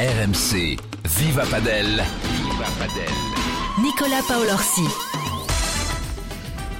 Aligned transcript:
RMC, 0.00 0.78
Viva 1.04 1.44
Padel. 1.44 1.84
Viva 1.84 2.66
Padel. 2.78 3.12
Nicolas 3.82 4.22
Paolorsi. 4.26 4.86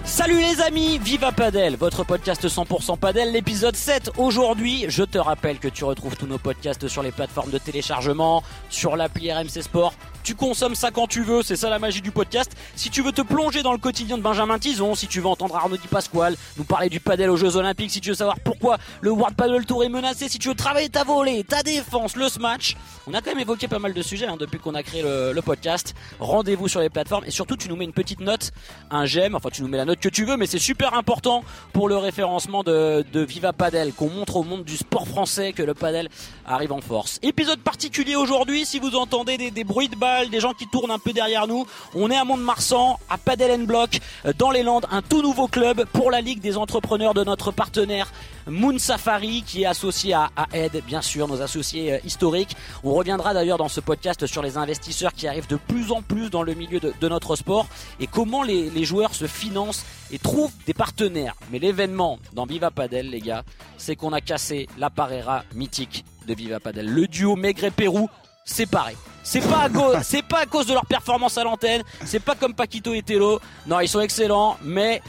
Salut 0.05 0.41
les 0.41 0.63
amis, 0.63 0.99
Viva 0.99 1.31
Padel, 1.31 1.77
votre 1.77 2.03
podcast 2.03 2.49
100% 2.49 2.99
Padel, 2.99 3.31
l'épisode 3.33 3.77
7. 3.77 4.13
Aujourd'hui, 4.17 4.87
je 4.89 5.03
te 5.03 5.19
rappelle 5.19 5.59
que 5.59 5.69
tu 5.69 5.85
retrouves 5.85 6.17
tous 6.17 6.27
nos 6.27 6.39
podcasts 6.39 6.89
sur 6.89 7.03
les 7.03 7.13
plateformes 7.13 7.51
de 7.51 7.59
téléchargement, 7.59 8.43
sur 8.71 8.97
l'appli 8.97 9.31
RMC 9.31 9.65
Sport, 9.65 9.93
tu 10.23 10.35
consommes 10.35 10.75
ça 10.75 10.91
quand 10.91 11.07
tu 11.07 11.23
veux, 11.23 11.43
c'est 11.43 11.57
ça 11.57 11.71
la 11.71 11.79
magie 11.79 12.01
du 12.01 12.11
podcast. 12.11 12.53
Si 12.77 12.91
tu 12.91 13.03
veux 13.03 13.13
te 13.13 13.23
plonger 13.23 13.63
dans 13.63 13.73
le 13.73 13.79
quotidien 13.79 14.19
de 14.19 14.23
Benjamin 14.23 14.59
Tison, 14.59 14.95
si 14.95 15.07
tu 15.07 15.21
veux 15.21 15.27
entendre 15.27 15.57
Arnaud 15.57 15.77
Di 15.77 15.89
Pasquale 15.89 16.37
nous 16.57 16.65
parler 16.65 16.89
du 16.89 17.01
padel 17.01 17.31
aux 17.31 17.37
Jeux 17.37 17.57
Olympiques, 17.57 17.91
si 17.91 18.01
tu 18.01 18.11
veux 18.11 18.15
savoir 18.15 18.39
pourquoi 18.41 18.79
le 19.01 19.11
World 19.11 19.37
Padel 19.37 19.65
Tour 19.65 19.85
est 19.85 19.89
menacé, 19.89 20.29
si 20.29 20.39
tu 20.39 20.49
veux 20.49 20.55
travailler 20.55 20.89
ta 20.89 21.05
volée, 21.05 21.45
ta 21.45 21.63
défense, 21.63 22.17
le 22.17 22.29
smash, 22.29 22.77
on 23.07 23.15
a 23.15 23.21
quand 23.21 23.31
même 23.31 23.41
évoqué 23.41 23.67
pas 23.67 23.79
mal 23.79 23.95
de 23.95 24.03
sujets 24.03 24.27
hein, 24.27 24.37
depuis 24.39 24.59
qu'on 24.59 24.75
a 24.75 24.83
créé 24.83 25.03
le, 25.03 25.41
podcast. 25.41 25.95
Rendez-vous 26.19 26.69
sur 26.69 26.81
les 26.81 26.91
plateformes 26.91 27.25
et 27.25 27.31
surtout 27.31 27.57
tu 27.57 27.71
nous 27.71 27.77
mets 27.77 27.87
une 27.87 27.95
petite 27.95 28.21
note, 28.21 28.53
un 28.91 29.07
j'aime, 29.07 29.35
enfin 29.35 29.49
tu 29.51 29.63
nous 29.63 29.69
mets 29.69 29.79
la 29.79 29.87
note 29.87 30.01
que 30.01 30.11
tu 30.11 30.27
veux, 30.27 30.37
mais 30.37 30.47
c'est 30.47 30.59
super 30.59 30.93
important 30.95 31.43
pour 31.73 31.89
le 31.89 31.97
référencement 31.97 32.63
de, 32.63 33.05
Viva 33.15 33.53
Padel, 33.53 33.93
qu'on 33.95 34.11
montre 34.11 34.37
au 34.37 34.43
monde 34.43 34.65
du 34.65 34.77
sport 34.77 35.09
français 35.09 35.53
que 35.53 35.63
le 35.63 35.73
padel 35.73 36.09
arrive 36.47 36.73
en 36.73 36.81
force. 36.81 37.19
Épisode 37.23 37.61
particulier 37.61 38.17
aujourd'hui, 38.17 38.67
si 38.67 38.79
vous 38.79 38.95
entendez 38.97 39.39
des, 39.39 39.51
des 39.51 39.65
bruits 39.65 39.89
de 39.89 39.97
balle 39.97 40.10
des 40.31 40.41
gens 40.41 40.53
qui 40.53 40.67
tournent 40.67 40.91
un 40.91 40.99
peu 40.99 41.13
derrière 41.13 41.47
nous. 41.47 41.67
On 41.95 42.11
est 42.11 42.17
à 42.17 42.25
Mont-de-Marsan, 42.25 42.99
à 43.09 43.19
Padel 43.19 43.67
Block, 43.67 44.01
euh, 44.27 44.33
dans 44.37 44.51
les 44.51 44.63
Landes, 44.63 44.87
un 44.91 45.03
tout 45.03 45.23
nouveau 45.23 45.49
club 45.49 45.85
pour 45.93 46.11
la 46.11 46.21
Ligue 46.21 46.41
des 46.41 46.57
entrepreneurs 46.57 47.15
de 47.15 47.25
notre 47.25 47.53
partenaire 47.53 48.13
Moon 48.47 48.79
Safari, 48.79 49.43
qui 49.47 49.63
est 49.63 49.67
associé 49.67 50.15
à, 50.15 50.31
à 50.37 50.47
Ed, 50.53 50.83
bien 50.87 51.03
sûr, 51.03 51.29
nos 51.29 51.43
associés 51.43 51.95
euh, 51.95 51.99
historiques. 52.05 52.57
On 52.85 52.95
reviendra 52.95 53.35
d'ailleurs 53.35 53.59
dans 53.59 53.69
ce 53.69 53.81
podcast 53.81 54.27
sur 54.27 54.43
les 54.43 54.57
investisseurs 54.57 55.13
qui 55.13 55.29
arrivent 55.29 55.49
de 55.49 55.57
plus 55.57 55.93
en 55.93 56.03
plus 56.03 56.31
dans 56.31 56.43
le 56.43 56.55
milieu 56.55 56.81
de, 56.81 57.09
notre 57.09 57.35
sport 57.35 57.67
et 57.99 58.07
comment 58.07 58.43
les, 58.43 58.71
les 58.71 58.85
joueurs 58.85 59.15
se 59.15 59.27
financent 59.27 59.85
et 60.13 60.19
trouvent 60.19 60.53
des 60.67 60.75
partenaires. 60.75 61.35
Mais 61.51 61.59
l'événement 61.59 62.19
dans 62.33 62.47
Viva 62.47 62.71
Padel, 62.71 63.11
les 63.11 63.21
gars, 63.21 63.43
c'est 63.77 63.97
qu'on 63.97 64.13
a 64.13 64.21
cassé 64.21 64.69
la 64.79 64.91
Parera 64.91 65.45
mythique 65.55 66.05
de 66.27 66.35
Viva 66.35 66.61
Padel. 66.61 66.87
Le 66.89 67.07
duo 67.09 67.37
Maigret-Pérou 67.37 68.09
séparé. 68.51 68.97
C'est 69.23 69.41
pas, 69.41 69.63
à 69.63 69.69
cause, 69.69 69.97
c'est 70.03 70.23
pas 70.23 70.41
à 70.41 70.47
cause 70.47 70.67
de 70.67 70.73
leur 70.73 70.87
performance 70.87 71.39
à 71.39 71.45
l'antenne, 71.45 71.83
c'est 72.05 72.21
pas 72.21 72.35
comme 72.35 72.55
Paquito 72.55 72.95
et 72.95 73.03
Telo. 73.03 73.41
Non, 73.67 73.81
ils 73.81 73.89
sont 73.89 74.01
excellents, 74.01 74.57
mais 74.63 75.03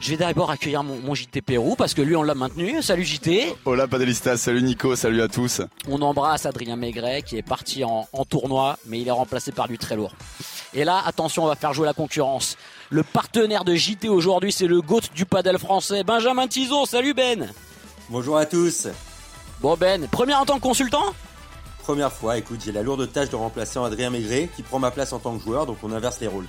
je 0.00 0.10
vais 0.10 0.16
d'abord 0.16 0.50
accueillir 0.50 0.82
mon, 0.82 1.14
JT 1.14 1.40
Pérou 1.40 1.76
parce 1.76 1.94
que 1.94 2.02
lui 2.02 2.16
on 2.16 2.22
l'a 2.22 2.34
maintenu. 2.34 2.82
Salut 2.82 3.04
JT. 3.04 3.54
Hola 3.64 3.86
Padelistas, 3.86 4.38
salut 4.38 4.62
Nico, 4.62 4.96
salut 4.96 5.22
à 5.22 5.28
tous. 5.28 5.62
On 5.88 6.02
embrasse 6.02 6.46
Adrien 6.46 6.76
Maigret 6.76 7.22
qui 7.22 7.36
est 7.36 7.42
parti 7.42 7.84
en, 7.84 8.06
tournoi, 8.28 8.76
mais 8.86 9.00
il 9.00 9.08
est 9.08 9.12
remplacé 9.12 9.52
par 9.52 9.68
du 9.68 9.78
très 9.78 9.96
lourd. 9.96 10.14
Et 10.74 10.84
là, 10.84 11.02
attention, 11.06 11.44
on 11.44 11.46
va 11.46 11.54
faire 11.54 11.72
jouer 11.72 11.86
la 11.86 11.94
concurrence. 11.94 12.56
Le 12.90 13.02
partenaire 13.02 13.64
de 13.64 13.74
JT 13.74 14.08
aujourd'hui, 14.08 14.52
c'est 14.52 14.66
le 14.66 14.80
GOAT 14.80 15.02
du 15.14 15.24
padel 15.24 15.58
français, 15.58 16.02
Benjamin 16.02 16.48
Tison. 16.48 16.86
Salut 16.86 17.14
Ben. 17.14 17.52
Bonjour 18.10 18.36
à 18.36 18.46
tous. 18.46 18.88
Bon 19.60 19.76
Ben, 19.76 20.08
premier 20.08 20.34
en 20.34 20.44
tant 20.44 20.56
que 20.56 20.62
consultant? 20.62 21.14
Première 21.84 22.10
fois, 22.10 22.38
écoute, 22.38 22.62
j'ai 22.64 22.72
la 22.72 22.82
lourde 22.82 23.12
tâche 23.12 23.28
de 23.28 23.36
remplacer 23.36 23.78
Adrien 23.78 24.08
Maigret 24.08 24.48
qui 24.56 24.62
prend 24.62 24.78
ma 24.78 24.90
place 24.90 25.12
en 25.12 25.18
tant 25.18 25.36
que 25.36 25.44
joueur, 25.44 25.66
donc 25.66 25.76
on 25.82 25.92
inverse 25.92 26.18
les 26.18 26.28
rôles. 26.28 26.46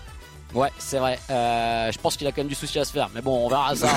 Ouais, 0.53 0.71
c'est 0.77 0.99
vrai. 0.99 1.19
Euh, 1.29 1.91
je 1.91 1.99
pense 1.99 2.15
qu'il 2.15 2.25
a 2.27 2.31
quand 2.31 2.37
même 2.37 2.47
du 2.47 2.55
souci 2.55 2.79
à 2.79 2.85
se 2.85 2.91
faire. 2.91 3.09
Mais 3.13 3.21
bon, 3.21 3.45
on 3.45 3.49
verra 3.49 3.75
ça. 3.75 3.89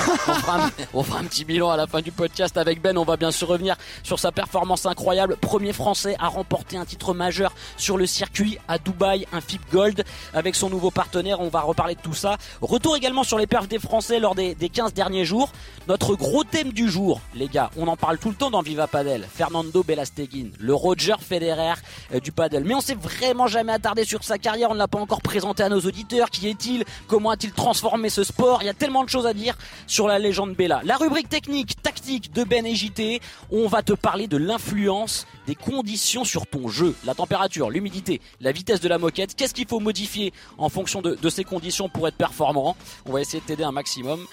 on, 0.92 1.02
fera 1.02 1.18
un, 1.20 1.24
petit 1.24 1.44
bilan 1.44 1.70
à 1.70 1.76
la 1.76 1.86
fin 1.86 2.00
du 2.00 2.10
podcast 2.10 2.56
avec 2.56 2.82
Ben. 2.82 2.98
On 2.98 3.04
va 3.04 3.16
bien 3.16 3.30
sûr 3.30 3.48
revenir 3.48 3.76
sur 4.02 4.18
sa 4.18 4.32
performance 4.32 4.84
incroyable. 4.86 5.36
Premier 5.36 5.72
français 5.72 6.16
à 6.18 6.28
remporter 6.28 6.76
un 6.76 6.84
titre 6.84 7.14
majeur 7.14 7.52
sur 7.76 7.96
le 7.96 8.06
circuit 8.06 8.58
à 8.66 8.78
Dubaï, 8.78 9.26
un 9.32 9.40
FIP 9.40 9.62
Gold 9.72 10.04
avec 10.34 10.56
son 10.56 10.68
nouveau 10.68 10.90
partenaire. 10.90 11.40
On 11.40 11.48
va 11.48 11.60
reparler 11.60 11.94
de 11.94 12.00
tout 12.00 12.14
ça. 12.14 12.38
Retour 12.60 12.96
également 12.96 13.22
sur 13.22 13.38
les 13.38 13.46
perfs 13.46 13.68
des 13.68 13.78
Français 13.78 14.18
lors 14.18 14.34
des, 14.34 14.54
des 14.54 14.68
15 14.68 14.94
derniers 14.94 15.24
jours. 15.24 15.52
Notre 15.86 16.16
gros 16.16 16.44
thème 16.44 16.72
du 16.72 16.88
jour, 16.90 17.20
les 17.34 17.48
gars, 17.48 17.70
on 17.76 17.88
en 17.88 17.96
parle 17.96 18.18
tout 18.18 18.28
le 18.28 18.34
temps 18.34 18.50
dans 18.50 18.62
Viva 18.62 18.86
Padel. 18.86 19.26
Fernando 19.32 19.82
Belasteguin, 19.82 20.48
le 20.58 20.74
Roger 20.74 21.14
Federer 21.20 21.74
euh, 22.12 22.20
du 22.20 22.32
padel. 22.32 22.64
Mais 22.64 22.74
on 22.74 22.80
s'est 22.80 22.94
vraiment 22.94 23.46
jamais 23.46 23.72
attardé 23.72 24.04
sur 24.04 24.24
sa 24.24 24.38
carrière. 24.38 24.70
On 24.70 24.74
ne 24.74 24.78
l'a 24.78 24.88
pas 24.88 24.98
encore 24.98 25.22
présenté 25.22 25.62
à 25.62 25.68
nos 25.68 25.80
auditeurs. 25.80 26.30
Qui 26.38 26.48
est-il 26.48 26.84
Comment 27.08 27.30
a-t-il 27.30 27.52
transformé 27.52 28.10
ce 28.10 28.22
sport 28.22 28.62
Il 28.62 28.66
y 28.66 28.68
a 28.68 28.74
tellement 28.74 29.02
de 29.02 29.08
choses 29.08 29.26
à 29.26 29.34
dire 29.34 29.56
sur 29.88 30.06
la 30.06 30.20
légende 30.20 30.54
Bella. 30.54 30.80
La 30.84 30.96
rubrique 30.96 31.28
technique, 31.28 31.82
tactique 31.82 32.32
de 32.32 32.44
Ben 32.44 32.64
et 32.64 32.76
JT, 32.76 33.20
on 33.50 33.66
va 33.66 33.82
te 33.82 33.92
parler 33.92 34.28
de 34.28 34.36
l'influence 34.36 35.26
des 35.48 35.56
conditions 35.56 36.24
sur 36.24 36.46
ton 36.46 36.68
jeu, 36.68 36.94
la 37.04 37.16
température, 37.16 37.70
l'humidité, 37.70 38.20
la 38.40 38.52
vitesse 38.52 38.80
de 38.80 38.88
la 38.88 38.98
moquette. 38.98 39.34
Qu'est-ce 39.34 39.52
qu'il 39.52 39.66
faut 39.66 39.80
modifier 39.80 40.32
en 40.58 40.68
fonction 40.68 41.02
de, 41.02 41.28
ces 41.28 41.42
conditions 41.42 41.88
pour 41.88 42.06
être 42.06 42.16
performant? 42.16 42.76
On 43.04 43.12
va 43.12 43.20
essayer 43.20 43.40
de 43.40 43.46
t'aider 43.46 43.64
un 43.64 43.72
maximum. 43.72 44.24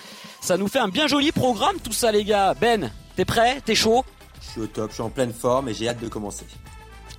Ça 0.41 0.57
nous 0.57 0.67
fait 0.67 0.79
un 0.79 0.89
bien 0.89 1.07
joli 1.07 1.31
programme 1.31 1.77
tout 1.83 1.93
ça 1.93 2.11
les 2.11 2.23
gars. 2.23 2.53
Ben, 2.53 2.91
t'es 3.16 3.25
prêt? 3.25 3.61
T'es 3.66 3.73
chaud? 3.73 4.05
Je 4.41 4.51
suis 4.51 4.61
au 4.61 4.67
top, 4.67 4.91
je 4.91 4.95
suis 4.95 5.03
en 5.03 5.09
pleine 5.09 5.33
forme 5.33 5.69
et 5.69 5.73
j'ai 5.73 5.89
hâte 5.89 6.01
de 6.01 6.07
commencer. 6.07 6.45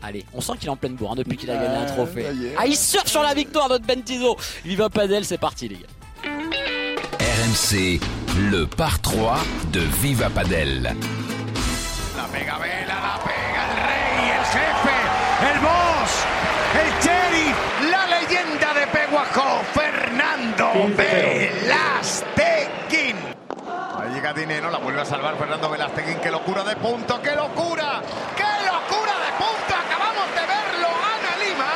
Allez, 0.02 0.24
on 0.34 0.40
sent 0.40 0.52
qu'il 0.58 0.68
est 0.68 0.72
en 0.72 0.76
pleine 0.76 0.94
bourre 0.94 1.12
hein, 1.12 1.16
depuis 1.16 1.36
qu'il 1.36 1.50
a 1.50 1.54
gagné 1.56 1.76
un 1.76 1.86
trophée. 1.86 2.26
Ah, 2.58 2.66
il 2.66 2.76
surfe 2.76 3.08
sur 3.08 3.22
la 3.22 3.34
victoire, 3.34 3.68
notre 3.68 3.84
Ben 3.84 4.02
Tizo. 4.02 4.36
Viva 4.64 4.88
Padel, 4.88 5.24
c'est 5.24 5.38
parti, 5.38 5.68
les 5.68 5.76
gars. 5.76 5.86
RMC, 7.20 8.00
le 8.50 8.66
par 8.66 9.00
3 9.00 9.38
de 9.72 9.80
Viva 10.02 10.30
Padel. 10.30 10.82
La 12.16 12.24
pega 12.24 12.58
Vela, 12.58 12.94
la 13.02 13.18
pega 13.24 13.62
el 13.66 13.76
rey, 13.86 14.30
el 14.38 14.44
jefe, 14.44 14.96
el 15.52 15.58
boss, 15.60 16.12
el 16.74 16.90
sheriff, 17.02 17.56
la 17.90 18.06
leyenda 18.16 18.70
de 18.74 18.86
Peguajo, 18.92 19.62
Fernando 19.74 20.66
Velasteguín. 20.96 21.65
Llega 24.26 24.40
Dinero, 24.40 24.70
la 24.72 24.78
vuelve 24.78 25.02
a 25.02 25.04
salvar 25.04 25.36
Fernando 25.36 25.70
Velasteguín. 25.70 26.18
Qué 26.18 26.32
locura 26.32 26.64
de 26.64 26.74
punto, 26.74 27.22
qué 27.22 27.36
locura, 27.36 28.02
qué 28.36 28.42
locura 28.66 29.12
de 29.22 29.30
punto. 29.38 29.72
Acabamos 29.86 30.26
de 30.34 30.40
verlo, 30.40 30.88
Ana 30.88 31.36
Lima, 31.46 31.70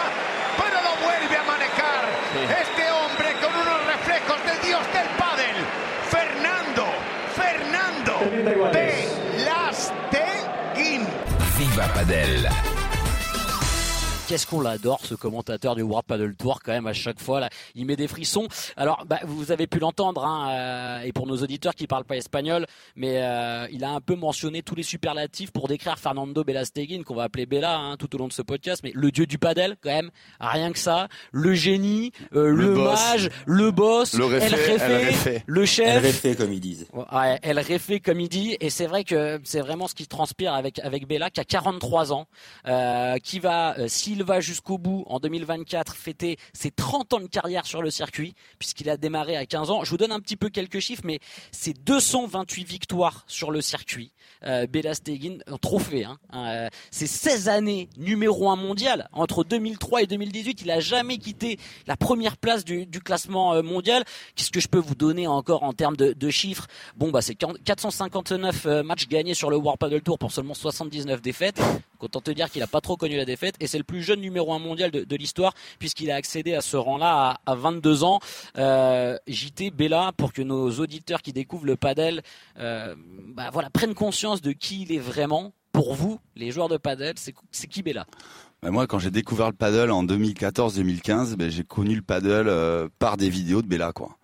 pero 0.59 0.83
lo 0.83 0.97
vuelve 1.07 1.37
a 1.37 1.45
manejar. 1.45 2.11
Este 2.61 2.91
hombre 2.91 3.37
con 3.41 3.55
unos 3.55 3.87
reflejos 3.87 4.43
del 4.45 4.61
dios 4.67 4.83
del 4.93 5.09
pádel, 5.17 5.65
Fernando, 6.11 6.87
Fernando 7.37 8.19
Velasteguín. 9.45 11.07
Viva 11.57 11.87
Padel. 11.95 12.49
Qu'est-ce 14.31 14.47
qu'on 14.47 14.61
l'adore 14.61 15.01
ce 15.05 15.17
commentateur 15.17 15.75
du 15.75 15.83
World 15.83 16.07
Paddle 16.07 16.37
Tour 16.37 16.61
quand 16.65 16.71
même 16.71 16.87
à 16.87 16.93
chaque 16.93 17.19
fois 17.19 17.41
là 17.41 17.51
il 17.75 17.85
met 17.85 17.97
des 17.97 18.07
frissons. 18.07 18.47
Alors 18.77 19.05
bah, 19.05 19.19
vous 19.25 19.51
avez 19.51 19.67
pu 19.67 19.81
l'entendre 19.81 20.25
hein, 20.25 20.53
euh, 20.53 21.01
et 21.01 21.13
pour 21.13 21.27
nos 21.27 21.39
auditeurs 21.39 21.75
qui 21.75 21.89
parlent 21.89 22.05
pas 22.05 22.17
espagnol 22.17 22.65
mais 22.95 23.25
euh, 23.25 23.67
il 23.73 23.83
a 23.83 23.91
un 23.91 24.01
peu 24.01 24.15
mentionné 24.15 24.63
tous 24.63 24.77
les 24.77 24.85
superlatifs 24.85 25.51
pour 25.51 25.67
décrire 25.67 25.99
Fernando 25.99 26.45
Belasteguin 26.45 27.03
qu'on 27.03 27.17
va 27.17 27.25
appeler 27.25 27.45
Bella 27.45 27.77
hein, 27.77 27.97
tout 27.97 28.15
au 28.15 28.19
long 28.19 28.29
de 28.29 28.33
ce 28.33 28.43
podcast. 28.43 28.83
Mais 28.85 28.93
le 28.95 29.11
dieu 29.11 29.27
du 29.27 29.37
padel 29.37 29.75
quand 29.83 29.91
même 29.91 30.11
rien 30.39 30.71
que 30.71 30.79
ça. 30.79 31.09
Le 31.33 31.53
génie 31.55 32.13
euh, 32.33 32.53
le, 32.53 32.77
mage 32.77 33.31
le 33.47 33.73
boss 33.73 34.15
le 34.15 34.27
réfé, 34.27 35.43
le 35.45 35.65
chef. 35.65 35.97
Le 35.97 36.01
réfé 36.03 36.37
comme 36.37 36.53
ils 36.53 36.61
disent. 36.61 36.87
Ouais, 36.93 37.41
elle 37.43 37.59
réfé 37.59 37.99
comme 37.99 38.21
il 38.21 38.29
dit 38.29 38.57
et 38.61 38.71
c'est 38.71 38.87
vrai 38.87 39.03
que 39.03 39.41
c'est 39.43 39.61
vraiment 39.61 39.89
ce 39.89 39.97
qui 39.97 40.07
transpire 40.07 40.55
avec 40.55 40.79
avec 40.79 41.09
Bella 41.09 41.31
qui 41.31 41.41
a 41.41 41.45
43 41.45 42.13
ans 42.13 42.27
qui 43.25 43.41
va 43.41 43.75
s'il 43.89 44.20
va 44.23 44.41
jusqu'au 44.41 44.79
bout 44.79 45.05
en 45.09 45.21
2024 45.21 45.95
fêter 45.95 46.37
ses 46.53 46.71
30 46.71 47.13
ans 47.15 47.21
de 47.21 47.27
carrière 47.27 47.67
sur 47.67 47.83
le 47.83 47.91
circuit, 47.91 48.35
puisqu'il 48.59 48.89
a 48.91 48.97
démarré 48.97 49.37
à 49.37 49.47
15 49.47 49.71
ans. 49.71 49.85
Je 49.85 49.91
vous 49.91 49.97
donne 49.97 50.13
un 50.13 50.21
petit 50.21 50.37
peu 50.37 50.49
quelques 50.49 50.81
chiffres, 50.81 51.03
mais 51.05 51.21
c'est 51.53 51.75
228 51.85 52.65
victoires 52.65 53.25
sur 53.27 53.51
le 53.51 53.61
circuit. 53.61 54.13
Euh, 54.45 54.67
Bela 54.67 54.95
Stegin, 54.95 55.39
un 55.47 55.59
trophée. 55.59 56.05
Hein. 56.05 56.19
Euh, 56.35 56.69
c'est 56.91 57.07
16 57.07 57.49
années 57.49 57.89
numéro 57.97 58.51
1 58.51 58.57
mondial. 58.57 59.09
Entre 59.13 59.45
2003 59.45 60.03
et 60.03 60.07
2018, 60.07 60.63
il 60.63 60.67
n'a 60.69 60.81
jamais 60.81 61.19
quitté 61.19 61.59
la 61.87 61.97
première 61.97 62.37
place 62.37 62.65
du, 62.65 62.87
classement 63.01 63.55
euh, 63.55 63.63
mondial. 63.63 64.05
Qu'est-ce 64.35 64.51
que 64.51 64.61
je 64.61 64.69
peux 64.69 64.79
vous 64.79 64.95
donner 64.95 65.27
encore 65.27 65.63
en 65.63 65.73
termes 65.73 65.97
de, 65.97 66.31
chiffres? 66.31 66.67
Bon, 66.97 67.11
bah 67.11 67.23
c'est 67.23 67.35
459 67.35 68.67
euh, 68.67 68.83
matchs 68.83 69.09
gagnés 69.09 69.35
sur 69.35 69.51
le 69.51 69.57
World 69.57 69.79
Padel 69.79 70.03
Tour 70.03 70.19
pour 70.19 70.33
seulement 70.33 70.55
79 70.55 71.21
défaites. 71.23 71.61
Content 71.99 72.21
te 72.21 72.31
dire 72.31 72.51
qu'il 72.51 72.61
n'a 72.61 72.67
pas 72.67 72.81
trop 72.81 72.97
connu 72.97 73.17
la 73.17 73.25
défaite. 73.25 73.55
Et 73.61 73.67
c'est 73.67 73.79
le 73.79 73.85
plus 73.85 74.03
jeune 74.03 74.10
numéro 74.19 74.53
1 74.53 74.59
mondial 74.59 74.91
de, 74.91 75.17
l'histoire 75.17 75.55
puisqu'il 75.79 76.11
a 76.11 76.17
accédé 76.17 76.55
à 76.55 76.61
ce 76.61 76.77
rang-là 76.77 77.39
à, 77.45 77.55
22 77.55 78.05
ans. 78.05 78.21
Euh, 78.59 79.17
JT 79.27 79.71
Bella 79.71 80.13
pour 80.17 80.33
que 80.33 80.43
nos 80.43 80.71
auditeurs 80.71 81.23
qui 81.23 81.33
découvrent 81.33 81.67
le 81.67 81.77
padel 81.77 82.23
euh, 82.59 82.95
bah 83.35 83.51
voilà, 83.53 83.71
prennent 83.71 83.95
conscience 83.95 84.41
de 84.41 84.53
qui 84.53 84.83
il 84.83 84.93
est 84.93 84.99
vraiment. 84.99 85.53
Pour 85.73 85.95
vous, 85.95 86.19
les 86.35 86.51
joueurs 86.51 86.69
de 86.69 86.79
padel, 86.79 87.15
c'est 87.17 87.67
qui 87.69 87.83
Bella? 87.83 88.05
Bah, 88.63 88.71
moi, 88.71 88.87
quand 88.87 88.99
j'ai 88.99 89.11
découvert 89.11 89.47
le 89.47 89.55
paddle 89.55 89.91
en 89.91 90.05
2014-2015, 90.05 91.37
ben, 91.37 91.51
j'ai 91.51 91.65
connu 91.65 91.95
le 91.95 92.03
paddle 92.03 92.49
euh, 92.49 92.89
par 92.99 93.17
des 93.17 93.31
vidéos 93.31 93.63
de 93.63 93.67
Bella, 93.67 93.93
quoi. 93.93 94.19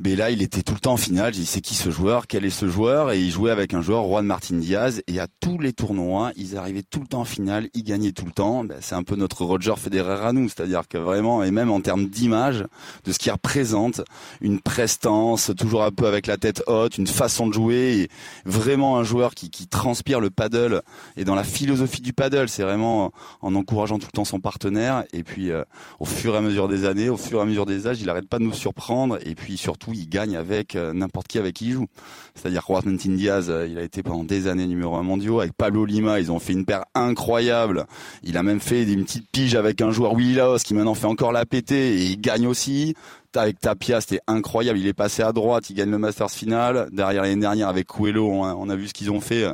Mais 0.00 0.16
là, 0.16 0.30
il 0.30 0.42
était 0.42 0.62
tout 0.62 0.74
le 0.74 0.80
temps 0.80 0.94
en 0.94 0.96
finale. 0.96 1.32
J'ai 1.34 1.40
dit, 1.40 1.46
c'est 1.46 1.60
qui 1.60 1.74
ce 1.74 1.90
joueur 1.90 2.26
Quel 2.26 2.44
est 2.44 2.50
ce 2.50 2.68
joueur 2.68 3.12
Et 3.12 3.20
il 3.20 3.30
jouait 3.30 3.52
avec 3.52 3.74
un 3.74 3.80
joueur, 3.80 4.04
Juan 4.04 4.26
Martin 4.26 4.56
Diaz. 4.56 5.02
Et 5.06 5.20
à 5.20 5.28
tous 5.40 5.58
les 5.58 5.72
tournois, 5.72 6.32
ils 6.36 6.56
arrivaient 6.56 6.82
tout 6.82 7.00
le 7.00 7.06
temps 7.06 7.20
en 7.20 7.24
finale. 7.24 7.68
Ils 7.74 7.84
gagnaient 7.84 8.12
tout 8.12 8.24
le 8.24 8.32
temps. 8.32 8.64
Ben, 8.64 8.78
c'est 8.80 8.96
un 8.96 9.04
peu 9.04 9.14
notre 9.14 9.44
Roger 9.44 9.74
Federer 9.76 10.26
à 10.26 10.32
nous. 10.32 10.48
C'est-à-dire 10.48 10.88
que 10.88 10.98
vraiment, 10.98 11.44
et 11.44 11.50
même 11.52 11.70
en 11.70 11.80
termes 11.80 12.06
d'image, 12.06 12.64
de 13.04 13.12
ce 13.12 13.18
qu'il 13.18 13.30
représente, 13.30 14.00
une 14.40 14.60
prestance, 14.60 15.52
toujours 15.56 15.84
un 15.84 15.92
peu 15.92 16.06
avec 16.06 16.26
la 16.26 16.38
tête 16.38 16.62
haute, 16.66 16.98
une 16.98 17.06
façon 17.06 17.46
de 17.46 17.52
jouer. 17.52 18.00
Et 18.00 18.08
vraiment 18.44 18.98
un 18.98 19.04
joueur 19.04 19.34
qui, 19.34 19.48
qui 19.48 19.68
transpire 19.68 20.18
le 20.18 20.30
paddle. 20.30 20.82
Et 21.16 21.24
dans 21.24 21.36
la 21.36 21.44
philosophie 21.44 22.02
du 22.02 22.12
paddle, 22.12 22.48
c'est 22.48 22.64
vraiment 22.64 23.12
en 23.42 23.54
encourageant 23.54 23.98
tout 23.98 24.08
le 24.12 24.16
temps 24.16 24.24
son 24.24 24.40
partenaire. 24.40 25.04
Et 25.12 25.22
puis, 25.22 25.52
euh, 25.52 25.62
au 26.00 26.04
fur 26.04 26.34
et 26.34 26.38
à 26.38 26.40
mesure 26.40 26.66
des 26.66 26.84
années, 26.84 27.08
au 27.08 27.16
fur 27.16 27.38
et 27.38 27.42
à 27.42 27.44
mesure 27.44 27.64
des 27.64 27.86
âges, 27.86 28.00
il 28.00 28.10
arrête 28.10 28.28
pas 28.28 28.40
de 28.40 28.44
nous 28.44 28.52
surprendre. 28.52 29.18
Surtout, 29.56 29.92
il 29.92 30.08
gagne 30.08 30.36
avec 30.36 30.76
euh, 30.76 30.92
n'importe 30.92 31.28
qui 31.28 31.38
avec 31.38 31.54
qui 31.54 31.66
il 31.66 31.72
joue. 31.72 31.86
C'est-à-dire 32.34 32.62
Juan 32.66 32.96
Diaz, 32.96 33.48
euh, 33.48 33.66
il 33.68 33.78
a 33.78 33.82
été 33.82 34.02
pendant 34.02 34.24
des 34.24 34.46
années 34.46 34.66
numéro 34.66 34.96
un 34.96 35.02
mondial. 35.02 35.40
Avec 35.40 35.52
Pablo 35.52 35.84
Lima, 35.84 36.20
ils 36.20 36.30
ont 36.32 36.38
fait 36.38 36.52
une 36.52 36.64
paire 36.64 36.84
incroyable. 36.94 37.86
Il 38.22 38.36
a 38.36 38.42
même 38.42 38.60
fait 38.60 38.84
une 38.84 39.04
petite 39.04 39.28
pige 39.30 39.54
avec 39.54 39.80
un 39.80 39.90
joueur 39.90 40.14
Willy 40.14 40.34
Laos 40.34 40.62
qui 40.62 40.74
maintenant 40.74 40.94
fait 40.94 41.06
encore 41.06 41.32
la 41.32 41.46
péter 41.46 41.96
et 41.96 42.04
il 42.04 42.20
gagne 42.20 42.46
aussi 42.46 42.94
avec 43.34 43.58
Tapia, 43.58 44.00
c'était 44.00 44.20
incroyable. 44.26 44.78
Il 44.78 44.86
est 44.86 44.92
passé 44.92 45.22
à 45.22 45.32
droite, 45.32 45.68
il 45.70 45.74
gagne 45.74 45.90
le 45.90 45.98
Masters 45.98 46.30
final. 46.30 46.88
Derrière 46.92 47.22
l'année 47.22 47.40
dernière 47.40 47.68
avec 47.68 47.86
Coelho, 47.86 48.28
on 48.28 48.68
a, 48.68 48.76
vu 48.76 48.88
ce 48.88 48.94
qu'ils 48.94 49.10
ont 49.10 49.20
fait. 49.20 49.46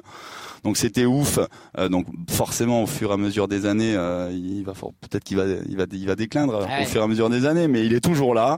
Donc 0.64 0.76
c'était 0.76 1.06
ouf. 1.06 1.38
Euh, 1.78 1.88
donc 1.88 2.06
forcément, 2.28 2.82
au 2.82 2.86
fur 2.86 3.10
et 3.10 3.14
à 3.14 3.16
mesure 3.16 3.48
des 3.48 3.64
années, 3.66 3.92
il 4.32 4.62
va 4.64 4.72
peut-être 4.72 5.24
qu'il 5.24 5.36
va, 5.36 5.44
il 5.46 5.76
va, 5.76 5.84
il 5.90 6.06
va 6.06 6.16
déclindre 6.16 6.66
au 6.82 6.84
fur 6.84 7.00
et 7.00 7.04
à 7.04 7.06
mesure 7.06 7.30
des 7.30 7.46
années, 7.46 7.68
mais 7.68 7.86
il 7.86 7.94
est 7.94 8.04
toujours 8.04 8.34
là 8.34 8.56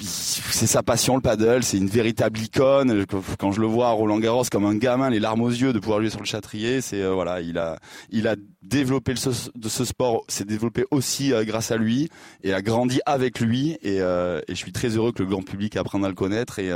c'est 0.00 0.66
sa 0.66 0.82
passion 0.82 1.16
le 1.16 1.20
paddle, 1.20 1.62
c'est 1.62 1.78
une 1.78 1.88
véritable 1.88 2.38
icône. 2.38 3.04
Quand 3.38 3.52
je 3.52 3.60
le 3.60 3.66
vois 3.66 3.88
à 3.88 3.92
Roland 3.92 4.18
Garros 4.18 4.44
comme 4.50 4.64
un 4.64 4.76
gamin, 4.76 5.10
les 5.10 5.20
larmes 5.20 5.42
aux 5.42 5.50
yeux 5.50 5.72
de 5.72 5.78
pouvoir 5.78 6.00
jouer 6.00 6.10
sur 6.10 6.20
le 6.20 6.26
châtrier, 6.26 6.80
c'est 6.80 7.02
euh, 7.02 7.12
voilà, 7.12 7.40
il 7.40 7.58
a 7.58 7.78
il 8.10 8.28
a 8.28 8.36
développé 8.62 9.12
le, 9.12 9.58
de 9.58 9.68
ce 9.68 9.84
sport, 9.84 10.24
s'est 10.28 10.44
développé 10.44 10.84
aussi 10.90 11.32
euh, 11.32 11.44
grâce 11.44 11.70
à 11.70 11.76
lui 11.76 12.08
et 12.42 12.52
a 12.52 12.62
grandi 12.62 13.00
avec 13.06 13.40
lui 13.40 13.78
et, 13.82 14.00
euh, 14.00 14.40
et, 14.48 14.54
je 14.54 14.56
suis 14.56 14.72
très 14.72 14.88
heureux 14.88 15.12
que 15.12 15.22
le 15.22 15.28
grand 15.28 15.42
public 15.42 15.76
apprenne 15.76 16.04
à 16.04 16.08
le 16.08 16.14
connaître 16.14 16.58
et, 16.58 16.70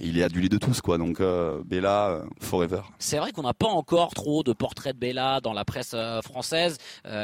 il 0.00 0.18
est 0.18 0.24
adulé 0.24 0.48
de 0.48 0.58
tous 0.58 0.80
quoi. 0.80 0.98
Donc 0.98 1.22
Bella 1.64 2.22
forever. 2.40 2.80
C'est 2.98 3.18
vrai 3.18 3.30
qu'on 3.30 3.42
n'a 3.42 3.54
pas 3.54 3.68
encore 3.68 4.12
trop 4.12 4.42
de 4.42 4.52
portraits 4.52 4.92
de 4.92 4.98
Bella 4.98 5.40
dans 5.40 5.52
la 5.52 5.64
presse 5.64 5.94
française. 6.24 6.78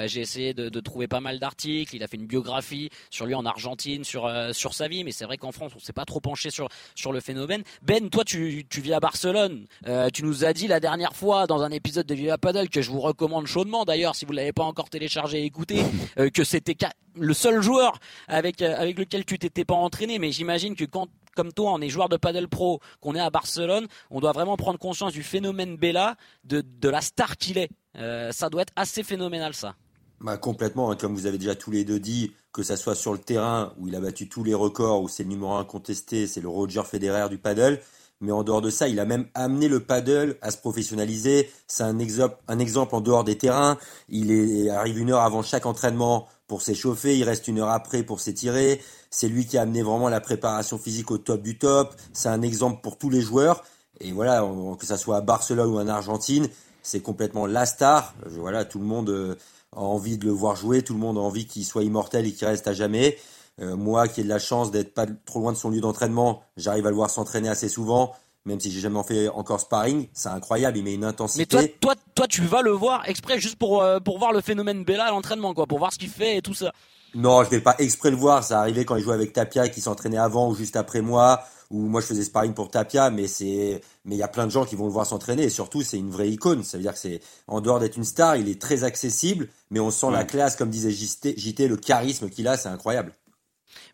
J'ai 0.06 0.20
essayé 0.20 0.54
de, 0.54 0.68
de, 0.68 0.80
trouver 0.80 1.08
pas 1.08 1.18
mal 1.18 1.40
d'articles. 1.40 1.96
Il 1.96 2.04
a 2.04 2.06
fait 2.06 2.16
une 2.16 2.26
biographie 2.26 2.88
sur 3.10 3.26
lui 3.26 3.34
en 3.34 3.44
Argentine, 3.44 4.04
sur 4.04 4.30
sur 4.52 4.72
sa 4.72 4.86
vie, 4.86 5.02
mais 5.02 5.10
c'est 5.20 5.26
vrai 5.26 5.37
qu'en 5.37 5.52
France 5.52 5.72
on 5.76 5.78
s'est 5.78 5.93
pas 5.93 6.06
trop 6.06 6.20
penché 6.20 6.49
sur 6.49 6.69
sur 6.94 7.12
le 7.12 7.20
phénomène. 7.20 7.62
Ben, 7.82 8.08
toi 8.08 8.25
tu 8.25 8.67
tu 8.70 8.81
vis 8.81 8.94
à 8.94 9.00
Barcelone. 9.00 9.67
tu 10.14 10.25
nous 10.25 10.46
as 10.46 10.55
dit 10.55 10.67
la 10.67 10.81
dernière 10.81 11.14
fois 11.14 11.46
dans 11.46 11.61
un 11.61 11.70
épisode 11.70 12.06
de 12.06 12.14
Viva 12.14 12.38
Paddle 12.38 12.70
que 12.70 12.81
je 12.81 12.90
vous 12.90 13.00
recommande 13.00 13.46
chaudement 13.46 13.84
d'ailleurs 13.84 14.17
si 14.17 14.25
vous 14.25 14.32
l'avez 14.32 14.55
pas 14.55 14.64
encore 14.64 14.88
téléchargé 14.88 15.43
et 15.43 15.44
écouté 15.44 15.82
que 16.34 16.43
c'était 16.43 16.76
le 17.19 17.34
seul 17.34 17.61
joueur 17.61 17.99
avec 18.28 18.62
avec 18.62 18.99
lequel 18.99 19.26
tu 19.26 19.38
t'étais 19.38 19.67
pas 19.67 19.75
entraîné. 19.75 20.19
Mais 20.19 20.32
j'imagine 20.32 20.75
que 20.75 20.87
quand 20.87 21.08
comme 21.37 21.52
toi, 21.52 21.73
on 21.73 21.81
est 21.81 21.88
joueur 21.88 22.08
de 22.08 22.16
paddle 22.16 22.49
pro, 22.49 22.81
qu'on 23.00 23.14
est 23.14 23.20
à 23.20 23.31
Barcelone, 23.31 23.87
on 24.11 24.20
doit 24.20 24.32
vraiment 24.32 24.56
prendre 24.56 24.78
conscience 24.78 25.12
du 25.12 25.23
phénomène 25.23 25.76
Bella, 25.76 26.16
de, 26.44 26.64
la 26.88 27.00
star 27.00 27.37
qu'il 27.37 27.58
est. 27.58 27.70
Euh, 27.96 28.32
ça 28.32 28.50
doit 28.50 28.62
être 28.62 28.73
assez 28.76 29.02
phénoménal, 29.02 29.55
ça. 29.55 29.76
Bah, 30.20 30.37
complètement, 30.37 30.90
hein. 30.90 30.96
comme 30.96 31.14
vous 31.14 31.26
avez 31.26 31.38
déjà 31.38 31.55
tous 31.55 31.70
les 31.70 31.84
deux 31.84 31.99
dit, 31.99 32.32
que 32.52 32.62
ça 32.62 32.76
soit 32.76 32.94
sur 32.94 33.12
le 33.12 33.19
terrain 33.19 33.73
où 33.79 33.88
il 33.88 33.94
a 33.94 34.00
battu 34.00 34.29
tous 34.29 34.44
les 34.44 34.55
records, 34.55 35.02
où 35.02 35.08
c'est 35.08 35.23
le 35.23 35.29
numéro 35.29 35.52
un 35.52 35.64
contesté, 35.64 36.26
c'est 36.26 36.41
le 36.41 36.49
Roger 36.49 36.82
Federer 36.85 37.29
du 37.29 37.38
paddle. 37.38 37.81
Mais 38.23 38.32
en 38.32 38.43
dehors 38.43 38.61
de 38.61 38.69
ça, 38.69 38.87
il 38.87 39.00
a 39.00 39.06
même 39.06 39.26
amené 39.35 39.67
le 39.69 39.81
paddle 39.81 40.37
à 40.43 40.50
se 40.50 40.58
professionnaliser. 40.58 41.50
C'est 41.67 41.85
un 41.85 41.99
exemple, 41.99 42.37
un 42.49 42.58
exemple 42.58 42.94
en 42.94 43.00
dehors 43.00 43.25
des 43.25 43.38
terrains. 43.38 43.79
Il 44.11 44.69
arrive 44.69 44.99
une 44.99 45.11
heure 45.11 45.23
avant 45.23 45.43
chaque 45.43 45.64
entraînement 45.64 46.29
pour 46.47 46.62
s'échauffer, 46.62 47.17
il 47.17 47.23
reste 47.23 47.47
une 47.47 47.61
heure 47.61 47.70
après 47.70 48.02
pour 48.02 48.20
s'étirer. 48.20 48.82
C'est 49.08 49.29
lui 49.29 49.47
qui 49.47 49.56
a 49.56 49.62
amené 49.62 49.82
vraiment 49.82 50.08
la 50.08 50.20
préparation 50.20 50.79
physique 50.79 51.11
au 51.12 51.19
top 51.19 51.43
du 51.43 51.56
top. 51.56 51.94
C'est 52.12 52.29
un 52.29 52.43
exemple 52.43 52.81
pour 52.82 52.99
tous 52.99 53.08
les 53.08 53.23
joueurs. 53.23 53.62
Et 54.00 54.12
voilà, 54.12 54.44
que 54.79 54.85
ça 54.85 54.97
soit 54.97 55.19
à 55.19 55.20
Barcelone 55.20 55.70
ou 55.70 55.79
en 55.79 55.87
Argentine, 55.87 56.49
c'est 56.82 57.00
complètement 57.00 57.47
la 57.47 57.67
star. 57.67 58.14
Voilà, 58.26 58.64
tout 58.64 58.81
le 58.81 58.85
monde 58.85 59.11
euh, 59.11 59.37
a 59.75 59.81
envie 59.81 60.19
de 60.19 60.26
le 60.26 60.32
voir 60.32 60.56
jouer, 60.56 60.82
tout 60.82 60.94
le 60.94 61.00
monde 61.00 61.19
a 61.19 61.20
envie 61.20 61.46
qu'il 61.46 61.64
soit 61.64 61.84
immortel 61.84 62.26
et 62.26 62.32
qu'il 62.32 62.46
reste 62.46 62.67
à 62.69 62.72
jamais. 62.72 63.19
Euh, 63.61 63.76
moi, 63.76 64.08
qui 64.08 64.20
ai 64.20 64.25
de 64.25 64.28
la 64.28 64.38
chance 64.38 64.70
d'être 64.70 64.94
pas 64.94 65.06
trop 65.26 65.40
loin 65.40 65.52
de 65.52 65.56
son 65.56 65.70
lieu 65.70 65.81
d'entraînement, 65.81 66.43
j'arrive 66.56 66.87
à 66.87 66.90
le 66.90 66.96
voir 66.96 67.11
s'entraîner 67.11 67.49
assez 67.49 67.69
souvent 67.69 68.14
même 68.46 68.61
si 68.61 68.70
j'ai 68.70 68.81
jamais 68.81 69.02
fait 69.02 69.28
encore 69.28 69.61
sparring, 69.61 70.08
c'est 70.12 70.28
incroyable, 70.28 70.78
il 70.78 70.84
met 70.84 70.94
une 70.94 71.05
intensité. 71.05 71.56
Mais 71.56 71.69
toi, 71.69 71.75
toi, 71.81 71.94
toi, 72.14 72.26
tu 72.26 72.43
vas 72.43 72.62
le 72.62 72.70
voir 72.70 73.08
exprès 73.08 73.38
juste 73.38 73.56
pour 73.56 73.82
euh, 73.82 74.00
pour 74.00 74.19
voir 74.19 74.32
le 74.32 74.40
phénomène 74.40 74.84
Bella 74.84 75.06
à 75.06 75.11
l'entraînement, 75.11 75.52
quoi, 75.52 75.67
pour 75.67 75.78
voir 75.78 75.93
ce 75.93 75.99
qu'il 75.99 76.08
fait 76.08 76.38
et 76.38 76.43
tout 76.43 76.55
ça. 76.55 76.73
Non, 77.14 77.44
je 77.44 77.50
vais 77.50 77.61
pas 77.61 77.75
exprès 77.78 78.11
le 78.11 78.16
voir. 78.16 78.44
Ça 78.44 78.61
arrivait 78.61 78.84
quand 78.84 78.96
il 78.96 79.02
jouait 79.02 79.14
avec 79.14 79.32
Tapia 79.32 79.66
et 79.66 79.70
qui 79.70 79.81
s'entraînait 79.81 80.19
avant 80.19 80.49
ou 80.49 80.55
juste 80.55 80.76
après 80.76 81.02
moi, 81.02 81.43
ou 81.70 81.81
moi 81.87 82.00
je 82.00 82.06
faisais 82.06 82.23
sparring 82.23 82.55
pour 82.55 82.70
Tapia, 82.70 83.11
mais 83.11 83.26
c'est, 83.26 83.82
mais 84.05 84.14
il 84.17 84.19
y 84.19 84.23
a 84.23 84.29
plein 84.29 84.47
de 84.47 84.50
gens 84.52 84.64
qui 84.64 84.76
vont 84.76 84.87
le 84.87 84.93
voir 84.93 85.06
s'entraîner 85.06 85.44
et 85.44 85.50
surtout 85.50 85.82
c'est 85.82 85.99
une 85.99 86.11
vraie 86.11 86.31
icône. 86.31 86.64
Ça 86.64 86.76
veut 86.76 86.82
dire 86.82 86.93
que 86.93 86.99
c'est, 86.99 87.20
en 87.47 87.61
dehors 87.61 87.81
d'être 87.81 87.97
une 87.97 88.05
star, 88.05 88.37
il 88.37 88.49
est 88.49 88.61
très 88.61 88.85
accessible, 88.85 89.49
mais 89.70 89.81
on 89.81 89.91
sent 89.91 90.11
la 90.11 90.25
classe, 90.25 90.56
comme 90.56 90.70
disait 90.70 90.91
JT, 90.91 91.37
JT 91.37 91.69
le 91.69 91.76
charisme 91.76 92.31
qu'il 92.31 92.49
a, 92.49 92.56
c'est 92.56 92.69
incroyable. 92.69 93.12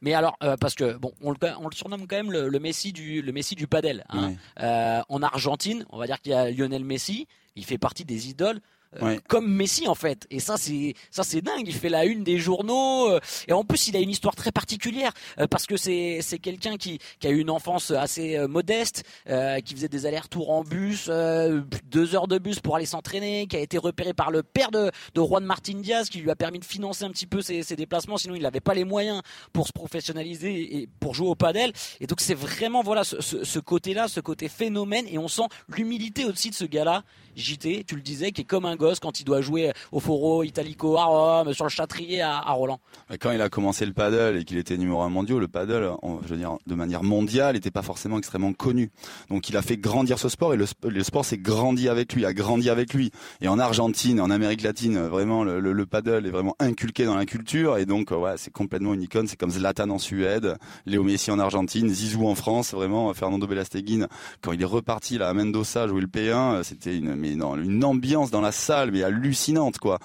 Mais 0.00 0.14
alors, 0.14 0.37
euh, 0.43 0.56
parce 0.58 0.75
que 0.75 0.97
bon, 0.97 1.12
on 1.20 1.31
le, 1.31 1.37
on 1.58 1.69
le, 1.69 1.75
surnomme 1.75 2.06
quand 2.06 2.17
même 2.17 2.32
le, 2.32 2.49
le, 2.49 2.58
Messi 2.58 2.93
du 2.93 3.23
le 3.23 3.32
Messi 3.32 3.55
du 3.55 3.67
padel. 3.67 4.05
Hein. 4.08 4.35
Euh, 4.61 5.03
en 5.08 5.23
Argentine, 5.23 5.85
on 5.91 5.99
va 5.99 6.06
dire 6.06 6.20
qu'il 6.20 6.32
y 6.32 6.35
a 6.35 6.50
Lionel 6.50 6.85
Messi. 6.85 7.26
Il 7.56 7.64
fait 7.64 7.79
partie 7.79 8.05
des 8.05 8.29
idoles. 8.29 8.61
Euh, 9.02 9.18
comme 9.28 9.52
Messi 9.52 9.88
en 9.88 9.94
fait. 9.94 10.26
Et 10.30 10.40
ça 10.40 10.56
c'est 10.56 10.94
ça 11.10 11.22
c'est 11.22 11.40
dingue. 11.40 11.64
Il 11.66 11.74
fait 11.74 11.88
la 11.88 12.04
une 12.04 12.24
des 12.24 12.38
journaux 12.38 13.10
euh, 13.10 13.20
et 13.48 13.52
en 13.52 13.64
plus 13.64 13.88
il 13.88 13.96
a 13.96 14.00
une 14.00 14.10
histoire 14.10 14.34
très 14.34 14.52
particulière 14.52 15.12
euh, 15.38 15.46
parce 15.46 15.66
que 15.66 15.76
c'est 15.76 16.20
c'est 16.22 16.38
quelqu'un 16.38 16.76
qui 16.76 16.98
qui 17.20 17.26
a 17.26 17.30
eu 17.30 17.38
une 17.38 17.50
enfance 17.50 17.90
assez 17.90 18.38
modeste, 18.48 19.04
qui 19.64 19.74
faisait 19.74 19.88
des 19.88 20.06
allers-retours 20.06 20.50
en 20.50 20.62
bus, 20.62 21.08
deux 21.08 22.14
heures 22.14 22.28
de 22.28 22.38
bus 22.38 22.60
pour 22.60 22.76
aller 22.76 22.86
s'entraîner, 22.86 23.46
qui 23.46 23.56
a 23.56 23.60
été 23.60 23.78
repéré 23.78 24.14
par 24.14 24.30
le 24.30 24.42
père 24.42 24.70
de 24.70 24.90
de 25.14 25.20
Juan 25.20 25.44
Martin 25.44 25.78
Diaz 25.80 26.08
qui 26.08 26.18
lui 26.18 26.30
a 26.30 26.36
permis 26.36 26.58
de 26.58 26.64
financer 26.64 27.04
un 27.04 27.10
petit 27.10 27.26
peu 27.26 27.42
ses, 27.42 27.62
ses 27.62 27.76
déplacements. 27.76 28.16
Sinon 28.16 28.34
il 28.34 28.42
n'avait 28.42 28.60
pas 28.60 28.74
les 28.74 28.84
moyens 28.84 29.22
pour 29.52 29.66
se 29.66 29.72
professionnaliser 29.72 30.78
et 30.78 30.88
pour 31.00 31.14
jouer 31.14 31.28
au 31.28 31.34
padel. 31.34 31.72
Et 32.00 32.06
donc 32.06 32.20
c'est 32.20 32.34
vraiment 32.34 32.82
voilà 32.82 33.04
ce, 33.04 33.20
ce, 33.20 33.44
ce 33.44 33.58
côté-là, 33.58 34.08
ce 34.08 34.20
côté 34.20 34.48
phénomène 34.48 35.06
et 35.08 35.18
on 35.18 35.28
sent 35.28 35.48
l'humilité 35.68 36.24
aussi 36.24 36.50
de 36.50 36.54
ce 36.54 36.64
gars-là 36.64 37.04
JT, 37.36 37.84
tu 37.84 37.96
le 37.96 38.00
disais, 38.00 38.32
qui 38.32 38.40
est 38.40 38.44
comme 38.44 38.64
un 38.64 38.75
gosse 38.76 39.00
quand 39.00 39.20
il 39.20 39.25
doit 39.25 39.40
jouer 39.40 39.73
au 39.93 40.00
Foro 40.00 40.43
Italico 40.43 40.96
à 40.96 41.05
Rome, 41.05 41.52
sur 41.52 41.64
le 41.64 41.70
Châtrier 41.70 42.23
à, 42.23 42.40
Roland. 42.53 42.81
Quand 43.20 43.31
il 43.32 43.41
a 43.41 43.48
commencé 43.48 43.84
le 43.86 43.93
paddle 43.93 44.36
et 44.36 44.44
qu'il 44.44 44.58
était 44.58 44.77
numéro 44.77 45.03
un 45.03 45.08
mondial, 45.08 45.39
le 45.39 45.48
paddle, 45.48 45.93
je 46.24 46.29
veux 46.29 46.36
dire, 46.36 46.56
de 46.67 46.74
manière 46.74 47.03
mondiale, 47.03 47.55
n'était 47.55 47.70
pas 47.70 47.82
forcément 47.82 48.19
extrêmement 48.19 48.53
connu. 48.53 48.91
Donc 49.31 49.48
il 49.48 49.56
a 49.56 49.62
fait 49.62 49.77
grandir 49.77 50.19
ce 50.19 50.29
sport 50.29 50.55
et 50.55 50.56
le, 50.56 51.03
sport 51.03 51.24
s'est 51.24 51.39
grandi 51.39 51.89
avec 51.89 52.12
lui, 52.15 52.24
a 52.24 52.32
grandi 52.32 52.70
avec 52.70 52.94
lui. 52.94 53.10
Et 53.41 53.48
en 53.48 53.58
Argentine, 53.58 54.20
en 54.20 54.31
Amérique 54.31 54.62
latine, 54.62 54.98
vraiment, 54.98 55.44
le, 55.44 55.60
le, 55.60 55.86
paddle 55.86 56.27
est 56.27 56.31
vraiment 56.31 56.56
inculqué 56.58 57.05
dans 57.05 57.17
la 57.17 57.27
culture 57.27 57.79
et 57.79 57.86
donc, 57.86 58.10
ouais, 58.10 58.34
c'est 58.36 58.53
complètement 58.53 58.94
une 58.94 59.03
icône. 59.03 59.27
C'est 59.27 59.36
comme 59.36 59.50
Zlatan 59.50 59.91
en 59.91 59.98
Suède, 59.98 60.56
Léo 60.86 61.03
Messi 61.03 61.31
en 61.31 61.39
Argentine, 61.39 61.89
Zizou 61.89 62.27
en 62.27 62.34
France, 62.34 62.72
vraiment, 62.72 63.12
Fernando 63.15 63.46
Belasteguin, 63.46 64.06
quand 64.41 64.53
il 64.53 64.62
est 64.62 64.67
reparti 64.67 65.19
là 65.19 65.29
à 65.29 65.34
Mendoza 65.34 65.86
jouer 65.86 66.00
le 66.00 66.06
P1, 66.06 66.62
c'était 66.62 66.96
une 66.96 67.17
une 67.56 67.84
ambiance 67.84 68.31
dans 68.31 68.41
la 68.41 68.53
salle 68.67 68.91
mais 68.91 69.03
hallucinante 69.03 69.79
quoi. 69.79 69.99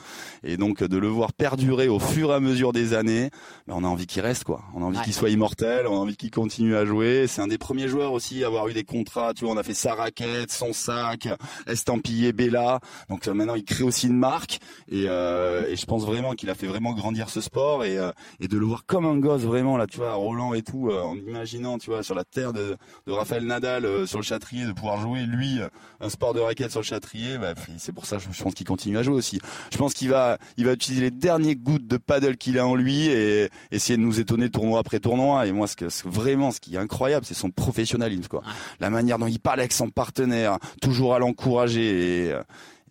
Et 0.44 0.58
donc 0.58 0.84
de 0.84 0.98
le 0.98 1.08
voir 1.08 1.34
perdurer 1.34 1.88
au 1.88 2.00
fur 2.00 2.32
et 2.32 2.36
à 2.36 2.40
mesure 2.40 2.74
des 2.74 2.94
années, 2.94 3.30
ben, 3.68 3.76
on 3.78 3.84
a 3.84 3.88
envie 3.88 4.08
qu'il 4.08 4.22
reste 4.22 4.44
quoi. 4.44 4.62
On 4.76 4.82
a 4.82 4.86
envie 4.86 5.02
qu'il 5.02 5.14
soit 5.14 5.30
immortel, 5.30 5.88
on 5.88 5.96
a 5.96 6.00
envie 6.00 6.16
qu'il 6.16 6.32
continue 6.32 6.76
à 6.76 6.86
jouer. 6.86 7.26
C'est 7.28 7.42
un 7.42 7.48
des 7.48 7.58
premiers 7.58 7.88
joueurs 7.88 8.14
aussi 8.14 8.44
à 8.44 8.48
avoir 8.48 8.68
eu 8.68 8.74
des 8.74 8.84
contrats. 8.84 9.34
Tu 9.34 9.46
vois, 9.46 9.54
on 9.54 9.58
a 9.58 9.64
fait 9.64 9.74
sa 9.74 9.96
raquette, 9.96 10.52
son 10.52 10.74
sac, 10.74 11.28
estampillé 11.68 12.34
Bella. 12.34 12.80
Donc 13.10 13.28
euh, 13.28 13.34
maintenant 13.34 13.56
il 13.56 13.64
crée 13.64 13.84
aussi 13.84 14.08
une 14.08 14.18
marque 14.18 14.60
et, 14.90 15.06
euh, 15.08 15.68
et 15.68 15.76
je 15.76 15.86
pense 15.86 16.06
vraiment 16.06 16.34
qu'il 16.34 16.50
a 16.50 16.56
fait 16.56 16.68
vraiment 16.68 16.94
grandir 16.94 17.30
ce 17.30 17.42
sport 17.42 17.84
et, 17.84 17.98
euh, 17.98 18.12
et 18.40 18.48
de 18.48 18.58
le 18.58 18.66
voir 18.66 18.86
comme 18.86 19.06
un 19.06 19.18
gosse 19.18 19.42
vraiment 19.42 19.78
là, 19.78 19.88
tu 19.88 19.98
vois, 19.98 20.14
Roland 20.14 20.54
et 20.54 20.62
tout, 20.62 20.92
en 20.92 21.16
imaginant, 21.16 21.78
tu 21.78 21.90
vois, 21.90 22.04
sur 22.04 22.16
la 22.16 22.24
terre 22.24 22.54
de, 22.54 22.78
de 23.08 23.12
Raphaël 23.12 23.46
Nadal 23.46 24.08
sur 24.08 24.20
le 24.20 24.24
Châtrier, 24.24 24.66
de 24.66 24.72
pouvoir 24.74 25.00
jouer 25.00 25.22
lui 25.22 25.60
un 26.00 26.10
sport 26.10 26.34
de 26.34 26.40
raquette 26.40 26.72
sur 26.72 26.82
le 26.82 26.86
Châtrier 26.86 27.38
bah, 27.38 27.54
c'est 27.78 27.94
pour 27.94 28.06
ça 28.06 28.18
je 28.20 28.44
pense 28.44 28.51
qu'il 28.54 28.68
continue 28.68 28.98
à 28.98 29.04
jouer 29.04 29.16
aussi. 29.16 29.40
Je 29.72 29.78
pense 29.78 29.94
qu'il 29.94 30.10
va, 30.10 30.38
il 30.58 30.66
va 30.66 30.74
utiliser 30.74 31.02
les 31.02 31.12
derniers 31.12 31.56
gouttes 31.56 31.88
de 31.88 31.98
paddle 31.98 32.38
qu'il 32.38 32.60
a 32.60 32.66
en 32.66 32.76
lui 32.76 33.08
et 33.08 33.50
essayer 33.72 33.98
de 33.98 34.02
nous 34.02 34.20
étonner 34.20 34.50
tournoi 34.50 34.80
après 34.80 35.00
tournoi. 35.00 35.46
Et 35.48 35.52
moi, 35.52 35.68
ce 35.68 35.76
que 35.76 35.86
vraiment, 36.06 36.52
ce 36.52 36.60
qui 36.60 36.76
est 36.76 36.80
incroyable, 36.80 37.26
c'est 37.26 37.34
son 37.34 37.50
professionnalisme, 37.50 38.28
quoi. 38.28 38.44
La 38.80 38.90
manière 38.90 39.18
dont 39.18 39.28
il 39.28 39.40
parle 39.40 39.60
avec 39.60 39.74
son 39.74 39.90
partenaire, 39.90 40.58
toujours 40.82 41.16
à 41.16 41.20
l'encourager. 41.20 42.30
Et, 42.30 42.34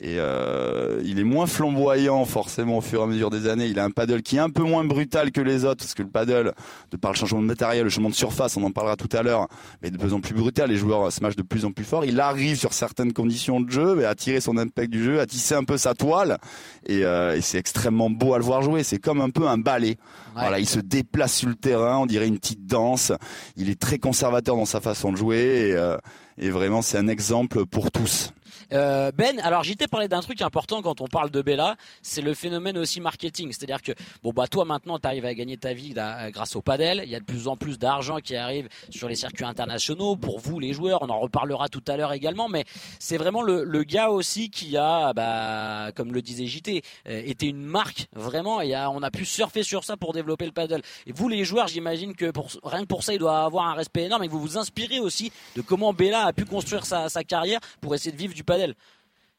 Et 0.02 0.16
euh, 0.18 1.02
il 1.04 1.18
est 1.18 1.24
moins 1.24 1.46
flamboyant 1.46 2.24
forcément 2.24 2.78
au 2.78 2.80
fur 2.80 3.00
et 3.00 3.02
à 3.02 3.06
mesure 3.06 3.28
des 3.28 3.46
années. 3.48 3.66
Il 3.66 3.78
a 3.78 3.84
un 3.84 3.90
paddle 3.90 4.22
qui 4.22 4.36
est 4.36 4.40
un 4.40 4.48
peu 4.48 4.62
moins 4.62 4.82
brutal 4.82 5.30
que 5.30 5.42
les 5.42 5.66
autres, 5.66 5.84
parce 5.84 5.92
que 5.92 6.02
le 6.02 6.08
paddle, 6.08 6.54
de 6.90 6.96
par 6.96 7.12
le 7.12 7.16
changement 7.18 7.42
de 7.42 7.46
matériel, 7.46 7.84
le 7.84 7.90
changement 7.90 8.08
de 8.08 8.14
surface, 8.14 8.56
on 8.56 8.62
en 8.62 8.70
parlera 8.70 8.96
tout 8.96 9.14
à 9.14 9.22
l'heure, 9.22 9.48
mais 9.82 9.90
de 9.90 9.98
plus 9.98 10.14
en 10.14 10.20
plus 10.20 10.32
brutal. 10.32 10.70
Les 10.70 10.76
joueurs 10.76 11.12
smash 11.12 11.36
de 11.36 11.42
plus 11.42 11.66
en 11.66 11.72
plus 11.72 11.84
fort. 11.84 12.06
Il 12.06 12.18
arrive 12.18 12.56
sur 12.56 12.72
certaines 12.72 13.12
conditions 13.12 13.60
de 13.60 13.70
jeu, 13.70 14.06
à 14.06 14.14
tirer 14.14 14.40
son 14.40 14.56
impact 14.56 14.90
du 14.90 15.04
jeu, 15.04 15.20
à 15.20 15.26
tisser 15.26 15.54
un 15.54 15.64
peu 15.64 15.76
sa 15.76 15.92
toile. 15.92 16.38
Et, 16.86 17.04
euh, 17.04 17.36
et 17.36 17.42
c'est 17.42 17.58
extrêmement 17.58 18.08
beau 18.08 18.32
à 18.32 18.38
le 18.38 18.44
voir 18.44 18.62
jouer. 18.62 18.82
C'est 18.84 18.98
comme 18.98 19.20
un 19.20 19.30
peu 19.30 19.48
un 19.48 19.58
ballet. 19.58 19.98
Voilà, 20.34 20.60
il 20.60 20.68
se 20.68 20.80
déplace 20.80 21.34
sur 21.34 21.48
le 21.48 21.56
terrain, 21.56 21.98
on 21.98 22.06
dirait 22.06 22.28
une 22.28 22.38
petite 22.38 22.64
danse. 22.64 23.12
Il 23.56 23.68
est 23.68 23.78
très 23.78 23.98
conservateur 23.98 24.56
dans 24.56 24.64
sa 24.64 24.80
façon 24.80 25.12
de 25.12 25.18
jouer. 25.18 25.68
Et, 25.68 25.72
euh, 25.74 25.98
et 26.38 26.48
vraiment, 26.48 26.80
c'est 26.80 26.96
un 26.96 27.08
exemple 27.08 27.66
pour 27.66 27.90
tous. 27.90 28.32
Euh, 28.72 29.12
ben, 29.12 29.38
alors 29.40 29.62
j'étais 29.62 29.88
parlé 29.88 30.08
d'un 30.08 30.20
truc 30.20 30.42
important 30.42 30.82
quand 30.82 31.00
on 31.00 31.06
parle 31.06 31.30
de 31.30 31.42
Bella, 31.42 31.76
c'est 32.02 32.22
le 32.22 32.34
phénomène 32.34 32.78
aussi 32.78 33.00
marketing. 33.00 33.52
C'est-à-dire 33.52 33.82
que 33.82 33.92
bon 34.22 34.32
bah 34.32 34.46
toi 34.46 34.64
maintenant 34.64 34.98
tu 34.98 35.06
arrives 35.06 35.24
à 35.24 35.34
gagner 35.34 35.56
ta 35.56 35.72
vie 35.72 35.94
grâce 36.28 36.56
au 36.56 36.62
padel. 36.62 37.02
Il 37.04 37.10
y 37.10 37.16
a 37.16 37.20
de 37.20 37.24
plus 37.24 37.48
en 37.48 37.56
plus 37.56 37.78
d'argent 37.78 38.18
qui 38.18 38.36
arrive 38.36 38.68
sur 38.90 39.08
les 39.08 39.16
circuits 39.16 39.44
internationaux 39.44 40.16
pour 40.16 40.38
vous 40.38 40.58
les 40.58 40.72
joueurs. 40.72 41.02
On 41.02 41.10
en 41.10 41.18
reparlera 41.18 41.68
tout 41.68 41.82
à 41.88 41.96
l'heure 41.96 42.12
également, 42.12 42.48
mais 42.48 42.64
c'est 42.98 43.16
vraiment 43.16 43.42
le, 43.42 43.82
gars 43.84 44.10
aussi 44.10 44.50
qui 44.50 44.76
a, 44.76 45.12
bah, 45.14 45.90
comme 45.94 46.12
le 46.12 46.22
disait 46.22 46.46
JT, 46.46 46.82
euh, 47.08 47.22
été 47.24 47.46
une 47.46 47.62
marque 47.62 48.06
vraiment. 48.12 48.60
Et 48.60 48.74
a, 48.74 48.90
on 48.90 49.02
a 49.02 49.10
pu 49.10 49.24
surfer 49.24 49.62
sur 49.62 49.84
ça 49.84 49.96
pour 49.96 50.12
développer 50.12 50.46
le 50.46 50.52
paddle. 50.52 50.82
Et 51.06 51.12
vous 51.12 51.28
les 51.28 51.44
joueurs, 51.44 51.68
j'imagine 51.68 52.14
que 52.14 52.30
pour, 52.30 52.48
rien 52.62 52.82
que 52.82 52.86
pour 52.86 53.02
ça, 53.02 53.14
il 53.14 53.18
doit 53.18 53.44
avoir 53.44 53.66
un 53.66 53.74
respect 53.74 54.04
énorme 54.04 54.24
et 54.24 54.26
que 54.26 54.32
vous 54.32 54.40
vous 54.40 54.58
inspirez 54.58 55.00
aussi 55.00 55.32
de 55.56 55.62
comment 55.62 55.92
Bella 55.92 56.26
a 56.26 56.32
pu 56.32 56.44
construire 56.44 56.84
sa, 56.84 57.08
sa 57.08 57.24
carrière 57.24 57.60
pour 57.80 57.94
essayer 57.94 58.12
de 58.12 58.16
vivre 58.16 58.34
du 58.34 58.39
paddle. 58.44 58.74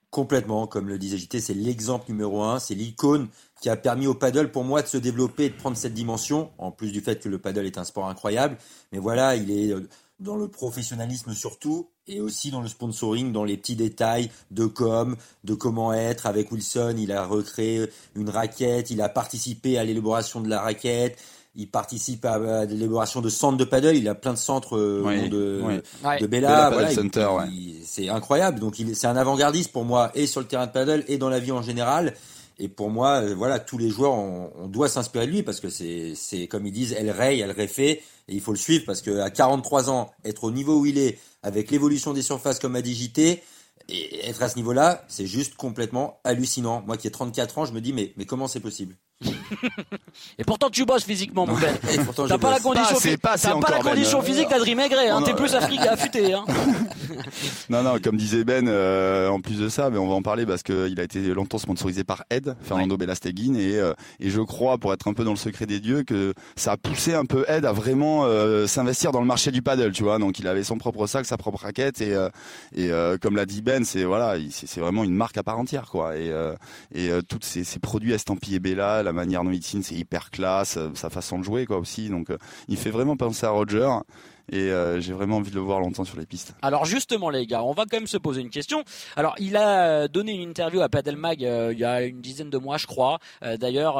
Complètement, 0.10 0.67
comme 0.67 0.89
le 0.89 0.98
disait 0.98 1.17
JT, 1.17 1.39
c'est 1.39 1.53
l'exemple 1.53 2.05
numéro 2.10 2.43
un, 2.43 2.60
c'est 2.60 2.75
l'icône 2.75 3.29
qui 3.62 3.70
a 3.70 3.77
permis 3.77 4.08
au 4.08 4.13
paddle 4.13 4.51
pour 4.51 4.65
moi 4.65 4.81
de 4.81 4.88
se 4.88 4.98
développer 4.98 5.46
et 5.46 5.50
de 5.50 5.55
prendre 5.55 5.77
cette 5.77 5.93
dimension, 5.93 6.51
en 6.58 6.72
plus 6.72 6.91
du 6.91 7.00
fait 7.00 7.22
que 7.22 7.29
le 7.29 7.39
paddle 7.39 7.65
est 7.65 7.77
un 7.77 7.86
sport 7.86 8.10
incroyable. 8.10 8.58
Mais 8.91 9.00
voilà, 9.00 9.38
il 9.38 9.51
est 9.51 9.72
euh, 9.72 9.88
dans 10.20 10.36
le 10.36 10.48
professionnalisme 10.48 11.34
surtout, 11.34 11.89
et 12.08 12.20
aussi 12.20 12.51
dans 12.51 12.62
le 12.62 12.67
sponsoring, 12.67 13.31
dans 13.31 13.43
les 13.43 13.58
petits 13.58 13.75
détails 13.75 14.29
de 14.51 14.65
com, 14.65 15.15
de 15.43 15.53
comment 15.53 15.93
être. 15.93 16.25
Avec 16.25 16.51
Wilson, 16.51 16.96
il 16.98 17.12
a 17.12 17.25
recréé 17.25 17.88
une 18.15 18.29
raquette, 18.29 18.91
il 18.91 19.01
a 19.01 19.10
participé 19.10 19.77
à 19.77 19.84
l'élaboration 19.84 20.41
de 20.41 20.50
la 20.50 20.62
raquette, 20.62 21.17
il 21.55 21.70
participe 21.70 22.25
à, 22.25 22.65
l'élaboration 22.65 23.22
de 23.22 23.29
centres 23.29 23.58
de 23.58 23.63
paddle. 23.63 23.96
Il 23.96 24.08
a 24.08 24.15
plein 24.15 24.34
de 24.34 24.38
centres 24.38 24.77
euh, 24.77 25.27
de, 25.27 25.81
de 26.20 26.27
Bella. 26.27 26.72
c'est 27.84 28.10
incroyable. 28.10 28.60
Donc 28.60 28.75
c'est 28.93 29.08
un 29.08 29.17
avant-gardiste 29.17 29.72
pour 29.72 29.84
moi 29.84 30.12
et 30.15 30.27
sur 30.27 30.39
le 30.41 30.48
terrain 30.48 30.67
de 30.67 30.72
paddle 30.72 31.03
et 31.08 31.17
dans 31.17 31.29
la 31.29 31.39
vie 31.39 31.51
en 31.51 31.62
général. 31.62 32.13
Et 32.60 32.67
pour 32.67 32.91
moi, 32.91 33.22
euh, 33.22 33.34
voilà, 33.34 33.58
tous 33.58 33.79
les 33.79 33.89
joueurs, 33.89 34.13
on, 34.13 34.67
doit 34.67 34.88
s'inspirer 34.88 35.25
de 35.25 35.31
lui 35.31 35.43
parce 35.43 35.60
que 35.60 35.70
c'est, 35.70 36.13
c'est 36.15 36.48
comme 36.48 36.67
ils 36.67 36.72
disent, 36.72 36.96
elle 36.98 37.10
raye, 37.10 37.39
elle 37.39 37.51
réfait, 37.51 38.03
et 38.27 38.36
il 38.36 38.39
faut 38.39 38.51
le 38.51 38.58
suivre 38.58 38.84
parce 38.86 39.01
que 39.01 39.20
à 39.20 39.31
43 39.31 39.89
ans, 39.89 40.12
être 40.25 40.43
au 40.43 40.51
niveau 40.51 40.79
où 40.79 40.86
il 40.86 41.00
est, 41.00 41.17
avec 41.41 41.72
l'évolution 41.72 42.13
des 42.13 42.22
surfaces 42.22 42.60
comme 42.60 42.75
à 42.75 42.84
Digité, 42.84 43.41
et 43.89 44.27
être 44.27 44.43
à 44.43 44.50
ce 44.50 44.58
niveau-là, 44.58 45.03
c'est 45.08 45.25
juste 45.25 45.55
complètement 45.55 46.20
hallucinant. 46.24 46.84
Moi 46.86 46.98
qui 46.98 47.08
ai 47.08 47.12
34 47.12 47.58
ans, 47.58 47.65
je 47.65 47.74
me 47.74 47.81
dis, 47.81 47.93
mais, 47.93 48.13
mais 48.15 48.25
comment 48.25 48.48
c'est 48.48 48.60
possible? 48.60 48.96
et 50.38 50.44
pourtant 50.44 50.70
tu 50.70 50.86
bosses 50.86 51.04
physiquement 51.04 51.46
mon 51.46 51.58
Ben. 51.58 51.75
T'as 52.28 52.38
pas 52.38 52.51
la 52.51 52.60
condition, 52.60 52.98
pas, 53.22 53.38
pas 53.38 53.72
la 53.72 53.80
condition 53.80 54.20
ben. 54.20 54.25
physique 54.25 54.50
d'Adrien 54.50 54.75
Maigret, 54.75 55.10
hein. 55.10 55.22
t'es 55.24 55.34
plus 55.34 55.54
affûté. 55.54 56.34
Hein. 56.34 56.46
non 57.70 57.84
non, 57.84 58.00
comme 58.04 58.18
disait 58.18 58.44
Ben, 58.44 58.68
euh, 58.68 59.30
en 59.30 59.40
plus 59.42 59.60
de 59.60 59.70
ça, 59.70 59.90
mais 59.90 59.98
on 59.98 60.08
va 60.08 60.16
en 60.16 60.22
parler 60.22 60.46
parce 60.46 60.63
qu'il 60.63 61.00
a 61.00 61.04
été 61.04 61.20
longtemps 61.34 61.58
sponsorisé 61.58 62.04
par 62.04 62.24
Ed, 62.30 62.56
Fernando 62.62 62.96
ouais. 62.96 63.00
Belasteguin, 63.00 63.56
et, 63.56 63.78
euh, 63.78 63.94
et 64.20 64.30
je 64.30 64.42
crois, 64.42 64.78
pour 64.78 64.94
être 64.94 65.08
un 65.08 65.13
peu 65.13 65.24
dans 65.24 65.32
le 65.32 65.38
secret 65.38 65.66
des 65.66 65.80
dieux, 65.80 66.04
que 66.04 66.34
ça 66.56 66.74
a 66.74 66.78
poussé 66.78 67.13
un 67.13 67.25
peu 67.25 67.46
Ed 67.48 67.66
à 67.66 67.72
vraiment 67.72 68.25
euh, 68.25 68.68
s'investir 68.68 69.12
dans 69.12 69.22
le 69.22 69.28
marché 69.28 69.51
du 69.51 69.62
paddle, 69.62 69.92
tu 69.92 70.04
vois. 70.04 70.18
Donc 70.18 70.40
il 70.40 70.48
avait 70.48 70.63
son 70.63 70.78
propre 70.78 71.06
sac, 71.08 71.25
sa 71.25 71.38
propre 71.38 71.60
raquette, 71.60 72.01
et, 72.01 72.16
et 72.75 72.90
comme 73.22 73.36
l'a 73.36 73.46
dit 73.46 73.62
Ben, 73.62 73.84
c'est 73.84 74.04
voilà, 74.04 74.36
c'est 74.50 74.80
vraiment 74.80 75.04
une 75.04 75.13
marque 75.13 75.38
à 75.38 75.44
part 75.44 75.60
entière, 75.60 75.88
quoi. 75.92 76.18
Et, 76.18 76.32
et 76.96 77.10
tous 77.28 77.40
ces, 77.42 77.63
ces 77.63 77.80
produits 77.80 78.13
estampillés 78.13 78.60
Bella, 78.60 79.04
la 79.12 79.13
manière 79.13 79.44
dont 79.44 79.51
il 79.51 79.62
c'est 79.62 79.96
hyper 79.96 80.32
classe, 80.32 80.77
euh, 80.77 80.89
sa 80.96 81.10
façon 81.10 81.38
de 81.38 81.44
jouer 81.44 81.65
quoi 81.65 81.77
aussi. 81.77 82.10
Donc 82.10 82.30
euh, 82.30 82.38
il 82.68 82.77
fait 82.77 82.91
vraiment 82.91 83.18
penser 83.18 83.46
à 83.46 83.50
Roger 83.50 83.89
et 84.51 84.70
euh, 84.70 85.00
j'ai 85.00 85.13
vraiment 85.13 85.38
envie 85.38 85.50
de 85.50 85.55
le 85.55 85.62
voir 85.62 85.79
longtemps 85.79 86.03
sur 86.03 86.20
les 86.20 86.25
pistes. 86.25 86.53
Alors 86.62 86.86
justement 86.86 87.29
les 87.29 87.48
gars, 87.48 87.63
on 87.63 87.72
va 87.72 87.86
quand 87.89 87.98
même 87.98 88.08
se 88.08 88.17
poser 88.17 88.41
une 88.41 88.50
question. 88.50 88.84
Alors 89.15 89.34
il 89.39 89.55
a 89.55 90.08
donné 90.08 90.34
une 90.34 90.50
interview 90.50 90.81
à 90.81 90.89
Padel 90.89 91.15
Mag 91.15 91.43
euh, 91.43 91.72
il 91.72 91.79
y 91.79 91.86
a 91.86 92.03
une 92.03 92.22
dizaine 92.22 92.50
de 92.50 92.58
mois 92.58 92.77
je 92.77 92.86
crois. 92.86 93.20
Euh, 93.43 93.58
d'ailleurs 93.58 93.96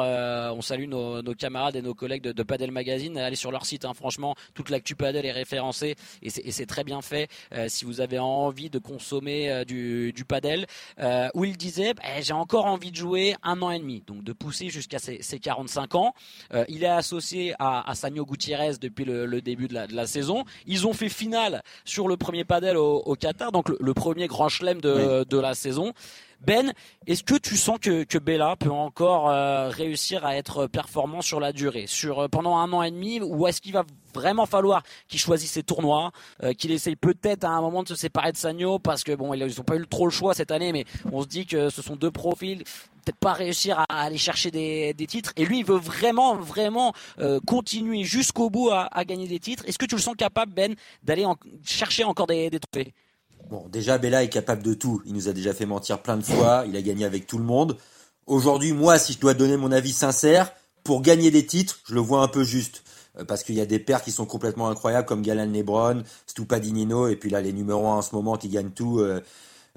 on 0.54 0.60
salue 0.60 0.88
nos, 0.88 1.22
camarades 1.34 1.76
et 1.76 1.82
nos 1.82 1.94
collègues 1.94 2.22
de, 2.22 2.32
de 2.32 2.42
Padel 2.42 2.70
Magazine. 2.70 3.16
Allez 3.16 3.36
sur 3.36 3.50
leur 3.50 3.64
site, 3.64 3.84
hein. 3.84 3.94
franchement 3.94 4.34
toute 4.54 4.68
l'actu 4.68 4.94
Padel 4.94 5.24
est 5.24 5.32
référencée 5.32 5.96
et 6.22 6.30
c'est 6.30 6.66
très 6.66 6.84
bien 6.84 7.00
fait. 7.00 7.28
si 7.68 7.84
vous 7.84 8.00
avez 8.00 8.18
envie 8.18 8.68
de 8.68 8.78
consommer 8.78 9.64
du, 9.64 10.24
Padel, 10.28 10.66
où 11.34 11.44
il 11.44 11.56
disait 11.56 11.94
bah, 11.94 12.02
j'ai 12.20 12.34
encore 12.34 12.66
envie 12.66 12.90
de 12.90 12.96
jouer 12.96 13.34
un 13.42 13.62
an 13.62 13.70
et 13.70 13.78
demi, 13.78 14.02
donc 14.06 14.22
de 14.22 14.32
pousser 14.32 14.68
jusqu'à 14.68 14.98
ses, 14.98 15.22
ses, 15.22 15.38
45 15.38 15.94
ans. 15.94 16.14
il 16.68 16.84
est 16.84 16.86
associé 16.86 17.54
à, 17.58 17.88
à 17.88 17.94
Sanio 17.94 18.26
Gutiérrez 18.26 18.74
depuis 18.80 19.04
le, 19.04 19.40
début 19.40 19.68
de 19.68 19.74
la 19.74 20.06
saison. 20.06 20.41
Ils 20.66 20.86
ont 20.86 20.92
fait 20.92 21.08
finale 21.08 21.62
sur 21.84 22.08
le 22.08 22.16
premier 22.16 22.44
padel 22.44 22.76
au, 22.76 23.16
Qatar, 23.18 23.52
donc 23.52 23.68
le, 23.68 23.94
premier 23.94 24.26
grand 24.26 24.48
chelem 24.48 24.80
de, 24.80 25.38
la 25.38 25.54
saison. 25.54 25.92
Ben, 26.44 26.72
est-ce 27.06 27.22
que 27.22 27.36
tu 27.36 27.56
sens 27.56 27.78
que, 27.78 28.18
Bella 28.18 28.56
peut 28.56 28.70
encore 28.70 29.30
euh, 29.30 29.68
réussir 29.68 30.26
à 30.26 30.36
être 30.36 30.66
performant 30.66 31.22
sur 31.22 31.38
la 31.38 31.52
durée, 31.52 31.86
sur 31.86 32.18
euh, 32.18 32.28
pendant 32.28 32.56
un 32.56 32.72
an 32.72 32.82
et 32.82 32.90
demi, 32.90 33.20
ou 33.20 33.46
est-ce 33.46 33.60
qu'il 33.60 33.72
va 33.72 33.84
vraiment 34.12 34.44
falloir 34.46 34.82
qu'il 35.06 35.20
choisisse 35.20 35.52
ses 35.52 35.62
tournois, 35.62 36.10
euh, 36.42 36.52
qu'il 36.52 36.72
essaye 36.72 36.96
peut-être 36.96 37.44
à 37.44 37.50
un 37.50 37.60
moment 37.60 37.84
de 37.84 37.88
se 37.88 37.94
séparer 37.94 38.32
de 38.32 38.36
Sagno 38.36 38.80
parce 38.80 39.04
que 39.04 39.12
bon, 39.12 39.34
ils 39.34 39.46
n'ont 39.46 39.62
pas 39.62 39.76
eu 39.76 39.86
trop 39.86 40.04
le 40.04 40.10
choix 40.10 40.34
cette 40.34 40.50
année, 40.50 40.72
mais 40.72 40.84
on 41.12 41.22
se 41.22 41.28
dit 41.28 41.46
que 41.46 41.70
ce 41.70 41.80
sont 41.80 41.94
deux 41.94 42.10
profils 42.10 42.64
peut-être 43.04 43.18
pas 43.18 43.32
réussir 43.32 43.80
à, 43.80 44.04
aller 44.04 44.18
chercher 44.18 44.52
des, 44.52 45.06
titres. 45.08 45.32
Et 45.36 45.44
lui, 45.44 45.58
il 45.58 45.64
veut 45.64 45.74
vraiment, 45.74 46.36
vraiment 46.36 46.92
continuer 47.48 48.04
jusqu'au 48.04 48.48
bout 48.48 48.70
à, 48.70 49.04
gagner 49.04 49.26
des 49.26 49.40
titres. 49.40 49.64
Est-ce 49.66 49.76
que 49.76 49.86
tu 49.86 49.96
le 49.96 50.00
sens 50.00 50.14
capable, 50.14 50.52
Ben, 50.52 50.76
d'aller 51.02 51.26
chercher 51.64 52.04
encore 52.04 52.28
des, 52.28 52.48
des 52.48 52.60
trophées? 52.60 52.94
Bon, 53.50 53.66
déjà, 53.68 53.98
Bella 53.98 54.22
est 54.22 54.28
capable 54.28 54.62
de 54.62 54.74
tout. 54.74 55.02
Il 55.06 55.14
nous 55.14 55.28
a 55.28 55.32
déjà 55.32 55.52
fait 55.52 55.66
mentir 55.66 56.02
plein 56.02 56.16
de 56.16 56.22
fois. 56.22 56.64
Il 56.66 56.76
a 56.76 56.82
gagné 56.82 57.04
avec 57.04 57.26
tout 57.26 57.38
le 57.38 57.44
monde. 57.44 57.76
Aujourd'hui, 58.26 58.72
moi, 58.72 58.98
si 58.98 59.12
je 59.12 59.18
dois 59.18 59.34
donner 59.34 59.56
mon 59.56 59.72
avis 59.72 59.92
sincère, 59.92 60.52
pour 60.84 61.02
gagner 61.02 61.30
des 61.30 61.46
titres, 61.46 61.80
je 61.86 61.94
le 61.94 62.00
vois 62.00 62.22
un 62.22 62.28
peu 62.28 62.44
juste. 62.44 62.82
Euh, 63.18 63.24
parce 63.24 63.42
qu'il 63.42 63.54
y 63.54 63.60
a 63.60 63.66
des 63.66 63.78
paires 63.78 64.02
qui 64.02 64.10
sont 64.10 64.26
complètement 64.26 64.68
incroyables, 64.68 65.06
comme 65.06 65.22
Galan 65.22 65.46
Lebron, 65.46 66.02
Stupadinino, 66.26 67.08
et 67.08 67.16
puis 67.16 67.30
là, 67.30 67.40
les 67.40 67.52
numéros 67.52 67.86
1 67.86 67.96
en 67.96 68.02
ce 68.02 68.14
moment 68.14 68.36
qui 68.36 68.48
gagnent 68.48 68.70
tout, 68.70 69.00
euh, 69.00 69.20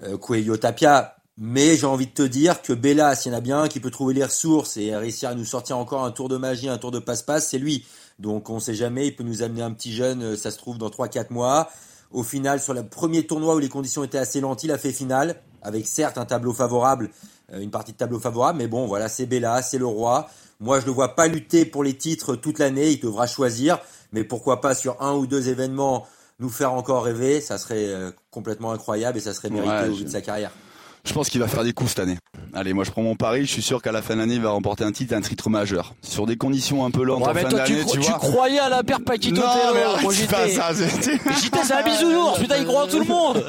euh, 0.04 0.58
Tapia. 0.58 1.16
Mais 1.38 1.76
j'ai 1.76 1.86
envie 1.86 2.08
de 2.08 2.12
te 2.12 2.22
dire 2.22 2.62
que 2.62 2.72
Bella, 2.72 3.14
s'il 3.14 3.34
y 3.34 3.36
en 3.36 3.38
a 3.38 3.42
bien 3.42 3.64
un 3.64 3.68
qui 3.68 3.82
peut 3.82 3.92
trouver 3.92 4.14
les 4.14 4.24
ressources 4.24 4.78
et 4.78 4.96
réussir 4.96 5.30
à 5.30 5.36
nous 5.36 5.44
sortir 5.44 5.78
encore 5.78 6.06
un 6.06 6.12
tour 6.12 6.30
de 6.30 6.38
magie, 6.38 6.70
un 6.70 6.78
tour 6.78 6.92
de 6.92 7.00
passe-passe, 7.00 7.50
c'est 7.50 7.58
lui. 7.58 7.86
Donc 8.20 8.50
on 8.50 8.62
sait 8.62 8.74
jamais, 8.74 9.08
il 9.08 9.16
peut 9.16 9.24
nous 9.24 9.42
amener 9.44 9.62
un 9.62 9.72
petit 9.72 9.94
jeune, 9.94 10.24
euh, 10.24 10.38
ça 10.38 10.52
se 10.52 10.58
trouve 10.58 10.78
dans 10.78 10.90
3-4 10.90 11.28
tournois. 11.28 11.70
Au 12.16 12.24
final, 12.24 12.62
sur 12.62 12.74
le 12.74 12.88
premier 12.88 13.28
tournoi 13.28 13.56
où 13.56 13.60
les 13.60 13.68
conditions 13.68 14.02
étaient 14.06 14.18
assez 14.18 14.40
lentes, 14.40 14.64
il 14.64 14.72
a 14.72 14.78
fait 14.78 14.94
finale, 14.94 15.36
avec 15.62 15.86
certes 15.86 16.18
un 16.18 16.24
tableau 16.24 16.54
favorable, 16.54 17.10
euh, 17.52 17.60
une 17.60 17.72
partie 17.72 17.92
de 17.92 17.98
tableau 17.98 18.22
favorable, 18.22 18.58
mais 18.58 18.68
bon, 18.68 18.88
voilà, 18.88 19.10
c'est 19.10 19.26
Bella, 19.26 19.62
c'est 19.62 19.78
le 19.78 19.86
roi. 19.86 20.30
Moi, 20.62 20.80
je 20.80 20.84
ne 20.86 20.92
le 20.92 20.94
vois 20.94 21.14
pas 21.16 21.28
lutter 21.28 21.66
pour 21.66 21.84
les 21.84 21.94
titres 21.94 22.38
toute 22.38 22.58
l'année, 22.58 22.92
il 22.92 23.02
devra 23.02 23.28
choisir, 23.28 23.80
mais 24.14 24.24
pourquoi 24.24 24.62
pas 24.62 24.74
sur 24.76 25.02
un 25.02 25.14
ou 25.16 25.28
deux 25.28 25.50
événements 25.50 26.08
nous 26.40 26.48
faire 26.48 26.72
encore 26.72 27.04
rêver, 27.04 27.42
ça 27.42 27.58
serait 27.58 27.90
euh, 27.90 28.12
complètement 28.32 28.72
incroyable 28.72 29.18
et 29.18 29.22
ça 29.22 29.34
serait 29.34 29.50
mérité 29.50 29.90
au 29.90 29.96
bout 29.98 30.04
de 30.06 30.10
sa 30.10 30.22
carrière. 30.22 30.52
Je 31.04 31.12
pense 31.12 31.30
qu'il 31.30 31.42
va 31.42 31.50
faire 31.50 31.66
des 31.66 31.74
coups 31.74 31.90
cette 31.90 32.00
année. 32.00 32.18
Allez, 32.56 32.72
moi 32.72 32.86
je 32.86 32.92
prends 32.92 33.02
mon 33.02 33.16
pari, 33.16 33.46
je 33.46 33.52
suis 33.52 33.62
sûr 33.62 33.82
qu'à 33.82 33.92
la 33.92 34.02
fin 34.02 34.14
de 34.14 34.22
l'année, 34.22 34.36
il 34.36 34.42
va 34.42 34.52
remporter 34.52 34.86
un 34.86 34.94
titre, 34.94 35.14
un 35.14 35.20
titre 35.20 35.50
majeur. 35.50 35.94
Sur 36.02 36.26
des 36.26 36.38
conditions 36.38 36.86
un 36.86 36.92
peu 36.92 37.04
lentes 37.04 37.28
en 37.28 37.34
fin 37.34 37.50
d'année, 37.50 37.84
tu, 37.86 38.00
tu, 38.00 38.12
croyais 38.14 38.60
à 38.60 38.70
la 38.70 38.82
paire 38.82 39.02
Paquito 39.02 39.42
Non, 39.42 39.48
mais 39.74 40.14
c'est 40.14 40.32
pas 40.32 40.48
ça. 40.48 40.74
JT, 40.74 41.20
c'est 41.64 41.74
un 41.74 41.84
bisounours, 41.84 42.40
putain, 42.40 42.58
il 42.60 42.66
croit 42.66 42.86
en 42.86 42.88
tout 42.88 43.00
le 43.00 43.06
monde. 43.06 43.46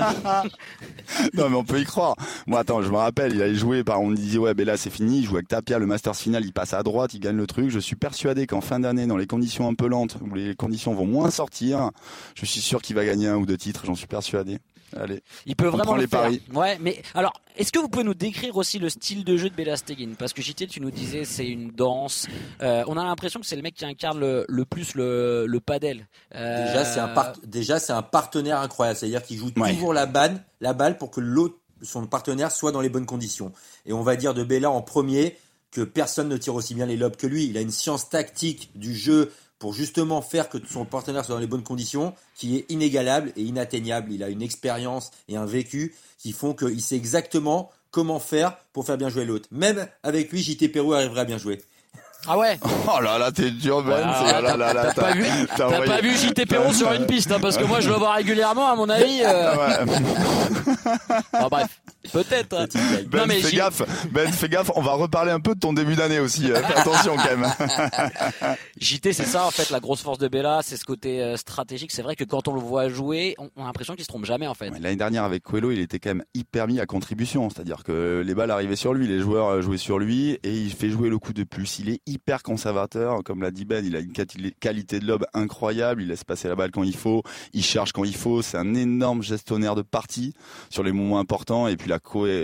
non, 1.35 1.49
mais 1.49 1.57
on 1.57 1.63
peut 1.63 1.79
y 1.79 1.85
croire. 1.85 2.17
Moi, 2.49 2.59
attends, 2.59 2.83
je 2.83 2.91
me 2.91 2.97
rappelle, 2.97 3.33
il 3.33 3.41
allait 3.43 3.55
jouer 3.55 3.85
par, 3.85 4.01
on 4.01 4.11
disait, 4.11 4.39
ouais, 4.39 4.55
ben 4.55 4.67
là, 4.67 4.77
c'est 4.77 4.91
fini, 4.91 5.21
il 5.21 5.25
joue 5.25 5.37
avec 5.37 5.47
Tapia, 5.47 5.79
le 5.79 5.87
Masters 5.87 6.17
final, 6.17 6.45
il 6.45 6.53
passe 6.53 6.75
à 6.75 6.83
droite, 6.83 7.15
il 7.15 7.21
gagne 7.21 7.37
le 7.37 7.47
truc. 7.47 7.71
Je 7.71 7.79
suis 7.79 7.97
persuadé 7.97 8.49
qu'en 8.49 8.61
fin 8.61 8.81
d'année, 8.81 9.07
dans 9.07 9.17
les 9.17 9.29
conditions 9.29 9.69
un 9.69 9.75
peu 9.75 9.87
lentes, 9.87 10.17
où 10.21 10.35
les 10.35 10.57
conditions 10.57 10.95
vont 10.95 11.07
moins 11.07 11.31
sortir, 11.31 11.93
je 12.35 12.45
suis 12.45 12.61
sûr 12.61 12.83
qu'il 12.83 12.97
va 12.97 13.05
gagner 13.05 13.29
un 13.29 13.37
ou 13.37 13.47
deux 13.47 13.57
titres, 13.57 13.83
j'en 13.87 13.95
suis 13.95 14.09
persuadé. 14.09 14.59
Allez. 14.95 15.23
Il 15.47 15.57
peut 15.57 15.67
vraiment 15.67 15.97
le 15.97 16.07
faire. 16.07 16.31
Ouais, 16.53 16.79
mais 16.81 17.03
alors, 17.15 17.33
est-ce 17.57 17.73
que 17.73 17.79
vous 17.79 17.89
pouvez 17.89 18.05
nous 18.05 18.15
décrire 18.15 18.57
aussi 18.57 18.79
le 18.79 18.89
style 18.89 19.25
de 19.25 19.37
jeu 19.37 19.51
de 19.51 19.55
Bella 19.55 19.77
Stegin 19.77 20.13
Parce 20.19 20.33
que 20.33 20.43
JT, 20.43 20.67
tu 20.67 20.81
nous 20.81 20.91
disais, 20.91 21.25
c'est 21.25 21.47
une 21.47 21.71
danse. 21.71 22.27
Euh, 22.63 22.85
on 22.87 22.97
a 22.97 23.05
l'impression 23.05 23.41
que 23.41 23.47
c'est 23.47 23.57
le 23.57 23.63
mec 23.63 23.75
qui 23.75 23.85
incarne 23.85 24.21
le, 24.21 24.45
le 24.49 24.65
plus 24.65 24.95
le, 24.95 25.47
le 25.47 25.61
padel. 25.61 26.07
Euh... 26.35 26.67
Déjà, 26.67 26.85
c'est 26.85 27.01
un, 27.01 27.33
déjà, 27.45 27.79
un 27.89 28.03
partenaire 28.03 28.61
incroyable. 28.61 28.99
C'est-à-dire 28.99 29.23
qu'il 29.23 29.39
joue 29.39 29.51
toujours 29.51 29.93
la 29.93 30.07
balle, 30.07 30.45
la 30.61 30.73
balle 30.73 30.99
pour 30.99 31.11
que 31.11 31.21
l'autre 31.21 31.57
son 31.83 32.07
partenaire 32.07 32.51
soit 32.51 32.73
dans 32.73 32.81
les 32.81 32.89
bonnes 32.89 33.07
conditions. 33.07 33.53
Et 33.85 33.93
on 33.93 34.03
va 34.03 34.17
dire 34.17 34.35
de 34.35 34.45
Bella 34.45 34.71
en 34.71 34.83
premier 34.83 35.37
que 35.71 35.83
personne 35.83 36.29
ne 36.29 36.37
tire 36.37 36.55
aussi 36.55 36.75
bien 36.75 36.87
les 36.87 36.97
lobes 36.97 37.17
que 37.17 37.27
lui. 37.27 37.47
Il 37.47 37.59
a 37.59 37.61
une 37.61 37.71
science 37.71 38.09
tactique 38.09 38.71
du 38.75 38.95
jeu 38.95 39.31
pour 39.59 39.73
justement 39.73 40.21
faire 40.23 40.49
que 40.49 40.59
son 40.71 40.85
partenaire 40.85 41.25
soit 41.25 41.35
dans 41.35 41.41
les 41.41 41.47
bonnes 41.47 41.63
conditions, 41.63 42.15
qui 42.37 42.57
est 42.59 42.67
inégalable 42.71 43.33
et 43.37 43.43
inatteignable. 43.43 44.13
Il 44.13 44.23
a 44.23 44.29
une 44.29 44.43
expérience 44.43 45.11
et 45.29 45.37
un 45.37 45.47
vécu 45.47 45.95
qui 46.19 46.33
font 46.33 46.53
qu'il 46.55 46.83
sait 46.83 46.97
exactement 46.97 47.71
comment 47.91 48.19
faire 48.19 48.57
pour 48.73 48.85
faire 48.85 48.99
bien 48.99 49.09
jouer 49.09 49.25
l'autre. 49.25 49.49
Même 49.51 49.87
avec 50.03 50.31
lui, 50.31 50.43
JT 50.43 50.69
Perrou 50.69 50.93
arriverait 50.93 51.21
à 51.23 51.25
bien 51.25 51.39
jouer. 51.39 51.63
Ah 52.29 52.37
ouais 52.39 52.59
Oh 52.89 53.01
là 53.01 53.19
là, 53.19 53.31
t'es 53.33 53.51
dur, 53.51 53.83
Ben. 53.85 54.03
Ah, 54.05 54.25
oh 54.39 54.43
là 54.43 54.57
là 54.57 54.73
là, 54.75 54.93
T'as 54.95 55.01
pas 55.03 55.13
vu, 55.13 55.23
t'as 55.49 55.57
t'as 55.57 55.67
envoyé- 55.67 55.87
pas 55.87 56.01
vu 56.01 56.17
JT 56.17 56.45
Perron 56.47 56.73
sur 56.73 56.93
une 56.93 57.07
piste, 57.07 57.31
hein, 57.31 57.39
parce 57.41 57.57
que 57.57 57.65
moi 57.65 57.81
je 57.81 57.89
le 57.89 57.95
vois 57.97 58.13
régulièrement, 58.15 58.69
à 58.69 58.75
mon 58.75 58.89
avis. 58.89 59.23
euh, 59.23 59.57
Ouais. 59.57 59.95
enfin, 61.33 61.49
bref, 61.51 61.81
peut-être. 62.13 62.55
hein. 62.55 62.67
Ben, 63.09 63.21
Non, 63.21 63.27
mais 63.27 63.41
fais 63.41 63.57
gaffe. 63.57 63.83
Ben, 64.11 64.31
fais 64.33 64.49
gaffe. 64.49 64.71
On 64.75 64.83
va 64.83 64.93
reparler 64.93 65.31
un 65.33 65.41
peu 65.41 65.55
de 65.55 65.61
ton 65.61 65.73
début 65.73 65.95
d'année 65.97 66.19
aussi. 66.21 66.47
hein. 66.53 66.63
Fais 66.67 66.75
attention 66.81 67.17
quand 67.17 67.37
même. 67.37 67.47
JT, 68.81 69.13
c'est 69.13 69.25
ça 69.25 69.47
en 69.47 69.51
fait, 69.51 69.71
la 69.71 69.81
grosse 69.81 70.03
force 70.03 70.19
de 70.19 70.29
Bella, 70.29 70.61
c'est 70.63 70.77
ce 70.77 70.85
côté 70.85 71.23
euh, 71.23 71.37
stratégique. 71.37 71.93
C'est 71.93 72.03
vrai 72.03 72.17
que 72.17 72.25
quand 72.25 72.49
on 72.49 72.55
le 72.55 72.61
voit 72.61 72.89
jouer, 72.89 73.35
on, 73.39 73.63
a 73.63 73.67
l'impression 73.67 73.95
qu'il 73.95 74.05
se 74.05 74.09
trompe 74.09 74.25
jamais 74.25 74.47
en 74.47 74.55
fait. 74.55 74.71
L'année 74.71 74.97
dernière 74.97 75.25
avec 75.25 75.43
Coelho, 75.43 75.71
il 75.71 75.81
était 75.81 75.99
quand 75.99 76.11
même 76.11 76.25
hyper 76.35 76.67
mis 76.67 76.81
à 76.81 76.87
contribution, 76.87 77.49
c'est-à-dire 77.51 77.83
que 77.85 78.23
les 78.25 78.35
balles 78.35 78.51
arrivaient 78.51 78.77
sur 78.77 78.93
lui, 78.95 79.07
les 79.07 79.21
joueurs 79.21 79.49
euh, 79.49 79.63
jouaient 79.63 79.79
sur 79.79 79.99
lui 79.99 80.39
et 80.43 80.53
il 80.53 80.73
fait 80.73 80.91
jouer 80.91 81.09
le 81.09 81.19
coup 81.19 81.33
de 81.33 81.45
plus. 81.45 81.79
Il 81.79 81.89
est 81.89 82.01
hyper 82.07 82.43
conservateur, 82.43 83.23
comme 83.25 83.43
l'a 83.43 83.51
dit 83.51 83.65
Ben, 83.65 83.85
il 83.85 83.97
a 83.97 84.01
une 84.01 84.13
quali- 84.13 84.55
qualité 84.61 85.01
de 85.01 85.07
lobe 85.07 85.25
incroyable, 85.35 86.03
il 86.03 86.09
laisse 86.09 86.25
passer 86.25 86.49
la 86.49 86.55
balle 86.55 86.71
quand 86.71 86.83
il 86.83 86.97
faut, 86.97 87.23
il 87.53 87.65
charge 87.65 87.93
quand 87.93 88.05
il 88.05 88.15
faut, 88.17 88.43
c'est 88.43 88.59
un 88.59 88.75
énorme 88.75 89.23
gestionnaire 89.23 89.75
de 89.75 89.83
partie 89.83 90.35
sur 90.71 90.83
les 90.83 90.93
moments 90.93 91.19
importants 91.19 91.69
et 91.69 91.77
puis 91.77 91.89
la, 91.89 91.96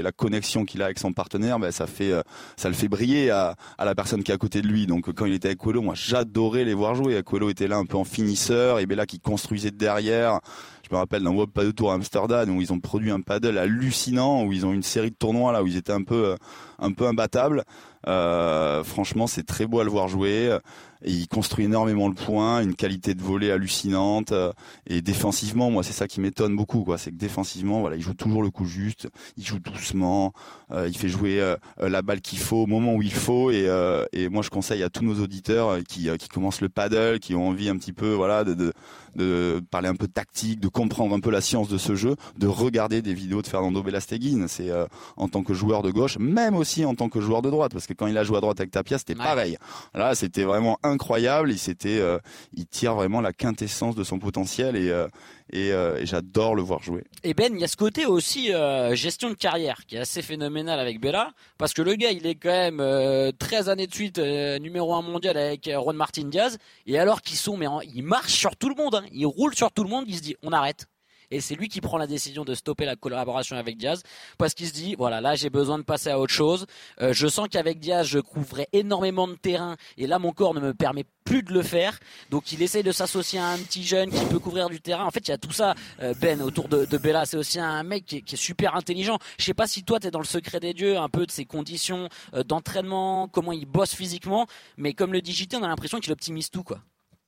la 0.02 0.12
connexion 0.12 0.64
qu'il 0.64 0.82
a 0.82 0.86
avec 0.86 0.98
son 0.98 1.12
partenaire, 1.12 1.58
ben, 1.58 1.70
euh, 2.00 2.22
ça 2.56 2.68
le 2.68 2.74
fait 2.74 2.88
briller 2.88 3.30
à, 3.30 3.56
la 3.78 3.94
personne 3.94 4.22
qui 4.22 4.30
est 4.30 4.34
à 4.34 4.38
côté 4.38 4.62
de 4.62 4.68
lui. 4.68 4.86
Donc 4.86 5.12
quand 5.12 5.26
il 5.26 5.34
était 5.34 5.48
avec 5.48 5.58
Coelho, 5.58 5.82
moi 5.82 5.94
j'adorais 5.94 6.64
les 6.64 6.74
voir 6.74 6.94
jouer. 6.94 7.22
Coelho 7.22 7.50
était 7.50 7.68
là 7.68 7.76
un 7.76 7.84
peu 7.84 7.96
en 7.96 8.04
finisseur 8.04 8.78
et 8.78 8.86
Bella 8.86 9.06
qui 9.06 9.20
construisait 9.20 9.70
de 9.70 9.76
derrière. 9.76 10.40
Je 10.88 10.94
me 10.94 10.98
rappelle 10.98 11.22
d'un 11.22 11.30
World 11.30 11.52
Padel 11.52 11.72
Tour 11.72 11.92
à 11.92 11.94
Amsterdam 11.94 12.56
où 12.56 12.60
ils 12.60 12.72
ont 12.72 12.80
produit 12.80 13.10
un 13.10 13.20
paddle 13.20 13.56
hallucinant, 13.56 14.44
où 14.44 14.52
ils 14.52 14.66
ont 14.66 14.72
une 14.72 14.82
série 14.82 15.10
de 15.10 15.16
tournois 15.16 15.52
là 15.52 15.62
où 15.62 15.66
ils 15.66 15.76
étaient 15.76 15.92
un 15.92 16.02
peu, 16.02 16.34
euh, 16.80 17.08
imbattables. 17.08 17.64
Euh, 18.08 18.84
franchement, 18.84 19.26
c'est 19.26 19.44
très 19.44 19.66
beau 19.66 19.80
à 19.80 19.84
le 19.84 19.90
voir 19.90 20.08
jouer. 20.08 20.58
Et 21.04 21.10
il 21.12 21.28
construit 21.28 21.64
énormément 21.64 22.08
le 22.08 22.14
point, 22.14 22.62
une 22.62 22.74
qualité 22.74 23.14
de 23.14 23.22
volée 23.22 23.50
hallucinante. 23.50 24.32
euh, 24.32 24.52
Et 24.86 25.02
défensivement, 25.02 25.70
moi, 25.70 25.82
c'est 25.82 25.92
ça 25.92 26.06
qui 26.06 26.20
m'étonne 26.20 26.54
beaucoup, 26.56 26.84
quoi. 26.84 26.98
C'est 26.98 27.10
que 27.10 27.16
défensivement, 27.16 27.80
voilà, 27.80 27.96
il 27.96 28.02
joue 28.02 28.14
toujours 28.14 28.42
le 28.42 28.50
coup 28.50 28.64
juste, 28.66 29.08
il 29.36 29.44
joue 29.44 29.58
doucement, 29.58 30.32
euh, 30.70 30.86
il 30.88 30.96
fait 30.96 31.08
jouer 31.08 31.40
euh, 31.40 31.56
la 31.80 32.02
balle 32.02 32.20
qu'il 32.20 32.38
faut 32.38 32.58
au 32.58 32.66
moment 32.66 32.94
où 32.94 33.02
il 33.02 33.12
faut. 33.12 33.50
Et, 33.50 33.64
euh, 33.66 34.04
et 34.12 34.28
moi, 34.28 34.42
je 34.42 34.50
conseille 34.50 34.82
à 34.82 34.90
tous 34.90 35.04
nos 35.04 35.20
auditeurs 35.22 35.68
euh, 35.68 35.80
qui, 35.80 36.08
euh, 36.08 36.16
qui 36.16 36.28
commencent 36.28 36.60
le 36.60 36.68
paddle, 36.68 37.18
qui 37.20 37.34
ont 37.34 37.48
envie 37.48 37.68
un 37.68 37.76
petit 37.76 37.92
peu, 37.92 38.12
voilà, 38.12 38.44
de, 38.44 38.54
de, 38.54 38.72
de 39.16 39.62
parler 39.70 39.88
un 39.88 39.94
peu 39.96 40.06
de 40.06 40.12
tactique, 40.12 40.60
de 40.60 40.68
comprendre 40.68 41.14
un 41.14 41.20
peu 41.20 41.30
la 41.30 41.40
science 41.40 41.68
de 41.68 41.78
ce 41.78 41.94
jeu, 41.94 42.16
de 42.38 42.46
regarder 42.46 43.02
des 43.02 43.12
vidéos 43.14 43.42
de 43.42 43.46
Fernando 43.48 43.82
Belasteguin. 43.82 44.46
C'est 44.48 44.70
euh, 44.70 44.86
en 45.16 45.28
tant 45.28 45.42
que 45.42 45.52
joueur 45.54 45.82
de 45.82 45.90
gauche, 45.90 46.16
même 46.18 46.54
aussi 46.56 46.84
en 46.84 46.94
tant 46.94 47.08
que 47.08 47.20
joueur 47.20 47.42
de 47.42 47.50
droite, 47.50 47.72
parce 47.72 47.86
que 47.86 47.92
quand 47.92 48.06
il 48.06 48.16
a 48.16 48.24
joué 48.24 48.36
à 48.38 48.40
droite 48.40 48.60
avec 48.60 48.70
Tapia, 48.70 48.98
c'était 48.98 49.12
Ouais. 49.12 49.24
pareil. 49.24 49.58
Là, 49.94 50.14
c'était 50.14 50.44
vraiment 50.44 50.78
incroyable. 50.92 51.50
Il 51.50 51.58
s'était, 51.58 51.98
euh, 51.98 52.18
il 52.54 52.66
tire 52.66 52.94
vraiment 52.94 53.20
la 53.20 53.32
quintessence 53.32 53.94
de 53.96 54.04
son 54.04 54.18
potentiel 54.18 54.76
et 54.76 54.90
euh, 54.90 55.08
euh, 55.54 55.98
et 55.98 56.06
j'adore 56.06 56.54
le 56.54 56.62
voir 56.62 56.82
jouer. 56.82 57.04
Et 57.24 57.34
Ben, 57.34 57.52
il 57.54 57.60
y 57.60 57.64
a 57.64 57.68
ce 57.68 57.76
côté 57.76 58.06
aussi 58.06 58.50
gestion 58.92 59.28
de 59.30 59.34
carrière 59.34 59.80
qui 59.86 59.96
est 59.96 60.00
assez 60.00 60.22
phénoménal 60.22 60.78
avec 60.80 61.00
Bella, 61.00 61.32
parce 61.58 61.74
que 61.74 61.82
le 61.82 61.94
gars, 61.94 62.10
il 62.10 62.26
est 62.26 62.36
quand 62.36 62.48
même 62.50 62.80
euh, 62.80 63.32
13 63.38 63.68
années 63.68 63.86
de 63.86 63.94
suite 63.94 64.18
numéro 64.18 64.94
1 64.94 65.02
mondial 65.02 65.36
avec 65.36 65.68
Juan 65.68 65.96
Martin 65.96 66.24
Diaz, 66.28 66.58
et 66.86 66.98
alors 66.98 67.20
qu'ils 67.22 67.36
sont, 67.36 67.56
mais 67.56 67.66
en- 67.66 67.80
il 67.80 68.02
marche 68.02 68.32
sur 68.32 68.56
tout 68.56 68.68
le 68.68 68.74
monde, 68.74 68.94
hein. 68.94 69.04
il 69.12 69.26
roule 69.26 69.54
sur 69.54 69.70
tout 69.72 69.82
le 69.84 69.90
monde, 69.90 70.04
il 70.08 70.16
se 70.16 70.22
dit, 70.22 70.36
on 70.42 70.52
arrête. 70.52 70.86
Et 71.32 71.40
c'est 71.40 71.54
lui 71.54 71.68
qui 71.68 71.80
prend 71.80 71.96
la 71.96 72.06
décision 72.06 72.44
de 72.44 72.54
stopper 72.54 72.84
la 72.84 72.94
collaboration 72.94 73.56
avec 73.56 73.78
Diaz 73.78 74.02
parce 74.36 74.52
qu'il 74.52 74.66
se 74.66 74.74
dit 74.74 74.94
voilà 74.96 75.22
là 75.22 75.34
j'ai 75.34 75.48
besoin 75.48 75.78
de 75.78 75.82
passer 75.82 76.10
à 76.10 76.20
autre 76.20 76.32
chose. 76.32 76.66
Euh, 77.00 77.14
je 77.14 77.26
sens 77.26 77.48
qu'avec 77.50 77.80
Diaz 77.80 78.06
je 78.06 78.18
couvrais 78.18 78.68
énormément 78.74 79.26
de 79.26 79.34
terrain 79.34 79.76
et 79.96 80.06
là 80.06 80.18
mon 80.18 80.32
corps 80.32 80.52
ne 80.52 80.60
me 80.60 80.74
permet 80.74 81.06
plus 81.24 81.42
de 81.42 81.54
le 81.54 81.62
faire. 81.62 81.98
Donc 82.28 82.52
il 82.52 82.60
essaye 82.60 82.82
de 82.82 82.92
s'associer 82.92 83.38
à 83.38 83.48
un 83.48 83.56
petit 83.56 83.82
jeune 83.82 84.10
qui 84.10 84.22
peut 84.26 84.38
couvrir 84.38 84.68
du 84.68 84.82
terrain. 84.82 85.06
En 85.06 85.10
fait 85.10 85.26
il 85.26 85.30
y 85.30 85.34
a 85.34 85.38
tout 85.38 85.52
ça 85.52 85.74
euh, 86.02 86.12
Ben 86.20 86.42
autour 86.42 86.68
de, 86.68 86.84
Bella. 86.98 87.24
C'est 87.24 87.38
aussi 87.38 87.58
un 87.58 87.82
mec 87.82 88.04
qui 88.04 88.16
est, 88.18 88.36
super 88.36 88.76
intelligent. 88.76 89.18
Je 89.38 89.44
sais 89.46 89.54
pas 89.54 89.66
si 89.66 89.84
toi 89.84 90.00
tu 90.00 90.08
es 90.08 90.10
dans 90.10 90.18
le 90.18 90.26
secret 90.26 90.60
des 90.60 90.74
dieux 90.74 90.98
un 90.98 91.08
peu 91.08 91.24
de 91.24 91.30
ses 91.30 91.46
conditions 91.46 92.10
euh, 92.34 92.44
d'entraînement, 92.44 93.26
comment 93.28 93.52
il 93.52 93.64
bosse 93.64 93.94
physiquement, 93.94 94.46
mais 94.76 94.92
comme 94.92 95.14
le 95.14 95.22
dit 95.22 95.32
JT 95.32 95.56
on 95.56 95.62
a 95.62 95.68
l'impression 95.68 95.98
qu'il 95.98 96.12
optimise 96.12 96.50
tout 96.50 96.62
quoi. 96.62 96.82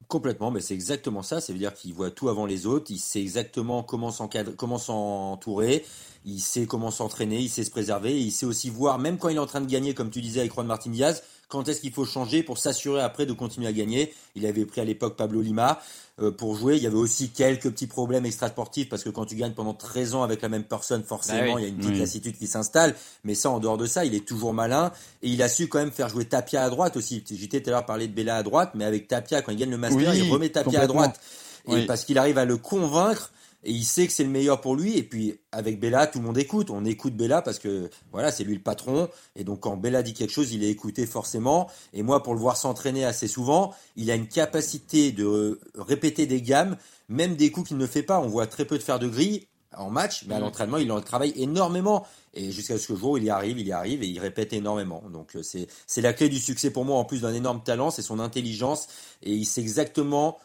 Complètement, 0.09 0.51
mais 0.51 0.61
c'est 0.61 0.75
exactement 0.75 1.23
ça. 1.23 1.41
Ça 1.41 1.53
veut 1.53 1.59
dire 1.59 1.73
qu'il 1.75 1.95
voit 1.95 2.11
tout 2.11 2.29
avant 2.29 2.47
les 2.47 2.67
autres. 2.67 2.91
Il 2.91 2.99
sait 2.99 3.21
exactement 3.21 3.83
comment 3.83 4.11
s'encadrer, 4.11 4.55
comment 4.57 4.79
s'entourer. 4.79 5.85
Il 6.25 6.41
sait 6.41 6.67
comment 6.67 6.91
s'entraîner. 6.91 7.41
Il 7.41 7.49
sait 7.49 7.65
se 7.65 7.71
préserver. 7.71 8.21
Il 8.21 8.31
sait 8.31 8.47
aussi 8.47 8.71
voir, 8.71 8.99
même 8.99 9.19
quand 9.19 9.29
il 9.29 9.37
est 9.37 9.41
en 9.41 9.47
train 9.47 9.61
de 9.61 9.71
gagner, 9.71 9.95
comme 9.95 10.11
tu 10.11 10.21
disais 10.21 10.41
avec 10.41 10.53
Juan 10.53 10.67
Martin 10.67 10.91
Diaz, 10.91 11.23
quand 11.49 11.69
est-ce 11.69 11.81
qu'il 11.81 11.93
faut 11.93 12.05
changer 12.05 12.43
pour 12.43 12.59
s'assurer 12.59 13.01
après 13.01 13.27
de 13.27 13.33
continuer 13.33 13.67
à 13.67 13.73
gagner? 13.73 14.13
Il 14.35 14.47
avait 14.47 14.65
pris 14.65 14.81
à 14.81 14.85
l'époque 14.85 15.17
Pablo 15.17 15.41
Lima 15.41 15.81
euh, 16.21 16.31
pour 16.31 16.57
jouer. 16.57 16.77
Il 16.77 16.83
y 16.83 16.87
avait 16.87 16.97
aussi 16.97 17.31
quelques 17.31 17.71
petits 17.71 17.87
problèmes 17.87 18.25
extrasportifs 18.27 18.89
parce 18.89 19.03
que 19.05 19.11
quand 19.11 19.25
tu 19.27 19.35
gagnes 19.37 19.53
pendant 19.53 19.75
13 19.75 20.15
ans 20.15 20.23
avec 20.23 20.43
la 20.43 20.49
même 20.49 20.65
personne, 20.65 21.03
forcément, 21.05 21.39
Bah 21.41 21.53
oui. 21.57 21.63
il 21.63 21.63
y 21.63 21.67
a 21.67 21.69
une 21.69 21.77
petite 21.77 21.91
Oui. 21.93 21.99
lassitude 21.99 22.37
qui 22.39 22.47
s'installe. 22.47 22.95
Mais 23.25 23.35
ça, 23.35 23.51
en 23.51 23.59
dehors 23.61 23.77
de 23.79 23.87
ça, 23.87 24.05
il 24.05 24.15
est 24.15 24.25
toujours 24.27 24.53
malin 24.55 24.93
et 25.23 25.29
il 25.29 25.43
a 25.43 25.49
su 25.49 25.69
quand 25.69 25.79
même 25.79 25.93
faire 25.93 26.09
jouer 26.09 26.25
Tapia 26.25 26.63
à 26.65 26.71
droite 26.71 26.97
aussi. 26.97 27.23
J'étais 27.31 27.61
tout 27.63 27.71
à 27.71 27.73
l'heure 27.73 27.87
parler 27.87 28.09
de 28.09 28.13
Bella 28.15 28.37
à 28.37 28.43
droite, 28.43 28.73
mais 28.75 28.85
avec 28.85 29.09
Tapia, 29.09 29.43
quand 29.43 29.53
il 29.53 29.59
gagne 29.59 29.71
le 29.71 29.79
Master, 29.79 30.11
Oui, 30.13 30.19
il 30.19 30.33
remet 30.33 30.49
Tapia 30.51 30.81
à 30.83 30.87
droite. 30.87 31.21
Et 31.69 31.73
Oui. 31.73 31.87
parce 31.87 32.05
qu'il 32.05 32.19
arrive 32.19 32.37
à 32.39 32.45
le 32.45 32.57
convaincre 32.59 33.31
et 33.65 33.73
il 33.73 33.85
sait 33.85 34.07
que 34.07 34.13
c'est 34.13 34.25
le 34.25 34.31
meilleur 34.31 34.61
pour 34.61 34.77
lui. 34.77 34.97
Et 34.97 35.03
puis 35.03 35.39
avec 35.51 35.81
Bella, 35.81 36.07
tout 36.07 36.19
le 36.21 36.25
monde 36.27 36.39
écoute. 36.39 36.71
On 36.71 36.85
écoute 36.85 37.15
Bella 37.17 37.43
parce 37.43 37.59
que 37.59 37.91
voilà, 38.13 38.31
c'est 38.31 38.45
lui 38.45 38.55
le 38.55 38.63
patron. 38.63 39.09
Et 39.37 39.45
donc 39.45 39.61
quand 39.61 39.77
Bella 39.77 40.03
dit 40.03 40.13
quelque 40.15 40.33
chose, 40.33 40.53
il 40.53 40.63
est 40.63 40.71
écouté 40.71 41.07
forcément. 41.07 41.69
Et 41.93 42.03
moi, 42.03 42.23
pour 42.23 42.35
le 42.35 42.41
voir 42.41 42.57
s'entraîner 42.57 43.05
assez 43.05 43.27
souvent, 43.27 43.75
il 43.97 44.11
a 44.11 44.15
une 44.15 44.29
capacité 44.29 45.13
de 45.13 45.59
répéter 45.77 46.27
des 46.27 46.43
gammes, 46.43 46.77
même 47.09 47.37
des 47.37 47.51
coups 47.51 47.69
qu'il 47.69 47.79
ne 47.79 47.87
fait 47.87 48.03
pas. 48.03 48.21
On 48.21 48.29
voit 48.29 48.47
très 48.47 48.65
peu 48.65 48.77
de 48.79 48.83
faire 48.83 48.99
de 48.99 49.09
grille 49.09 49.47
en 49.77 49.91
match, 49.91 50.25
mais 50.29 50.35
à 50.35 50.39
Mhm. 50.39 50.45
l'entraînement, 50.45 50.77
il 50.77 50.93
en 50.93 51.01
travaille 51.01 51.33
énormément. 51.37 52.07
Et 52.35 52.53
jusqu'à 52.53 52.79
ce 52.79 52.95
jour, 52.95 53.19
il 53.19 53.25
y 53.25 53.31
arrive, 53.31 53.59
il 53.59 53.67
y 53.67 53.73
arrive 53.73 54.03
et 54.03 54.07
il 54.07 54.21
répète 54.21 54.53
énormément. 54.53 55.03
Donc 55.13 55.35
euh, 55.37 55.43
c'est 55.43 55.67
c'est 55.87 56.01
la 56.01 56.13
clé 56.13 56.29
du 56.29 56.39
succès 56.39 56.71
pour 56.71 56.85
moi, 56.85 56.97
en 56.99 57.05
plus 57.05 57.23
d'un 57.23 57.33
énorme 57.35 57.63
talent, 57.65 57.91
c'est 57.91 58.03
son 58.03 58.19
intelligence 58.21 58.87
et 59.23 59.33
il 59.33 59.45
sait 59.47 59.61
exactement 59.63 60.39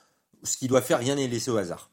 ce 0.43 0.57
qu'il 0.57 0.67
doit 0.69 0.81
faire, 0.81 0.99
rien 0.99 1.15
n'est 1.15 1.27
laissé 1.27 1.51
au 1.51 1.57
hasard. 1.57 1.89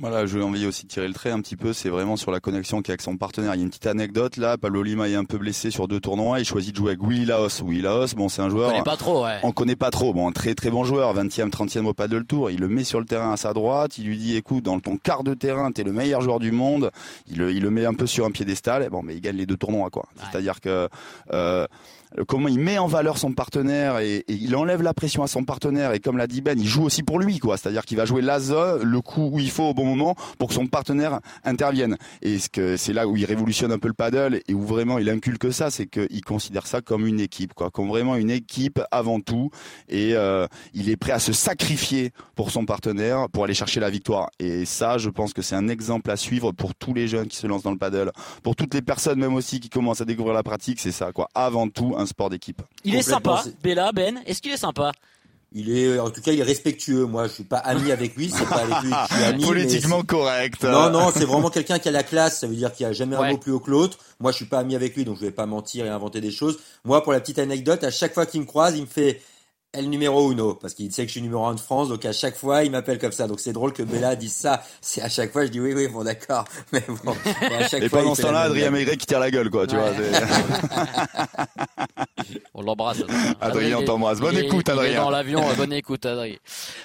Voilà, 0.00 0.26
j'ai 0.26 0.42
envie 0.42 0.66
aussi 0.66 0.82
de 0.86 0.88
tirer 0.88 1.06
le 1.06 1.14
trait 1.14 1.30
un 1.30 1.40
petit 1.40 1.54
peu, 1.54 1.72
c'est 1.72 1.88
vraiment 1.88 2.16
sur 2.16 2.32
la 2.32 2.40
connexion 2.40 2.78
qu'il 2.82 2.88
y 2.88 2.90
a 2.90 2.94
avec 2.94 3.00
son 3.00 3.16
partenaire. 3.16 3.54
Il 3.54 3.58
y 3.58 3.60
a 3.60 3.62
une 3.62 3.68
petite 3.70 3.86
anecdote 3.86 4.36
là, 4.38 4.58
Pablo 4.58 4.82
Lima 4.82 5.08
est 5.08 5.14
un 5.14 5.24
peu 5.24 5.38
blessé 5.38 5.70
sur 5.70 5.86
deux 5.86 6.00
tournois, 6.00 6.40
il 6.40 6.44
choisit 6.44 6.72
de 6.72 6.76
jouer 6.78 6.88
avec 6.94 7.02
Willy 7.08 7.26
Laos. 7.26 7.62
Willy 7.64 7.80
Laos, 7.80 8.14
bon 8.16 8.28
c'est 8.28 8.42
un 8.42 8.46
On 8.46 8.50
joueur... 8.50 8.70
connaît 8.72 8.82
pas 8.82 8.96
trop 8.96 9.24
ouais. 9.24 9.38
On 9.44 9.52
connaît 9.52 9.76
pas 9.76 9.90
trop, 9.90 10.12
bon, 10.12 10.28
un 10.28 10.32
très 10.32 10.56
très 10.56 10.70
bon 10.70 10.82
joueur, 10.82 11.14
20e, 11.14 11.48
30e 11.48 11.86
au 11.86 11.94
paddle 11.94 12.24
tour, 12.24 12.50
il 12.50 12.58
le 12.58 12.66
met 12.66 12.82
sur 12.82 12.98
le 12.98 13.06
terrain 13.06 13.32
à 13.32 13.36
sa 13.36 13.52
droite, 13.52 13.96
il 13.98 14.06
lui 14.06 14.18
dit 14.18 14.36
écoute, 14.36 14.64
dans 14.64 14.80
ton 14.80 14.96
quart 14.96 15.22
de 15.22 15.32
terrain, 15.34 15.70
t'es 15.70 15.84
le 15.84 15.92
meilleur 15.92 16.22
joueur 16.22 16.40
du 16.40 16.50
monde, 16.50 16.90
il 17.28 17.38
le, 17.38 17.52
il 17.52 17.62
le 17.62 17.70
met 17.70 17.86
un 17.86 17.94
peu 17.94 18.08
sur 18.08 18.26
un 18.26 18.32
piédestal, 18.32 18.82
et 18.82 18.88
bon, 18.88 19.04
mais 19.04 19.14
il 19.14 19.20
gagne 19.20 19.36
les 19.36 19.46
deux 19.46 19.56
tournois 19.56 19.90
quoi. 19.90 20.08
Ouais. 20.16 20.24
C'est-à-dire 20.28 20.60
que 20.60 20.88
euh, 21.32 21.66
comment 22.28 22.48
il 22.48 22.58
met 22.58 22.78
en 22.78 22.86
valeur 22.86 23.18
son 23.18 23.32
partenaire 23.32 23.98
et, 23.98 24.24
il 24.28 24.54
enlève 24.56 24.82
la 24.82 24.94
pression 24.94 25.22
à 25.22 25.26
son 25.26 25.44
partenaire 25.44 25.92
et 25.92 26.00
comme 26.00 26.16
l'a 26.16 26.26
dit 26.26 26.40
Ben, 26.40 26.58
il 26.58 26.66
joue 26.66 26.84
aussi 26.84 27.02
pour 27.02 27.18
lui 27.18 27.38
quoi. 27.38 27.56
C'est-à-dire 27.56 27.84
qu'il 27.84 27.96
va 27.96 28.04
jouer 28.04 28.22
l'ASO, 28.22 28.82
le 28.82 29.00
coup 29.00 29.30
où 29.32 29.40
il 29.40 29.50
faut 29.50 29.64
au 29.64 29.74
bon 29.74 29.84
moment 29.84 30.14
pour 30.38 30.48
que 30.48 30.54
son 30.54 30.66
partenaire 30.66 31.20
intervienne. 31.44 31.96
Et 32.22 32.38
ce 32.38 32.48
que 32.48 32.76
c'est 32.76 32.92
là 32.92 33.08
où 33.08 33.16
il 33.16 33.24
révolutionne 33.24 33.72
un 33.72 33.78
peu 33.78 33.88
le 33.88 33.94
paddle 33.94 34.40
et 34.46 34.54
où 34.54 34.62
vraiment 34.62 34.98
il 34.98 35.08
inculque 35.08 35.52
ça, 35.52 35.70
c'est 35.70 35.86
qu'il 35.86 36.24
considère 36.24 36.66
ça 36.66 36.80
comme 36.80 37.06
une 37.06 37.20
équipe 37.20 37.54
quoi, 37.54 37.70
comme 37.70 37.88
vraiment 37.88 38.16
une 38.16 38.30
équipe 38.30 38.80
avant 38.90 39.20
tout 39.20 39.50
et 39.88 40.14
euh, 40.14 40.46
il 40.72 40.90
est 40.90 40.96
prêt 40.96 41.12
à 41.12 41.18
se 41.18 41.32
sacrifier 41.32 42.12
pour 42.34 42.50
son 42.50 42.64
partenaire 42.64 43.28
pour 43.30 43.44
aller 43.44 43.54
chercher 43.54 43.80
la 43.80 43.90
victoire. 43.90 44.30
Et 44.38 44.64
ça, 44.64 44.98
je 44.98 45.10
pense 45.10 45.32
que 45.32 45.42
c'est 45.42 45.56
un 45.56 45.68
exemple 45.68 46.10
à 46.10 46.16
suivre 46.16 46.52
pour 46.52 46.74
tous 46.74 46.94
les 46.94 47.08
jeunes 47.08 47.28
qui 47.28 47.36
se 47.36 47.46
lancent 47.46 47.62
dans 47.62 47.72
le 47.72 47.78
paddle, 47.78 48.12
pour 48.42 48.56
toutes 48.56 48.74
les 48.74 48.82
personnes 48.82 49.18
même 49.18 49.34
aussi 49.34 49.60
qui 49.60 49.68
commencent 49.68 50.00
à 50.00 50.04
découvrir 50.04 50.34
la 50.34 50.42
pratique, 50.42 50.80
c'est 50.80 50.92
ça 50.92 51.12
quoi. 51.12 51.28
Avant 51.34 51.68
tout, 51.68 51.94
sport 52.06 52.30
d'équipe. 52.30 52.62
Il 52.84 52.94
est 52.94 53.02
sympa, 53.02 53.42
Bella, 53.62 53.92
Ben. 53.92 54.20
Est-ce 54.26 54.40
qu'il 54.42 54.52
est 54.52 54.56
sympa 54.56 54.92
Il 55.52 55.76
est, 55.76 55.98
en 55.98 56.10
tout 56.10 56.20
cas, 56.20 56.32
il 56.32 56.40
est 56.40 56.44
respectueux. 56.44 57.04
Moi, 57.06 57.26
je 57.28 57.32
suis 57.34 57.44
pas 57.44 57.58
ami 57.58 57.90
avec 57.92 58.16
lui, 58.16 58.30
c'est 58.30 58.44
pas 58.48 58.56
avec 58.56 58.82
lui 58.82 58.90
que 58.90 58.96
je 59.10 59.14
suis 59.14 59.24
ami. 59.24 59.44
Politiquement 59.46 60.02
correct. 60.02 60.62
Non, 60.64 60.90
non, 60.90 61.10
c'est 61.14 61.24
vraiment 61.24 61.50
quelqu'un 61.50 61.78
qui 61.78 61.88
a 61.88 61.92
la 61.92 62.02
classe. 62.02 62.40
Ça 62.40 62.46
veut 62.46 62.56
dire 62.56 62.72
qu'il 62.72 62.86
a 62.86 62.92
jamais 62.92 63.16
Ouais. 63.16 63.28
un 63.28 63.30
mot 63.32 63.38
plus 63.38 63.52
haut 63.52 63.60
que 63.60 63.70
l'autre. 63.70 63.98
Moi, 64.20 64.32
je 64.32 64.36
suis 64.36 64.44
pas 64.46 64.58
ami 64.58 64.74
avec 64.74 64.96
lui, 64.96 65.04
donc 65.04 65.16
je 65.16 65.22
vais 65.22 65.30
pas 65.30 65.46
mentir 65.46 65.86
et 65.86 65.88
inventer 65.90 66.20
des 66.20 66.30
choses. 66.30 66.58
Moi, 66.84 67.02
pour 67.02 67.12
la 67.12 67.20
petite 67.20 67.38
anecdote, 67.38 67.84
à 67.84 67.90
chaque 67.90 68.14
fois 68.14 68.26
qu'il 68.26 68.40
me 68.40 68.46
croise, 68.46 68.74
il 68.76 68.82
me 68.82 68.86
fait 68.86 69.20
El 69.76 69.90
numéro 69.90 70.30
uno, 70.30 70.54
parce 70.54 70.74
qu'il 70.74 70.92
sait 70.92 71.02
que 71.02 71.08
je 71.08 71.12
suis 71.12 71.22
numéro 71.22 71.44
un 71.46 71.54
de 71.54 71.60
France, 71.60 71.88
donc 71.88 72.04
à 72.04 72.12
chaque 72.12 72.36
fois, 72.36 72.64
il 72.64 72.70
m'appelle 72.70 72.98
comme 72.98 73.12
ça. 73.12 73.26
Donc 73.26 73.40
c'est 73.40 73.52
drôle 73.52 73.72
que 73.72 73.82
Bella 73.82 74.14
dise 74.16 74.32
ça. 74.32 74.62
C'est 74.80 75.02
à 75.02 75.08
chaque 75.08 75.32
fois, 75.32 75.44
je 75.46 75.50
dis 75.50 75.60
oui, 75.60 75.72
oui, 75.74 75.88
bon, 75.88 76.04
d'accord. 76.04 76.44
Mais 76.72 76.82
bon, 77.04 77.14
et 77.42 77.54
à 77.54 77.68
chaque 77.68 77.82
Et 77.82 77.88
fois, 77.88 78.00
pendant 78.00 78.14
ce 78.14 78.22
temps-là, 78.22 78.42
Adrien. 78.42 78.70
Maigret 78.70 78.96
qui 78.96 79.06
tire 79.06 79.18
la 79.18 79.30
gueule, 79.30 79.50
quoi, 79.50 79.66
tu 79.66 79.76
vois. 79.76 79.90
On 82.54 82.62
l'embrasse. 82.62 83.02
Adrien, 83.40 83.78
on 83.78 83.84
t'embrasse. 83.84 84.20
Bonne 84.20 84.34
il 84.34 84.40
est- 84.40 84.46
écoute, 84.46 84.64
il 84.66 84.70
est 84.70 84.72
Adrien. 84.72 85.02
dans 85.02 85.10
l'avion, 85.10 85.48
euh, 85.48 85.54
bonne 85.54 85.72
écoute, 85.72 86.06
Adrien. 86.06 86.36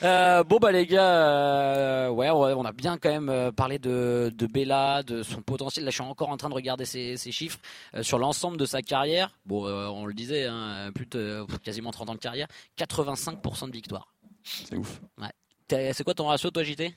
Euh, 0.04 0.44
bon 0.44 0.58
bah 0.58 0.72
les 0.72 0.86
gars, 0.86 1.02
euh, 1.04 2.10
ouais, 2.10 2.30
ouais, 2.30 2.54
on 2.58 2.66
a 2.66 2.72
bien 2.72 2.98
quand 2.98 3.10
même 3.10 3.30
euh, 3.30 3.52
parlé 3.52 3.80
de, 3.80 4.32
de 4.36 4.48
Bella, 4.48 5.04
de 5.04 5.24
son 5.24 5.42
potentiel. 5.42 5.86
Là, 5.86 5.92
je 5.92 5.96
suis 5.96 6.04
encore 6.04 6.30
en 6.30 6.38
train 6.38 6.50
de 6.50 6.54
regarder 6.56 6.86
ses, 6.86 7.18
ses 7.18 7.32
chiffres 7.32 7.60
euh, 7.96 8.04
sur 8.04 8.20
l'ensemble 8.20 8.58
de 8.58 8.66
sa 8.66 8.82
carrière. 8.82 9.32
Bon, 9.46 9.66
euh, 9.68 9.88
on 9.88 10.06
le 10.06 10.14
disait, 10.14 10.46
hein, 10.46 10.92
plus 10.94 11.06
de 11.06 11.20
euh, 11.20 11.46
quasiment 11.64 11.92
30 11.92 12.10
ans 12.10 12.16
de 12.16 12.20
carrière, 12.20 12.48
85% 12.86 13.68
de 13.68 13.72
victoire. 13.74 14.14
C'est 14.44 14.76
ouf. 14.78 15.02
T'as- 15.68 15.94
C'est 15.94 16.04
quoi 16.04 16.14
ton 16.14 16.28
ratio, 16.28 16.50
toi, 16.52 16.64
JT 16.64 16.96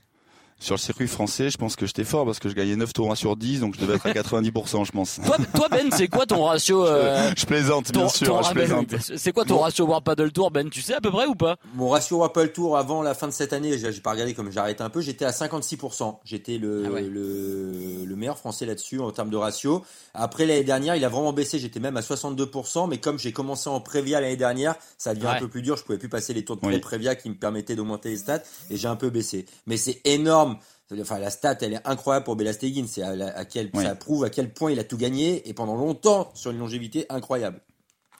Sur 0.62 0.76
le 0.76 0.80
circuit 0.80 1.08
français, 1.08 1.50
je 1.50 1.56
pense 1.58 1.74
que 1.74 1.86
j'étais 1.86 2.04
fort 2.04 2.24
parce 2.24 2.38
que 2.38 2.48
je 2.48 2.54
gagnais 2.54 2.76
9 2.76 2.92
tournois 2.92 3.16
sur 3.16 3.36
10, 3.36 3.58
donc 3.60 3.74
je 3.74 3.80
devais 3.80 3.94
être 3.96 4.06
à 4.06 4.12
90%, 4.12 4.84
je 4.86 4.92
pense. 4.92 5.18
toi, 5.26 5.36
toi, 5.54 5.68
Ben, 5.68 5.88
c'est 5.90 6.06
quoi 6.06 6.24
ton 6.24 6.44
ratio 6.44 6.86
euh, 6.86 7.32
Je 7.36 7.44
plaisante, 7.46 7.86
ton- 7.86 7.98
bien 8.00 8.02
ton- 8.08 8.08
sûr, 8.14 8.42
je 8.44 8.52
plaisante. 8.52 8.86
oui, 8.92 8.98
C'est 9.16 9.32
quoi 9.32 9.44
ton 9.44 9.56
Bon. 9.56 9.60
ratio 9.62 9.84
World 9.86 10.04
Paddle 10.04 10.30
Tour, 10.30 10.52
Ben 10.52 10.70
Tu 10.70 10.80
sais 10.80 10.94
à 10.94 11.00
peu 11.00 11.10
près 11.10 11.26
ou 11.26 11.34
pas? 11.34 11.56
Mon 11.74 11.88
ratio 11.88 12.22
Apple 12.22 12.50
Tour 12.52 12.76
avant 12.78 13.02
la 13.02 13.14
fin 13.14 13.26
de 13.26 13.32
cette 13.32 13.52
année, 13.52 13.76
j'ai 13.76 13.90
pas 14.00 14.12
regardé 14.12 14.34
comme 14.34 14.52
j'arrête 14.52 14.80
un 14.80 14.88
peu, 14.88 15.00
j'étais 15.00 15.24
à 15.24 15.32
56%. 15.32 16.20
J'étais 16.24 16.58
le, 16.58 16.84
Ah 16.86 16.90
ouais. 16.92 17.02
le, 17.02 18.04
le 18.04 18.16
meilleur 18.16 18.38
français 18.38 18.64
là-dessus 18.64 19.00
en 19.00 19.10
termes 19.10 19.30
de 19.30 19.36
ratio. 19.36 19.82
Après 20.14 20.46
l'année 20.46 20.62
dernière, 20.62 20.94
il 20.94 21.04
a 21.04 21.08
vraiment 21.08 21.32
baissé, 21.32 21.58
j'étais 21.58 21.80
même 21.80 21.96
à 21.96 22.02
62%, 22.02 22.88
mais 22.88 22.98
comme 22.98 23.18
j'ai 23.18 23.32
commencé 23.32 23.68
en 23.68 23.80
Prévia 23.80 24.20
l'année 24.20 24.36
dernière, 24.36 24.76
ça 24.96 25.12
devient 25.14 25.26
Ouais. 25.26 25.32
un 25.32 25.38
peu 25.40 25.48
plus 25.48 25.62
dur, 25.62 25.76
je 25.76 25.82
pouvais 25.82 25.98
plus 25.98 26.08
passer 26.08 26.32
les 26.34 26.44
tours 26.44 26.56
de 26.56 26.60
Oui. 26.66 26.72
pré-Prévia 26.78 27.14
qui 27.16 27.30
me 27.30 27.34
permettaient 27.34 27.74
d'augmenter 27.74 28.10
les 28.10 28.16
stats, 28.18 28.42
et 28.70 28.76
j'ai 28.76 28.86
un 28.88 28.96
peu 28.96 29.10
baissé. 29.10 29.46
Mais 29.66 29.76
c'est 29.76 30.00
énorme. 30.04 30.51
Enfin, 31.00 31.18
la 31.18 31.30
stat, 31.30 31.56
elle 31.62 31.74
est 31.74 31.86
incroyable 31.86 32.24
pour 32.24 32.36
Bella 32.36 32.52
Stegin. 32.52 32.84
C'est 32.86 33.02
à, 33.02 33.44
quel, 33.44 33.70
Oui. 33.74 33.84
ça 33.84 33.94
prouve 33.94 34.24
à 34.24 34.30
quel 34.30 34.52
point 34.52 34.70
il 34.72 34.78
a 34.78 34.84
tout 34.84 34.96
gagné 34.96 35.48
et 35.48 35.54
pendant 35.54 35.76
longtemps 35.76 36.30
sur 36.34 36.50
une 36.50 36.58
longévité 36.58 37.06
incroyable. 37.08 37.60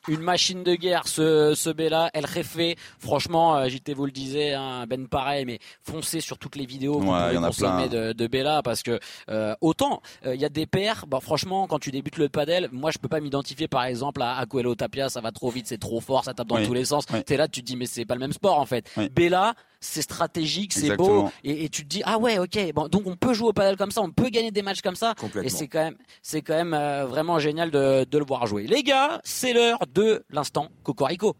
Une 0.09 0.21
machine 0.21 0.63
de 0.65 0.75
guerre 0.75 1.07
ce, 1.07 1.55
ce 1.55 1.71
Bella 1.71 2.11
El 2.15 2.27
Jefe 2.27 2.77
franchement 2.99 3.57
euh, 3.57 3.69
JT 3.69 3.95
vous 3.95 4.07
le 4.07 4.11
disait 4.13 4.53
hein, 4.55 4.85
Ben 4.89 5.07
pareil 5.07 5.45
mais 5.45 5.59
foncez 5.83 6.21
sur 6.21 6.39
toutes 6.39 6.57
les 6.57 6.67
vidéos 6.67 6.99
que 6.99 7.05
vous 7.05 7.13
Ouais, 7.13 7.35
y 7.35 7.39
consommer 7.39 7.89
de, 7.89 8.13
de 8.13 8.27
Bella 8.27 8.63
parce 8.63 8.83
que 8.83 8.99
euh, 9.29 9.55
autant 9.61 10.03
euh, 10.27 10.35
il 10.35 10.41
y 10.41 10.45
a 10.45 10.49
des 10.49 10.67
paires 10.67 11.05
bah 11.07 11.19
franchement 11.21 11.67
quand 11.67 11.79
tu 11.79 11.91
débutes 11.91 12.19
le 12.19 12.29
padel 12.29 12.69
moi 12.73 12.91
je 12.91 12.99
peux 12.99 13.09
pas 13.09 13.21
m'identifier 13.21 13.69
par 13.69 13.85
exemple 13.85 14.23
à, 14.23 14.45
Coelho 14.47 14.75
Tapia 14.75 15.09
ça 15.09 15.21
va 15.21 15.31
trop 15.33 15.51
vite 15.51 15.67
c'est 15.69 15.79
trop 15.79 16.01
fort 16.01 16.25
ça 16.25 16.35
tape 16.35 16.49
dans 16.49 16.57
Oui. 16.57 16.67
tous 16.67 16.75
les 16.75 16.85
sens 16.85 17.05
Oui. 17.13 17.23
t'es 17.25 17.37
là 17.37 17.49
tu 17.49 17.61
te 17.61 17.67
dis 17.67 17.77
mais 17.77 17.87
c'est 17.87 18.05
pas 18.05 18.15
le 18.15 18.21
même 18.21 18.33
sport 18.33 18.59
en 18.59 18.67
fait 18.67 18.91
Oui. 18.97 19.09
Bella 19.11 19.55
c'est 19.81 20.03
stratégique 20.03 20.73
c'est 20.73 20.97
beau 20.97 21.29
et, 21.43 21.65
et 21.65 21.69
tu 21.69 21.83
te 21.83 21.89
dis 21.89 22.03
ah 22.05 22.19
ouais 22.19 22.39
ok 22.39 22.73
bon 22.73 22.87
donc 22.89 23.03
on 23.07 23.17
peut 23.17 23.35
jouer 23.35 23.49
au 23.49 23.53
padel 23.53 23.77
comme 23.77 23.91
ça 23.91 24.01
on 24.01 24.11
peut 24.11 24.29
gagner 24.29 24.51
des 24.53 24.63
matchs 24.63 24.81
comme 24.81 24.95
ça 24.95 25.15
et 25.43 25.49
c'est 25.49 25.67
quand 25.69 25.83
même, 25.83 25.97
c'est 26.23 26.41
quand 26.43 26.55
même 26.55 26.75
euh, 26.75 27.05
vraiment 27.07 27.39
génial 27.39 27.71
de, 27.71 28.05
de 28.05 28.19
le 28.19 28.25
voir 28.25 28.47
jouer. 28.47 28.67
Les 28.67 28.83
gars, 28.83 29.21
c'est 29.25 29.53
l'heure 29.53 29.79
de 29.95 30.25
l'instant 30.31 30.69
Cocorico. 30.83 31.37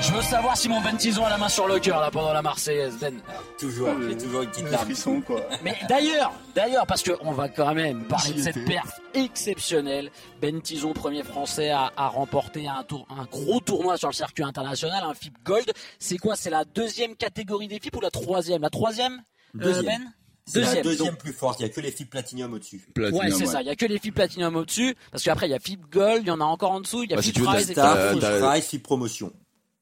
Je 0.00 0.12
veux 0.12 0.22
savoir 0.22 0.56
si 0.56 0.68
mon 0.68 0.80
Ben 0.80 0.96
Tison 0.96 1.24
a 1.24 1.28
la 1.28 1.36
main 1.38 1.48
sur 1.48 1.66
le 1.66 1.78
cœur 1.80 2.00
là 2.00 2.10
pendant 2.10 2.32
la 2.32 2.40
Marseillaise, 2.40 2.96
Ben. 3.00 3.20
Toujours, 3.58 3.90
j'ai 4.08 4.16
toujours 4.16 4.42
une 4.42 4.48
petite 4.50 4.70
larme. 4.70 5.22
quoi. 5.22 5.42
Mais 5.64 5.76
d'ailleurs, 5.88 6.32
d'ailleurs, 6.54 6.86
parce 6.86 7.02
qu'on 7.02 7.32
va 7.32 7.48
quand 7.48 7.74
même 7.74 8.04
parler 8.04 8.32
de 8.34 8.40
cette 8.40 8.64
perf 8.64 9.00
exceptionnelle. 9.12 10.10
Ben 10.40 10.62
Tison, 10.62 10.92
premier 10.92 11.24
français 11.24 11.70
à, 11.70 11.90
à 11.96 12.08
remporter 12.08 12.68
un, 12.68 12.84
tour, 12.84 13.06
un 13.10 13.24
gros 13.24 13.60
tournoi 13.60 13.98
sur 13.98 14.08
le 14.08 14.14
circuit 14.14 14.44
international, 14.44 15.02
un 15.04 15.14
FIP 15.14 15.34
Gold. 15.44 15.70
C'est 15.98 16.16
quoi? 16.18 16.36
C'est 16.36 16.50
la 16.50 16.64
deuxième 16.64 17.16
catégorie 17.16 17.68
des 17.68 17.80
FIP 17.80 17.96
ou 17.96 18.00
la 18.00 18.10
troisième? 18.10 18.62
La 18.62 18.70
troisième 18.70 19.22
euh, 19.56 19.64
Deuxième. 19.64 19.84
Ben? 20.04 20.12
C'est 20.48 20.60
la 20.60 20.66
Deuxième. 20.66 20.84
deuxième 20.84 21.16
plus 21.16 21.32
forte. 21.32 21.60
Il 21.60 21.64
y 21.64 21.66
a 21.66 21.68
que 21.68 21.80
les 21.80 21.90
filles 21.90 22.06
Platinum 22.06 22.52
au-dessus. 22.54 22.80
ouais, 22.96 23.30
c'est 23.30 23.46
ça. 23.46 23.60
Il 23.62 23.66
y 23.66 23.70
a 23.70 23.76
que 23.76 23.86
les 23.86 23.98
FIP 23.98 24.14
Platinum 24.14 24.56
au-dessus, 24.56 24.94
parce 25.10 25.22
qu'après 25.22 25.46
il 25.46 25.50
y 25.50 25.54
a 25.54 25.58
FIP 25.58 25.80
Gold, 25.90 26.22
il 26.22 26.28
y 26.28 26.30
en 26.30 26.40
a 26.40 26.44
encore 26.44 26.72
en 26.72 26.80
dessous, 26.80 27.02
il 27.04 27.10
y 27.10 27.12
a 27.12 27.16
Bah, 27.16 27.22
si 27.22 27.32
FIP 27.32 27.40
veux, 27.40 27.46
Prize. 27.46 27.70
Star, 27.70 27.96
t'as- 28.18 28.50
Prize, 28.50 28.80
Promotion. 28.82 29.32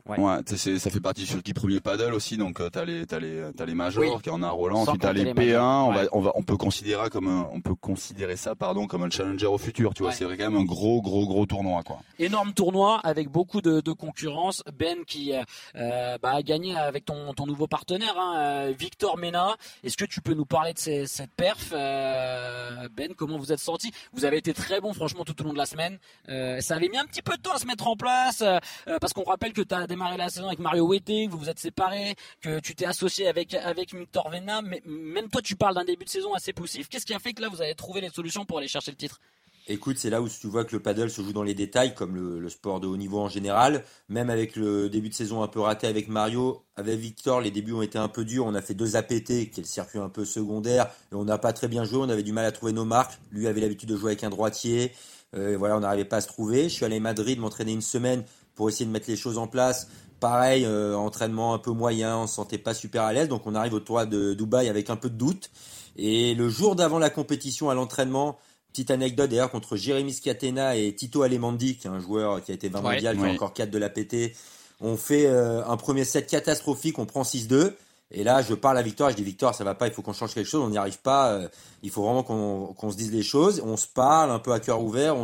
Ouais. 0.09 0.17
Ça 0.47 0.91
fait 0.91 1.01
partie 1.01 1.27
sur 1.27 1.37
le 1.37 1.53
premier 1.53 1.81
paddle 1.81 2.15
aussi, 2.15 2.37
donc 2.37 2.61
euh, 2.61 2.71
t'as 2.71 2.85
les 2.85 3.07
t'as 3.07 3.19
les 3.19 3.43
t'as 3.57 3.65
les 3.67 3.75
majors 3.75 4.03
Oui. 4.05 4.23
qui 4.23 4.31
en 4.31 4.43
a 4.43 4.51
Roland, 4.51 4.85
Sans 4.85 4.97
t'as 4.97 5.13
les 5.13 5.25
les 5.25 5.33
P1, 5.33 5.35
majors, 5.35 5.89
on 5.89 5.93
va 5.93 6.03
ouais. 6.03 6.09
on 6.13 6.21
va 6.21 6.33
on 6.37 6.43
peut 6.43 6.57
considérer 6.57 7.11
comme 7.11 7.29
un, 7.29 7.49
on 7.53 7.61
peut 7.61 7.75
considérer 7.75 8.37
ça 8.37 8.55
pardon 8.55 8.87
comme 8.87 9.03
un 9.03 9.11
challenger 9.11 9.47
au 9.47 9.59
futur, 9.59 9.95
tu 9.95 10.03
vois, 10.03 10.11
Ouais. 10.13 10.17
c'est 10.17 10.25
quand 10.25 10.51
même 10.51 10.57
un 10.57 10.65
gros 10.65 11.03
gros 11.03 11.27
gros 11.27 11.47
tournoi 11.47 11.83
quoi. 11.83 11.99
énorme 12.19 12.53
tournoi 12.53 13.01
avec 13.05 13.29
beaucoup 13.29 13.61
de, 13.61 13.81
de 13.81 13.93
concurrence. 13.93 14.63
Ben 14.79 15.05
qui 15.07 15.33
euh, 15.33 15.43
euh, 15.77 16.19
bah, 16.23 16.33
a 16.35 16.43
gagné 16.43 16.77
avec 16.77 17.05
ton, 17.05 17.33
ton 17.35 17.47
nouveau 17.47 17.67
partenaire, 17.67 18.15
hein, 18.19 18.35
euh, 18.39 18.73
Victor 18.79 19.17
Mena. 19.19 19.57
Est-ce 19.85 19.97
que 19.97 20.05
tu 20.05 20.21
peux 20.21 20.35
nous 20.35 20.45
parler 20.47 20.73
de 20.73 20.79
ces- 20.79 21.07
cette 21.07 21.31
perf 21.33 21.73
euh, 21.73 22.89
Ben, 22.97 23.13
comment 23.17 23.39
vous 23.39 23.53
êtes 23.53 23.59
senti 23.59 23.91
Vous 24.13 24.25
avez 24.25 24.37
été 24.39 24.53
très 24.55 24.81
bon 24.81 24.93
franchement 24.93 25.25
tout 25.25 25.41
au 25.41 25.45
long 25.45 25.53
de 25.53 25.59
la 25.59 25.67
semaine. 25.67 25.99
Euh, 26.29 26.61
ça 26.61 26.77
avait 26.77 26.89
mis 26.89 26.99
un 26.99 27.05
petit 27.07 27.23
peu 27.23 27.37
de 27.37 27.43
temps 27.43 27.55
à 27.55 27.59
se 27.59 27.67
mettre 27.67 27.87
en 27.89 27.97
place 27.97 28.43
euh, 28.43 28.59
euh, 28.89 28.99
parce 29.01 29.13
qu'on 29.13 29.25
rappelle 29.25 29.53
que 29.53 29.63
tu 29.63 29.75
as 29.75 29.87
démarré 29.97 30.19
la 30.19 30.29
saison 30.29 30.47
avec 30.47 30.59
Mario 30.59 30.87
Wetting, 30.87 31.31
vous 31.31 31.39
vous 31.39 31.49
êtes 31.49 31.59
séparés, 31.59 32.17
que 32.43 32.61
tu 32.61 32.75
t'es 32.75 32.85
associé 32.85 33.29
avec, 33.29 33.57
Victor 33.95 34.31
Vena. 34.31 34.61
Mais 34.61 34.83
même 34.85 35.29
toi 35.29 35.41
tu 35.41 35.57
parles 35.57 35.75
d'un 35.75 35.85
début 35.85 36.05
de 36.05 36.11
saison 36.11 36.35
assez 36.35 36.53
poussif. 36.53 36.89
Qu'est-ce 36.89 37.07
qui 37.07 37.15
a 37.15 37.19
fait 37.19 37.33
que 37.33 37.41
là 37.41 37.49
vous 37.49 37.63
avez 37.63 37.75
trouvé 37.75 38.03
les 38.03 38.11
solutions 38.11 38.45
pour 38.45 38.59
aller 38.59 38.69
chercher 38.69 38.91
le 38.91 38.99
titre? 38.99 39.21
Écoute, 39.69 39.97
c'est 39.99 40.11
là 40.11 40.23
où 40.23 40.29
tu 40.29 40.47
vois 40.47 40.65
que 40.65 40.77
le 40.77 40.81
paddle 40.81 41.11
se 41.11 41.23
joue 41.23 41.33
dans 41.33 41.43
les 41.43 41.55
détails, 41.55 41.93
comme 41.93 42.15
le, 42.15 42.39
le 42.39 42.49
sport 42.49 42.79
de 42.79 42.87
haut 42.87 42.97
niveau 42.97 43.19
en 43.19 43.29
général. 43.29 43.83
Même 44.09 44.31
avec 44.31 44.55
le 44.55 44.89
début 44.89 45.09
de 45.09 45.15
saison 45.15 45.43
un 45.43 45.49
peu 45.49 45.59
raté 45.59 45.89
avec 45.89 46.07
Mario, 46.07 46.63
avec 46.77 47.01
Victor, 47.01 47.41
les 47.41 47.51
débuts 47.51 47.73
ont 47.73 47.83
été 47.83 47.99
un 47.99 48.07
peu 48.07 48.25
durs. 48.25 48.47
On 48.47 48.55
a 48.55 48.63
fait 48.63 48.75
deux 48.75 48.95
APT, 48.95 49.27
qui 49.27 49.55
est 49.57 49.59
le 49.59 49.65
circuit 49.65 49.99
un 49.99 50.09
peu 50.09 50.25
secondaire, 50.25 50.89
et 51.11 51.17
on 51.17 51.25
n'a 51.25 51.39
pas 51.39 51.53
très 51.53 51.67
bien 51.67 51.85
joué. 51.85 51.99
On 51.99 52.09
avait 52.09 52.23
du 52.23 52.33
mal 52.33 52.45
à 52.45 52.53
trouver 52.53 52.73
nos 52.73 52.85
marques. 52.85 53.19
Lui 53.33 53.49
avait 53.49 53.61
l'habitude 53.61 53.89
de 53.89 53.97
jouer 53.97 54.11
avec 54.11 54.23
un 54.23 54.31
droitier. 54.31 54.93
Euh, 55.35 55.57
voilà, 55.59 55.77
on 55.77 55.81
n'arrivait 55.81 56.05
pas 56.05 56.19
à 56.19 56.21
se 56.21 56.29
trouver. 56.29 56.65
Je 56.65 56.75
suis 56.75 56.85
allé 56.85 56.99
à 56.99 57.01
Madrid 57.01 57.41
m'entraîner 57.41 57.73
une 57.73 57.83
semaine 57.83 58.25
pour 58.57 58.69
essayer 58.69 58.87
de 58.87 58.91
mettre 58.91 59.09
les 59.09 59.17
choses 59.17 59.39
en 59.39 59.47
place. 59.47 59.87
Pareil, 60.19 60.65
euh, 60.65 60.97
entraînement 60.97 61.55
un 61.55 61.59
peu 61.59 61.71
moyen, 61.71 62.17
on 62.19 62.27
se 62.27 62.35
sentait 62.35 62.59
pas 62.59 62.75
super 62.75 63.03
à 63.03 63.13
l'aise. 63.13 63.29
Donc 63.29 63.47
on 63.47 63.55
arrive 63.55 63.75
au 63.75 63.81
tournoi 63.81 64.07
de 64.07 64.35
Dubaï 64.35 64.69
avec 64.69 64.91
un 64.91 64.97
peu 64.97 65.11
de 65.11 65.15
doute. 65.17 65.51
Et 65.97 66.35
le 66.35 66.49
jour 66.49 66.75
d'avant 66.75 66.99
la 66.99 67.11
compétition 67.11 67.71
à 67.71 67.75
l'entraînement, 67.75 68.39
Petite 68.73 68.91
anecdote 68.91 69.31
d'ailleurs 69.31 69.51
contre 69.51 69.75
Jérémy 69.77 70.13
Scatena 70.13 70.77
et 70.77 70.95
Tito 70.95 71.23
Alemandi, 71.23 71.77
qui 71.79 71.87
est 71.87 71.91
un 71.91 71.99
joueur 71.99 72.43
qui 72.43 72.51
a 72.51 72.55
été 72.55 72.69
20 72.69 72.83
Ouais. 72.83 72.93
mondial, 72.97 73.17
qui 73.17 73.23
Ouais. 73.23 73.31
a 73.31 73.33
encore 73.33 73.55
4 73.55 73.71
de 73.71 73.79
l'APT. 73.79 74.37
On 74.83 74.99
fait 74.99 75.25
euh, 75.27 75.65
un 75.65 75.79
premier 75.79 76.05
set 76.05 76.27
catastrophique, 76.27 76.99
on 76.99 77.07
prend 77.07 77.25
6-2. 77.25 77.73
Et 78.13 78.23
là, 78.23 78.41
je 78.41 78.55
parle 78.55 78.79
à 78.79 78.83
Victor, 78.83 79.11
je 79.11 79.17
dis 79.17 79.25
Victor, 79.25 79.55
ça 79.55 79.65
va 79.65 79.75
pas, 79.75 79.89
il 79.89 79.93
faut 79.93 80.01
qu'on 80.01 80.13
change 80.13 80.33
quelque 80.33 80.49
chose, 80.49 80.63
on 80.63 80.71
n'y 80.71 80.79
arrive 80.79 81.01
pas, 81.01 81.33
euh, 81.33 81.49
il 81.83 81.91
faut 81.91 82.03
vraiment 82.05 82.23
qu'on 82.23 82.91
se 82.91 82.97
dise 82.97 83.13
les 83.13 83.25
choses. 83.25 83.61
On 83.65 83.77
se 83.77 83.89
parle 83.89 84.31
un 84.31 84.39
peu 84.39 84.53
à 84.53 84.61
cœur 84.61 84.81
ouvert. 84.81 85.17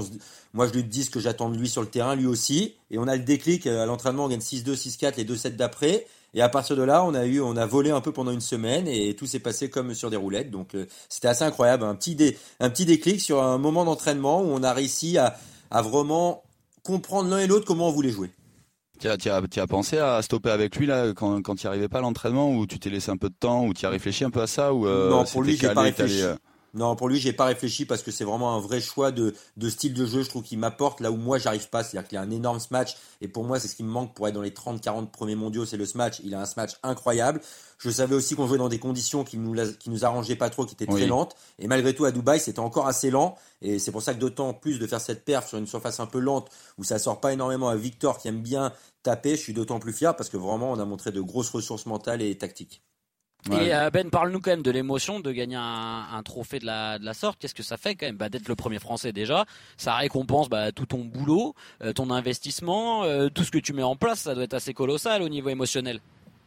Moi, 0.52 0.66
je 0.66 0.72
lui 0.72 0.84
dis 0.84 1.04
ce 1.04 1.10
que 1.10 1.20
j'attends 1.20 1.48
de 1.48 1.56
lui 1.56 1.68
sur 1.68 1.80
le 1.80 1.88
terrain, 1.88 2.16
lui 2.16 2.26
aussi. 2.26 2.74
Et 2.90 2.98
on 2.98 3.06
a 3.06 3.16
le 3.16 3.22
déclic 3.22 3.66
euh, 3.66 3.82
à 3.82 3.86
l'entraînement, 3.86 4.24
on 4.24 4.28
gagne 4.28 4.40
6-2, 4.40 4.74
6-4 4.74 5.16
les 5.16 5.24
deux 5.24 5.36
sets 5.36 5.52
d'après. 5.52 6.06
Et 6.34 6.42
à 6.42 6.48
partir 6.48 6.76
de 6.76 6.82
là, 6.82 7.04
on 7.04 7.14
a 7.14 7.26
eu, 7.26 7.40
on 7.40 7.56
a 7.56 7.66
volé 7.66 7.90
un 7.90 8.00
peu 8.00 8.10
pendant 8.10 8.30
une 8.30 8.40
semaine 8.40 8.88
et 8.88 9.14
tout 9.14 9.26
s'est 9.26 9.38
passé 9.38 9.68
comme 9.68 9.94
sur 9.94 10.10
des 10.10 10.16
roulettes. 10.16 10.50
Donc 10.50 10.74
euh, 10.74 10.86
c'était 11.08 11.28
assez 11.28 11.44
incroyable, 11.44 11.84
un 11.84 11.94
petit 11.94 12.14
dé, 12.14 12.38
un 12.58 12.70
petit 12.70 12.86
déclic 12.86 13.20
sur 13.20 13.42
un 13.42 13.58
moment 13.58 13.84
d'entraînement 13.84 14.40
où 14.40 14.46
on 14.46 14.62
a 14.62 14.72
réussi 14.72 15.18
à, 15.18 15.36
à 15.70 15.82
vraiment 15.82 16.42
comprendre 16.82 17.28
l'un 17.30 17.38
et 17.38 17.46
l'autre 17.46 17.66
comment 17.66 17.88
on 17.88 17.92
voulait 17.92 18.10
jouer. 18.10 18.30
Tu 19.02 19.08
as, 19.08 19.16
as, 19.34 19.62
as 19.62 19.66
pensé 19.66 19.98
à 19.98 20.22
stopper 20.22 20.50
avec 20.50 20.76
lui 20.76 20.86
là 20.86 21.12
quand 21.12 21.42
quand 21.42 21.56
tu 21.56 21.66
arrivais 21.66 21.88
pas 21.88 21.98
à 21.98 22.02
l'entraînement 22.02 22.52
ou 22.54 22.66
tu 22.66 22.78
t'es 22.78 22.88
laissé 22.88 23.10
un 23.10 23.16
peu 23.16 23.28
de 23.30 23.34
temps 23.34 23.64
ou 23.66 23.74
tu 23.74 23.84
as 23.84 23.90
réfléchi 23.90 24.24
un 24.24 24.30
peu 24.30 24.40
à 24.40 24.46
ça 24.46 24.72
ou 24.72 24.86
euh, 24.86 25.10
Non, 25.10 25.24
pour 25.24 25.42
lui, 25.42 25.56
j'ai 25.56 25.68
pas 25.74 25.82
réfléchi. 25.82 26.22
euh, 26.22 26.36
Non, 26.74 26.94
pour 26.96 27.08
lui, 27.08 27.18
j'ai 27.18 27.32
pas 27.32 27.44
réfléchi 27.46 27.84
parce 27.84 28.02
que 28.02 28.10
c'est 28.12 28.24
vraiment 28.24 28.54
un 28.56 28.60
vrai 28.60 28.80
choix 28.80 29.10
de, 29.10 29.34
de 29.56 29.68
style 29.68 29.92
de 29.92 30.06
jeu. 30.06 30.22
Je 30.22 30.28
trouve 30.28 30.42
qu'il 30.44 30.58
m'apporte 30.58 31.00
là 31.00 31.10
où 31.10 31.16
moi 31.16 31.38
j'arrive 31.38 31.68
pas. 31.68 31.82
C'est-à-dire 31.82 32.08
qu'il 32.08 32.16
a 32.16 32.22
un 32.22 32.30
énorme 32.30 32.60
smash 32.60 32.96
et 33.20 33.28
pour 33.28 33.44
moi, 33.44 33.58
c'est 33.58 33.68
ce 33.68 33.74
qui 33.74 33.82
me 33.82 33.90
manque 33.90 34.14
pour 34.14 34.28
être 34.28 34.34
dans 34.34 34.40
les 34.40 34.52
30-40 34.52 35.10
premiers 35.10 35.34
mondiaux, 35.34 35.66
c'est 35.66 35.76
le 35.76 35.84
smash. 35.84 36.20
Il 36.24 36.34
a 36.34 36.40
un 36.40 36.46
smash 36.46 36.70
incroyable. 36.84 37.40
Je 37.78 37.90
savais 37.90 38.14
aussi 38.14 38.36
qu'on 38.36 38.46
jouait 38.46 38.58
dans 38.58 38.68
des 38.68 38.78
conditions 38.78 39.24
qui 39.24 39.36
nous, 39.38 39.56
qui 39.80 39.90
nous 39.90 40.04
arrangeaient 40.04 40.36
pas 40.36 40.48
trop, 40.50 40.64
qui 40.64 40.74
étaient 40.74 40.86
très 40.86 41.02
Oui. 41.02 41.06
lentes. 41.08 41.34
Et 41.58 41.66
malgré 41.66 41.92
tout, 41.94 42.04
à 42.04 42.12
Dubaï, 42.12 42.38
c'était 42.38 42.60
encore 42.60 42.86
assez 42.86 43.10
lent. 43.10 43.36
Et 43.60 43.80
c'est 43.80 43.90
pour 43.90 44.02
ça 44.02 44.14
que 44.14 44.20
d'autant 44.20 44.54
plus 44.54 44.78
de 44.78 44.86
faire 44.86 45.00
cette 45.00 45.24
perf 45.24 45.48
sur 45.48 45.58
une 45.58 45.66
surface 45.66 45.98
un 45.98 46.06
peu 46.06 46.20
lente 46.20 46.48
où 46.78 46.84
ça 46.84 46.98
sort 47.00 47.20
pas 47.20 47.32
énormément 47.32 47.68
à 47.68 47.74
Victor 47.76 48.18
qui 48.18 48.28
aime 48.28 48.40
bien 48.40 48.72
taper, 49.02 49.36
je 49.36 49.40
suis 49.42 49.52
d'autant 49.52 49.78
plus 49.78 49.92
fier 49.92 50.14
parce 50.16 50.28
que 50.28 50.36
vraiment, 50.36 50.72
on 50.72 50.78
a 50.78 50.84
montré 50.84 51.12
de 51.12 51.20
grosses 51.20 51.50
ressources 51.50 51.86
mentales 51.86 52.22
et 52.22 52.36
tactiques. 52.36 52.82
Ouais. 53.50 53.66
Et 53.66 53.74
euh, 53.74 53.90
Ben, 53.90 54.08
parle-nous 54.08 54.40
quand 54.40 54.52
même 54.52 54.62
de 54.62 54.70
l'émotion 54.70 55.18
de 55.18 55.32
gagner 55.32 55.56
un, 55.56 56.06
un 56.12 56.22
trophée 56.22 56.60
de 56.60 56.66
la, 56.66 56.98
de 57.00 57.04
la 57.04 57.12
sorte. 57.12 57.40
Qu'est-ce 57.40 57.56
que 57.56 57.64
ça 57.64 57.76
fait 57.76 57.96
quand 57.96 58.06
même? 58.06 58.16
Bah, 58.16 58.28
D'être 58.28 58.46
le 58.48 58.54
premier 58.54 58.78
Français 58.78 59.12
déjà, 59.12 59.46
ça 59.76 59.94
récompense 59.96 60.48
bah, 60.48 60.70
tout 60.70 60.86
ton 60.86 60.98
boulot, 60.98 61.54
euh, 61.82 61.92
ton 61.92 62.10
investissement, 62.10 63.02
euh, 63.02 63.28
tout 63.28 63.42
ce 63.42 63.50
que 63.50 63.58
tu 63.58 63.72
mets 63.72 63.82
en 63.82 63.96
place. 63.96 64.20
Ça 64.20 64.34
doit 64.34 64.44
être 64.44 64.54
assez 64.54 64.74
colossal 64.74 65.22
au 65.22 65.28
niveau 65.28 65.48
émotionnel. 65.48 66.00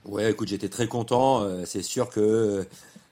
Ouais, 0.06 0.32
écoute, 0.32 0.48
j'étais 0.48 0.70
très 0.70 0.88
content. 0.88 1.66
C'est 1.66 1.82
sûr 1.82 2.10
que 2.10 2.20
euh, 2.22 2.64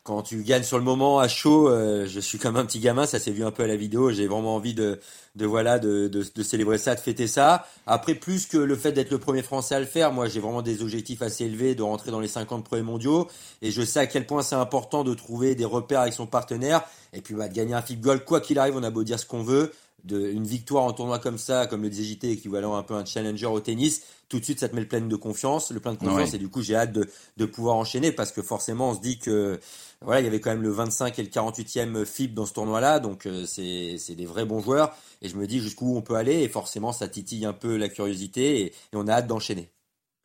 quand 0.04 0.22
tu 0.22 0.44
gagnes 0.44 0.64
sur 0.64 0.78
le 0.78 0.84
moment 0.84 1.20
à 1.20 1.30
chaud, 1.30 1.70
euh, 1.70 2.06
je 2.08 2.20
suis 2.20 2.38
comme 2.38 2.58
un 2.58 2.66
petit 2.66 2.80
gamin, 2.80 3.06
ça 3.06 3.20
s'est 3.20 3.32
vu 3.32 3.46
un 3.46 3.52
peu 3.52 3.64
à 3.64 3.68
la 3.68 3.78
vidéo. 3.78 4.12
J'ai 4.12 4.28
vraiment 4.28 4.56
envie 4.56 4.74
de, 4.74 5.00
de 5.36 5.46
voilà, 5.46 5.80
de, 5.80 6.10
célébrer 6.44 6.78
ça, 6.78 6.94
de 6.94 7.00
fêter 7.00 7.26
ça. 7.26 7.66
Après, 7.88 8.14
plus 8.14 8.46
que 8.46 8.58
le 8.58 8.76
fait 8.76 8.92
d'être 8.92 9.12
le 9.12 9.18
premier 9.18 9.42
Français 9.44 9.76
à 9.76 9.80
le 9.80 9.86
faire, 9.86 10.12
moi, 10.12 10.28
j'ai 10.28 10.42
vraiment 10.42 10.62
des 10.62 10.82
objectifs 10.82 11.22
assez 11.22 11.46
élevés 11.46 11.74
de 11.74 11.84
rentrer 11.84 12.12
dans 12.12 12.20
les 12.20 12.28
50 12.28 12.66
premiers 12.66 12.84
mondiaux. 12.84 13.30
Et 13.62 13.72
je 13.72 13.82
sais 13.82 14.00
à 14.02 14.08
quel 14.08 14.28
point 14.28 14.44
c'est 14.44 14.56
important 14.56 15.06
de 15.06 15.14
trouver 15.14 15.56
des 15.56 15.66
repères 15.66 16.02
avec 16.02 16.14
son 16.14 16.28
partenaire. 16.28 16.84
Et 17.14 17.22
puis, 17.22 17.34
bah, 17.34 17.48
de 17.48 17.54
gagner 17.54 17.74
un 17.74 17.82
flip 17.82 18.02
goal, 18.02 18.26
quoi 18.26 18.42
qu'il 18.42 18.60
arrive, 18.60 18.76
on 18.76 18.84
a 18.84 18.90
beau 18.90 19.04
dire 19.06 19.20
ce 19.20 19.26
qu'on 19.26 19.44
veut. 19.44 19.72
De, 20.04 20.30
une 20.30 20.46
victoire 20.46 20.84
en 20.84 20.92
tournoi 20.92 21.18
comme 21.18 21.38
ça, 21.38 21.66
comme 21.66 21.82
le 21.82 21.90
disait 21.90 22.16
JT, 22.16 22.32
équivalent 22.32 22.76
un 22.76 22.84
peu 22.84 22.94
à 22.94 22.98
un 22.98 23.06
challenger 23.06 23.46
au 23.46 23.62
tennis, 23.62 24.04
tout 24.28 24.40
de 24.40 24.44
suite 24.44 24.60
ça 24.60 24.68
te 24.68 24.76
met 24.76 24.82
le 24.82 24.88
plein 24.88 25.00
de 25.00 25.16
confiance, 25.16 25.72
le 25.72 25.80
plein 25.80 25.94
de 25.94 25.98
confiance 25.98 26.32
ouais. 26.32 26.36
et 26.36 26.40
du 26.40 26.50
coup 26.50 26.62
j'ai 26.62 26.76
hâte 26.76 26.92
de, 26.92 27.10
de 27.38 27.46
pouvoir 27.46 27.76
enchaîner 27.78 28.12
parce 28.12 28.32
que 28.32 28.42
forcément 28.42 28.90
on 28.90 28.96
se 28.96 29.00
dit 29.00 29.18
que 29.18 29.60
voilà 30.02 30.20
il 30.20 30.24
y 30.26 30.28
avait 30.28 30.42
quand 30.42 30.50
même 30.50 30.62
le 30.62 30.72
25 30.72 31.18
et 31.20 31.24
le 31.24 31.30
48e 31.30 32.04
FIB 32.04 32.34
dans 32.34 32.46
ce 32.46 32.54
tournoi-là, 32.54 33.00
donc 33.00 33.26
euh, 33.26 33.46
c'est 33.46 33.98
c'est 33.98 34.16
des 34.16 34.26
vrais 34.26 34.44
bons 34.44 34.60
joueurs 34.60 34.94
et 35.22 35.30
je 35.30 35.38
me 35.38 35.48
dis 35.48 35.60
jusqu'où 35.60 35.96
on 35.96 36.02
peut 36.02 36.16
aller 36.16 36.42
et 36.42 36.50
forcément 36.50 36.92
ça 36.92 37.08
titille 37.08 37.46
un 37.46 37.54
peu 37.54 37.78
la 37.78 37.88
curiosité 37.88 38.62
et, 38.62 38.66
et 38.66 38.96
on 38.96 39.08
a 39.08 39.14
hâte 39.14 39.28
d'enchaîner. 39.28 39.70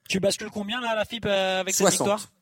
Tu 0.08 0.20
bascules 0.20 0.50
combien 0.50 0.80
là 0.80 0.94
la 0.96 1.04
FIB 1.04 1.26
euh, 1.26 1.60
avec 1.60 1.74
60. 1.74 1.92
cette 1.92 2.00
victoire? 2.00 2.32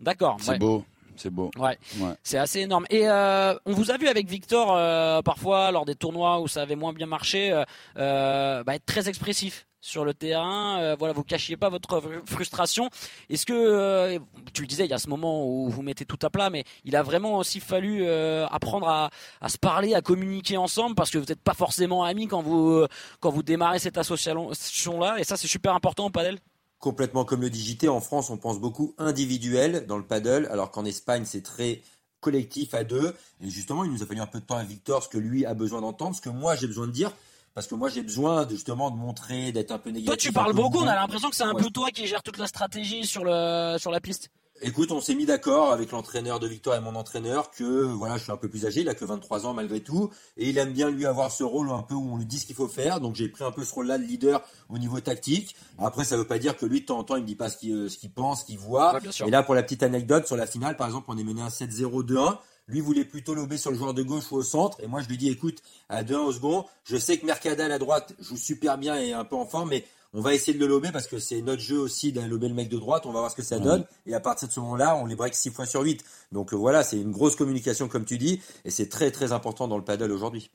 D'accord. 0.00 0.38
C'est 0.40 0.52
ouais. 0.52 0.58
beau. 0.58 0.84
C'est 1.16 1.30
beau. 1.30 1.50
Ouais. 1.56 1.78
ouais. 1.98 2.14
C'est 2.22 2.38
assez 2.38 2.60
énorme. 2.60 2.86
Et 2.90 3.08
euh, 3.08 3.54
on 3.66 3.72
vous 3.72 3.90
a 3.90 3.96
vu 3.96 4.08
avec 4.08 4.28
Victor 4.28 4.74
euh, 4.74 5.22
parfois 5.22 5.70
lors 5.70 5.84
des 5.84 5.94
tournois 5.94 6.40
où 6.40 6.48
ça 6.48 6.62
avait 6.62 6.76
moins 6.76 6.92
bien 6.92 7.06
marché, 7.06 7.52
euh, 7.98 8.64
bah, 8.64 8.74
être 8.74 8.86
très 8.86 9.08
expressif 9.08 9.66
sur 9.80 10.04
le 10.04 10.14
terrain. 10.14 10.94
Voilà, 10.98 11.12
vous 11.12 11.24
cachiez 11.24 11.58
pas 11.58 11.68
votre 11.68 12.02
frustration. 12.24 12.88
Est-ce 13.28 13.44
que 13.44 14.18
tu 14.54 14.62
le 14.62 14.66
disais, 14.66 14.86
il 14.86 14.90
y 14.90 14.94
a 14.94 14.98
ce 14.98 15.10
moment 15.10 15.46
où 15.46 15.68
vous 15.68 15.82
mettez 15.82 16.06
tout 16.06 16.18
à 16.22 16.30
plat, 16.30 16.48
mais 16.48 16.64
il 16.84 16.96
a 16.96 17.02
vraiment 17.02 17.36
aussi 17.36 17.60
fallu 17.60 18.08
apprendre 18.50 18.88
à, 18.88 19.10
à, 19.42 19.50
se 19.50 19.58
parler, 19.58 19.92
à 19.94 20.00
communiquer 20.00 20.56
ensemble, 20.56 20.94
parce 20.94 21.10
que 21.10 21.18
vous 21.18 21.26
n'êtes 21.26 21.42
pas 21.42 21.52
forcément 21.52 22.02
amis 22.02 22.28
quand 22.28 22.40
vous 22.40 22.86
quand 23.20 23.28
vous 23.28 23.42
démarrez 23.42 23.78
cette 23.78 23.98
association 23.98 24.98
là. 24.98 25.16
Et 25.18 25.24
ça, 25.24 25.36
c'est 25.36 25.48
super 25.48 25.74
important 25.74 26.06
au 26.06 26.10
padel 26.10 26.38
complètement 26.84 27.24
comme 27.24 27.40
le 27.40 27.48
digité. 27.48 27.88
En 27.88 28.02
France, 28.02 28.28
on 28.28 28.36
pense 28.36 28.60
beaucoup 28.60 28.94
individuel 28.98 29.86
dans 29.86 29.96
le 29.96 30.04
paddle, 30.04 30.46
alors 30.50 30.70
qu'en 30.70 30.84
Espagne, 30.84 31.24
c'est 31.24 31.42
très 31.42 31.80
collectif 32.20 32.74
à 32.74 32.84
deux. 32.84 33.14
Et 33.40 33.48
justement, 33.48 33.84
il 33.84 33.90
nous 33.90 34.02
a 34.02 34.06
fallu 34.06 34.20
un 34.20 34.26
peu 34.26 34.38
de 34.38 34.44
temps 34.44 34.58
à 34.58 34.64
Victor, 34.64 35.02
ce 35.02 35.08
que 35.08 35.16
lui 35.16 35.46
a 35.46 35.54
besoin 35.54 35.80
d'entendre, 35.80 36.14
ce 36.14 36.20
que 36.20 36.28
moi 36.28 36.56
j'ai 36.56 36.66
besoin 36.66 36.86
de 36.86 36.92
dire. 36.92 37.10
Parce 37.54 37.66
que 37.66 37.74
moi 37.74 37.88
j'ai 37.88 38.02
besoin 38.02 38.44
de, 38.44 38.50
justement 38.50 38.90
de 38.90 38.96
montrer, 38.96 39.50
d'être 39.50 39.70
un 39.70 39.78
peu 39.78 39.90
négatif. 39.90 40.08
Toi 40.08 40.16
tu 40.18 40.32
parles 40.32 40.52
beaucoup, 40.52 40.80
on 40.80 40.86
a 40.86 40.94
l'impression 40.94 41.30
que 41.30 41.36
c'est 41.36 41.44
un 41.44 41.54
ouais. 41.54 41.62
peu 41.62 41.70
toi 41.70 41.90
qui 41.90 42.06
gère 42.06 42.22
toute 42.22 42.36
la 42.36 42.48
stratégie 42.48 43.06
sur 43.06 43.24
le 43.24 43.78
sur 43.78 43.90
la 43.90 44.00
piste. 44.00 44.28
Écoute, 44.66 44.92
on 44.92 45.00
s'est 45.02 45.14
mis 45.14 45.26
d'accord 45.26 45.72
avec 45.72 45.90
l'entraîneur 45.90 46.40
de 46.40 46.48
Victor 46.48 46.74
et 46.74 46.80
mon 46.80 46.94
entraîneur 46.94 47.50
que 47.50 47.82
voilà, 47.82 48.16
je 48.16 48.22
suis 48.22 48.32
un 48.32 48.38
peu 48.38 48.48
plus 48.48 48.64
âgé, 48.64 48.80
il 48.80 48.88
a 48.88 48.94
que 48.94 49.04
23 49.04 49.44
ans 49.44 49.52
malgré 49.52 49.80
tout, 49.80 50.08
et 50.38 50.48
il 50.48 50.56
aime 50.56 50.72
bien 50.72 50.88
lui 50.88 51.04
avoir 51.04 51.30
ce 51.30 51.44
rôle 51.44 51.68
un 51.68 51.82
peu 51.82 51.92
où 51.92 52.14
on 52.14 52.16
lui 52.16 52.24
dit 52.24 52.38
ce 52.38 52.46
qu'il 52.46 52.56
faut 52.56 52.66
faire. 52.66 52.98
Donc 52.98 53.14
j'ai 53.14 53.28
pris 53.28 53.44
un 53.44 53.50
peu 53.50 53.62
ce 53.62 53.74
rôle-là 53.74 53.98
de 53.98 54.04
leader 54.04 54.42
au 54.70 54.78
niveau 54.78 54.98
tactique. 55.00 55.54
Après, 55.78 56.04
ça 56.04 56.16
veut 56.16 56.26
pas 56.26 56.38
dire 56.38 56.56
que 56.56 56.64
lui 56.64 56.80
de 56.80 56.86
temps 56.86 56.98
en 56.98 57.04
temps 57.04 57.16
il 57.16 57.22
me 57.24 57.26
dit 57.26 57.34
pas 57.34 57.50
ce 57.50 57.58
qu'il 57.58 57.90
ce 57.90 57.98
qu'il 57.98 58.10
pense, 58.10 58.40
ce 58.40 58.46
qu'il 58.46 58.58
voit. 58.58 58.94
Ouais, 58.94 59.00
et 59.26 59.30
là, 59.30 59.42
pour 59.42 59.54
la 59.54 59.62
petite 59.62 59.82
anecdote, 59.82 60.26
sur 60.26 60.36
la 60.36 60.46
finale, 60.46 60.78
par 60.78 60.86
exemple, 60.86 61.08
on 61.10 61.18
est 61.18 61.24
mené 61.24 61.42
un 61.42 61.48
7-0-2-1. 61.48 62.38
Lui 62.66 62.80
voulait 62.80 63.04
plutôt 63.04 63.34
lober 63.34 63.58
sur 63.58 63.70
le 63.70 63.76
joueur 63.76 63.92
de 63.92 64.02
gauche 64.02 64.32
ou 64.32 64.36
au 64.36 64.42
centre. 64.42 64.82
Et 64.82 64.86
moi, 64.86 65.02
je 65.02 65.08
lui 65.08 65.18
dis, 65.18 65.28
écoute, 65.28 65.62
à 65.90 66.04
2-1 66.04 66.14
au 66.14 66.32
second, 66.32 66.64
je 66.84 66.96
sais 66.96 67.18
que 67.18 67.26
Mercadal 67.26 67.70
à 67.70 67.78
droite 67.78 68.14
joue 68.18 68.38
super 68.38 68.78
bien 68.78 68.96
et 68.96 69.12
un 69.12 69.26
peu 69.26 69.36
en 69.36 69.44
forme, 69.44 69.68
mais 69.68 69.84
on 70.14 70.20
va 70.20 70.32
essayer 70.32 70.54
de 70.56 70.60
le 70.60 70.68
lober 70.68 70.90
parce 70.92 71.08
que 71.08 71.18
c'est 71.18 71.42
notre 71.42 71.60
jeu 71.60 71.78
aussi 71.78 72.12
d'aller 72.12 72.28
lober 72.28 72.48
le 72.48 72.54
mec 72.54 72.68
de 72.68 72.78
droite. 72.78 73.04
On 73.04 73.12
va 73.12 73.18
voir 73.18 73.32
ce 73.32 73.36
que 73.36 73.42
ça 73.42 73.58
donne. 73.58 73.84
Et 74.06 74.14
à 74.14 74.20
partir 74.20 74.46
de 74.46 74.52
ce 74.52 74.60
moment-là, 74.60 74.96
on 74.96 75.06
les 75.06 75.16
break 75.16 75.34
6 75.34 75.50
fois 75.50 75.66
sur 75.66 75.82
8. 75.82 76.04
Donc 76.30 76.52
euh, 76.52 76.56
voilà, 76.56 76.84
c'est 76.84 77.00
une 77.00 77.10
grosse 77.10 77.34
communication, 77.34 77.88
comme 77.88 78.04
tu 78.04 78.16
dis. 78.16 78.40
Et 78.64 78.70
c'est 78.70 78.88
très, 78.88 79.10
très 79.10 79.32
important 79.32 79.66
dans 79.66 79.76
le 79.76 79.84
paddle 79.84 80.12
aujourd'hui. 80.12 80.50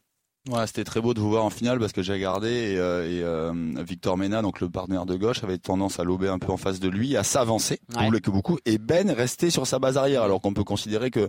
Ouais, 0.48 0.66
c'était 0.68 0.86
très 0.86 1.02
beau 1.02 1.14
de 1.14 1.20
vous 1.20 1.30
voir 1.30 1.44
en 1.44 1.50
finale 1.50 1.80
parce 1.80 1.92
que 1.92 2.02
j'ai 2.02 2.14
regardé 2.14 2.48
et, 2.48 2.78
euh, 2.78 3.04
et 3.04 3.22
euh, 3.24 3.84
Victor 3.86 4.18
Mena, 4.18 4.42
donc 4.42 4.62
le 4.62 4.70
partenaire 4.70 5.06
de 5.06 5.18
gauche, 5.18 5.44
avait 5.44 5.58
tendance 5.58 6.00
à 6.00 6.06
lober 6.06 6.30
un 6.30 6.40
peu 6.40 6.50
en 6.50 6.58
face 6.58 6.80
de 6.80 6.88
lui, 6.88 7.18
à 7.18 7.24
s'avancer, 7.24 7.82
ouais. 7.98 8.22
que 8.22 8.32
beaucoup, 8.32 8.58
et 8.66 8.78
Ben 8.78 9.12
restait 9.12 9.50
sur 9.50 9.68
sa 9.68 9.80
base 9.80 9.98
arrière, 9.98 10.24
alors 10.24 10.40
qu'on 10.40 10.54
peut 10.54 10.64
considérer 10.64 11.12
que 11.12 11.28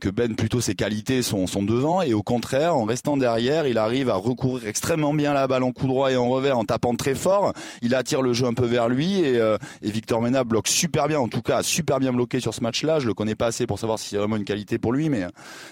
que 0.00 0.08
Ben 0.08 0.34
plutôt 0.34 0.60
ses 0.60 0.74
qualités 0.74 1.22
sont, 1.22 1.46
sont 1.46 1.62
devant 1.62 2.02
et 2.02 2.14
au 2.14 2.24
contraire, 2.24 2.76
en 2.76 2.84
restant 2.84 3.16
derrière, 3.16 3.68
il 3.68 3.78
arrive 3.78 4.10
à 4.10 4.16
recourir 4.16 4.66
extrêmement 4.66 5.14
bien 5.14 5.34
la 5.34 5.46
balle 5.46 5.62
en 5.62 5.70
coup 5.70 5.86
droit 5.86 6.10
et 6.10 6.16
en 6.16 6.28
revers 6.28 6.58
en 6.58 6.64
tapant 6.64 6.96
très 6.96 7.14
fort. 7.14 7.52
Il 7.80 7.94
attire 7.94 8.22
le 8.22 8.32
jeu 8.32 8.46
un 8.46 8.54
peu 8.54 8.66
vers 8.66 8.88
lui 8.88 9.20
et, 9.20 9.38
euh, 9.38 9.56
et 9.82 9.90
Victor 9.92 10.20
Mena 10.20 10.42
bloque 10.42 10.66
super 10.66 11.06
bien, 11.06 11.20
en 11.20 11.28
tout 11.28 11.42
cas 11.42 11.62
super 11.62 12.00
bien 12.00 12.12
bloqué 12.12 12.40
sur 12.40 12.52
ce 12.52 12.60
match-là. 12.60 12.98
Je 12.98 13.06
le 13.06 13.14
connais 13.14 13.36
pas 13.36 13.46
assez 13.46 13.68
pour 13.68 13.78
savoir 13.78 14.00
si 14.00 14.08
c'est 14.08 14.16
vraiment 14.16 14.36
une 14.36 14.44
qualité 14.44 14.78
pour 14.78 14.92
lui, 14.92 15.08
mais 15.08 15.26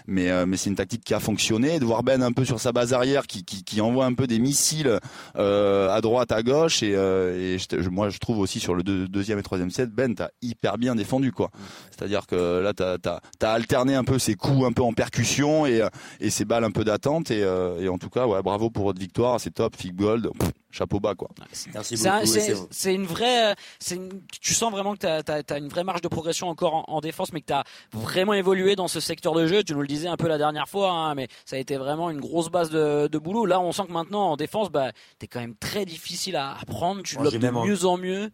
mais 0.07 0.31
euh, 0.31 0.47
mais 0.47 0.57
c'est 0.57 0.71
une 0.71 0.77
tactique 0.77 1.03
qui 1.05 1.15
a 1.15 1.21
fonctionné. 1.21 1.81
De 1.81 1.85
voir 1.85 2.05
Ben 2.05 2.23
un 2.23 2.33
peu 2.33 2.45
sur 2.45 2.61
sa 2.61 2.73
base 2.73 2.86
arrière 2.93 3.27
qui, 3.27 3.81
envoie 3.81 4.07
un 4.07 4.15
peu 4.15 4.27
des 4.27 4.39
missiles 4.39 4.99
euh, 5.37 5.91
à 5.91 6.01
droite, 6.01 6.33
à 6.33 6.43
gauche 6.43 6.83
et, 6.83 6.95
euh, 6.97 7.59
moi 7.91 8.09
je 8.09 8.19
trouve 8.19 8.39
aussi 8.39 8.59
sur 8.59 8.75
le 8.75 8.83
deux, 8.83 9.07
deuxième 9.07 9.39
et 9.39 9.43
troisième 9.43 9.71
set, 9.71 9.91
Ben 9.91 10.15
t'as 10.15 10.29
hyper 10.43 10.79
bien 10.79 10.95
défendu 10.95 11.33
quoi. 11.33 11.51
C'est-à-dire 11.91 12.27
que 12.27 12.61
là 12.61 12.73
t'as 12.73 12.97
as, 13.05 13.21
as, 13.43 13.53
alterné 13.53 13.95
un 13.95 14.05
peu 14.05 14.19
ses 14.19 14.35
coups 14.35 14.65
un 14.65 14.73
peu 14.73 14.83
en 14.83 14.93
percussion 14.93 15.67
et, 15.67 15.87
et 16.21 16.31
ses 16.31 16.45
balles 16.45 16.65
un 16.65 16.71
peu 16.71 16.85
d'attente 16.85 17.31
et, 17.31 17.43
euh, 17.43 17.91
en 17.91 17.99
tout 17.99 18.11
cas 18.11 18.27
bravo 18.43 18.71
pour 18.71 18.85
votre 18.85 19.01
victoire, 19.01 19.41
c'est 19.41 19.53
top, 19.53 19.77
Fig 19.77 19.95
Gold. 19.95 20.31
Chapeau 20.77 21.01
bas 21.01 21.15
quoi. 21.15 21.29
Merci 21.75 21.97
beaucoup. 21.97 22.67
C'est 22.71 22.95
une 22.95 23.07
vraie, 23.07 23.55
une, 23.91 24.21
tu 24.41 24.55
sens 24.55 24.71
vraiment 24.71 24.95
que 24.95 24.99
tu 24.99 25.07
as, 25.07 25.23
as, 25.49 25.59
une 25.59 25.69
vraie 25.69 25.85
marge 25.85 26.03
de 26.03 26.09
progression 26.09 26.49
encore 26.49 26.75
en, 26.75 26.85
en 26.89 27.01
défense, 27.01 27.33
mais 27.33 27.41
que 27.41 27.47
tu 27.47 27.53
as 27.53 27.65
vraiment 27.93 28.35
évolué 28.35 28.77
dans 28.77 28.89
ce 28.89 29.01
secteur 29.01 29.35
de 29.35 29.47
jeu. 29.47 29.63
Tu 29.63 29.75
nous 29.75 29.81
le 29.81 29.87
disais 29.87 30.09
un 30.09 30.17
peu 30.17 30.29
la 30.29 30.39
dernière 30.39 30.69
fois, 30.69 30.91
hein, 30.91 31.15
mais 31.15 31.29
ça 31.45 31.57
a 31.57 31.59
été 31.59 31.77
vraiment 31.77 32.11
une 32.11 32.21
grosse 32.21 32.51
base 32.51 32.71
de, 32.71 33.09
de, 33.09 33.19
boulot. 33.19 33.47
Là, 33.47 33.61
on 33.61 33.73
sent 33.73 33.85
que 33.87 33.93
maintenant 33.93 34.31
en 34.31 34.37
défense, 34.37 34.71
bah, 34.71 34.93
tu 35.19 35.25
es 35.25 35.29
quand 35.29 35.41
même 35.41 35.57
très 35.57 35.85
difficile 35.85 36.37
à 36.37 36.57
apprendre. 36.59 37.03
Tu 37.03 37.17
lobes 37.17 37.37
de 37.37 37.51
mieux 37.51 37.85
en 37.85 37.97
mieux. 37.97 38.31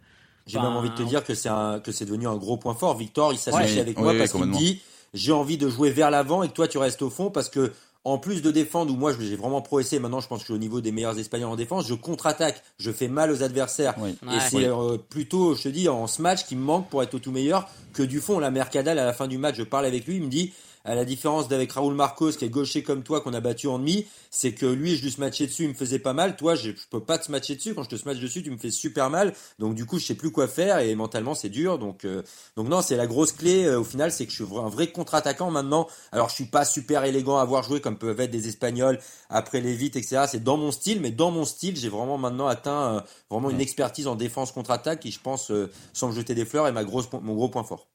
J'ai 0.46 0.58
même 0.58 0.72
envie 0.72 0.90
de 0.90 0.94
te 0.94 1.02
dire 1.02 1.22
que 1.22 1.34
c'est 1.34 1.50
que 1.84 1.92
c'est 1.92 2.04
devenu 2.04 2.26
un 2.26 2.36
gros 2.36 2.56
point 2.56 2.74
fort. 2.74 2.96
Victor, 2.96 3.32
il 3.32 3.38
s'associe 3.38 3.74
ouais, 3.74 3.80
avec 3.80 3.96
oui, 3.96 4.02
moi 4.02 4.14
parce 4.16 4.32
qu'il 4.32 4.44
me 4.44 4.56
dit 4.56 4.82
j'ai 5.14 5.32
envie 5.32 5.58
de 5.58 5.68
jouer 5.68 5.90
vers 5.90 6.10
l'avant 6.10 6.42
et 6.42 6.48
que 6.48 6.54
toi 6.54 6.66
tu 6.66 6.78
restes 6.78 7.02
au 7.02 7.10
fond 7.10 7.30
parce 7.30 7.48
que 7.48 7.72
en 8.04 8.18
plus 8.18 8.42
de 8.42 8.50
défendre, 8.50 8.92
où 8.92 8.96
moi 8.96 9.12
j'ai 9.18 9.36
vraiment 9.36 9.62
progressé, 9.62 9.98
maintenant 9.98 10.20
je 10.20 10.28
pense 10.28 10.38
que 10.38 10.42
je 10.42 10.46
suis 10.46 10.54
au 10.54 10.58
niveau 10.58 10.80
des 10.80 10.90
meilleurs 10.90 11.18
Espagnols 11.18 11.50
en 11.50 11.56
défense, 11.56 11.86
je 11.86 11.94
contre-attaque, 11.94 12.62
je 12.78 12.90
fais 12.90 13.08
mal 13.08 13.30
aux 13.30 13.42
adversaires. 13.42 13.94
Oui. 13.98 14.16
Et 14.24 14.26
ouais. 14.26 14.40
c'est 14.50 14.66
euh, 14.66 14.98
plutôt, 14.98 15.54
je 15.54 15.62
te 15.62 15.68
dis, 15.68 15.88
en 15.88 16.06
ce 16.06 16.20
match 16.20 16.44
qui 16.44 16.56
me 16.56 16.62
manque 16.62 16.88
pour 16.88 17.02
être 17.02 17.14
au 17.14 17.18
tout 17.18 17.30
meilleur 17.30 17.68
que 17.92 18.02
du 18.02 18.20
fond. 18.20 18.38
La 18.38 18.50
Mercadal, 18.50 18.98
à 18.98 19.04
la 19.04 19.12
fin 19.12 19.28
du 19.28 19.38
match, 19.38 19.56
je 19.56 19.62
parle 19.62 19.86
avec 19.86 20.06
lui, 20.06 20.16
il 20.16 20.22
me 20.22 20.28
dit, 20.28 20.52
à 20.84 20.94
la 20.94 21.04
différence 21.04 21.48
d'avec 21.48 21.72
Raoul 21.72 21.94
Marcos 21.94 22.32
qui 22.32 22.44
est 22.44 22.50
gaucher 22.50 22.82
comme 22.82 23.02
toi 23.02 23.20
qu'on 23.20 23.34
a 23.34 23.40
battu 23.40 23.66
en 23.66 23.78
demi, 23.78 24.06
c'est 24.30 24.52
que 24.52 24.66
lui 24.66 24.96
je 24.96 25.04
lui 25.04 25.14
matchais 25.18 25.46
dessus, 25.46 25.64
il 25.64 25.70
me 25.70 25.74
faisait 25.74 25.98
pas 25.98 26.12
mal. 26.12 26.36
Toi, 26.36 26.54
je, 26.54 26.70
je 26.70 26.88
peux 26.90 27.00
pas 27.00 27.18
te 27.18 27.30
matcher 27.30 27.56
dessus. 27.56 27.74
Quand 27.74 27.82
je 27.82 27.90
te 27.90 27.96
smash 27.96 28.18
dessus, 28.18 28.42
tu 28.42 28.50
me 28.50 28.58
fais 28.58 28.70
super 28.70 29.10
mal. 29.10 29.34
Donc 29.58 29.74
du 29.74 29.86
coup, 29.86 29.98
je 29.98 30.06
sais 30.06 30.14
plus 30.14 30.30
quoi 30.30 30.48
faire 30.48 30.78
et 30.78 30.94
mentalement 30.94 31.34
c'est 31.34 31.48
dur. 31.48 31.78
Donc 31.78 32.04
euh, 32.04 32.22
donc 32.56 32.68
non, 32.68 32.82
c'est 32.82 32.96
la 32.96 33.06
grosse 33.06 33.32
clé 33.32 33.64
euh, 33.64 33.80
au 33.80 33.84
final, 33.84 34.12
c'est 34.12 34.26
que 34.26 34.32
je 34.32 34.44
suis 34.44 34.56
un 34.56 34.68
vrai 34.68 34.88
contre-attaquant 34.88 35.50
maintenant. 35.50 35.86
Alors 36.12 36.28
je 36.28 36.34
suis 36.34 36.46
pas 36.46 36.64
super 36.64 37.04
élégant 37.04 37.38
à 37.38 37.42
avoir 37.42 37.62
joué 37.62 37.80
comme 37.80 37.96
peuvent 37.98 38.20
être 38.20 38.30
des 38.30 38.48
Espagnols 38.48 38.98
après 39.28 39.60
les 39.60 39.74
vites, 39.74 39.96
etc. 39.96 40.24
C'est 40.28 40.42
dans 40.42 40.56
mon 40.56 40.72
style, 40.72 41.00
mais 41.00 41.10
dans 41.10 41.30
mon 41.30 41.44
style, 41.44 41.76
j'ai 41.76 41.88
vraiment 41.88 42.18
maintenant 42.18 42.46
atteint 42.46 42.96
euh, 42.96 43.00
vraiment 43.30 43.50
une 43.50 43.60
expertise 43.60 44.06
en 44.06 44.16
défense 44.16 44.52
contre-attaque 44.52 45.00
qui, 45.00 45.10
je 45.10 45.20
pense, 45.20 45.52
sans 45.92 46.08
me 46.08 46.14
jeter 46.14 46.34
des 46.34 46.44
fleurs, 46.44 46.66
est 46.66 46.72
ma 46.72 46.84
grosse 46.84 47.10
mon 47.12 47.34
gros 47.34 47.48
point 47.48 47.64
fort. 47.64 47.91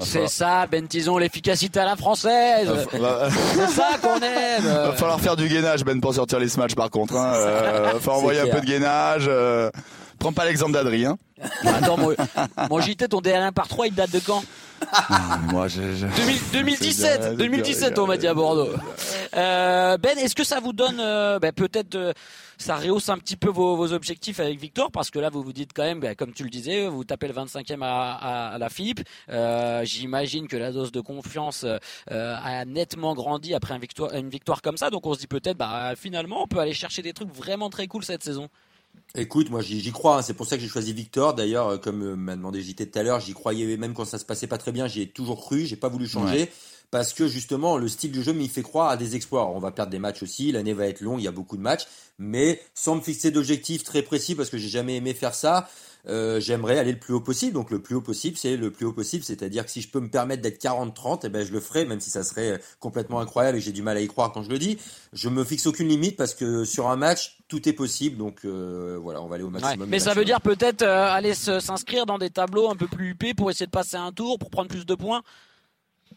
C'est 0.00 0.28
ça, 0.28 0.66
Ben 0.66 0.86
Tison, 0.86 1.18
l'efficacité 1.18 1.78
à 1.80 1.84
la 1.84 1.96
française. 1.96 2.68
c'est 2.90 3.68
ça 3.68 3.90
qu'on 4.00 4.16
aime. 4.20 4.64
Va 4.64 4.92
falloir 4.92 5.20
faire 5.20 5.36
du 5.36 5.48
gainage, 5.48 5.84
Ben, 5.84 6.00
pour 6.00 6.14
sortir 6.14 6.38
les 6.38 6.48
smash 6.48 6.74
par 6.74 6.90
contre. 6.90 7.14
Hein. 7.16 7.34
Euh, 7.34 8.00
faut 8.00 8.12
envoyer 8.12 8.40
un 8.40 8.46
peu 8.46 8.60
de 8.60 8.66
gainage. 8.66 9.26
Euh... 9.28 9.70
Prends 10.18 10.32
pas 10.32 10.44
l'exemple 10.44 10.72
d'Adrien. 10.72 11.18
Attends, 11.64 11.96
mon, 11.96 12.14
mon 12.70 12.80
JT, 12.80 13.08
ton 13.08 13.20
DR1 13.20 13.50
par 13.50 13.66
3, 13.66 13.88
il 13.88 13.94
date 13.94 14.12
de 14.12 14.20
quand 14.20 14.44
Moi, 15.50 15.66
je, 15.66 15.82
je... 15.96 16.06
2000, 16.06 16.40
2017, 16.52 17.36
2017, 17.36 17.98
on 17.98 18.06
m'a 18.06 18.16
dit 18.16 18.28
à 18.28 18.34
Bordeaux. 18.34 18.70
Euh, 19.36 19.98
ben, 19.98 20.16
est-ce 20.18 20.36
que 20.36 20.44
ça 20.44 20.60
vous 20.60 20.72
donne 20.72 21.00
euh, 21.00 21.40
ben, 21.40 21.52
peut-être 21.52 21.96
euh, 21.96 22.12
ça 22.62 22.76
rehausse 22.76 23.08
un 23.08 23.18
petit 23.18 23.36
peu 23.36 23.48
vos, 23.48 23.76
vos, 23.76 23.92
objectifs 23.92 24.40
avec 24.40 24.58
Victor 24.58 24.90
parce 24.90 25.10
que 25.10 25.18
là 25.18 25.28
vous 25.28 25.42
vous 25.42 25.52
dites 25.52 25.72
quand 25.74 25.82
même, 25.82 26.00
ben, 26.00 26.14
comme 26.14 26.32
tu 26.32 26.44
le 26.44 26.50
disais, 26.50 26.86
vous 26.86 27.04
tapez 27.04 27.28
le 27.28 27.34
25e 27.34 27.82
à, 27.82 28.12
à, 28.12 28.54
à 28.54 28.58
la 28.58 28.68
FIP. 28.68 29.00
Euh, 29.28 29.84
J'imagine 29.84 30.46
que 30.48 30.56
la 30.56 30.72
dose 30.72 30.92
de 30.92 31.00
confiance 31.00 31.64
euh, 31.64 31.78
a 32.08 32.64
nettement 32.64 33.14
grandi 33.14 33.52
après 33.54 33.74
un 33.74 33.78
victoire, 33.78 34.14
une 34.14 34.30
victoire 34.30 34.62
comme 34.62 34.76
ça, 34.76 34.90
donc 34.90 35.06
on 35.06 35.14
se 35.14 35.20
dit 35.20 35.26
peut-être, 35.26 35.56
bah, 35.56 35.94
finalement, 35.96 36.44
on 36.44 36.46
peut 36.46 36.58
aller 36.58 36.72
chercher 36.72 37.02
des 37.02 37.12
trucs 37.12 37.32
vraiment 37.32 37.68
très 37.68 37.86
cool 37.88 38.04
cette 38.04 38.22
saison. 38.22 38.48
Écoute, 39.14 39.50
moi 39.50 39.60
j'y 39.62 39.90
crois, 39.90 40.18
hein. 40.18 40.22
c'est 40.22 40.34
pour 40.34 40.46
ça 40.46 40.56
que 40.56 40.62
j'ai 40.62 40.68
choisi 40.68 40.92
Victor. 40.92 41.34
D'ailleurs, 41.34 41.68
euh, 41.68 41.78
comme 41.78 42.14
m'a 42.14 42.36
demandé 42.36 42.62
JT 42.62 42.90
tout 42.90 42.98
à 42.98 43.02
l'heure, 43.02 43.20
j'y 43.20 43.34
croyais 43.34 43.76
même 43.76 43.94
quand 43.94 44.04
ça 44.04 44.18
se 44.18 44.24
passait 44.24 44.46
pas 44.46 44.58
très 44.58 44.72
bien, 44.72 44.86
j'y 44.86 45.02
ai 45.02 45.08
toujours 45.08 45.40
cru, 45.40 45.66
j'ai 45.66 45.76
pas 45.76 45.88
voulu 45.88 46.06
changer. 46.06 46.42
Ouais 46.42 46.52
parce 46.92 47.14
que 47.14 47.26
justement 47.26 47.78
le 47.78 47.88
style 47.88 48.12
de 48.12 48.20
jeu 48.20 48.32
m'y 48.32 48.48
fait 48.48 48.62
croire 48.62 48.90
à 48.90 48.96
des 48.96 49.16
exploits. 49.16 49.48
on 49.48 49.58
va 49.58 49.72
perdre 49.72 49.90
des 49.90 49.98
matchs 49.98 50.22
aussi, 50.22 50.52
l'année 50.52 50.74
va 50.74 50.86
être 50.86 51.00
longue, 51.00 51.20
il 51.20 51.24
y 51.24 51.28
a 51.28 51.32
beaucoup 51.32 51.56
de 51.56 51.62
matchs, 51.62 51.86
mais 52.18 52.60
sans 52.74 52.96
me 52.96 53.00
fixer 53.00 53.30
d'objectifs 53.30 53.82
très 53.82 54.02
précis 54.02 54.34
parce 54.36 54.50
que 54.50 54.58
j'ai 54.58 54.68
jamais 54.68 54.96
aimé 54.96 55.14
faire 55.14 55.34
ça. 55.34 55.68
Euh, 56.08 56.40
j'aimerais 56.40 56.78
aller 56.78 56.92
le 56.92 56.98
plus 56.98 57.14
haut 57.14 57.20
possible. 57.20 57.54
Donc 57.54 57.70
le 57.70 57.80
plus 57.80 57.94
haut 57.94 58.02
possible, 58.02 58.36
c'est 58.36 58.56
le 58.56 58.70
plus 58.70 58.84
haut 58.84 58.92
possible. 58.92 59.24
C'est-à-dire 59.24 59.64
que 59.64 59.70
si 59.70 59.80
je 59.80 59.88
peux 59.88 60.00
me 60.00 60.10
permettre 60.10 60.42
d'être 60.42 60.60
40-30, 60.62 61.20
eh 61.24 61.28
ben 61.28 61.46
je 61.46 61.52
le 61.52 61.60
ferai, 61.60 61.86
même 61.86 62.00
si 62.00 62.10
ça 62.10 62.24
serait 62.24 62.60
complètement 62.78 63.20
incroyable 63.20 63.56
et 63.56 63.60
j'ai 63.60 63.72
du 63.72 63.82
mal 63.82 63.96
à 63.96 64.00
y 64.00 64.08
croire 64.08 64.32
quand 64.32 64.42
je 64.42 64.50
le 64.50 64.58
dis. 64.58 64.78
Je 65.14 65.28
me 65.30 65.44
fixe 65.44 65.66
aucune 65.66 65.88
limite 65.88 66.16
parce 66.16 66.34
que 66.34 66.64
sur 66.64 66.90
un 66.90 66.96
match, 66.96 67.38
tout 67.48 67.68
est 67.68 67.72
possible. 67.72 68.18
Donc 68.18 68.40
euh, 68.44 68.98
voilà, 69.00 69.22
on 69.22 69.28
va 69.28 69.36
aller 69.36 69.44
au 69.44 69.50
maximum. 69.50 69.88
mais 69.88 70.00
ça 70.00 70.12
veut 70.12 70.24
dire 70.24 70.42
peut-être 70.42 70.82
euh, 70.82 71.06
aller 71.08 71.34
s'inscrire 71.34 72.04
dans 72.04 72.18
des 72.18 72.30
tableaux 72.30 72.68
un 72.68 72.76
peu 72.76 72.88
plus 72.88 73.10
huppés 73.10 73.32
pour 73.32 73.50
essayer 73.50 73.66
de 73.66 73.70
passer 73.70 73.96
un 73.96 74.12
tour, 74.12 74.38
pour 74.38 74.50
prendre 74.50 74.68
plus 74.68 74.84
de 74.84 74.94
points. 74.94 75.22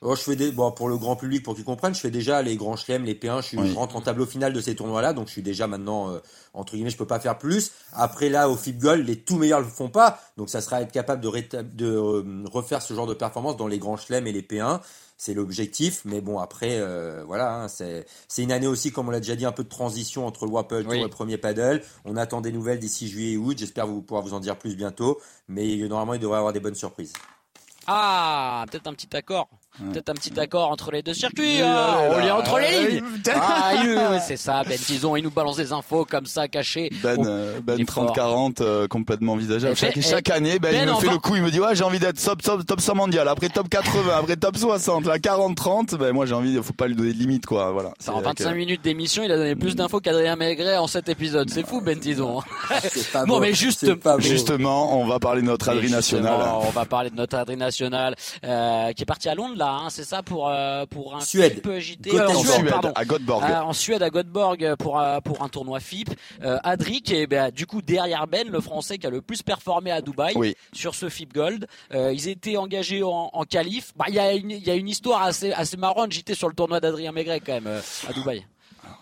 Oh, 0.01 0.15
je 0.15 0.21
fais 0.21 0.35
des, 0.35 0.51
bon, 0.51 0.71
pour 0.71 0.89
le 0.89 0.97
grand 0.97 1.15
public, 1.15 1.43
pour 1.43 1.55
qu'ils 1.55 1.63
comprennent, 1.63 1.95
je 1.95 1.99
fais 1.99 2.11
déjà 2.11 2.41
les 2.41 2.55
grands 2.55 2.75
chelems, 2.75 3.05
les 3.05 3.15
P1, 3.15 3.41
je, 3.41 3.47
suis, 3.47 3.73
rentre 3.73 3.95
en 3.95 4.01
tableau 4.01 4.25
final 4.25 4.53
de 4.53 4.61
ces 4.61 4.75
tournois-là, 4.75 5.13
donc 5.13 5.27
je 5.27 5.33
suis 5.33 5.41
déjà 5.41 5.67
maintenant, 5.67 6.11
euh, 6.11 6.19
entre 6.53 6.73
guillemets, 6.73 6.89
je 6.89 6.97
peux 6.97 7.07
pas 7.07 7.19
faire 7.19 7.37
plus. 7.37 7.71
Après 7.93 8.29
là, 8.29 8.49
au 8.49 8.55
FIP 8.55 8.79
Gold, 8.79 9.05
les 9.05 9.17
tout 9.17 9.37
meilleurs 9.37 9.61
le 9.61 9.65
font 9.65 9.89
pas, 9.89 10.19
donc 10.37 10.49
ça 10.49 10.61
sera 10.61 10.81
être 10.81 10.91
capable 10.91 11.21
de, 11.21 11.29
de 11.61 11.85
euh, 11.85 12.43
refaire 12.51 12.81
ce 12.81 12.93
genre 12.93 13.07
de 13.07 13.13
performance 13.13 13.57
dans 13.57 13.67
les 13.67 13.79
grands 13.79 13.97
chelems 13.97 14.27
et 14.27 14.31
les 14.31 14.41
P1. 14.41 14.79
C'est 15.17 15.33
l'objectif, 15.33 16.01
mais 16.03 16.19
bon 16.19 16.39
après, 16.39 16.77
euh, 16.77 17.23
voilà, 17.25 17.63
hein, 17.63 17.67
c'est 17.69 18.05
une 18.37 18.51
année 18.51 18.67
aussi, 18.67 18.91
comme 18.91 19.07
on 19.07 19.11
l'a 19.11 19.21
déjà 19.21 19.37
dit, 19.37 19.45
un 19.45 19.53
peu 19.53 19.63
de 19.63 19.69
transition 19.69 20.27
entre 20.27 20.45
le 20.45 20.51
Wapple 20.51 20.83
Tour 20.83 20.93
et 20.93 21.01
le 21.01 21.07
premier 21.07 21.37
paddle. 21.37 21.81
On 22.03 22.17
attend 22.17 22.41
des 22.41 22.51
nouvelles 22.51 22.79
d'ici 22.79 23.07
juillet 23.07 23.33
et 23.33 23.37
août. 23.37 23.57
J'espère 23.57 23.87
vous 23.87 24.01
pouvoir 24.01 24.23
vous 24.23 24.33
en 24.33 24.41
dire 24.41 24.57
plus 24.57 24.75
bientôt, 24.75 25.21
mais 25.47 25.77
normalement 25.87 26.15
il 26.15 26.19
devrait 26.19 26.35
y 26.35 26.39
avoir 26.39 26.51
des 26.51 26.59
bonnes 26.59 26.75
surprises. 26.75 27.13
Ah, 27.87 28.65
peut-être 28.69 28.87
un 28.87 28.93
petit 28.93 29.15
accord. 29.15 29.47
Peut-être 29.79 30.09
un 30.09 30.13
petit 30.13 30.39
accord 30.39 30.71
entre 30.71 30.91
les 30.91 31.01
deux 31.01 31.13
circuits. 31.13 31.61
Hein. 31.61 31.97
on 32.11 32.19
lit 32.19 32.31
entre 32.31 32.59
les 32.59 32.87
lignes. 32.87 33.03
Ah, 33.33 34.19
c'est 34.19 34.37
ça, 34.37 34.63
Ben 34.63 34.77
Tison, 34.77 35.15
il 35.15 35.23
nous 35.23 35.31
balance 35.31 35.57
des 35.57 35.73
infos 35.73 36.05
comme 36.05 36.25
ça, 36.25 36.47
cachées. 36.47 36.89
Ben, 37.03 37.17
euh, 37.25 37.59
ben 37.61 37.77
30-40, 37.77 38.61
euh, 38.61 38.87
complètement 38.87 39.33
envisageable. 39.33 39.75
Chaque, 39.75 39.99
chaque 40.01 40.29
année, 40.29 40.59
Ben, 40.59 40.69
il 40.73 40.85
ben, 40.85 40.93
me 40.93 40.99
fait 40.99 41.09
le 41.09 41.17
coup, 41.17 41.35
il 41.35 41.41
me 41.41 41.51
dit, 41.51 41.59
ouais, 41.59 41.75
j'ai 41.75 41.83
envie 41.83 41.99
d'être 41.99 42.23
top, 42.23 42.41
top, 42.41 42.65
top 42.65 42.79
100 42.79 42.95
mondial, 42.95 43.27
après 43.27 43.49
top 43.49 43.67
80, 43.69 44.17
après 44.17 44.37
top 44.37 44.57
60, 44.57 45.05
là, 45.05 45.17
40-30, 45.17 45.97
ben, 45.97 46.13
moi, 46.13 46.25
j'ai 46.25 46.35
envie, 46.35 46.61
faut 46.63 46.73
pas 46.73 46.87
lui 46.87 46.95
donner 46.95 47.13
de 47.13 47.17
limite, 47.17 47.45
quoi, 47.45 47.71
voilà. 47.71 47.91
En 48.07 48.21
25 48.21 48.53
minutes 48.53 48.81
d'émission, 48.81 49.23
il 49.23 49.31
a 49.31 49.37
donné 49.37 49.55
plus 49.55 49.75
d'infos 49.75 49.99
qu'Adrien 49.99 50.35
Maigret 50.35 50.77
en 50.77 50.87
cet 50.87 51.09
épisode. 51.09 51.49
C'est 51.49 51.65
fou, 51.65 51.81
Ben 51.81 51.99
Tison. 51.99 52.41
bon, 53.27 53.39
mais 53.39 53.53
juste, 53.53 53.85
justement, 54.19 54.99
on 54.99 55.05
va 55.05 55.19
parler 55.19 55.41
de 55.41 55.47
notre 55.47 55.69
Adri 55.69 55.91
national. 55.91 56.41
On 56.61 56.69
va 56.69 56.85
parler 56.85 57.09
de 57.09 57.15
notre 57.15 57.37
Adri 57.37 57.57
national, 57.57 58.15
euh, 58.43 58.93
qui 58.93 59.03
est 59.03 59.05
parti 59.05 59.29
à 59.29 59.35
Londres, 59.35 59.55
là, 59.57 59.64
hein, 59.71 59.89
c'est 59.89 60.03
ça, 60.03 60.23
pour, 60.23 60.49
euh, 60.49 60.85
pour 60.85 61.15
un 61.15 61.21
Suède. 61.21 61.61
JT. 61.79 62.13
Euh, 62.13 62.27
en 62.27 62.43
Suède, 62.43 62.69
pardon. 62.69 62.91
à 62.95 63.05
Göteborg. 63.05 63.43
Euh, 63.43 63.59
en 63.61 63.73
Suède, 63.73 64.03
à 64.03 64.09
Göteborg, 64.09 64.75
pour, 64.77 65.01
pour 65.23 65.43
un 65.43 65.49
tournoi 65.49 65.79
FIP. 65.79 66.09
Adri, 66.41 67.01
qui 67.01 67.15
est 67.15 67.27
bah, 67.27 67.51
du 67.51 67.65
coup 67.65 67.81
derrière 67.81 68.27
Ben, 68.27 68.47
le 68.49 68.61
français 68.61 68.97
qui 68.97 69.07
a 69.07 69.09
le 69.09 69.21
plus 69.21 69.41
performé 69.43 69.91
à 69.91 70.01
Dubaï 70.01 70.55
sur 70.73 70.95
ce 70.95 71.09
FIP 71.09 71.33
Gold. 71.33 71.67
ils 71.93 72.27
étaient 72.27 72.57
engagés 72.57 73.03
en, 73.03 73.29
en 73.33 73.43
qualif. 73.43 73.93
Bah, 73.95 74.05
il 74.07 74.15
y, 74.15 74.19
a 74.19 74.33
une, 74.33 74.51
y 74.51 74.69
a 74.69 74.75
une 74.75 74.87
histoire 74.89 75.23
assez, 75.23 75.51
assez 75.51 75.77
marrante. 75.77 76.11
J'étais 76.11 76.35
sur 76.35 76.47
le 76.47 76.55
tournoi 76.55 76.79
d'Adrien 76.79 77.11
Maigret 77.11 77.39
quand 77.39 77.53
même, 77.53 77.81
à 78.07 78.13
Dubaï. 78.13 78.45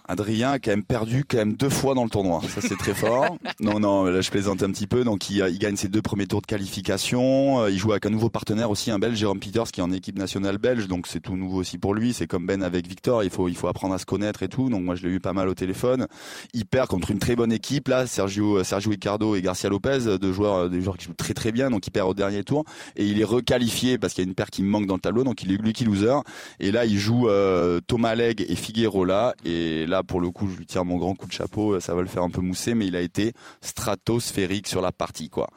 Adrien 0.06 0.52
a 0.52 0.60
quand 0.60 0.72
même 0.72 0.84
perdu 0.84 1.24
quand 1.26 1.38
même 1.38 1.54
deux 1.54 1.70
fois 1.70 1.96
dans 1.96 2.04
le 2.04 2.10
tournoi. 2.10 2.42
Ça 2.50 2.60
c'est 2.60 2.78
très 2.78 2.94
fort. 2.94 3.38
non 3.62 3.80
non, 3.80 4.04
là 4.04 4.20
je 4.20 4.30
plaisante 4.30 4.62
un 4.62 4.70
petit 4.70 4.86
peu. 4.86 5.04
Donc 5.06 5.30
il, 5.30 5.38
il, 5.38 5.60
gagne 5.60 5.78
ses 5.78 5.88
deux 5.88 6.02
premiers 6.02 6.28
tours 6.28 6.42
de 6.42 6.46
qualification. 6.46 7.62
Euh, 7.62 7.72
il 7.72 7.78
joue 7.78 7.92
avec 7.92 8.06
un 8.06 8.10
nouveau 8.10 8.30
partenaire 8.30 8.70
aussi, 8.70 8.92
un 8.92 9.00
Belge, 9.00 9.18
Jérôme 9.18 9.40
Peters, 9.40 9.72
qui 9.72 9.80
est 9.80 9.84
en 9.84 9.92
équipe 9.92 10.18
nationale 10.18 10.58
belge. 10.58 10.88
Donc 10.88 11.08
c'est 11.08 11.22
tout 11.22 11.38
nouveau 11.38 11.60
aussi 11.60 11.78
pour 11.78 11.94
lui. 11.94 12.12
C'est 12.14 12.28
comme 12.28 12.46
Ben 12.46 12.64
avec 12.64 12.86
Victor. 12.86 13.24
Il 13.24 13.30
faut 13.30 13.48
il 13.48 13.56
faut 13.56 13.68
apprendre 13.68 13.94
à 13.94 13.98
se 13.98 14.06
connaître 14.06 14.44
et 14.44 14.50
tout. 14.50 14.70
Donc 14.70 14.84
moi 14.84 14.96
je 14.96 15.08
l'ai 15.08 15.14
eu 15.14 15.20
pas 15.22 15.32
mal 15.32 15.48
au 15.48 15.54
téléphone. 15.54 16.08
Il 16.54 16.66
perd 16.66 16.90
contre 16.90 17.12
une 17.12 17.20
très 17.20 17.38
bonne 17.38 17.54
équipe 17.54 17.88
là, 17.88 18.06
Sergio 18.06 18.62
Sergio 18.64 18.92
Ricardo 18.92 19.36
et 19.36 19.42
Garcia 19.42 19.70
Lopez, 19.70 20.18
deux 20.20 20.34
joueurs 20.34 20.70
des 20.70 20.82
joueurs 20.82 20.98
qui 20.98 21.06
jouent 21.06 21.14
très 21.14 21.34
très 21.34 21.54
bien. 21.54 21.70
Donc 21.70 21.88
il 21.88 21.92
perd 21.92 22.10
au 22.10 22.14
dernier 22.14 22.44
tour 22.44 22.66
et 22.98 23.06
il 23.06 23.22
est 23.22 23.26
requalifié 23.26 23.98
parce 23.98 24.14
qu'il 24.14 24.26
y 24.26 24.28
a 24.28 24.30
une 24.30 24.36
paire 24.36 24.50
qui 24.50 24.64
manque 24.64 24.86
dans 24.86 24.96
le 24.96 25.00
tableau. 25.00 25.24
Donc 25.24 25.44
il 25.44 25.52
est 25.54 25.58
lucky 25.58 25.86
loser. 25.86 26.20
Et 26.60 26.74
là 26.74 26.86
il 26.86 26.98
joue 26.98 27.30
euh, 27.30 27.80
Thomas 27.88 28.16
Leg 28.16 28.46
et 28.48 28.56
Figueroa. 28.56 29.34
Et 29.46 29.73
là 29.88 30.04
pour 30.04 30.22
le 30.22 30.30
coup 30.32 30.48
je 30.50 30.58
lui 30.58 30.66
tire 30.66 30.86
mon 30.86 30.98
grand 30.98 31.16
coup 31.16 31.28
de 31.28 31.32
chapeau, 31.32 31.80
ça 31.80 31.94
va 31.96 32.02
le 32.02 32.08
faire 32.08 32.24
un 32.24 32.30
peu 32.30 32.42
mousser, 32.42 32.74
mais 32.74 32.88
il 32.88 32.96
a 32.96 33.02
été 33.02 33.34
stratosphérique 33.62 34.68
sur 34.68 34.82
la 34.82 34.92
partie, 34.92 35.30
quoi. 35.30 35.50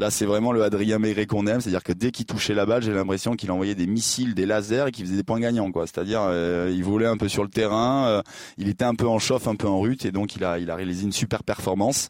Là, 0.00 0.10
c'est 0.10 0.24
vraiment 0.24 0.52
le 0.52 0.62
Adrien 0.62 0.98
Maigret 0.98 1.26
qu'on 1.26 1.46
aime, 1.46 1.60
c'est-à-dire 1.60 1.82
que 1.82 1.92
dès 1.92 2.10
qu'il 2.10 2.24
touchait 2.24 2.54
la 2.54 2.64
balle, 2.64 2.82
j'ai 2.82 2.94
l'impression 2.94 3.36
qu'il 3.36 3.50
envoyait 3.50 3.74
des 3.74 3.86
missiles, 3.86 4.34
des 4.34 4.46
lasers 4.46 4.86
et 4.88 4.92
qu'il 4.92 5.04
faisait 5.04 5.16
des 5.18 5.22
points 5.22 5.38
gagnants, 5.38 5.70
quoi. 5.70 5.86
C'est-à-dire, 5.86 6.22
euh, 6.22 6.72
il 6.74 6.82
volait 6.82 7.06
un 7.06 7.18
peu 7.18 7.28
sur 7.28 7.42
le 7.42 7.50
terrain, 7.50 8.06
euh, 8.06 8.22
il 8.56 8.70
était 8.70 8.86
un 8.86 8.94
peu 8.94 9.06
en 9.06 9.18
chauffe, 9.18 9.46
un 9.46 9.56
peu 9.56 9.68
en 9.68 9.78
rute, 9.78 10.06
et 10.06 10.10
donc 10.10 10.36
il 10.36 10.44
a, 10.44 10.58
il 10.58 10.70
a 10.70 10.74
réalisé 10.74 11.04
une 11.04 11.12
super 11.12 11.42
performance. 11.42 12.08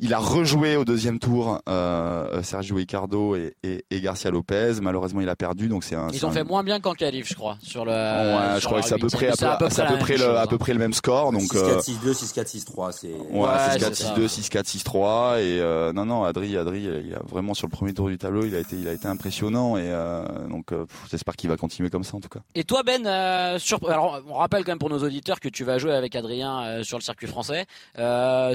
Il 0.00 0.14
a 0.14 0.18
rejoué 0.18 0.76
au 0.76 0.84
deuxième 0.84 1.18
tour 1.18 1.60
euh, 1.68 2.40
Sergio 2.44 2.76
Ricardo 2.76 3.34
et, 3.34 3.56
et, 3.64 3.84
et, 3.90 4.00
Garcia 4.00 4.30
Lopez. 4.30 4.74
Malheureusement, 4.80 5.20
il 5.20 5.28
a 5.28 5.34
perdu, 5.34 5.66
donc 5.66 5.82
c'est 5.82 5.96
un. 5.96 6.08
Ils 6.12 6.24
ont 6.24 6.30
fait 6.30 6.44
moins 6.44 6.62
bien 6.62 6.78
qu'en 6.78 6.94
qualif, 6.94 7.28
je 7.28 7.34
crois, 7.34 7.58
sur 7.60 7.84
le. 7.84 7.90
Ouais, 7.90 8.60
je 8.60 8.64
crois 8.64 8.80
que 8.80 8.86
c'est 8.86 8.94
à 8.94 8.98
peu 8.98 9.08
près, 9.08 9.28
à 9.28 9.56
peu, 9.56 9.68
près, 9.98 10.16
le, 10.16 10.38
à 10.38 10.46
peu 10.46 10.56
près 10.56 10.72
le 10.72 10.78
même 10.78 10.92
score. 10.92 11.32
Donc 11.32 11.52
6-4, 11.52 11.84
6-2, 11.84 12.12
6-4, 12.14 12.64
6-3, 12.64 12.92
c'est. 12.92 13.08
Ouais, 13.08 13.48
6-4, 13.48 14.16
6-2, 14.16 14.28
6-4, 14.28 14.78
6-3 14.78 15.40
et 15.40 15.60
euh, 15.60 15.92
non, 15.92 16.06
non, 16.06 16.22
Adri, 16.22 16.56
Adri, 16.56 16.82
il 16.82 17.14
a 17.14 17.17
vraiment 17.26 17.54
sur 17.54 17.66
le 17.66 17.72
premier 17.72 17.94
tour 17.94 18.08
du 18.08 18.18
tableau, 18.18 18.44
il 18.44 18.54
a 18.54 18.58
été, 18.58 18.76
il 18.76 18.88
a 18.88 18.92
été 18.92 19.06
impressionnant 19.06 19.76
et 19.76 19.84
euh, 19.84 20.22
donc 20.48 20.72
euh, 20.72 20.86
j'espère 21.10 21.36
qu'il 21.36 21.50
va 21.50 21.56
continuer 21.56 21.90
comme 21.90 22.04
ça 22.04 22.16
en 22.16 22.20
tout 22.20 22.28
cas. 22.28 22.40
Et 22.54 22.64
toi, 22.64 22.82
Ben, 22.82 23.06
euh, 23.06 23.58
sur... 23.58 23.88
alors 23.88 24.20
on 24.28 24.34
rappelle 24.34 24.64
quand 24.64 24.72
même 24.72 24.78
pour 24.78 24.90
nos 24.90 25.02
auditeurs 25.02 25.40
que 25.40 25.48
tu 25.48 25.64
vas 25.64 25.78
jouer 25.78 25.92
avec 25.92 26.16
Adrien 26.16 26.62
euh, 26.62 26.82
sur 26.82 26.98
le 26.98 27.02
circuit 27.02 27.26
français. 27.26 27.66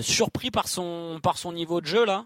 surpris 0.02 0.52
par 0.52 0.68
son, 0.68 1.20
par 1.22 1.38
son 1.38 1.54
niveau 1.54 1.82
de 1.82 1.86
jeu 1.86 2.06
là? 2.06 2.26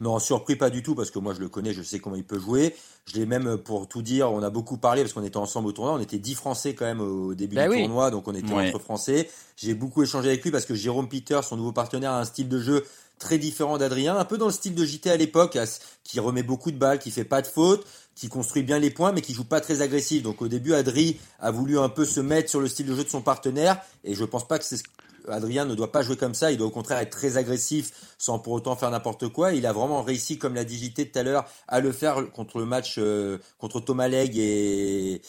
Non, 0.00 0.18
surpris 0.18 0.56
pas 0.56 0.68
du 0.68 0.82
tout 0.82 0.94
parce 0.94 1.10
que 1.10 1.18
moi 1.18 1.32
je 1.34 1.40
le 1.40 1.48
connais, 1.48 1.72
je 1.72 1.82
sais 1.82 1.98
comment 1.98 2.16
il 2.16 2.24
peut 2.24 2.38
jouer. 2.38 2.74
Je 3.06 3.14
l'ai 3.14 3.26
même 3.26 3.56
pour 3.56 3.88
tout 3.88 4.02
dire, 4.02 4.30
on 4.32 4.42
a 4.42 4.50
beaucoup 4.50 4.76
parlé 4.78 5.02
parce 5.02 5.12
qu'on 5.12 5.22
était 5.22 5.36
ensemble 5.36 5.68
au 5.68 5.72
tournoi, 5.72 5.94
on 5.94 6.00
était 6.00 6.18
10 6.18 6.34
Français 6.34 6.74
quand 6.74 6.84
même 6.84 7.00
au 7.00 7.34
début 7.34 7.56
ben 7.56 7.70
du 7.70 7.78
tournoi, 7.78 8.10
donc 8.10 8.26
on 8.28 8.34
était 8.34 8.52
entre 8.52 8.78
Français. 8.78 9.30
J'ai 9.56 9.74
beaucoup 9.74 10.02
échangé 10.02 10.28
avec 10.28 10.42
lui 10.42 10.50
parce 10.50 10.66
que 10.66 10.74
Jérôme 10.74 11.08
Peter, 11.08 11.40
son 11.42 11.56
nouveau 11.56 11.72
partenaire, 11.72 12.12
a 12.12 12.20
un 12.20 12.24
style 12.24 12.48
de 12.48 12.58
jeu 12.58 12.84
très 13.18 13.38
différent 13.38 13.78
d'Adrien, 13.78 14.16
un 14.16 14.24
peu 14.24 14.38
dans 14.38 14.46
le 14.46 14.52
style 14.52 14.74
de 14.74 14.84
JT 14.84 15.10
à 15.10 15.16
l'époque, 15.16 15.58
qui 16.04 16.20
remet 16.20 16.42
beaucoup 16.42 16.70
de 16.70 16.76
balles, 16.76 16.98
qui 16.98 17.10
fait 17.10 17.24
pas 17.24 17.42
de 17.42 17.46
fautes, 17.46 17.86
qui 18.14 18.28
construit 18.28 18.62
bien 18.62 18.78
les 18.78 18.90
points, 18.90 19.12
mais 19.12 19.20
qui 19.20 19.34
joue 19.34 19.44
pas 19.44 19.60
très 19.60 19.82
agressif. 19.82 20.22
Donc 20.22 20.42
au 20.42 20.48
début, 20.48 20.74
Adri 20.74 21.18
a 21.40 21.50
voulu 21.50 21.78
un 21.78 21.88
peu 21.88 22.04
se 22.04 22.20
mettre 22.20 22.50
sur 22.50 22.60
le 22.60 22.68
style 22.68 22.86
de 22.86 22.94
jeu 22.94 23.04
de 23.04 23.08
son 23.08 23.22
partenaire, 23.22 23.80
et 24.04 24.14
je 24.14 24.24
pense 24.24 24.46
pas 24.46 24.58
que 24.58 24.64
c'est 24.64 24.82
Adrien 25.28 25.64
ne 25.64 25.74
doit 25.74 25.92
pas 25.92 26.02
jouer 26.02 26.16
comme 26.16 26.34
ça, 26.34 26.52
il 26.52 26.58
doit 26.58 26.66
au 26.66 26.70
contraire 26.70 26.98
être 26.98 27.10
très 27.10 27.36
agressif 27.36 28.14
sans 28.18 28.38
pour 28.38 28.52
autant 28.52 28.76
faire 28.76 28.90
n'importe 28.90 29.28
quoi. 29.28 29.52
Il 29.52 29.66
a 29.66 29.72
vraiment 29.72 30.02
réussi, 30.02 30.38
comme 30.38 30.54
l'a 30.54 30.64
dit 30.64 30.78
JT 30.78 31.10
tout 31.10 31.18
à 31.18 31.22
l'heure, 31.22 31.46
à 31.68 31.80
le 31.80 31.92
faire 31.92 32.30
contre 32.32 32.58
le 32.58 32.66
match 32.66 32.96
euh, 32.98 33.38
contre 33.58 33.80
Thomas 33.80 34.08
Leg 34.08 34.36
et, 34.38 35.20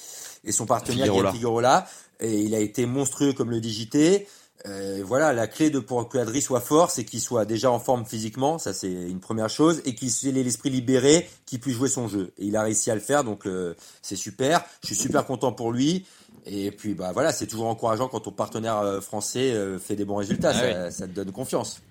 et 0.44 0.52
son 0.52 0.66
partenaire 0.66 1.14
Figueroa. 1.32 1.86
Et 2.20 2.42
il 2.42 2.56
a 2.56 2.60
été 2.60 2.86
monstrueux 2.86 3.34
comme 3.34 3.52
le 3.52 3.60
dit 3.60 3.74
JT. 3.74 4.28
Euh, 4.66 5.02
voilà, 5.06 5.34
la 5.34 5.48
clé 5.48 5.70
de 5.70 5.80
pour 5.80 6.10
que 6.10 6.18
Adri 6.18 6.42
soit 6.42 6.62
fort, 6.62 6.90
c'est 6.90 7.06
qu'il 7.06 7.22
soit 7.22 7.46
déjà 7.46 7.72
en 7.72 7.80
forme 7.80 8.06
physiquement, 8.06 8.58
ça 8.58 8.74
c'est 8.74 8.92
une 8.92 9.20
première 9.20 9.50
chose, 9.50 9.82
et 9.86 9.94
qu'il 9.94 10.38
ait 10.38 10.44
l'esprit 10.44 10.70
libéré, 10.70 11.30
qu'il 11.46 11.60
puisse 11.60 11.76
jouer 11.76 11.90
son 11.90 12.08
jeu. 12.08 12.34
Et 12.38 12.46
il 12.46 12.56
a 12.56 12.64
réussi 12.64 12.90
à 12.90 12.96
le 12.96 13.02
faire, 13.02 13.24
donc 13.24 13.46
euh, 13.46 13.76
c'est 14.02 14.16
super. 14.16 14.64
Je 14.82 14.88
suis 14.88 14.96
super 14.96 15.26
content 15.26 15.52
pour 15.52 15.72
lui. 15.72 16.06
Et 16.46 16.72
puis 16.72 16.94
bah 16.94 17.12
voilà, 17.14 17.34
c'est 17.34 17.46
toujours 17.46 17.68
encourageant 17.68 18.08
quand 18.08 18.22
ton 18.22 18.32
partenaire 18.32 18.78
euh, 18.78 19.02
français 19.02 19.54
fait 19.80 19.96
des 19.96 20.06
bons 20.06 20.16
résultats, 20.16 20.54
ah 20.56 20.92
ça, 20.92 21.06
te 21.06 21.12
donne 21.12 21.32
confiance. 21.32 21.82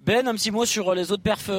Ben, 0.00 0.26
un 0.26 0.34
petit 0.34 0.50
mot 0.50 0.64
sur 0.64 0.94
les 0.94 1.12
autres 1.12 1.22
perfs 1.22 1.50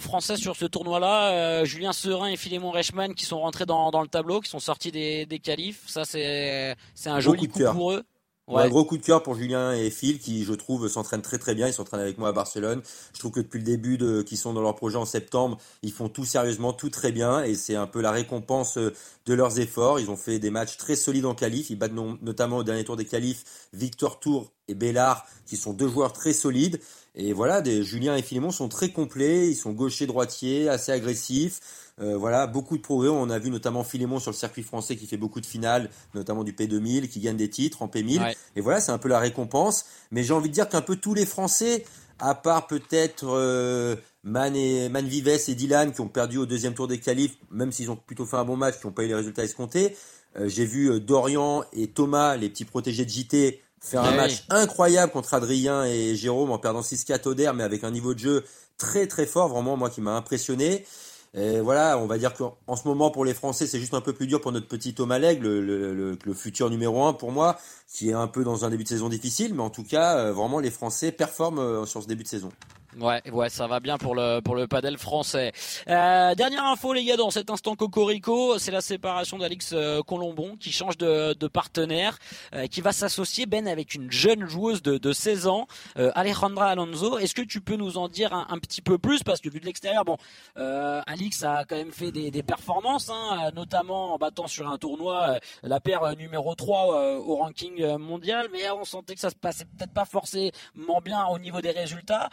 français 0.00 0.36
sur 0.36 0.56
ce 0.56 0.64
tournoi-là. 0.64 1.64
Julien 1.64 1.92
Serin 1.92 2.28
et 2.28 2.36
Philémon 2.36 2.70
Reichmann 2.70 3.14
qui 3.14 3.24
sont 3.24 3.40
rentrés 3.40 3.66
dans, 3.66 3.90
dans 3.90 4.02
le 4.02 4.08
tableau, 4.08 4.40
qui 4.40 4.50
sont 4.50 4.60
sortis 4.60 4.92
des, 4.92 5.26
des 5.26 5.38
qualifs. 5.40 5.82
Ça, 5.86 6.04
c'est 6.04 6.76
un 7.06 7.20
joli 7.20 7.48
coup 7.48 7.60
pour 7.72 7.92
eux. 7.92 8.04
Ouais. 8.50 8.64
Un 8.64 8.68
gros 8.68 8.84
coup 8.84 8.98
de 8.98 9.02
cœur 9.02 9.22
pour 9.22 9.36
Julien 9.36 9.72
et 9.72 9.90
Phil 9.90 10.18
qui, 10.18 10.44
je 10.44 10.52
trouve, 10.52 10.88
s'entraînent 10.88 11.22
très 11.22 11.38
très 11.38 11.54
bien. 11.54 11.68
Ils 11.68 11.72
s'entraînent 11.72 12.00
avec 12.00 12.18
moi 12.18 12.30
à 12.30 12.32
Barcelone. 12.32 12.82
Je 13.14 13.18
trouve 13.20 13.30
que 13.30 13.40
depuis 13.40 13.58
le 13.58 13.64
début 13.64 13.96
de, 13.96 14.22
qu'ils 14.22 14.38
sont 14.38 14.52
dans 14.52 14.60
leur 14.60 14.74
projet 14.74 14.96
en 14.96 15.04
septembre, 15.04 15.56
ils 15.82 15.92
font 15.92 16.08
tout 16.08 16.24
sérieusement, 16.24 16.72
tout 16.72 16.90
très 16.90 17.12
bien 17.12 17.44
et 17.44 17.54
c'est 17.54 17.76
un 17.76 17.86
peu 17.86 18.00
la 18.00 18.10
récompense 18.10 18.76
euh, 18.76 18.92
de 19.26 19.34
leurs 19.34 19.60
efforts. 19.60 20.00
Ils 20.00 20.10
ont 20.10 20.16
fait 20.16 20.40
des 20.40 20.50
matchs 20.50 20.76
très 20.78 20.96
solides 20.96 21.26
en 21.26 21.34
qualif. 21.34 21.70
Ils 21.70 21.76
battent 21.76 21.92
notamment 21.92 22.58
au 22.58 22.64
dernier 22.64 22.82
tour 22.82 22.96
des 22.96 23.04
qualifs 23.04 23.68
Victor 23.72 24.18
Tour 24.18 24.50
et 24.66 24.74
Bellard 24.74 25.26
qui 25.46 25.56
sont 25.56 25.72
deux 25.72 25.88
joueurs 25.88 26.12
très 26.12 26.32
solides. 26.32 26.80
Et 27.14 27.32
voilà, 27.32 27.60
des, 27.60 27.82
Julien 27.82 28.16
et 28.16 28.22
Philémon 28.22 28.50
sont 28.50 28.68
très 28.68 28.90
complets. 28.90 29.48
Ils 29.48 29.56
sont 29.56 29.72
gauchers, 29.72 30.06
droitiers, 30.06 30.68
assez 30.68 30.92
agressifs. 30.92 31.60
Euh, 32.00 32.16
voilà, 32.16 32.46
beaucoup 32.46 32.76
de 32.76 32.82
progrès. 32.82 33.08
On 33.08 33.28
a 33.30 33.38
vu 33.38 33.50
notamment 33.50 33.84
Philémon 33.84 34.18
sur 34.18 34.30
le 34.30 34.36
circuit 34.36 34.62
français 34.62 34.96
qui 34.96 35.06
fait 35.06 35.16
beaucoup 35.18 35.40
de 35.40 35.46
finales, 35.46 35.90
notamment 36.14 36.44
du 36.44 36.52
P2000, 36.52 37.08
qui 37.08 37.20
gagne 37.20 37.36
des 37.36 37.50
titres 37.50 37.82
en 37.82 37.88
P1000. 37.88 38.34
Et 38.56 38.60
voilà, 38.60 38.80
c'est 38.80 38.92
un 38.92 38.98
peu 38.98 39.08
la 39.08 39.18
récompense. 39.18 39.84
Mais 40.10 40.22
j'ai 40.22 40.32
envie 40.32 40.48
de 40.48 40.54
dire 40.54 40.68
qu'un 40.68 40.80
peu 40.80 40.96
tous 40.96 41.12
les 41.14 41.26
Français, 41.26 41.84
à 42.18 42.34
part 42.34 42.66
peut-être 42.66 43.24
euh, 43.26 43.96
Man, 44.24 44.54
et, 44.56 44.88
Man 44.88 45.06
Vives 45.06 45.28
et 45.28 45.54
Dylan 45.54 45.92
qui 45.92 46.00
ont 46.00 46.08
perdu 46.08 46.38
au 46.38 46.46
deuxième 46.46 46.74
tour 46.74 46.88
des 46.88 46.98
qualifs, 46.98 47.36
même 47.50 47.72
s'ils 47.72 47.90
ont 47.90 47.96
plutôt 47.96 48.26
fait 48.26 48.36
un 48.36 48.44
bon 48.44 48.56
match, 48.56 48.78
qui 48.80 48.86
n'ont 48.86 48.92
pas 48.92 49.04
eu 49.04 49.08
les 49.08 49.14
résultats 49.14 49.44
escomptés, 49.44 49.96
Euh, 50.38 50.48
J'ai 50.48 50.64
vu 50.64 50.90
euh, 50.90 51.00
Dorian 51.00 51.64
et 51.72 51.88
Thomas, 51.88 52.36
les 52.36 52.48
petits 52.48 52.64
protégés 52.64 53.04
de 53.04 53.10
JT, 53.10 53.60
faire 53.80 54.04
un 54.04 54.14
match 54.14 54.44
incroyable 54.48 55.10
contre 55.10 55.34
Adrien 55.34 55.84
et 55.84 56.14
Jérôme 56.14 56.52
en 56.52 56.58
perdant 56.58 56.82
6-4 56.82 57.26
au 57.28 57.34
der, 57.34 57.52
mais 57.52 57.64
avec 57.64 57.82
un 57.82 57.90
niveau 57.90 58.14
de 58.14 58.20
jeu 58.20 58.44
très 58.78 59.08
très 59.08 59.26
fort, 59.26 59.48
vraiment 59.48 59.76
moi 59.76 59.90
qui 59.90 60.00
m'a 60.00 60.12
impressionné. 60.12 60.84
Et 61.32 61.60
voilà, 61.60 61.96
on 61.98 62.06
va 62.06 62.18
dire 62.18 62.34
qu'en 62.34 62.58
en 62.66 62.74
ce 62.74 62.88
moment 62.88 63.10
pour 63.10 63.24
les 63.24 63.34
Français, 63.34 63.66
c'est 63.68 63.78
juste 63.78 63.94
un 63.94 64.00
peu 64.00 64.12
plus 64.12 64.26
dur 64.26 64.40
pour 64.40 64.50
notre 64.50 64.66
petit 64.66 64.94
Thomas 64.94 65.18
Legge, 65.18 65.38
le, 65.40 65.60
le, 65.60 65.94
le, 65.94 66.18
le 66.24 66.34
futur 66.34 66.70
numéro 66.70 67.04
un 67.04 67.12
pour 67.12 67.30
moi, 67.30 67.56
qui 67.86 68.10
est 68.10 68.14
un 68.14 68.26
peu 68.26 68.42
dans 68.42 68.64
un 68.64 68.70
début 68.70 68.82
de 68.82 68.88
saison 68.88 69.08
difficile, 69.08 69.54
mais 69.54 69.62
en 69.62 69.70
tout 69.70 69.84
cas, 69.84 70.18
euh, 70.18 70.32
vraiment 70.32 70.58
les 70.58 70.72
Français 70.72 71.12
performent 71.12 71.60
euh, 71.60 71.86
sur 71.86 72.02
ce 72.02 72.08
début 72.08 72.24
de 72.24 72.28
saison. 72.28 72.50
Ouais, 72.98 73.22
ouais, 73.30 73.48
ça 73.48 73.68
va 73.68 73.78
bien 73.78 73.98
pour 73.98 74.16
le 74.16 74.40
pour 74.40 74.56
le 74.56 74.66
padel 74.66 74.98
français. 74.98 75.52
Euh, 75.88 76.34
dernière 76.34 76.64
info 76.64 76.92
les 76.92 77.04
gars 77.04 77.16
dans 77.16 77.30
cet 77.30 77.48
instant 77.48 77.76
cocorico, 77.76 78.58
c'est 78.58 78.72
la 78.72 78.80
séparation 78.80 79.38
d'Alix 79.38 79.70
euh, 79.72 80.02
Colombon 80.02 80.56
qui 80.56 80.72
change 80.72 80.98
de, 80.98 81.34
de 81.34 81.46
partenaire, 81.46 82.18
euh, 82.52 82.66
qui 82.66 82.80
va 82.80 82.90
s'associer 82.90 83.46
Ben 83.46 83.68
avec 83.68 83.94
une 83.94 84.10
jeune 84.10 84.46
joueuse 84.46 84.82
de, 84.82 84.98
de 84.98 85.12
16 85.12 85.46
ans, 85.46 85.68
euh, 85.98 86.10
Alejandra 86.14 86.70
Alonso. 86.70 87.18
Est-ce 87.18 87.34
que 87.34 87.42
tu 87.42 87.60
peux 87.60 87.76
nous 87.76 87.96
en 87.96 88.08
dire 88.08 88.32
un, 88.34 88.58
petit 88.58 88.82
peu 88.82 88.98
plus? 88.98 89.22
Parce 89.22 89.40
que 89.40 89.48
vu 89.48 89.60
de 89.60 89.66
l'extérieur, 89.66 90.04
bon, 90.04 90.16
euh, 90.56 91.00
Alix 91.06 91.44
a 91.44 91.64
quand 91.64 91.76
même 91.76 91.92
fait 91.92 92.10
des, 92.10 92.30
des 92.30 92.42
performances, 92.42 93.08
hein, 93.08 93.50
notamment 93.54 94.14
en 94.14 94.18
battant 94.18 94.46
sur 94.46 94.68
un 94.68 94.78
tournoi 94.78 95.30
euh, 95.30 95.38
la 95.62 95.80
paire 95.80 96.16
numéro 96.16 96.54
3 96.54 96.94
euh, 96.94 97.18
au 97.18 97.36
ranking 97.36 97.96
mondial, 97.96 98.48
mais 98.52 98.68
on 98.70 98.84
sentait 98.84 99.14
que 99.14 99.20
ça 99.20 99.30
se 99.30 99.36
passait 99.36 99.64
peut-être 99.64 99.92
pas 99.92 100.04
forcément 100.04 101.00
bien 101.04 101.24
au 101.26 101.38
niveau 101.38 101.60
des 101.60 101.70
résultats. 101.70 102.28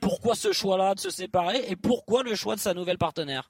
Pourquoi 0.00 0.34
ce 0.34 0.52
choix-là 0.52 0.94
de 0.94 1.00
se 1.00 1.10
séparer 1.10 1.64
et 1.68 1.76
pourquoi 1.76 2.22
le 2.22 2.34
choix 2.34 2.54
de 2.54 2.60
sa 2.60 2.74
nouvelle 2.74 2.98
partenaire 2.98 3.48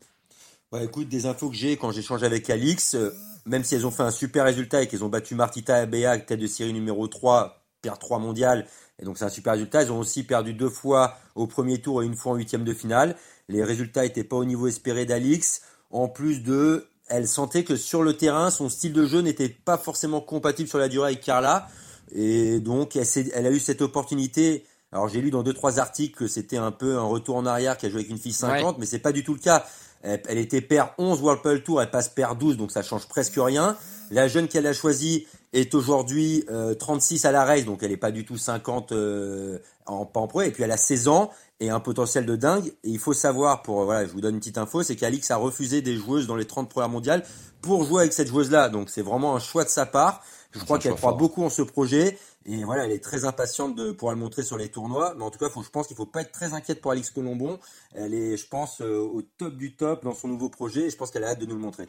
Ouais, 0.73 0.85
écoute, 0.85 1.09
des 1.09 1.27
infos 1.27 1.49
que 1.49 1.55
j'ai 1.55 1.77
quand 1.77 1.93
j'échange 1.93 2.25
avec 2.25 2.51
Alix, 2.51 2.95
euh, 2.95 3.15
même 3.45 3.63
si 3.63 3.77
elles 3.77 3.87
ont 3.87 3.93
fait 3.93 4.03
un 4.03 4.11
super 4.11 4.45
résultat 4.45 4.83
et 4.83 4.89
qu'elles 4.89 5.05
ont 5.05 5.09
battu 5.09 5.37
Martita 5.37 5.87
Béa, 5.87 6.19
tête 6.19 6.41
de 6.41 6.47
série 6.49 6.73
numéro 6.73 7.07
3, 7.07 7.63
paire 7.83 8.01
3 8.01 8.19
mondiale, 8.19 8.67
et 8.99 9.05
donc 9.05 9.17
c'est 9.17 9.25
un 9.25 9.31
super 9.31 9.53
résultat. 9.53 9.83
Elles 9.83 9.93
ont 9.93 10.01
aussi 10.01 10.25
perdu 10.25 10.55
deux 10.55 10.69
fois 10.69 11.19
au 11.37 11.47
premier 11.47 11.81
tour 11.81 12.03
et 12.03 12.07
une 12.07 12.17
fois 12.17 12.33
en 12.33 12.35
huitième 12.35 12.65
de 12.65 12.75
finale. 12.75 13.15
Les 13.49 13.63
résultats 13.63 14.03
n'étaient 14.03 14.25
pas 14.25 14.37
au 14.37 14.45
niveau 14.45 14.67
espéré 14.67 15.07
d'Alix. 15.07 15.63
En 15.91 16.09
plus 16.09 16.43
de, 16.43 16.89
elle 17.09 17.29
sentait 17.29 17.63
que 17.63 17.77
sur 17.77 18.03
le 18.03 18.17
terrain, 18.17 18.51
son 18.51 18.69
style 18.69 18.93
de 18.93 19.07
jeu 19.07 19.21
n'était 19.21 19.49
pas 19.49 19.79
forcément 19.79 20.21
compatible 20.21 20.69
sur 20.69 20.79
la 20.79 20.89
durée 20.89 21.13
avec 21.13 21.21
Carla. 21.21 21.69
Et 22.13 22.59
donc, 22.59 22.97
elle 22.97 23.47
a 23.47 23.51
eu 23.51 23.61
cette 23.61 23.83
opportunité. 23.83 24.65
Alors, 24.97 25.09
j'ai 25.09 25.21
lu 25.21 25.31
dans 25.31 25.43
deux, 25.43 25.53
trois 25.53 25.79
articles 25.79 26.17
que 26.17 26.27
c'était 26.27 26.57
un 26.57 26.73
peu 26.73 26.97
un 26.97 27.03
retour 27.03 27.37
en 27.37 27.45
arrière 27.45 27.77
qu'elle 27.77 27.91
jouait 27.91 28.01
avec 28.01 28.11
une 28.11 28.17
fille 28.17 28.33
50, 28.33 28.79
mais 28.79 28.87
c'est 28.87 28.99
pas 28.99 29.13
du 29.13 29.25
tout 29.25 29.35
le 29.35 29.39
cas. 29.39 29.67
Elle, 30.03 30.23
elle 30.27 30.39
était 30.39 30.63
paire 30.63 30.95
11 30.97 31.21
World 31.21 31.43
Padel 31.43 31.63
Tour, 31.63 31.83
elle 31.83 31.91
passe 31.91 32.09
paire 32.09 32.35
12, 32.35 32.57
donc 32.57 32.73
ça 32.73 32.83
change 32.83 33.07
presque 33.07 33.35
rien. 33.37 33.77
La 34.11 34.27
jeune 34.27 34.49
qu'elle 34.49 34.67
a 34.67 34.73
choisie 34.73 35.27
est 35.53 35.75
aujourd'hui 35.75 36.47
euh, 36.51 36.73
36 36.73 37.27
à 37.27 37.33
la 37.33 37.45
race, 37.45 37.67
donc 37.67 37.83
elle 37.83 37.93
est 37.93 37.99
pas 37.99 38.11
du 38.11 38.25
tout 38.25 38.39
50 38.39 38.93
euh, 38.93 39.59
en, 39.85 40.07
pas 40.07 40.21
en 40.21 40.29
pro. 40.29 40.41
Et 40.41 40.51
puis 40.51 40.63
elle 40.63 40.73
a 40.73 40.79
16 40.79 41.09
ans 41.09 41.31
et 41.61 41.69
un 41.69 41.81
potentiel 41.81 42.25
de 42.25 42.35
dingue. 42.35 42.69
Et 42.83 42.89
il 42.89 42.99
faut 42.99 43.13
savoir, 43.13 43.63
pour 43.63 43.83
euh, 43.83 43.85
voilà, 43.85 44.07
je 44.07 44.13
vous 44.13 44.23
donne 44.23 44.37
une 44.37 44.41
petite 44.41 44.57
info, 44.57 44.83
c'est 44.83 44.97
qu'Alix 44.97 45.31
a 45.31 45.37
refusé 45.37 45.83
des 45.83 45.97
joueuses 45.97 46.27
dans 46.27 46.37
les 46.37 46.47
30 46.47 46.71
premières 46.71 46.89
mondiales 46.89 47.23
pour 47.61 47.85
jouer 47.85 48.01
avec 48.01 48.15
cette 48.15 48.29
joueuse-là. 48.29 48.71
Donc 48.71 48.89
c'est 48.89 49.03
vraiment 49.03 49.37
un 49.37 49.41
choix 49.41 49.65
de 49.65 49.69
sa 49.69 49.85
part. 49.85 50.23
Je 50.53 50.61
crois 50.61 50.79
qu'elle 50.79 50.95
croit 50.95 51.11
fort. 51.11 51.19
beaucoup 51.19 51.45
en 51.45 51.51
ce 51.51 51.61
projet. 51.61 52.17
Et 52.49 52.65
voilà, 52.65 52.85
elle 52.85 52.93
est 52.93 53.03
très 53.03 53.25
impatiente 53.25 53.75
de 53.75 53.93
pouvoir 53.93 54.15
le 54.15 54.21
montrer 54.21 54.43
sur 54.43 54.57
les 54.57 54.69
tournois. 54.69 55.15
Mais 55.17 55.25
en 55.25 55.31
tout 55.31 55.39
cas, 55.39 55.49
faut, 55.49 55.63
je 55.63 55.71
pense 55.71 55.89
qu'il 55.89 55.97
faut 55.97 56.07
pas 56.07 56.23
être 56.23 56.33
très 56.33 56.55
inquiète 56.55 56.81
pour 56.81 56.93
Alix 56.93 57.11
Colombon. 57.11 57.59
Elle 57.95 58.15
est, 58.15 58.37
je 58.37 58.47
pense, 58.47 58.81
euh, 58.81 58.99
au 59.01 59.23
top 59.23 59.57
du 59.57 59.75
top 59.75 60.05
dans 60.05 60.15
son 60.15 60.29
nouveau 60.29 60.49
projet. 60.49 60.83
Et 60.83 60.91
je 60.91 60.97
pense 60.97 61.11
qu'elle 61.11 61.25
a 61.25 61.29
hâte 61.29 61.41
de 61.41 61.47
nous 61.47 61.57
le 61.57 61.61
montrer. 61.61 61.89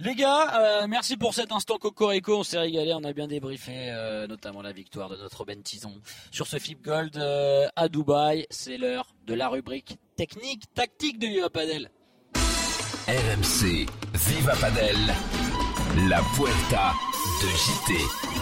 Les 0.00 0.14
gars, 0.14 0.60
euh, 0.60 0.86
merci 0.86 1.16
pour 1.16 1.34
cet 1.34 1.50
instant 1.50 1.76
cocorico, 1.76 2.38
on 2.38 2.42
s'est 2.44 2.58
régalé, 2.58 2.92
on 2.94 3.02
a 3.02 3.12
bien 3.12 3.26
débriefé 3.26 3.90
euh, 3.90 4.28
notamment 4.28 4.62
la 4.62 4.70
victoire 4.70 5.08
de 5.08 5.16
notre 5.16 5.44
Ben 5.44 5.60
Tison 5.60 5.92
sur 6.30 6.46
ce 6.46 6.56
FIP 6.56 6.84
Gold 6.84 7.16
euh, 7.16 7.66
à 7.74 7.88
Dubaï. 7.88 8.46
C'est 8.48 8.78
l'heure 8.78 9.08
de 9.26 9.34
la 9.34 9.48
rubrique 9.48 9.98
technique, 10.14 10.72
tactique 10.72 11.18
de 11.18 11.26
Viva 11.26 11.50
Padel. 11.50 11.90
RMC 13.08 13.86
Viva 14.14 14.54
Padel, 14.60 14.96
la 16.08 16.22
Puerta 16.36 16.94
de 17.42 17.48
JT. 17.48 18.37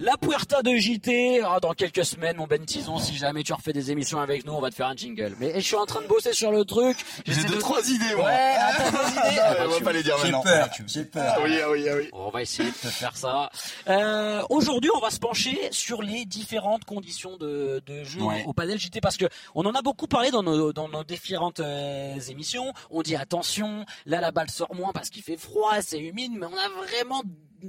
La 0.00 0.16
Puerta 0.16 0.62
de 0.62 0.76
JT, 0.76 1.40
ah, 1.44 1.58
dans 1.60 1.72
quelques 1.74 2.04
semaines, 2.04 2.36
mon 2.36 2.46
Ben 2.46 2.64
Tison, 2.64 2.98
si 2.98 3.16
jamais 3.16 3.42
tu 3.42 3.52
refais 3.52 3.72
des 3.72 3.90
émissions 3.90 4.20
avec 4.20 4.46
nous, 4.46 4.52
on 4.52 4.60
va 4.60 4.70
te 4.70 4.76
faire 4.76 4.86
un 4.86 4.94
jingle. 4.94 5.34
Mais 5.40 5.54
je 5.56 5.60
suis 5.60 5.74
en 5.74 5.86
train 5.86 6.00
de 6.02 6.06
bosser 6.06 6.32
sur 6.32 6.52
le 6.52 6.64
truc. 6.64 6.96
J'ai 7.26 7.42
deux, 7.42 7.56
de- 7.56 7.60
trois 7.60 7.80
idées, 7.90 8.14
moi. 8.14 8.26
Ouais, 8.26 8.54
t'as 8.78 8.90
des 8.92 9.10
idées 9.10 9.20
Ah, 9.42 9.54
bah, 9.54 9.64
on 9.66 9.70
va 9.72 9.80
pas 9.80 9.92
les 9.92 10.02
dire 10.04 10.14
J'ai 10.18 10.30
maintenant. 10.30 10.42
peur, 10.42 10.68
j'ai 10.86 11.04
peur. 11.04 11.38
Oui, 11.42 11.58
ah 11.60 11.70
oui, 11.72 11.88
ah 11.90 11.94
oui. 11.96 12.08
On 12.12 12.30
va 12.30 12.42
essayer 12.42 12.68
de 12.70 12.74
te 12.76 12.86
faire 12.86 13.16
ça. 13.16 13.50
Euh, 13.88 14.42
Aujourd'hui, 14.50 14.90
on 14.94 15.00
va 15.00 15.10
se 15.10 15.18
pencher 15.18 15.58
sur 15.72 16.00
les 16.02 16.24
différentes 16.24 16.84
conditions 16.84 17.36
de, 17.36 17.82
de 17.84 18.04
jeu 18.04 18.20
Ouais. 18.22 18.44
au 18.46 18.52
padel 18.52 18.78
JT 18.78 19.00
parce 19.00 19.16
que 19.16 19.26
on 19.56 19.66
en 19.66 19.72
a 19.74 19.82
beaucoup 19.82 20.06
parlé 20.06 20.30
dans 20.30 20.44
nos, 20.44 20.72
dans 20.72 20.88
nos 20.88 21.02
différentes 21.02 21.58
euh, 21.58 22.14
émissions. 22.30 22.72
On 22.90 23.02
dit 23.02 23.16
attention, 23.16 23.84
là 24.06 24.20
la 24.20 24.30
balle 24.30 24.48
sort 24.50 24.74
moins 24.76 24.92
parce 24.92 25.10
qu'il 25.10 25.24
fait 25.24 25.36
froid, 25.36 25.72
c'est 25.80 25.98
humide, 25.98 26.32
mais 26.36 26.46
on 26.46 26.56
a 26.56 26.68
vraiment 26.86 27.22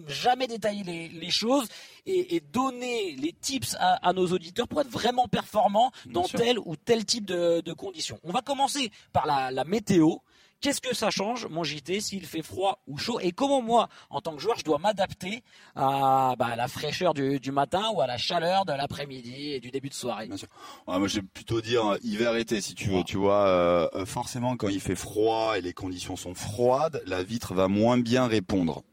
jamais 0.07 0.47
détaillé 0.47 0.83
les, 0.83 1.07
les 1.09 1.31
choses 1.31 1.67
et, 2.05 2.35
et 2.35 2.39
donné 2.39 3.15
les 3.17 3.33
tips 3.33 3.75
à, 3.79 4.07
à 4.07 4.13
nos 4.13 4.27
auditeurs 4.27 4.67
pour 4.67 4.81
être 4.81 4.89
vraiment 4.89 5.27
performants 5.27 5.91
dans 6.07 6.23
tel 6.23 6.59
ou 6.59 6.75
tel 6.75 7.05
type 7.05 7.25
de, 7.25 7.61
de 7.61 7.73
conditions. 7.73 8.19
On 8.23 8.31
va 8.31 8.41
commencer 8.41 8.91
par 9.13 9.25
la, 9.25 9.51
la 9.51 9.63
météo. 9.63 10.15
Qu'est-ce 10.61 10.81
que 10.81 10.93
ça 10.93 11.09
change, 11.09 11.47
mon 11.47 11.63
JT, 11.63 12.01
s'il 12.01 12.25
fait 12.25 12.41
froid 12.41 12.81
ou 12.85 12.97
chaud? 12.97 13.17
Et 13.21 13.31
comment 13.31 13.61
moi, 13.61 13.87
en 14.09 14.19
tant 14.19 14.35
que 14.35 14.41
joueur, 14.41 14.57
je 14.59 14.65
dois 14.65 14.77
m'adapter 14.77 15.41
à, 15.73 16.35
bah, 16.37 16.47
à 16.47 16.55
la 16.57 16.67
fraîcheur 16.67 17.13
du, 17.13 17.39
du 17.39 17.53
matin 17.53 17.83
ou 17.93 18.01
à 18.01 18.07
la 18.07 18.17
chaleur 18.17 18.65
de 18.65 18.73
l'après-midi 18.73 19.51
et 19.53 19.61
du 19.61 19.71
début 19.71 19.87
de 19.87 19.93
soirée? 19.93 20.27
Bien 20.27 20.35
sûr. 20.35 20.49
Ouais, 20.85 20.99
moi, 20.99 21.07
je 21.07 21.21
vais 21.21 21.25
plutôt 21.33 21.61
dire 21.61 21.85
euh, 21.85 21.97
hiver-été, 22.03 22.59
si 22.59 22.75
tu 22.75 22.89
veux. 22.89 23.05
Tu 23.05 23.15
vois, 23.15 23.47
euh, 23.47 23.87
euh, 23.95 24.05
forcément, 24.05 24.57
quand 24.57 24.67
il 24.67 24.81
fait 24.81 24.95
froid 24.95 25.57
et 25.57 25.61
les 25.61 25.71
conditions 25.71 26.17
sont 26.17 26.33
froides, 26.35 27.01
la 27.05 27.23
vitre 27.23 27.53
va 27.53 27.69
moins 27.69 27.97
bien 27.97 28.27
répondre. 28.27 28.83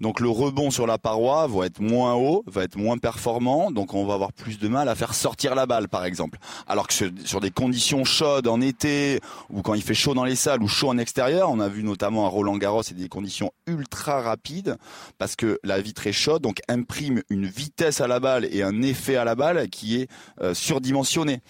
Donc 0.00 0.20
le 0.20 0.28
rebond 0.28 0.70
sur 0.70 0.86
la 0.86 0.98
paroi 0.98 1.46
va 1.46 1.66
être 1.66 1.80
moins 1.80 2.14
haut, 2.14 2.44
va 2.46 2.64
être 2.64 2.76
moins 2.76 2.98
performant, 2.98 3.70
donc 3.70 3.94
on 3.94 4.04
va 4.04 4.14
avoir 4.14 4.32
plus 4.32 4.58
de 4.58 4.68
mal 4.68 4.88
à 4.88 4.94
faire 4.94 5.14
sortir 5.14 5.54
la 5.54 5.64
balle 5.64 5.88
par 5.88 6.04
exemple. 6.04 6.38
Alors 6.66 6.86
que 6.86 6.94
sur, 7.24 7.40
des 7.40 7.50
conditions 7.50 8.04
chaudes 8.04 8.46
en 8.46 8.60
été 8.60 9.20
ou 9.48 9.62
quand 9.62 9.74
il 9.74 9.82
fait 9.82 9.94
chaud 9.94 10.12
dans 10.12 10.24
les 10.24 10.36
salles 10.36 10.62
ou 10.62 10.68
chaud 10.68 10.88
en 10.88 10.98
extérieur, 10.98 11.50
on 11.50 11.60
a 11.60 11.68
vu 11.68 11.82
notamment 11.82 12.26
à 12.26 12.28
Roland 12.28 12.56
Garros 12.56 12.82
c'est 12.82 12.94
des 12.94 13.08
conditions 13.08 13.52
ultra 13.66 14.20
rapides 14.20 14.76
parce 15.18 15.34
que 15.34 15.58
la 15.64 15.80
vitre 15.80 16.06
est 16.06 16.12
chaude, 16.12 16.42
donc 16.42 16.60
imprime 16.68 17.22
une 17.30 17.46
vitesse 17.46 18.00
à 18.00 18.06
la 18.06 18.20
balle 18.20 18.46
et 18.50 18.62
un 18.62 18.82
effet 18.82 19.16
à 19.16 19.24
la 19.24 19.34
balle 19.34 19.68
qui 19.70 19.96
est 19.96 20.08
euh, 20.42 20.52
surdimensionné. 20.52 21.40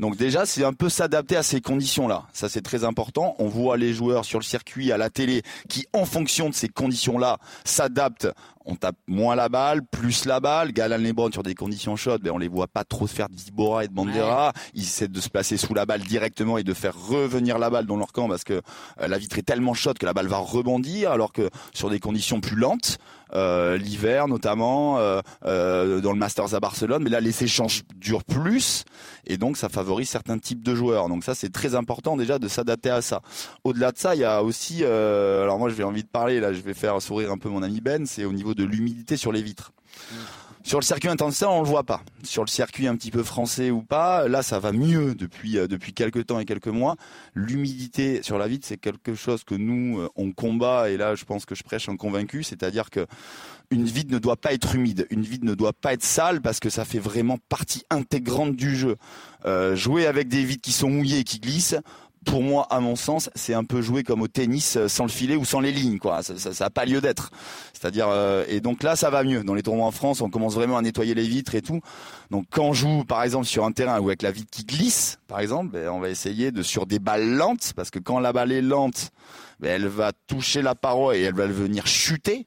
Donc 0.00 0.16
déjà, 0.16 0.44
c'est 0.44 0.64
un 0.64 0.72
peu 0.72 0.88
s'adapter 0.88 1.36
à 1.36 1.42
ces 1.42 1.60
conditions-là. 1.60 2.24
Ça, 2.32 2.48
c'est 2.48 2.62
très 2.62 2.84
important. 2.84 3.36
On 3.38 3.48
voit 3.48 3.76
les 3.76 3.92
joueurs 3.92 4.24
sur 4.24 4.38
le 4.38 4.44
circuit, 4.44 4.92
à 4.92 4.98
la 4.98 5.10
télé, 5.10 5.42
qui, 5.68 5.86
en 5.92 6.04
fonction 6.04 6.48
de 6.48 6.54
ces 6.54 6.68
conditions-là, 6.68 7.38
s'adaptent. 7.64 8.28
On 8.64 8.76
tape 8.76 8.96
moins 9.06 9.34
la 9.34 9.48
balle, 9.48 9.82
plus 9.84 10.24
la 10.24 10.40
balle. 10.40 10.72
Galan 10.72 10.98
Lebron 10.98 11.30
sur 11.32 11.42
des 11.42 11.54
conditions 11.54 11.96
chaudes, 11.96 12.22
ben 12.22 12.30
on 12.32 12.38
les 12.38 12.48
voit 12.48 12.66
pas 12.66 12.84
trop 12.84 13.06
se 13.06 13.14
faire 13.14 13.28
d'Ibora 13.28 13.84
et 13.84 13.88
de 13.88 13.92
Bandera. 13.92 14.52
Ils 14.74 14.82
essaient 14.82 15.08
de 15.08 15.20
se 15.20 15.28
placer 15.28 15.56
sous 15.56 15.74
la 15.74 15.86
balle 15.86 16.00
directement 16.02 16.56
et 16.58 16.64
de 16.64 16.74
faire 16.74 16.94
revenir 16.96 17.58
la 17.58 17.70
balle 17.70 17.86
dans 17.86 17.96
leur 17.96 18.12
camp 18.12 18.28
parce 18.28 18.44
que 18.44 18.54
euh, 19.00 19.08
la 19.08 19.18
vitre 19.18 19.38
est 19.38 19.42
tellement 19.42 19.74
chaude 19.74 19.98
que 19.98 20.06
la 20.06 20.14
balle 20.14 20.28
va 20.28 20.38
rebondir, 20.38 21.10
alors 21.10 21.32
que 21.32 21.50
sur 21.72 21.90
des 21.90 22.00
conditions 22.00 22.40
plus 22.40 22.56
lentes, 22.56 22.98
euh, 23.34 23.76
l'hiver 23.76 24.28
notamment, 24.28 24.98
euh, 24.98 25.20
euh, 25.44 26.00
dans 26.00 26.12
le 26.12 26.18
Masters 26.18 26.54
à 26.54 26.60
Barcelone, 26.60 27.02
mais 27.02 27.10
là 27.10 27.20
les 27.20 27.42
échanges 27.42 27.82
durent 27.96 28.24
plus 28.24 28.84
et 29.26 29.36
donc 29.36 29.56
ça 29.56 29.68
favorise 29.68 30.08
certains 30.08 30.38
types 30.38 30.62
de 30.62 30.74
joueurs. 30.74 31.08
Donc 31.08 31.24
ça 31.24 31.34
c'est 31.34 31.50
très 31.50 31.74
important 31.74 32.16
déjà 32.16 32.38
de 32.38 32.48
s'adapter 32.48 32.90
à 32.90 33.02
ça. 33.02 33.22
Au-delà 33.64 33.92
de 33.92 33.98
ça, 33.98 34.14
il 34.14 34.20
y 34.20 34.24
a 34.24 34.42
aussi, 34.42 34.80
euh, 34.82 35.42
alors 35.42 35.58
moi 35.58 35.68
je 35.68 35.74
vais 35.74 35.84
envie 35.84 36.02
de 36.02 36.08
parler 36.08 36.40
là, 36.40 36.52
je 36.52 36.60
vais 36.60 36.74
faire 36.74 37.00
sourire 37.02 37.32
un 37.32 37.38
peu 37.38 37.48
mon 37.48 37.62
ami 37.62 37.80
Ben, 37.80 38.06
c'est 38.06 38.24
au 38.24 38.32
niveau 38.32 38.53
de 38.54 38.64
l'humidité 38.64 39.16
sur 39.16 39.32
les 39.32 39.42
vitres. 39.42 39.72
Sur 40.66 40.80
le 40.80 40.84
circuit 40.84 41.10
international, 41.10 41.56
on 41.56 41.62
le 41.62 41.68
voit 41.68 41.84
pas. 41.84 42.02
Sur 42.22 42.42
le 42.42 42.48
circuit 42.48 42.86
un 42.86 42.96
petit 42.96 43.10
peu 43.10 43.22
français 43.22 43.70
ou 43.70 43.82
pas, 43.82 44.28
là 44.28 44.42
ça 44.42 44.58
va 44.58 44.72
mieux 44.72 45.14
depuis 45.14 45.58
euh, 45.58 45.66
depuis 45.66 45.92
quelques 45.92 46.24
temps 46.24 46.40
et 46.40 46.46
quelques 46.46 46.68
mois. 46.68 46.96
L'humidité 47.34 48.22
sur 48.22 48.38
la 48.38 48.48
vitre, 48.48 48.66
c'est 48.66 48.78
quelque 48.78 49.14
chose 49.14 49.44
que 49.44 49.54
nous 49.54 50.00
euh, 50.00 50.08
on 50.16 50.32
combat 50.32 50.88
et 50.88 50.96
là 50.96 51.16
je 51.16 51.24
pense 51.26 51.44
que 51.44 51.54
je 51.54 51.62
prêche 51.64 51.90
un 51.90 51.96
convaincu, 51.96 52.42
c'est-à-dire 52.42 52.88
que 52.88 53.06
une 53.70 53.84
vitre 53.84 54.10
ne 54.10 54.18
doit 54.18 54.36
pas 54.36 54.54
être 54.54 54.74
humide, 54.74 55.06
une 55.10 55.22
vitre 55.22 55.44
ne 55.44 55.54
doit 55.54 55.74
pas 55.74 55.92
être 55.92 56.02
sale 56.02 56.40
parce 56.40 56.60
que 56.60 56.70
ça 56.70 56.86
fait 56.86 56.98
vraiment 56.98 57.38
partie 57.50 57.82
intégrante 57.90 58.56
du 58.56 58.74
jeu. 58.74 58.96
Euh, 59.44 59.76
jouer 59.76 60.06
avec 60.06 60.28
des 60.28 60.44
vitres 60.44 60.62
qui 60.62 60.72
sont 60.72 60.88
mouillées 60.88 61.18
et 61.18 61.24
qui 61.24 61.40
glissent, 61.40 61.76
pour 62.24 62.42
moi, 62.42 62.66
à 62.70 62.80
mon 62.80 62.96
sens, 62.96 63.30
c'est 63.34 63.54
un 63.54 63.64
peu 63.64 63.82
joué 63.82 64.02
comme 64.02 64.22
au 64.22 64.28
tennis 64.28 64.76
euh, 64.76 64.88
sans 64.88 65.04
le 65.04 65.10
filet 65.10 65.36
ou 65.36 65.44
sans 65.44 65.60
les 65.60 65.72
lignes, 65.72 65.98
quoi. 65.98 66.22
Ça, 66.22 66.36
ça, 66.38 66.52
ça 66.52 66.66
a 66.66 66.70
pas 66.70 66.84
lieu 66.84 67.00
d'être. 67.00 67.30
C'est-à-dire, 67.72 68.06
euh, 68.08 68.44
et 68.48 68.60
donc 68.60 68.82
là, 68.82 68.96
ça 68.96 69.10
va 69.10 69.22
mieux. 69.24 69.44
Dans 69.44 69.54
les 69.54 69.62
tournois 69.62 69.86
en 69.86 69.90
France, 69.90 70.20
on 70.20 70.30
commence 70.30 70.54
vraiment 70.54 70.76
à 70.76 70.82
nettoyer 70.82 71.14
les 71.14 71.26
vitres 71.26 71.54
et 71.54 71.62
tout. 71.62 71.80
Donc 72.30 72.46
quand 72.50 72.64
on 72.64 72.72
joue, 72.72 73.04
par 73.04 73.22
exemple, 73.22 73.46
sur 73.46 73.64
un 73.64 73.72
terrain 73.72 74.00
ou 74.00 74.08
avec 74.08 74.22
la 74.22 74.30
vitre 74.30 74.50
qui 74.50 74.64
glisse, 74.64 75.18
par 75.28 75.40
exemple, 75.40 75.72
ben, 75.72 75.88
on 75.88 76.00
va 76.00 76.08
essayer 76.08 76.50
de 76.50 76.62
sur 76.62 76.86
des 76.86 76.98
balles 76.98 77.30
lentes, 77.30 77.72
parce 77.76 77.90
que 77.90 77.98
quand 77.98 78.18
la 78.18 78.32
balle 78.32 78.52
est 78.52 78.62
lente, 78.62 79.10
ben, 79.60 79.70
elle 79.70 79.88
va 79.88 80.12
toucher 80.26 80.62
la 80.62 80.74
paroi 80.74 81.16
et 81.16 81.22
elle 81.22 81.34
va 81.34 81.46
venir 81.46 81.86
chuter. 81.86 82.46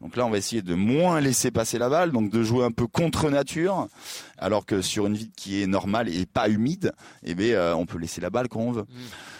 Donc 0.00 0.16
là, 0.16 0.26
on 0.26 0.30
va 0.30 0.36
essayer 0.36 0.60
de 0.60 0.74
moins 0.74 1.20
laisser 1.20 1.50
passer 1.50 1.78
la 1.78 1.88
balle, 1.88 2.12
donc 2.12 2.30
de 2.30 2.42
jouer 2.42 2.64
un 2.64 2.70
peu 2.70 2.86
contre 2.86 3.30
nature, 3.30 3.88
alors 4.36 4.66
que 4.66 4.82
sur 4.82 5.06
une 5.06 5.14
vitre 5.14 5.32
qui 5.36 5.62
est 5.62 5.66
normale 5.66 6.08
et 6.08 6.26
pas 6.26 6.48
humide, 6.48 6.92
eh 7.24 7.34
bien, 7.34 7.54
euh, 7.54 7.74
on 7.74 7.86
peut 7.86 7.98
laisser 7.98 8.20
la 8.20 8.28
balle 8.28 8.48
quand 8.48 8.60
on 8.60 8.72
veut. 8.72 8.84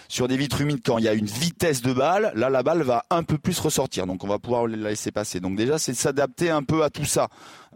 Sur 0.07 0.27
des 0.27 0.37
vitres 0.37 0.61
humides, 0.61 0.81
quand 0.83 0.97
il 0.97 1.03
y 1.03 1.07
a 1.09 1.13
une 1.13 1.25
vitesse 1.25 1.81
de 1.81 1.93
balle, 1.93 2.31
là, 2.33 2.49
la 2.49 2.63
balle 2.63 2.81
va 2.81 3.05
un 3.09 3.23
peu 3.23 3.37
plus 3.37 3.59
ressortir, 3.59 4.07
donc 4.07 4.23
on 4.23 4.27
va 4.27 4.39
pouvoir 4.39 4.65
la 4.65 4.89
laisser 4.89 5.11
passer. 5.11 5.39
Donc 5.39 5.57
déjà, 5.57 5.77
c'est 5.77 5.91
de 5.91 5.97
s'adapter 5.97 6.49
un 6.49 6.63
peu 6.63 6.83
à 6.83 6.89
tout 6.89 7.05
ça. 7.05 7.27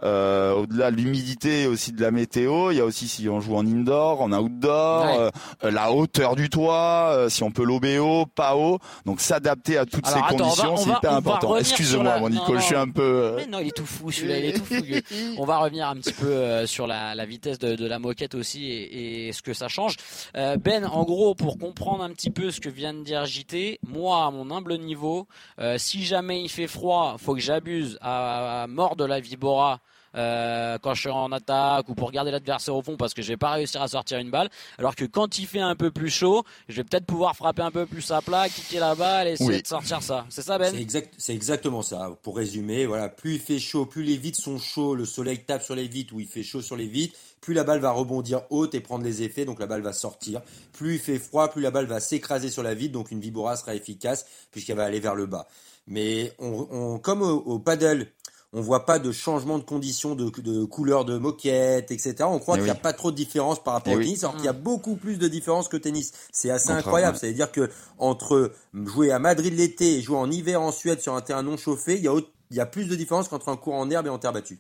Euh, 0.04 0.54
au-delà 0.54 0.90
de 0.92 0.96
l'humidité 0.96 1.64
et 1.64 1.68
aussi 1.68 1.92
de 1.92 2.02
la 2.02 2.12
météo, 2.12 2.72
il 2.72 2.78
y 2.78 2.82
a 2.82 2.86
aussi 2.86 3.08
si 3.08 3.30
on 3.30 3.40
joue 3.40 3.56
en 3.56 3.66
indoor, 3.66 4.22
en 4.22 4.32
outdoor, 4.32 5.06
Ouais. 5.06 5.30
euh, 5.64 5.72
la 5.72 5.92
hauteur 5.92 6.36
du 6.36 6.50
toit, 6.50 7.10
euh, 7.12 7.30
si 7.30 7.44
on 7.44 7.52
peut 7.52 7.64
lober 7.64 8.00
haut, 8.00 8.26
pas 8.26 8.56
haut. 8.56 8.80
Donc 9.06 9.22
s'adapter 9.22 9.78
à 9.78 9.86
toutes 9.86 10.08
Alors, 10.08 10.18
ces 10.20 10.26
attends, 10.36 10.44
conditions, 10.44 10.74
on 10.74 10.78
c'est 10.78 10.90
hyper 10.90 11.14
important. 11.14 11.54
la- 11.54 12.20
mon 12.20 12.30
non, 12.30 12.36
Nico, 12.36 12.56
je 12.56 12.62
suis 12.62 12.76
un 12.76 12.90
peu. 12.90 13.02
euh, 13.02 13.36
Mais 13.38 13.46
non, 13.48 13.60
il 13.60 13.68
est 13.68 13.76
tout 13.78 13.86
fou, 13.86 14.12
celui-là, 14.12 14.38
il 14.40 14.46
est 14.46 14.54
tout 14.54 14.66
fougueux. 14.66 15.02
On 15.38 15.46
va 15.46 15.58
revenir 15.60 15.88
un 15.88 15.96
petit 15.96 16.14
peu 16.14 16.28
euh, 16.28 16.66
sur 16.66 16.88
la, 16.88 17.14
la 17.16 17.26
vitesse 17.26 17.60
de, 17.60 17.76
de 17.76 17.86
la 17.88 18.00
moquette 18.00 18.34
aussi 18.36 18.66
et, 18.72 19.28
et 19.28 19.34
ce 19.34 19.42
que 19.42 19.54
ça 19.54 19.68
change. 19.68 19.96
Euh, 20.36 20.58
ben, 20.58 20.86
en 20.86 21.04
gros, 21.04 21.36
pour 21.36 21.58
comprendre 21.58 22.04
un 22.04 22.10
petit 22.10 22.32
peu 22.32 22.52
ce 22.52 22.60
que 22.60 22.70
vient 22.70 22.94
de 22.94 23.04
dire 23.04 23.26
JT, 23.26 23.80
moi, 23.88 24.26
à 24.26 24.32
mon 24.32 24.50
humble 24.52 24.78
niveau, 24.78 25.28
euh, 25.60 25.78
si 25.78 26.04
jamais 26.04 26.42
il 26.42 26.50
fait 26.50 26.68
froid, 26.68 27.16
faut 27.20 27.34
que 27.36 27.40
j'abuse 27.42 27.98
à, 28.02 28.64
à 28.64 28.68
mort 28.68 28.96
de 28.96 29.06
la 29.06 29.20
vibora. 29.20 29.80
Euh, 30.16 30.78
quand 30.82 30.94
je 30.94 31.02
suis 31.02 31.10
en 31.10 31.32
attaque 31.32 31.88
ou 31.90 31.96
pour 31.96 32.12
garder 32.12 32.32
l'adversaire 32.32 32.76
au 32.76 32.82
fond 32.82 32.98
parce 32.98 33.14
que 33.14 33.22
je 33.22 33.30
vais 33.30 33.38
pas 33.38 33.52
réussir 33.52 33.82
à 33.82 33.88
sortir 33.88 34.18
une 34.20 34.30
balle 34.32 34.50
alors 34.78 34.96
que 34.96 35.06
quand 35.06 35.40
il 35.40 35.48
fait 35.48 35.60
un 35.62 35.76
peu 35.76 35.92
plus 35.92 36.10
chaud 36.10 36.44
je 36.68 36.76
vais 36.78 36.84
peut-être 36.84 37.06
pouvoir 37.06 37.36
frapper 37.36 37.62
un 37.62 37.72
peu 37.72 37.86
plus 37.86 38.12
à 38.12 38.22
plat 38.22 38.50
kicker 38.50 38.80
la 38.80 38.96
balle 38.96 39.28
et 39.30 39.32
essayer 39.32 39.50
Oui. 39.50 39.62
de 39.62 39.68
sortir 39.68 40.02
ça 40.04 40.26
c'est 40.30 40.42
ça 40.42 40.58
Ben 40.58 40.72
C'est 40.74 40.82
exact, 40.82 41.14
c'est 41.18 41.34
exactement 41.34 41.82
ça. 41.82 42.10
Pour 42.24 42.36
résumer, 42.38 42.86
voilà, 42.86 43.08
plus 43.10 43.36
il 43.36 43.40
fait 43.40 43.60
chaud, 43.60 43.86
plus 43.86 44.04
les 44.04 44.18
vitres 44.18 44.40
sont 44.42 44.58
chauds, 44.60 44.96
le 44.96 45.06
soleil 45.06 45.44
tape 45.46 45.64
sur 45.64 45.76
les 45.76 45.88
vitres 45.88 46.14
ou 46.14 46.20
il 46.20 46.28
fait 46.28 46.44
chaud 46.44 46.62
sur 46.62 46.76
les 46.76 46.88
vitres, 46.88 47.18
plus 47.40 47.54
la 47.54 47.64
balle 47.64 47.80
va 47.80 47.92
rebondir 47.92 48.42
haute 48.50 48.76
et 48.76 48.82
prendre 48.82 49.04
les 49.04 49.24
effets, 49.24 49.46
donc 49.46 49.60
la 49.60 49.66
balle 49.68 49.82
va 49.82 49.94
sortir. 49.94 50.42
Plus 50.74 50.96
il 50.96 51.00
fait 51.00 51.18
froid, 51.20 51.50
plus 51.50 51.62
la 51.62 51.72
balle 51.72 51.86
va 51.88 52.00
s'écraser 52.00 52.50
sur 52.50 52.64
la 52.64 52.74
vitre, 52.74 52.94
donc 52.94 53.12
une 53.12 53.20
vibora 53.22 53.56
sera 53.56 53.74
efficace 53.76 54.26
puisqu'elle 54.52 54.78
va 54.78 54.84
aller 54.86 55.00
vers 55.00 55.16
le 55.16 55.26
bas. 55.26 55.48
Mais 55.88 56.34
on, 56.40 56.68
on- 56.70 57.00
comme 57.00 57.22
au, 57.22 57.38
au 57.38 57.60
paddle, 57.60 58.08
on 58.54 58.62
voit 58.62 58.86
pas 58.86 59.00
de 59.00 59.12
changement 59.12 59.58
de 59.58 59.64
conditions, 59.64 60.14
de, 60.16 60.30
de 60.42 60.66
couleur 60.66 61.06
de 61.06 61.18
moquette, 61.18 61.92
etc. 61.92 62.16
On 62.22 62.40
croit 62.40 62.56
qu'il 62.56 62.66
n'y 62.66 62.70
a 62.70 62.74
oui. 62.74 62.80
pas 62.82 62.94
trop 62.94 63.12
de 63.12 63.16
différence 63.16 63.64
par 63.64 63.76
rapport 63.76 63.94
au 63.94 63.98
oui. 63.98 64.06
tennis, 64.06 64.24
alors 64.24 64.36
qu'il 64.36 64.46
y 64.46 64.50
a 64.50 64.54
beaucoup 64.54 64.96
plus 64.96 65.18
de 65.18 65.28
différence 65.28 65.68
que 65.70 65.78
tennis. 65.78 66.12
C'est 66.32 66.50
assez 66.50 66.72
incroyable. 66.72 67.18
C'est-à-dire 67.18 67.52
que 67.52 67.70
entre 67.98 68.52
jouer 68.74 69.12
à 69.12 69.20
Madrid 69.20 69.54
l'été 69.54 69.98
et 69.98 70.02
jouer 70.02 70.18
en 70.18 70.30
hiver 70.30 70.62
en 70.62 70.72
Suède 70.72 71.00
sur 71.00 71.16
un 71.16 71.22
terrain 71.22 71.44
non 71.44 71.56
chauffé, 71.58 71.96
il 71.96 72.04
y 72.04 72.08
a, 72.08 72.14
il 72.50 72.58
y 72.58 72.60
a 72.60 72.66
plus 72.66 72.86
de 72.88 72.96
différence 72.96 73.30
qu'entre 73.30 73.50
un 73.50 73.56
cours 73.58 73.76
en 73.76 73.90
herbe 73.90 74.08
et 74.08 74.10
en 74.10 74.18
terre 74.18 74.34
battue. 74.34 74.60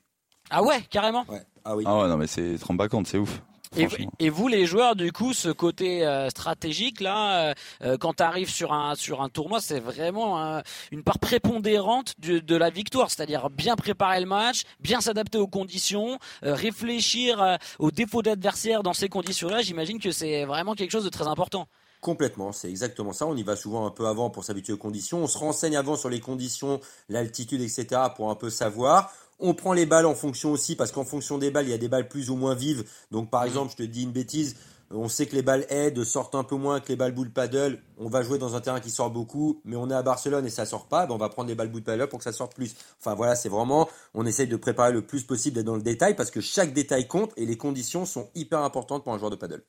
ah 0.50 0.64
ouais 0.64 0.82
carrément 0.90 1.26
Ouais. 1.28 1.42
Ah 1.66 1.76
oui. 1.76 1.84
Ah 1.86 2.00
ouais, 2.02 2.08
non, 2.08 2.18
mais 2.18 2.28
c'est, 2.28 2.58
te 2.58 2.66
rends 2.66 2.78
pas 2.78 2.88
compte, 2.88 3.08
c'est 3.08 3.18
ouf. 3.18 3.42
Et, 3.78 4.30
vous 4.30 4.50
les 4.50 4.66
joueurs 4.66 4.98
du 4.98 5.14
coup 5.14 5.32
ce 5.32 5.48
côté 5.48 6.06
euh, 6.06 6.30
stratégique 6.30 7.00
là 7.00 7.52
euh, 7.52 7.54
euh, 7.84 7.98
quand 7.98 8.16
tu 8.16 8.24
arrives 8.24 8.50
sur 8.50 8.74
un 8.74 8.96
sur 8.96 9.22
un 9.22 9.30
tournoi 9.30 9.62
c'est 9.62 9.80
vraiment 9.80 10.44
euh, 10.44 10.60
une 10.92 11.04
part 11.04 11.20
prépondérante 11.20 12.16
de, 12.20 12.40
de 12.40 12.56
la 12.58 12.70
victoire 12.70 13.10
c'est-à-dire 13.10 13.50
bien 13.50 13.78
préparer 13.78 14.20
le 14.20 14.26
match 14.26 14.64
bien 14.82 15.00
s'adapter 15.00 15.38
aux 15.38 15.48
conditions 15.48 16.20
euh, 16.44 16.54
réfléchir 16.54 17.42
euh, 17.42 17.56
aux 17.80 17.92
défauts 17.92 18.22
d'adversaire 18.22 18.84
dans 18.84 18.94
ces 18.94 19.08
conditions 19.08 19.48
là 19.48 19.62
j'imagine 19.62 20.00
que 20.00 20.12
c'est 20.12 20.44
vraiment 20.44 20.76
quelque 20.76 20.92
chose 20.92 21.06
de 21.06 21.10
très 21.10 21.28
important 21.28 21.66
Complètement, 22.02 22.52
c'est 22.52 22.68
exactement 22.68 23.14
ça. 23.14 23.28
On 23.28 23.38
y 23.38 23.44
va 23.44 23.56
souvent 23.56 23.86
un 23.86 23.92
peu 23.92 24.08
avant 24.08 24.32
pour 24.32 24.44
s'habituer 24.44 24.74
aux 24.74 24.78
conditions. 24.78 25.20
On 25.20 25.28
se 25.28 25.38
renseigne 25.38 25.78
avant 25.78 25.96
sur 25.96 26.10
les 26.10 26.20
conditions, 26.20 26.82
l'altitude, 27.10 27.62
etc. 27.62 27.86
pour 28.16 28.32
un 28.32 28.36
peu 28.36 28.50
savoir. 28.50 29.14
On 29.44 29.56
prend 29.56 29.74
les 29.74 29.88
balles 29.88 30.06
en 30.06 30.14
fonction 30.14 30.52
aussi, 30.52 30.76
parce 30.76 30.92
qu'en 30.92 31.04
fonction 31.04 31.40
des 31.40 31.50
balles, 31.50 31.66
il 31.66 31.72
y 31.72 31.74
a 31.74 31.80
des 31.80 31.88
balles 31.88 32.08
plus 32.08 32.30
ou 32.30 32.36
moins 32.36 32.54
vives. 32.54 32.86
Donc 33.10 33.32
par 33.32 33.44
exemple, 33.44 33.72
je 33.72 33.78
te 33.78 33.84
dis 33.84 34.04
une 34.04 34.12
bêtise, 34.12 34.56
on 34.92 35.10
sait 35.10 35.26
que 35.26 35.36
les 35.36 35.42
balles 35.42 35.66
aide 35.70 36.04
sortent 36.04 36.36
un 36.36 36.44
peu 36.44 36.56
moins 36.56 36.80
que 36.80 36.90
les 36.90 36.96
balles 36.96 37.14
boule 37.14 37.32
paddle. 37.32 37.82
On 37.98 38.08
va 38.08 38.22
jouer 38.22 38.38
dans 38.38 38.56
un 38.56 38.62
terrain 38.62 38.80
qui 38.80 38.92
sort 38.92 39.10
beaucoup, 39.10 39.62
mais 39.66 39.76
on 39.76 39.90
est 39.90 39.96
à 39.96 40.04
Barcelone 40.04 40.46
et 40.46 40.50
ça 40.50 40.66
sort 40.66 40.88
pas. 40.88 41.08
Ben 41.08 41.16
on 41.16 41.18
va 41.18 41.30
prendre 41.30 41.50
les 41.50 41.56
balles 41.56 41.72
boule 41.72 41.82
paddle 41.82 42.08
pour 42.08 42.20
que 42.20 42.24
ça 42.24 42.34
sorte 42.34 42.54
plus. 42.54 42.76
Enfin 43.00 43.16
voilà, 43.16 43.36
c'est 43.36 43.50
vraiment, 43.50 43.90
on 44.14 44.26
essaye 44.26 44.48
de 44.48 44.58
préparer 44.58 44.92
le 44.92 45.02
plus 45.02 45.24
possible 45.24 45.56
d'être 45.56 45.66
dans 45.66 45.76
le 45.76 45.82
détail, 45.82 46.16
parce 46.16 46.30
que 46.30 46.42
chaque 46.42 46.74
détail 46.74 47.08
compte 47.08 47.32
et 47.36 47.46
les 47.46 47.58
conditions 47.58 48.06
sont 48.06 48.30
hyper 48.36 48.60
importantes 48.60 49.04
pour 49.04 49.14
un 49.14 49.18
joueur 49.18 49.32
de 49.32 49.38
paddle. 49.38 49.64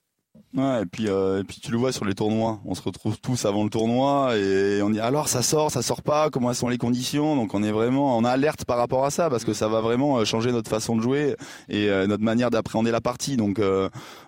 Ouais, 0.54 0.82
et 0.82 0.86
puis, 0.86 1.08
euh, 1.08 1.40
et 1.40 1.44
puis 1.44 1.60
tu 1.60 1.70
le 1.70 1.78
vois 1.78 1.92
sur 1.92 2.04
les 2.04 2.14
tournois. 2.14 2.60
On 2.66 2.74
se 2.74 2.82
retrouve 2.82 3.18
tous 3.18 3.46
avant 3.46 3.64
le 3.64 3.70
tournoi 3.70 4.36
et 4.36 4.82
on 4.82 4.90
dit 4.90 5.00
alors 5.00 5.28
ça 5.28 5.40
sort, 5.40 5.70
ça 5.70 5.80
sort 5.80 6.02
pas, 6.02 6.28
comment 6.28 6.52
sont 6.52 6.68
les 6.68 6.76
conditions? 6.76 7.36
Donc 7.36 7.54
on 7.54 7.62
est 7.62 7.70
vraiment 7.70 8.18
en 8.18 8.24
alerte 8.24 8.66
par 8.66 8.76
rapport 8.76 9.06
à 9.06 9.10
ça 9.10 9.30
parce 9.30 9.44
que 9.44 9.54
ça 9.54 9.68
va 9.68 9.80
vraiment 9.80 10.18
euh, 10.18 10.24
changer 10.26 10.52
notre 10.52 10.68
façon 10.68 10.94
de 10.94 11.00
jouer 11.00 11.36
et 11.70 11.88
euh, 11.88 12.06
notre 12.06 12.22
manière 12.22 12.50
d'appréhender 12.50 12.90
la 12.90 13.00
partie. 13.00 13.38
Donc 13.38 13.60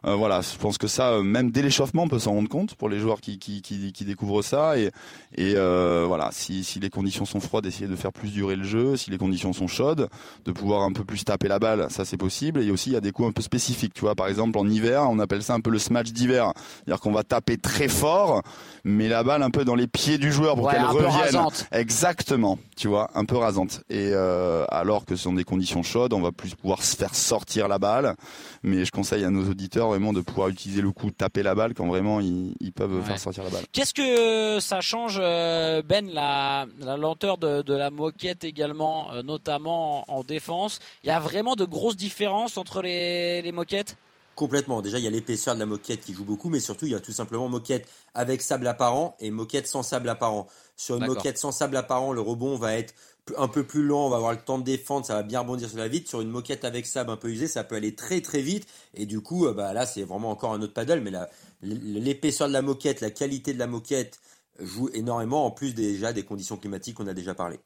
voilà, 0.02 0.40
je 0.40 0.56
pense 0.58 0.78
que 0.78 0.86
ça, 0.86 1.20
même 1.22 1.50
dès 1.50 1.60
l'échauffement, 1.60 2.04
on 2.04 2.08
peut 2.08 2.18
s'en 2.18 2.32
rendre 2.32 2.48
compte 2.48 2.74
pour 2.74 2.88
les 2.88 2.98
joueurs 2.98 3.20
qui, 3.20 3.38
découvrent 4.06 4.42
ça. 4.42 4.74
Et, 4.78 4.90
voilà, 5.36 6.30
si, 6.32 6.64
si 6.64 6.80
les 6.80 6.90
conditions 6.90 7.26
sont 7.26 7.40
froides, 7.40 7.66
essayer 7.66 7.88
de 7.88 7.96
faire 7.96 8.12
plus 8.12 8.30
durer 8.30 8.56
le 8.56 8.64
jeu. 8.64 8.96
Si 8.96 9.10
les 9.10 9.18
conditions 9.18 9.52
sont 9.52 9.66
chaudes, 9.66 10.08
de 10.44 10.52
pouvoir 10.52 10.82
un 10.82 10.92
peu 10.92 11.04
plus 11.04 11.24
taper 11.24 11.48
la 11.48 11.58
balle, 11.58 11.86
ça 11.90 12.04
c'est 12.04 12.16
possible. 12.16 12.62
Et 12.62 12.70
aussi 12.70 12.90
il 12.90 12.92
y 12.94 12.96
a 12.96 13.00
des 13.00 13.12
coups 13.12 13.28
un 13.28 13.32
peu 13.32 13.42
spécifiques. 13.42 13.92
Tu 13.92 14.02
vois, 14.02 14.14
par 14.14 14.28
exemple 14.28 14.58
en 14.58 14.68
hiver, 14.68 15.06
on 15.10 15.18
appelle 15.18 15.42
ça 15.42 15.54
un 15.54 15.60
peu 15.60 15.70
le 15.70 15.78
smash 15.78 15.93
d'hiver. 16.02 16.52
C'est-à-dire 16.56 17.00
qu'on 17.00 17.12
va 17.12 17.22
taper 17.22 17.56
très 17.58 17.88
fort, 17.88 18.42
mais 18.84 19.08
la 19.08 19.22
balle 19.22 19.42
un 19.42 19.50
peu 19.50 19.64
dans 19.64 19.74
les 19.74 19.86
pieds 19.86 20.18
du 20.18 20.32
joueur 20.32 20.56
pour 20.56 20.66
Ouais, 20.66 20.72
qu'elle 20.72 20.82
peu 20.82 20.88
revienne. 21.06 21.12
rasante. 21.12 21.66
Exactement, 21.72 22.58
tu 22.76 22.88
vois, 22.88 23.10
un 23.14 23.24
peu 23.24 23.36
rasante. 23.36 23.82
Et 23.88 24.10
euh, 24.12 24.64
alors 24.68 25.04
que 25.04 25.16
ce 25.16 25.22
sont 25.24 25.32
des 25.32 25.44
conditions 25.44 25.82
chaudes, 25.82 26.12
on 26.12 26.20
va 26.20 26.32
plus 26.32 26.54
pouvoir 26.54 26.82
se 26.82 26.96
faire 26.96 27.14
sortir 27.14 27.68
la 27.68 27.78
balle. 27.78 28.14
Mais 28.62 28.84
je 28.84 28.90
conseille 28.90 29.24
à 29.24 29.30
nos 29.30 29.48
auditeurs 29.48 29.88
vraiment 29.88 30.12
de 30.12 30.20
pouvoir 30.20 30.48
utiliser 30.48 30.80
le 30.82 30.90
coup 30.90 31.06
de 31.10 31.14
taper 31.14 31.42
la 31.42 31.54
balle 31.54 31.74
quand 31.74 31.86
vraiment 31.86 32.20
ils, 32.20 32.54
ils 32.60 32.72
peuvent 32.72 32.94
Ouais. 32.94 33.02
faire 33.02 33.18
sortir 33.18 33.44
la 33.44 33.50
balle. 33.50 33.64
Qu'est-ce 33.72 33.94
que 33.94 34.60
ça 34.60 34.80
change, 34.80 35.18
euh, 35.22 35.82
Ben, 35.82 36.08
la, 36.12 36.66
la 36.80 36.96
lenteur 36.96 37.38
de, 37.38 37.62
de 37.62 37.74
la 37.74 37.90
moquette 37.90 38.44
également, 38.44 39.12
euh, 39.12 39.22
notamment 39.22 40.10
en, 40.10 40.18
en 40.18 40.24
défense? 40.24 40.78
Il 41.02 41.08
y 41.08 41.10
a 41.10 41.20
vraiment 41.20 41.54
de 41.56 41.64
grosses 41.64 41.96
différences 41.96 42.56
entre 42.56 42.82
les, 42.82 43.42
les 43.42 43.52
moquettes? 43.52 43.96
Complètement. 44.34 44.82
Déjà, 44.82 44.98
il 44.98 45.04
y 45.04 45.06
a 45.06 45.10
l'épaisseur 45.10 45.54
de 45.54 45.60
la 45.60 45.66
moquette 45.66 46.00
qui 46.00 46.12
joue 46.12 46.24
beaucoup, 46.24 46.48
mais 46.48 46.60
surtout, 46.60 46.86
il 46.86 46.92
y 46.92 46.94
a 46.94 47.00
tout 47.00 47.12
simplement 47.12 47.48
moquette 47.48 47.88
avec 48.14 48.42
sable 48.42 48.66
apparent 48.66 49.16
et 49.20 49.30
moquette 49.30 49.66
sans 49.68 49.82
sable 49.82 50.08
apparent. 50.08 50.48
Sur 50.76 50.96
une 50.96 51.06
moquette 51.06 51.38
sans 51.38 51.52
sable 51.52 51.76
apparent, 51.76 52.12
le 52.12 52.20
rebond 52.20 52.56
va 52.56 52.74
être 52.74 52.94
un 53.38 53.48
peu 53.48 53.64
plus 53.64 53.84
lent, 53.84 54.06
on 54.06 54.10
va 54.10 54.16
avoir 54.16 54.32
le 54.32 54.38
temps 54.38 54.58
de 54.58 54.64
défendre, 54.64 55.06
ça 55.06 55.14
va 55.14 55.22
bien 55.22 55.40
rebondir 55.40 55.68
sur 55.68 55.78
la 55.78 55.88
vitre. 55.88 56.08
Sur 56.08 56.20
une 56.20 56.30
moquette 56.30 56.64
avec 56.64 56.84
sable 56.86 57.10
un 57.10 57.16
peu 57.16 57.28
usé, 57.28 57.46
ça 57.46 57.62
peut 57.62 57.76
aller 57.76 57.94
très 57.94 58.20
très 58.20 58.42
vite. 58.42 58.66
Et 58.94 59.06
du 59.06 59.20
coup, 59.20 59.46
euh, 59.46 59.54
bah, 59.54 59.72
là, 59.72 59.86
c'est 59.86 60.02
vraiment 60.02 60.30
encore 60.30 60.52
un 60.52 60.62
autre 60.62 60.74
paddle, 60.74 61.00
mais 61.00 61.12
l'épaisseur 61.62 62.48
de 62.48 62.52
la 62.52 62.62
moquette, 62.62 63.00
la 63.00 63.10
qualité 63.10 63.54
de 63.54 63.58
la 63.58 63.68
moquette 63.68 64.18
joue 64.58 64.90
énormément, 64.94 65.46
en 65.46 65.50
plus 65.52 65.74
déjà 65.74 66.12
des 66.12 66.24
conditions 66.24 66.56
climatiques 66.56 66.96
qu'on 66.96 67.06
a 67.06 67.14
déjà 67.14 67.34
parlé. 67.34 67.60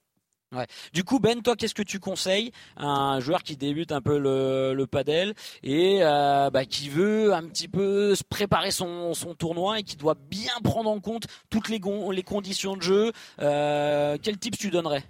Du 0.92 1.04
coup, 1.04 1.18
Ben, 1.18 1.42
toi, 1.42 1.56
qu'est-ce 1.56 1.74
que 1.74 1.82
tu 1.82 2.00
conseilles 2.00 2.52
à 2.76 2.86
un 2.86 3.20
joueur 3.20 3.42
qui 3.42 3.56
débute 3.56 3.92
un 3.92 4.00
peu 4.00 4.18
le, 4.18 4.72
le 4.74 4.86
padel 4.86 5.34
et 5.62 5.98
euh, 6.02 6.48
bah, 6.50 6.64
qui 6.64 6.88
veut 6.88 7.34
un 7.34 7.42
petit 7.44 7.68
peu 7.68 8.14
se 8.14 8.24
préparer 8.24 8.70
son, 8.70 9.12
son 9.12 9.34
tournoi 9.34 9.80
et 9.80 9.82
qui 9.82 9.96
doit 9.96 10.16
bien 10.30 10.52
prendre 10.64 10.90
en 10.90 11.00
compte 11.00 11.26
toutes 11.50 11.68
les, 11.68 11.80
conditions 12.22 12.76
de 12.76 12.82
jeu 12.82 13.12
euh, 13.40 14.16
Quel 14.22 14.38
tips 14.38 14.58
tu 14.58 14.70
donnerais? 14.70 15.04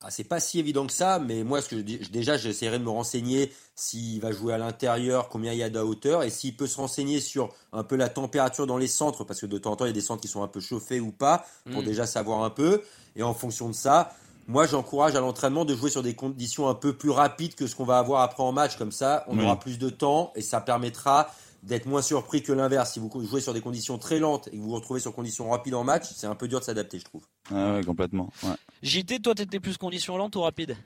Ah, 0.00 0.10
c'est 0.10 0.22
pas 0.22 0.38
si 0.38 0.60
évident 0.60 0.86
que 0.86 0.92
ça, 0.92 1.18
mais 1.18 1.42
moi, 1.42 1.60
ce 1.60 1.68
que 1.68 1.76
je 1.76 1.82
dis, 1.82 1.98
déjà, 2.12 2.36
j'essaierai 2.36 2.78
de 2.78 2.84
me 2.84 2.90
renseigner 2.90 3.52
s'il 3.74 4.20
va 4.20 4.30
jouer 4.30 4.54
à 4.54 4.58
l'intérieur, 4.58 5.28
combien 5.28 5.52
il 5.52 5.58
y 5.58 5.62
a 5.64 5.70
de 5.70 5.80
hauteur, 5.80 6.22
et 6.22 6.30
s'il 6.30 6.56
peut 6.56 6.68
se 6.68 6.76
renseigner 6.76 7.18
sur 7.18 7.52
un 7.72 7.82
peu 7.82 7.96
la 7.96 8.08
température 8.08 8.64
dans 8.68 8.78
les 8.78 8.86
centres, 8.86 9.24
parce 9.24 9.40
que 9.40 9.46
de 9.46 9.58
temps 9.58 9.72
en 9.72 9.76
temps, 9.76 9.86
il 9.86 9.88
y 9.88 9.90
a 9.90 9.94
des 9.94 10.00
centres 10.00 10.22
qui 10.22 10.28
sont 10.28 10.44
un 10.44 10.48
peu 10.48 10.60
chauffés 10.60 11.00
ou 11.00 11.10
pas, 11.10 11.44
pour 11.72 11.82
Mm. 11.82 11.86
déjà 11.86 12.06
savoir 12.06 12.44
un 12.44 12.50
peu. 12.50 12.80
Et 13.16 13.24
en 13.24 13.34
fonction 13.34 13.68
de 13.68 13.74
ça, 13.74 14.14
moi, 14.48 14.66
j'encourage 14.66 15.14
à 15.14 15.20
l'entraînement 15.20 15.64
de 15.64 15.76
jouer 15.76 15.90
sur 15.90 16.02
des 16.02 16.14
conditions 16.14 16.68
un 16.68 16.74
peu 16.74 16.96
plus 16.96 17.10
rapides 17.10 17.54
que 17.54 17.66
ce 17.66 17.76
qu'on 17.76 17.84
va 17.84 17.98
avoir 17.98 18.22
après 18.22 18.42
en 18.42 18.50
match. 18.52 18.76
Comme 18.76 18.92
ça, 18.92 19.24
on 19.28 19.38
Oui. 19.38 19.44
aura 19.44 19.58
plus 19.60 19.78
de 19.78 19.90
temps 19.90 20.32
et 20.34 20.42
ça 20.42 20.60
permettra 20.60 21.30
d'être 21.62 21.86
moins 21.86 22.02
surpris 22.02 22.42
que 22.42 22.52
l'inverse. 22.52 22.92
Si 22.92 22.98
vous 23.00 23.10
jouez 23.26 23.40
sur 23.40 23.52
des 23.52 23.60
conditions 23.60 23.98
très 23.98 24.18
lentes 24.18 24.48
et 24.48 24.52
que 24.52 24.56
vous 24.56 24.68
vous 24.70 24.74
retrouvez 24.76 25.00
sur 25.00 25.14
conditions 25.14 25.50
rapides 25.50 25.74
en 25.74 25.84
match, 25.84 26.04
c'est 26.14 26.26
un 26.26 26.34
peu 26.34 26.48
dur 26.48 26.60
de 26.60 26.64
s'adapter, 26.64 26.98
je 26.98 27.04
trouve. 27.04 27.22
Ah 27.50 27.74
ouais, 27.74 27.84
complètement. 27.84 28.30
Ouais. 28.42 28.54
JT, 28.82 29.20
toi, 29.20 29.34
t'étais 29.34 29.60
plus 29.60 29.76
condition 29.76 30.16
lente 30.16 30.34
ou 30.36 30.40
rapide 30.42 30.76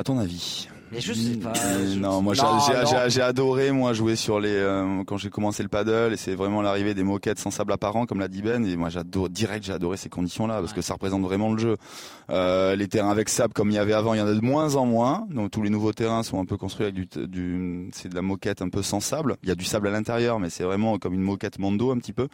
À 0.00 0.02
ton 0.02 0.16
avis 0.18 0.66
Mais 0.92 1.00
je 1.00 1.12
sais 1.12 1.36
pas. 1.36 1.52
Euh, 1.56 1.92
je- 1.94 1.98
Non, 1.98 2.22
moi 2.22 2.32
j'ai- 2.34 3.20
adoré 3.20 3.70
moi 3.70 3.92
jouer 3.92 4.16
sur 4.16 4.40
les 4.40 4.48
euh, 4.54 5.04
quand 5.06 5.18
j'ai 5.18 5.28
commencé 5.28 5.62
le 5.62 5.68
paddle 5.68 6.14
et 6.14 6.16
c'est 6.16 6.34
vraiment 6.34 6.62
l'arrivée 6.62 6.94
des 6.94 7.04
moquettes 7.04 7.38
sans 7.38 7.50
sable 7.50 7.72
apparent 7.74 8.06
comme 8.06 8.18
l'a 8.18 8.26
dit 8.28 8.40
Ben 8.42 8.64
et 8.64 8.76
moi 8.76 8.88
j'adore 8.88 9.28
direct 9.28 9.64
j'ai 9.66 9.72
adoré 9.74 9.96
ces 9.98 10.08
conditions 10.08 10.46
là 10.46 10.54
parce 10.60 10.70
Ouais. 10.72 10.76
que 10.76 10.80
ça 10.82 10.94
représente 10.94 11.22
vraiment 11.22 11.52
le 11.52 11.58
jeu. 11.58 11.76
Euh, 12.30 12.74
les 12.76 12.88
terrains 12.88 13.10
avec 13.10 13.28
sable 13.28 13.52
comme 13.52 13.70
il 13.70 13.74
y 13.74 13.78
avait 13.78 13.92
avant, 13.92 14.14
il 14.14 14.18
y 14.18 14.20
en 14.20 14.26
a 14.26 14.32
de 14.34 14.40
moins 14.40 14.74
en 14.76 14.86
moins. 14.86 15.26
Donc 15.30 15.50
tous 15.50 15.62
les 15.62 15.70
nouveaux 15.70 15.92
terrains 15.92 16.22
sont 16.22 16.40
un 16.40 16.44
peu 16.46 16.56
construits 16.56 16.86
avec 16.86 16.94
du, 16.96 17.88
c'est 17.92 18.08
de 18.08 18.14
la 18.14 18.22
moquette 18.22 18.62
un 18.62 18.68
peu 18.70 18.82
sans 18.82 19.00
sable. 19.00 19.36
Il 19.42 19.48
y 19.48 19.52
a 19.52 19.54
du 19.56 19.64
sable 19.66 19.86
à 19.88 19.90
l'intérieur 19.90 20.40
mais 20.40 20.48
c'est 20.50 20.64
vraiment 20.64 20.98
comme 20.98 21.12
une 21.14 21.22
moquette 21.22 21.58
Mondo 21.60 21.92
un 21.92 21.98
petit 21.98 22.12
peu. 22.14 22.26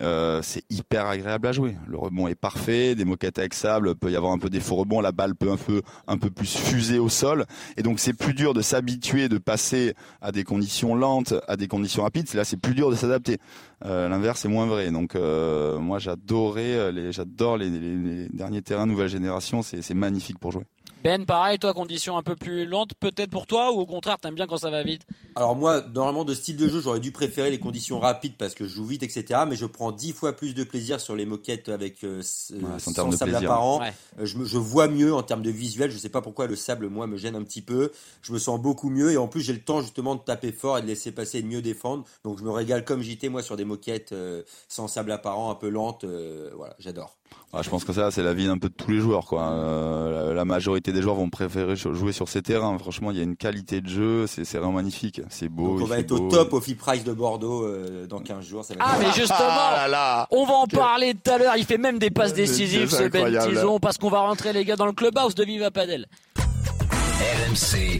Euh, 0.00 0.40
c'est 0.42 0.62
hyper 0.70 1.06
agréable 1.06 1.46
à 1.48 1.52
jouer. 1.52 1.76
Le 1.88 1.96
rebond 1.96 2.28
est 2.28 2.34
parfait, 2.36 2.94
des 2.94 3.04
moquettes 3.04 3.38
avec 3.40 3.54
sable, 3.54 3.94
peut 3.96 4.10
y 4.12 4.16
avoir 4.16 4.32
un 4.32 4.38
peu 4.38 4.50
des 4.50 4.60
faux 4.60 4.76
rebonds, 4.76 5.00
la 5.00 5.12
balle 5.12 5.34
peut 5.34 5.50
un 5.50 5.56
peu 5.56 5.82
un 6.06 6.18
peu 6.18 6.30
plus 6.30 6.54
fuser 6.56 6.98
sol 7.08 7.46
et 7.76 7.82
donc 7.82 7.98
c'est 8.00 8.12
plus 8.12 8.34
dur 8.34 8.54
de 8.54 8.62
s'habituer 8.62 9.28
de 9.28 9.38
passer 9.38 9.94
à 10.20 10.32
des 10.32 10.44
conditions 10.44 10.94
lentes, 10.94 11.34
à 11.48 11.56
des 11.56 11.68
conditions 11.68 12.02
rapides. 12.02 12.32
Là 12.34 12.44
c'est 12.44 12.56
plus 12.56 12.74
dur 12.74 12.90
de 12.90 12.96
s'adapter. 12.96 13.38
Euh, 13.84 14.08
L'inverse 14.08 14.44
est 14.44 14.48
moins 14.48 14.66
vrai. 14.66 14.90
Donc 14.90 15.14
euh, 15.14 15.78
moi 15.78 15.98
j'adorais 15.98 16.72
euh, 16.74 16.90
les 16.92 17.12
j'adore 17.12 17.56
les, 17.58 17.68
les- 17.68 17.96
les 17.96 18.28
derniers 18.28 18.62
terrains 18.62 18.86
nouvelle 18.86 19.08
génération. 19.08 19.62
C'est 19.62 19.82
c'est 19.82 19.94
magnifique 19.94 20.38
pour 20.38 20.52
jouer. 20.52 20.64
Ben, 21.04 21.24
pareil, 21.24 21.58
toi, 21.60 21.72
condition 21.72 22.16
un 22.16 22.22
peu 22.24 22.34
plus 22.34 22.66
lente, 22.66 22.94
peut-être 22.98 23.30
pour 23.30 23.46
toi, 23.46 23.70
ou 23.72 23.76
au 23.78 23.86
contraire, 23.86 24.18
t'aimes 24.18 24.34
bien 24.34 24.48
quand 24.48 24.56
ça 24.56 24.70
va 24.70 24.82
vite? 24.82 25.02
Alors 25.36 25.54
moi, 25.54 25.80
normalement, 25.94 26.24
de 26.24 26.34
style 26.34 26.56
de 26.56 26.66
jeu, 26.68 26.80
j'aurais 26.80 26.98
dû 26.98 27.12
préférer 27.12 27.50
les 27.50 27.60
conditions 27.60 28.00
rapides 28.00 28.32
parce 28.36 28.54
que 28.54 28.64
je 28.64 28.70
joue 28.74 28.86
vite, 28.86 29.04
etc. 29.04 29.40
Mais 29.48 29.54
je 29.54 29.66
prends 29.66 29.92
dix 29.92 30.12
fois 30.12 30.32
plus 30.32 30.52
de 30.54 30.64
plaisir 30.64 30.98
sur 30.98 31.14
les 31.14 31.24
moquettes 31.24 31.68
avec 31.68 32.02
euh, 32.02 32.22
Ouais, 32.50 32.78
sans 32.80 32.92
sable 32.92 33.16
plaisir. 33.16 33.36
apparent. 33.50 33.80
Ouais. 33.80 33.92
Je, 34.24 34.36
me, 34.38 34.44
je 34.46 34.58
vois 34.58 34.88
mieux 34.88 35.14
en 35.14 35.22
termes 35.22 35.42
de 35.42 35.50
visuel. 35.50 35.92
Je 35.92 35.98
sais 35.98 36.08
pas 36.08 36.22
pourquoi 36.22 36.48
le 36.48 36.56
sable, 36.56 36.88
moi, 36.88 37.06
me 37.06 37.18
gêne 37.18 37.36
un 37.36 37.44
petit 37.44 37.62
peu. 37.62 37.92
Je 38.22 38.32
me 38.32 38.38
sens 38.40 38.60
beaucoup 38.60 38.88
mieux 38.88 39.12
et 39.12 39.16
en 39.16 39.28
plus, 39.28 39.42
j'ai 39.42 39.52
le 39.52 39.60
temps 39.60 39.82
justement 39.82 40.16
de 40.16 40.22
taper 40.22 40.50
fort 40.50 40.78
et 40.78 40.82
de 40.82 40.86
laisser 40.88 41.12
passer 41.12 41.38
et 41.38 41.42
de 41.42 41.46
mieux 41.48 41.62
défendre. 41.62 42.04
Donc, 42.24 42.38
je 42.38 42.42
me 42.42 42.50
régale 42.50 42.84
comme 42.84 43.02
JT, 43.02 43.28
moi, 43.28 43.42
sur 43.42 43.56
des 43.56 43.65
moquettes 43.66 44.12
euh, 44.12 44.42
sans 44.68 44.88
sable 44.88 45.12
apparent, 45.12 45.50
un 45.50 45.54
peu 45.54 45.68
lentes. 45.68 46.04
euh, 46.04 46.50
voilà, 46.56 46.74
j'adore. 46.78 47.16
Je 47.62 47.70
pense 47.70 47.84
que 47.84 47.92
ça 47.92 48.10
c'est 48.10 48.22
la 48.22 48.34
vie 48.34 48.48
un 48.48 48.58
peu 48.58 48.68
de 48.68 48.74
tous 48.74 48.90
les 48.90 48.98
joueurs 49.00 49.24
quoi. 49.24 49.48
Euh, 49.50 50.28
la, 50.28 50.34
la 50.34 50.44
majorité 50.44 50.92
des 50.92 51.00
joueurs 51.00 51.14
vont 51.16 51.30
préférer 51.30 51.74
jouer 51.74 52.12
sur 52.12 52.28
ces 52.28 52.42
terrains. 52.42 52.76
Franchement 52.78 53.10
il 53.10 53.16
y 53.16 53.20
a 53.20 53.22
une 53.22 53.36
qualité 53.36 53.80
de 53.80 53.88
jeu, 53.88 54.26
c'est 54.26 54.42
vraiment 54.58 54.72
magnifique. 54.72 55.20
C'est 55.30 55.48
beau. 55.48 55.74
Donc, 55.78 55.82
on 55.82 55.84
va 55.86 55.98
être 55.98 56.12
au 56.12 56.28
top 56.28 56.52
au 56.52 56.60
FIP 56.60 56.78
Price 56.78 57.02
de 57.04 57.12
Bordeaux 57.14 57.64
euh, 57.64 58.06
dans 58.06 58.20
15 58.20 58.44
jours. 58.44 58.64
Ça 58.64 58.74
va 58.74 58.80
être 58.84 58.90
Ah, 58.94 58.98
mais 59.00 59.12
justement, 59.12 59.38
Ah 59.40 59.74
là 59.76 59.88
là. 59.88 60.28
on 60.32 60.44
va 60.44 60.54
en 60.54 60.66
parler 60.66 61.14
tout 61.14 61.30
à 61.30 61.38
l'heure. 61.38 61.56
Il 61.56 61.64
fait 61.64 61.78
même 61.78 61.98
des 61.98 62.10
passes 62.10 62.34
décisives, 62.34 62.90
c'est 62.90 63.04
ce 63.04 63.08
Ben. 63.08 63.48
Tison, 63.48 63.80
parce 63.80 63.96
qu'on 63.96 64.10
va 64.10 64.20
rentrer, 64.20 64.52
les 64.52 64.64
gars, 64.64 64.76
dans 64.76 64.86
le 64.86 64.92
clubhouse 64.92 65.34
de 65.34 65.44
Viva 65.44 65.70
Padel. 65.70 66.06
RMC, 66.36 67.98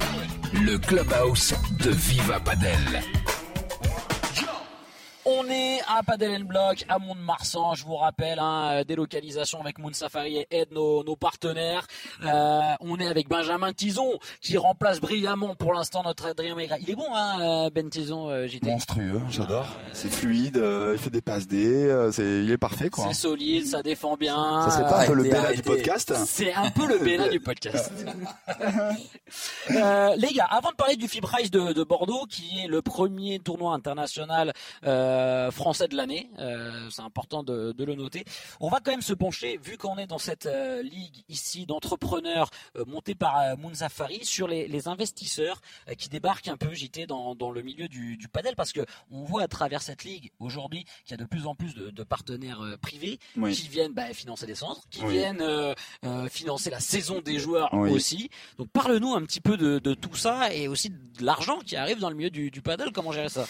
le 0.64 0.76
clubhouse 0.78 1.54
de 1.82 1.90
Viva 1.90 2.38
Padel. 2.40 2.76
On 5.28 5.48
est 5.50 5.80
à 5.88 6.04
Padel 6.04 6.44
Block, 6.44 6.84
à 6.88 7.00
Mont-de-Marsan, 7.00 7.74
je 7.74 7.84
vous 7.84 7.96
rappelle, 7.96 8.38
hein, 8.38 8.70
euh, 8.70 8.84
délocalisation 8.84 9.60
avec 9.60 9.80
Moon 9.80 9.92
Safari 9.92 10.36
et 10.36 10.46
Ed, 10.52 10.70
nos, 10.70 11.02
nos 11.02 11.16
partenaires. 11.16 11.84
Euh, 12.24 12.60
on 12.78 12.96
est 13.00 13.08
avec 13.08 13.28
Benjamin 13.28 13.72
Tison, 13.72 14.20
qui 14.40 14.56
remplace 14.56 15.00
brillamment 15.00 15.56
pour 15.56 15.74
l'instant 15.74 16.04
notre 16.04 16.26
Adrien 16.26 16.54
Maigret. 16.54 16.78
Il 16.80 16.90
est 16.90 16.94
bon, 16.94 17.08
hein, 17.12 17.40
euh, 17.40 17.70
Ben 17.70 17.90
Tison, 17.90 18.46
JT 18.46 18.70
Monstrueux, 18.70 19.20
j'adore. 19.28 19.66
C'est 19.92 20.12
fluide, 20.12 20.58
euh, 20.58 20.92
il 20.94 21.00
fait 21.00 21.10
des 21.10 21.22
passes 21.22 21.48
D, 21.48 21.66
euh, 21.66 22.12
c'est 22.12 22.22
il 22.44 22.50
est 22.52 22.56
parfait 22.56 22.88
quoi. 22.88 23.06
C'est 23.08 23.14
solide, 23.14 23.66
ça 23.66 23.82
défend 23.82 24.16
bien. 24.16 24.62
Ça 24.68 24.78
serait 24.78 24.88
pas 24.88 25.02
un 25.02 25.06
peu 25.06 25.14
le 25.14 25.24
Bella 25.24 25.52
du 25.54 25.62
podcast 25.62 26.14
C'est 26.24 26.54
un 26.54 26.70
peu 26.70 26.86
le 26.86 26.98
Bénin 26.98 27.26
du 27.30 27.40
podcast. 27.46 27.90
Les 29.70 30.32
gars, 30.34 30.46
avant 30.50 30.70
de 30.70 30.76
parler 30.76 30.94
du 30.94 31.08
Fibrice 31.08 31.50
de, 31.50 31.72
de 31.72 31.82
Bordeaux, 31.82 32.26
qui 32.30 32.60
est 32.62 32.68
le 32.68 32.80
premier 32.80 33.40
tournoi 33.40 33.74
international 33.74 34.52
euh, 34.84 35.15
français 35.50 35.88
de 35.88 35.96
l'année, 35.96 36.30
euh, 36.38 36.88
c'est 36.90 37.02
important 37.02 37.42
de, 37.42 37.72
de 37.72 37.84
le 37.84 37.94
noter, 37.94 38.24
on 38.60 38.68
va 38.68 38.80
quand 38.80 38.90
même 38.90 39.02
se 39.02 39.12
pencher, 39.14 39.58
vu 39.62 39.76
qu'on 39.78 39.96
est 39.98 40.06
dans 40.06 40.18
cette 40.18 40.46
euh, 40.46 40.82
ligue 40.82 41.24
ici 41.28 41.66
d'entrepreneurs 41.66 42.50
euh, 42.76 42.84
montée 42.86 43.14
par 43.14 43.38
euh, 43.40 43.56
Mounzafari, 43.56 44.24
sur 44.24 44.48
les, 44.48 44.68
les 44.68 44.88
investisseurs 44.88 45.60
euh, 45.88 45.94
qui 45.94 46.08
débarquent 46.08 46.48
un 46.48 46.56
peu, 46.56 46.72
JT, 46.74 47.06
dans, 47.06 47.34
dans 47.34 47.50
le 47.50 47.62
milieu 47.62 47.88
du, 47.88 48.16
du 48.16 48.28
padel, 48.28 48.54
parce 48.56 48.72
que 48.72 48.80
on 49.10 49.24
voit 49.24 49.42
à 49.42 49.48
travers 49.48 49.82
cette 49.82 50.04
ligue 50.04 50.30
aujourd'hui 50.38 50.84
qu'il 51.04 51.12
y 51.12 51.14
a 51.14 51.16
de 51.22 51.28
plus 51.28 51.46
en 51.46 51.54
plus 51.54 51.74
de, 51.74 51.90
de 51.90 52.02
partenaires 52.02 52.60
euh, 52.62 52.76
privés 52.76 53.18
Oui. 53.36 53.54
qui 53.54 53.68
viennent 53.68 53.92
bah, 53.92 54.12
financer 54.14 54.46
des 54.46 54.54
centres, 54.54 54.82
qui 54.90 55.02
Oui. 55.04 55.12
viennent 55.14 55.40
euh, 55.42 55.74
euh, 56.04 56.28
financer 56.28 56.70
la 56.70 56.80
saison 56.80 57.20
des 57.20 57.38
joueurs 57.38 57.70
Oui. 57.72 57.90
aussi. 57.90 58.30
Donc 58.58 58.68
parle-nous 58.70 59.14
un 59.14 59.22
petit 59.22 59.40
peu 59.40 59.56
de, 59.56 59.78
de 59.78 59.94
tout 59.94 60.14
ça 60.16 60.52
et 60.54 60.68
aussi 60.68 60.90
de 60.90 61.24
l'argent 61.24 61.58
qui 61.60 61.76
arrive 61.76 61.98
dans 61.98 62.10
le 62.10 62.16
milieu 62.16 62.30
du, 62.30 62.50
du 62.50 62.62
paddle. 62.62 62.92
Comment 62.92 63.12
gérer 63.12 63.28
ça? 63.28 63.46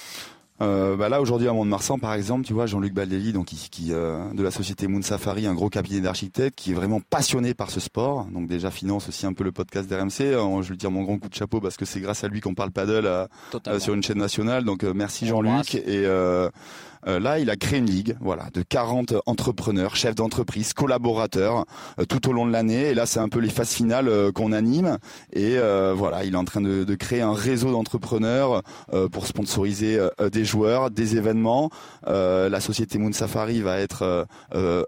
Euh, 0.63 0.97
bah 0.97 1.11
là 1.11 1.21
aujourd'hui 1.21 1.49
à 1.49 1.53
Mont-de-Marsan 1.53 1.99
par 1.99 2.15
exemple, 2.15 2.47
tu 2.47 2.55
vois 2.55 2.65
Jean-Luc 2.67 2.95
Baldelli 2.95 3.33
donc 3.33 3.47
qui, 3.47 3.69
qui, 3.71 3.93
euh, 3.93 4.33
de 4.33 4.43
la 4.43 4.51
société 4.51 4.87
Moon 4.87 5.03
Safari, 5.03 5.47
un 5.47 5.55
gros 5.55 5.69
cabinet 5.69 6.01
d'architectes 6.01 6.57
qui 6.57 6.71
est 6.71 6.75
vraiment 6.75 7.01
passionné 7.01 7.53
par 7.53 7.71
ce 7.71 7.81
sport. 7.81 8.27
Donc 8.33 8.47
déjà 8.49 8.71
finance 8.71 9.09
aussi 9.09 9.27
un 9.27 9.33
peu 9.33 9.45
le 9.45 9.53
podcast 9.53 9.89
d'RMC. 9.89 10.21
Euh, 10.21 10.63
je 10.63 10.71
lui 10.71 10.79
tire 10.79 10.91
mon 10.91 11.03
grand 11.03 11.19
coup 11.19 11.29
de 11.29 11.35
chapeau 11.35 11.61
parce 11.61 11.77
que 11.77 11.85
c'est 11.85 12.01
grâce 12.01 12.25
à 12.25 12.29
lui 12.29 12.41
qu'on 12.41 12.55
parle 12.55 12.71
paddle 12.71 13.07
euh, 13.07 13.79
sur 13.79 13.95
une 13.95 14.03
chaîne 14.03 14.19
nationale. 14.19 14.65
Donc 14.65 14.83
euh, 14.85 14.93
merci 14.95 15.27
Jean-Luc. 15.27 15.75
Et 15.75 16.07
euh, 17.07 17.21
là, 17.21 17.39
il 17.39 17.51
a 17.51 17.57
créé 17.57 17.79
une 17.79 17.87
ligue, 17.87 18.17
voilà, 18.21 18.49
de 18.55 18.63
40 18.63 19.15
entrepreneurs, 19.27 19.97
chefs 19.97 20.15
d'entreprise, 20.15 20.73
collaborateurs, 20.73 21.65
euh, 21.99 22.05
tout 22.05 22.29
au 22.29 22.33
long 22.33 22.47
de 22.47 22.53
l'année. 22.53 22.91
Et 22.91 22.95
là, 22.95 23.07
c'est 23.07 23.21
un 23.21 23.29
peu 23.29 23.39
les 23.39 23.51
phases 23.51 23.71
finales 23.71 24.09
euh, 24.09 24.33
qu'on 24.33 24.53
anime. 24.53 24.99
Et 25.33 25.57
euh, 25.59 25.95
voilà, 25.97 26.25
il 26.25 26.35
est 26.35 26.39
en 26.39 26.45
train 26.45 26.61
de, 26.61 26.85
de 26.85 26.95
créer 26.95 27.23
un 27.23 27.35
réseau 27.35 27.73
d'entrepreneurs 27.73 28.63
euh, 28.93 29.09
pour 29.09 29.27
sponsoriser 29.27 29.99
euh, 29.99 30.31
des 30.31 30.45
joueurs, 30.45 30.91
des 30.91 31.17
événements. 31.17 31.71
Euh, 32.07 32.49
la 32.49 32.61
société 32.61 32.99
Moon 32.99 33.13
Safari 33.13 33.61
va 33.61 33.79
être 33.79 34.27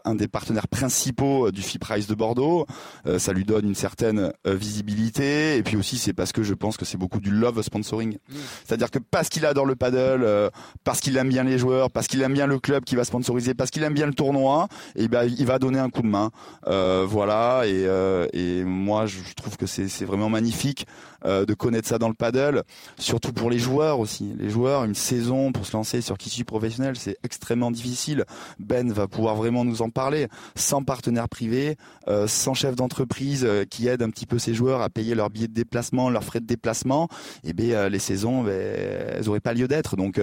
un 0.05 0.15
des 0.15 0.29
partenaires 0.29 0.69
principaux 0.69 1.51
du 1.51 1.63
FIPRISE 1.63 2.07
de 2.07 2.15
Bordeaux. 2.15 2.67
Euh, 3.07 3.19
ça 3.19 3.33
lui 3.33 3.45
donne 3.45 3.67
une 3.67 3.75
certaine 3.75 4.33
euh, 4.47 4.55
visibilité. 4.55 5.57
Et 5.57 5.63
puis 5.63 5.77
aussi, 5.77 5.99
c'est 5.99 6.13
parce 6.13 6.33
que 6.33 6.43
je 6.43 6.55
pense 6.55 6.77
que 6.77 6.85
c'est 6.85 6.99
beaucoup 6.99 7.21
du 7.21 7.31
love 7.31 7.61
sponsoring. 7.63 8.19
C'est-à-dire 8.65 8.91
que 8.91 8.99
parce 8.99 9.29
qu'il 9.29 9.47
adore 9.47 9.67
le 9.67 9.77
paddle, 9.77 10.23
euh, 10.25 10.51
parce 10.85 11.01
qu'il 11.01 11.17
aime 11.17 11.29
bien 11.29 11.45
les 11.45 11.59
joueurs, 11.59 11.91
parce 11.99 12.07
qu'il 12.07 12.23
aime 12.23 12.33
bien 12.33 12.47
le 12.47 12.61
club 12.61 12.85
qui 12.85 12.95
va 12.95 13.03
sponsoriser, 13.03 13.55
parce 13.55 13.73
qu'il 13.73 13.83
aime 13.83 13.93
bien 13.93 14.07
le 14.07 14.15
tournoi, 14.15 14.69
et 14.95 15.09
ben 15.09 15.25
il 15.25 15.45
va 15.47 15.59
donner 15.59 15.81
un 15.81 15.91
coup 15.91 16.03
de 16.03 16.07
main. 16.07 16.31
Euh, 16.69 17.05
voilà. 17.09 17.63
Et, 17.67 17.87
euh, 17.89 18.29
et 18.33 18.63
moi, 18.63 19.07
je 19.07 19.19
trouve 19.35 19.57
que 19.57 19.67
c'est 19.67 20.05
vraiment 20.05 20.29
magnifique 20.29 20.87
euh, 21.25 21.45
de 21.45 21.55
connaître 21.55 21.89
ça 21.89 21.99
dans 21.99 22.07
le 22.07 22.15
paddle, 22.15 22.63
surtout 22.97 23.33
pour 23.33 23.51
les 23.51 23.59
joueurs 23.59 23.99
aussi. 23.99 24.33
Les 24.39 24.49
joueurs, 24.49 24.85
une 24.85 24.95
saison 24.95 25.51
pour 25.51 25.67
se 25.67 25.73
lancer 25.77 26.01
sur 26.01 26.17
qui 26.17 26.31
suit 26.31 26.45
professionnel, 26.45 26.95
c'est 26.97 27.17
extrêmement 27.25 27.73
difficile. 27.73 28.25
Ben 28.61 28.93
va 28.93 29.09
pouvoir 29.09 29.35
vraiment 29.35 29.65
nous 29.65 29.83
en 29.83 29.91
parler. 29.91 30.29
Sans 30.55 30.85
partenaire 30.85 31.29
privé, 31.29 31.77
sans 32.29 32.55
chef 32.55 32.77
d'entreprise 32.77 33.45
qui 33.71 33.89
aide 33.89 34.03
un 34.03 34.11
petit 34.11 34.27
peu 34.27 34.39
ces 34.39 34.55
joueurs 34.55 34.83
à 34.83 34.89
payer 34.89 35.17
leurs 35.17 35.31
billets 35.31 35.49
de 35.49 35.53
déplacement, 35.53 36.11
leurs 36.11 36.23
frais 36.23 36.39
de 36.39 36.47
déplacement, 36.47 37.09
et 37.43 37.53
ben 37.53 37.73
euh, 37.73 37.89
les 37.89 37.99
saisons, 37.99 38.45
ben, 38.45 38.53
elles 38.53 39.29
auraient 39.29 39.41
pas 39.41 39.55
lieu 39.55 39.67
d'être. 39.67 39.97
Donc, 39.97 40.21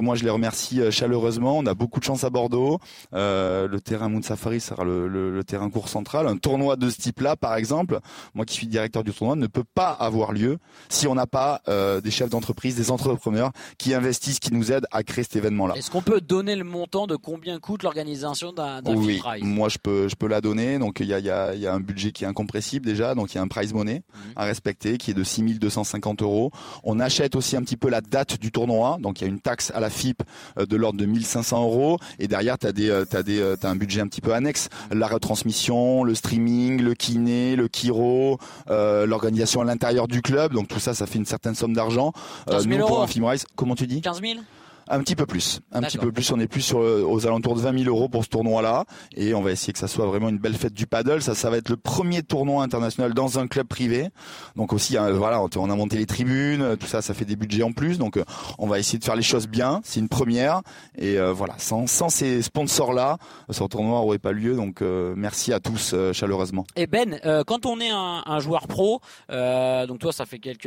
moi 0.00 0.14
je 0.14 0.24
les 0.24 0.30
remercie 0.30 0.80
chaleureusement. 0.94 1.58
On 1.58 1.66
a 1.66 1.74
beaucoup 1.74 2.00
de 2.00 2.04
chance 2.04 2.24
à 2.24 2.30
Bordeaux. 2.30 2.78
Euh, 3.12 3.68
le 3.68 3.80
terrain 3.80 4.08
Moon 4.08 4.22
Safari 4.22 4.60
sera 4.60 4.84
le, 4.84 5.06
le- 5.08 5.34
le 5.34 5.44
terrain 5.44 5.68
court 5.70 5.88
central. 5.88 6.26
Un 6.26 6.36
tournoi 6.36 6.76
de 6.76 6.88
ce 6.88 6.96
type-là, 6.98 7.36
par 7.36 7.56
exemple, 7.56 7.98
moi 8.34 8.44
qui 8.46 8.54
suis 8.54 8.66
directeur 8.66 9.04
du 9.04 9.12
tournoi, 9.12 9.36
ne 9.36 9.46
peut 9.46 9.64
pas 9.74 9.90
avoir 9.90 10.32
lieu 10.32 10.58
si 10.88 11.06
on 11.06 11.14
n'a 11.14 11.26
pas 11.26 11.60
euh, 11.68 12.00
des 12.00 12.10
chefs 12.10 12.30
d'entreprise, 12.30 12.76
des 12.76 12.90
entrepreneurs 12.90 13.50
qui 13.78 13.92
investissent, 13.94 14.38
qui 14.38 14.52
nous 14.54 14.72
aident 14.72 14.86
à 14.92 15.02
créer 15.02 15.24
cet 15.24 15.36
événement-là. 15.36 15.74
Est-ce 15.76 15.90
qu'on 15.90 16.02
peut 16.02 16.20
donner 16.20 16.56
le 16.56 16.64
montant 16.64 17.06
de 17.06 17.16
combien 17.16 17.58
coûte 17.58 17.82
l'organisation 17.82 18.52
d'un 18.52 18.80
Oui, 18.86 19.20
moi 19.42 19.68
je 19.68 19.78
peux 19.78 20.08
je 20.08 20.14
peux 20.16 20.28
la 20.28 20.40
donner. 20.40 20.78
Donc 20.78 21.00
il 21.00 21.06
y 21.06 21.14
a, 21.14 21.18
il 21.18 21.24
y, 21.26 21.30
a, 21.30 21.54
il 21.54 21.60
y 21.60 21.66
a 21.66 21.74
un 21.74 21.80
budget 21.80 22.12
qui 22.12 22.24
est 22.24 22.26
incompressible 22.26 22.86
déjà, 22.86 23.14
donc 23.14 23.32
il 23.32 23.36
y 23.36 23.38
a 23.38 23.42
un 23.42 23.48
prize 23.48 23.72
money 23.72 24.02
Mhm. 24.14 24.32
à 24.36 24.44
respecter 24.44 24.96
qui 24.98 25.10
est 25.10 25.14
de 25.14 25.24
6250 25.24 26.22
euros. 26.22 26.50
On 26.84 27.00
achète 27.00 27.34
aussi 27.36 27.56
un 27.56 27.62
petit 27.62 27.76
peu 27.76 27.88
la 27.90 28.00
date 28.00 28.38
du 28.40 28.52
tournoi, 28.52 28.98
donc 29.00 29.20
il 29.20 29.24
y 29.24 29.26
a 29.26 29.30
une 29.30 29.40
taxe 29.40 29.72
à 29.74 29.80
la 29.80 29.90
FIP 29.90 30.22
euh, 30.58 30.66
de 30.66 30.76
l'ordre 30.84 30.98
de 30.98 31.06
1500 31.06 31.62
euros. 31.62 31.98
Et 32.18 32.28
derrière 32.28 32.58
tu 32.58 32.66
as 32.66 32.72
des 32.72 32.90
euh, 32.90 33.04
t'as 33.04 33.22
des 33.22 33.40
euh, 33.40 33.56
t'as 33.56 33.70
un 33.70 33.76
budget 33.76 34.00
un 34.02 34.06
petit 34.06 34.20
peu 34.20 34.34
annexe, 34.34 34.68
la 34.92 35.06
retransmission, 35.06 36.04
le 36.04 36.14
streaming, 36.14 36.82
le 36.82 36.94
kiné, 36.94 37.56
le 37.56 37.68
chiro, 37.72 38.38
euh, 38.70 39.06
l'organisation 39.06 39.62
à 39.62 39.64
l'intérieur 39.64 40.06
du 40.08 40.20
club. 40.20 40.52
Donc 40.52 40.68
tout 40.68 40.80
ça 40.80 40.94
ça 40.94 41.06
fait 41.06 41.18
une 41.18 41.26
certaine 41.26 41.54
somme 41.54 41.72
d'argent. 41.72 42.12
15 42.50 42.68
000 42.68 42.80
nous 42.80 42.86
pour 42.86 43.02
un 43.02 43.06
Film 43.06 43.24
Rise, 43.24 43.46
comment 43.56 43.74
tu 43.74 43.86
dis? 43.86 44.02
15 44.02 44.20
000 44.20 44.40
Un 44.88 45.00
petit 45.00 45.16
peu 45.16 45.26
plus, 45.26 45.60
un 45.72 45.82
petit 45.82 45.98
peu 45.98 46.12
plus. 46.12 46.30
On 46.32 46.38
est 46.40 46.46
plus 46.46 46.60
sur 46.60 46.78
aux 46.78 47.26
alentours 47.26 47.54
de 47.54 47.60
20 47.60 47.84
000 47.84 47.94
euros 47.94 48.08
pour 48.08 48.24
ce 48.24 48.28
tournoi-là, 48.28 48.84
et 49.16 49.34
on 49.34 49.42
va 49.42 49.50
essayer 49.50 49.72
que 49.72 49.78
ça 49.78 49.88
soit 49.88 50.06
vraiment 50.06 50.28
une 50.28 50.38
belle 50.38 50.54
fête 50.54 50.74
du 50.74 50.86
paddle. 50.86 51.22
Ça, 51.22 51.34
ça 51.34 51.50
va 51.50 51.56
être 51.56 51.68
le 51.68 51.76
premier 51.76 52.22
tournoi 52.22 52.62
international 52.62 53.14
dans 53.14 53.38
un 53.38 53.46
club 53.46 53.66
privé. 53.66 54.08
Donc 54.56 54.72
aussi, 54.72 54.96
hein, 54.96 55.10
voilà, 55.12 55.42
on 55.56 55.70
a 55.70 55.76
monté 55.76 55.96
les 55.96 56.06
tribunes, 56.06 56.76
tout 56.78 56.86
ça, 56.86 57.02
ça 57.02 57.14
fait 57.14 57.24
des 57.24 57.36
budgets 57.36 57.62
en 57.62 57.72
plus. 57.72 57.98
Donc 57.98 58.18
on 58.58 58.66
va 58.66 58.78
essayer 58.78 58.98
de 58.98 59.04
faire 59.04 59.16
les 59.16 59.22
choses 59.22 59.48
bien. 59.48 59.80
C'est 59.84 60.00
une 60.00 60.08
première, 60.08 60.60
et 60.98 61.18
voilà, 61.18 61.54
sans, 61.58 61.86
sans 61.86 62.08
ces 62.08 62.42
sponsors-là, 62.42 63.18
ce 63.50 63.64
tournoi 63.64 64.00
aurait 64.00 64.18
pas 64.18 64.32
lieu. 64.32 64.54
Donc 64.54 64.80
merci 64.82 65.52
à 65.52 65.60
tous 65.60 65.94
chaleureusement. 66.12 66.66
Et 66.76 66.86
Ben, 66.86 67.18
quand 67.46 67.66
on 67.66 67.80
est 67.80 67.90
un, 67.90 68.22
un 68.26 68.40
joueur 68.40 68.66
pro, 68.68 69.00
donc 69.30 69.98
toi, 69.98 70.12
ça 70.12 70.26
fait 70.26 70.38
quelques 70.38 70.66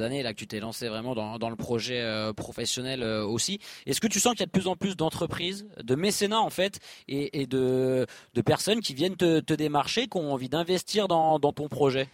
années 0.00 0.22
là 0.22 0.32
que 0.32 0.38
tu 0.38 0.46
t'es 0.46 0.60
lancé 0.60 0.88
vraiment 0.88 1.14
dans, 1.14 1.38
dans 1.38 1.50
le 1.50 1.56
projet 1.56 2.02
professionnel 2.36 3.02
aussi. 3.26 3.60
Est-ce 3.86 4.00
que 4.00 4.06
tu 4.06 4.20
sens 4.20 4.32
qu'il 4.32 4.40
y 4.40 4.44
a 4.44 4.46
de 4.46 4.50
plus 4.50 4.66
en 4.66 4.76
plus 4.76 4.96
d'entreprises, 4.96 5.66
de 5.82 5.94
mécénats 5.94 6.40
en 6.40 6.50
fait, 6.50 6.80
et, 7.08 7.46
de, 7.46 8.06
personnes 8.44 8.80
qui 8.80 8.94
viennent 8.94 9.16
te, 9.16 9.54
démarcher, 9.54 10.06
qui 10.08 10.16
ont 10.18 10.32
envie 10.32 10.48
d'investir 10.48 11.08
dans, 11.08 11.38
ton 11.38 11.68
projet? 11.68 12.08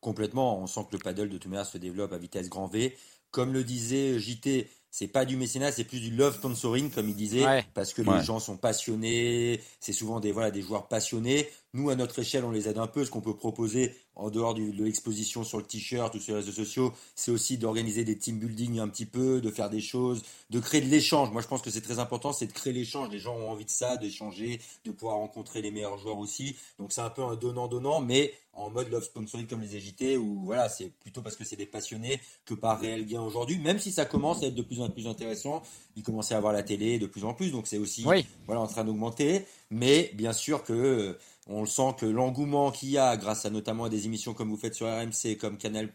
Complètement. 0.00 0.60
On 0.60 0.66
sent 0.66 0.80
que 0.90 0.96
le 0.96 1.02
paddle 1.02 1.28
de 1.28 1.38
toute 1.38 1.50
manière 1.50 1.66
se 1.66 1.78
développe 1.78 2.12
à 2.12 2.18
vitesse 2.18 2.48
grand 2.48 2.68
V. 2.68 2.96
Comme 3.30 3.52
le 3.52 3.64
disait 3.64 4.18
JT, 4.18 4.68
c'est 4.90 5.08
pas 5.08 5.26
du 5.26 5.36
mécénat, 5.36 5.72
c'est 5.72 5.84
plus 5.84 6.00
du 6.00 6.10
love 6.10 6.36
sponsoring, 6.36 6.90
comme 6.90 7.10
il 7.10 7.14
disait, 7.14 7.44
parce 7.74 7.92
que 7.92 8.00
les 8.00 8.22
gens 8.22 8.40
sont 8.40 8.56
passionnés, 8.56 9.60
c'est 9.78 9.92
souvent 9.92 10.20
des, 10.20 10.32
voilà, 10.32 10.50
des 10.50 10.62
joueurs 10.62 10.88
passionnés. 10.88 11.48
Nous, 11.76 11.90
à 11.90 11.94
notre 11.94 12.20
échelle, 12.20 12.42
on 12.46 12.52
les 12.52 12.70
aide 12.70 12.78
un 12.78 12.86
peu. 12.86 13.04
Ce 13.04 13.10
qu'on 13.10 13.20
peut 13.20 13.36
proposer 13.36 13.94
en 14.14 14.30
dehors 14.30 14.54
de 14.54 14.62
l'exposition 14.82 15.44
sur 15.44 15.58
le 15.58 15.64
t-shirt 15.64 16.14
ou 16.14 16.18
sur 16.18 16.32
les 16.32 16.40
réseaux 16.40 16.52
sociaux, 16.52 16.94
c'est 17.14 17.30
aussi 17.30 17.58
d'organiser 17.58 18.02
des 18.02 18.16
team 18.16 18.38
building 18.38 18.78
un 18.78 18.88
petit 18.88 19.04
peu, 19.04 19.42
de 19.42 19.50
faire 19.50 19.68
des 19.68 19.82
choses, 19.82 20.22
de 20.48 20.58
créer 20.58 20.80
de 20.80 20.86
l'échange. 20.86 21.30
Moi, 21.32 21.42
je 21.42 21.48
pense 21.48 21.60
que 21.60 21.68
c'est 21.68 21.82
très 21.82 21.98
important, 21.98 22.32
c'est 22.32 22.46
de 22.46 22.52
créer 22.52 22.72
l'échange. 22.72 23.10
Les 23.10 23.18
gens 23.18 23.36
ont 23.36 23.50
envie 23.50 23.66
de 23.66 23.70
ça, 23.70 23.98
d'échanger, 23.98 24.58
de 24.86 24.90
pouvoir 24.90 25.18
rencontrer 25.18 25.60
les 25.60 25.70
meilleurs 25.70 25.98
joueurs 25.98 26.16
aussi. 26.16 26.56
Donc, 26.78 26.92
c'est 26.92 27.02
un 27.02 27.10
peu 27.10 27.22
un 27.22 27.36
donnant-donnant, 27.36 28.00
mais 28.00 28.32
en 28.54 28.70
mode 28.70 28.90
love 28.90 29.04
sponsoring 29.04 29.46
comme 29.46 29.60
les 29.60 29.76
EJT, 29.76 30.16
où 30.16 30.40
voilà, 30.44 30.70
c'est 30.70 30.90
plutôt 31.00 31.20
parce 31.20 31.36
que 31.36 31.44
c'est 31.44 31.56
des 31.56 31.66
passionnés 31.66 32.18
que 32.46 32.54
par 32.54 32.80
réel 32.80 33.06
gain 33.06 33.20
aujourd'hui, 33.20 33.58
même 33.58 33.78
si 33.78 33.92
ça 33.92 34.06
commence 34.06 34.42
à 34.42 34.46
être 34.46 34.54
de 34.54 34.62
plus 34.62 34.80
en 34.80 34.88
plus 34.88 35.06
intéressant. 35.06 35.62
Ils 35.94 36.02
commencent 36.02 36.32
à 36.32 36.38
avoir 36.38 36.54
la 36.54 36.62
télé 36.62 36.98
de 36.98 37.06
plus 37.06 37.24
en 37.24 37.34
plus, 37.34 37.52
donc 37.52 37.66
c'est 37.66 37.76
aussi 37.76 38.06
voilà, 38.46 38.62
en 38.62 38.66
train 38.66 38.84
d'augmenter. 38.84 39.44
Mais 39.70 40.10
bien 40.14 40.32
sûr 40.32 40.64
que 40.64 41.18
on 41.46 41.60
le 41.60 41.66
sent 41.66 41.94
que 41.98 42.06
l'engouement 42.06 42.70
qu'il 42.70 42.90
y 42.90 42.98
a, 42.98 43.16
grâce 43.16 43.46
à 43.46 43.50
notamment 43.50 43.88
des 43.88 44.06
émissions 44.06 44.34
comme 44.34 44.50
vous 44.50 44.56
faites 44.56 44.74
sur 44.74 44.86
RMC, 44.86 45.36
comme 45.40 45.58
Canal+, 45.58 45.90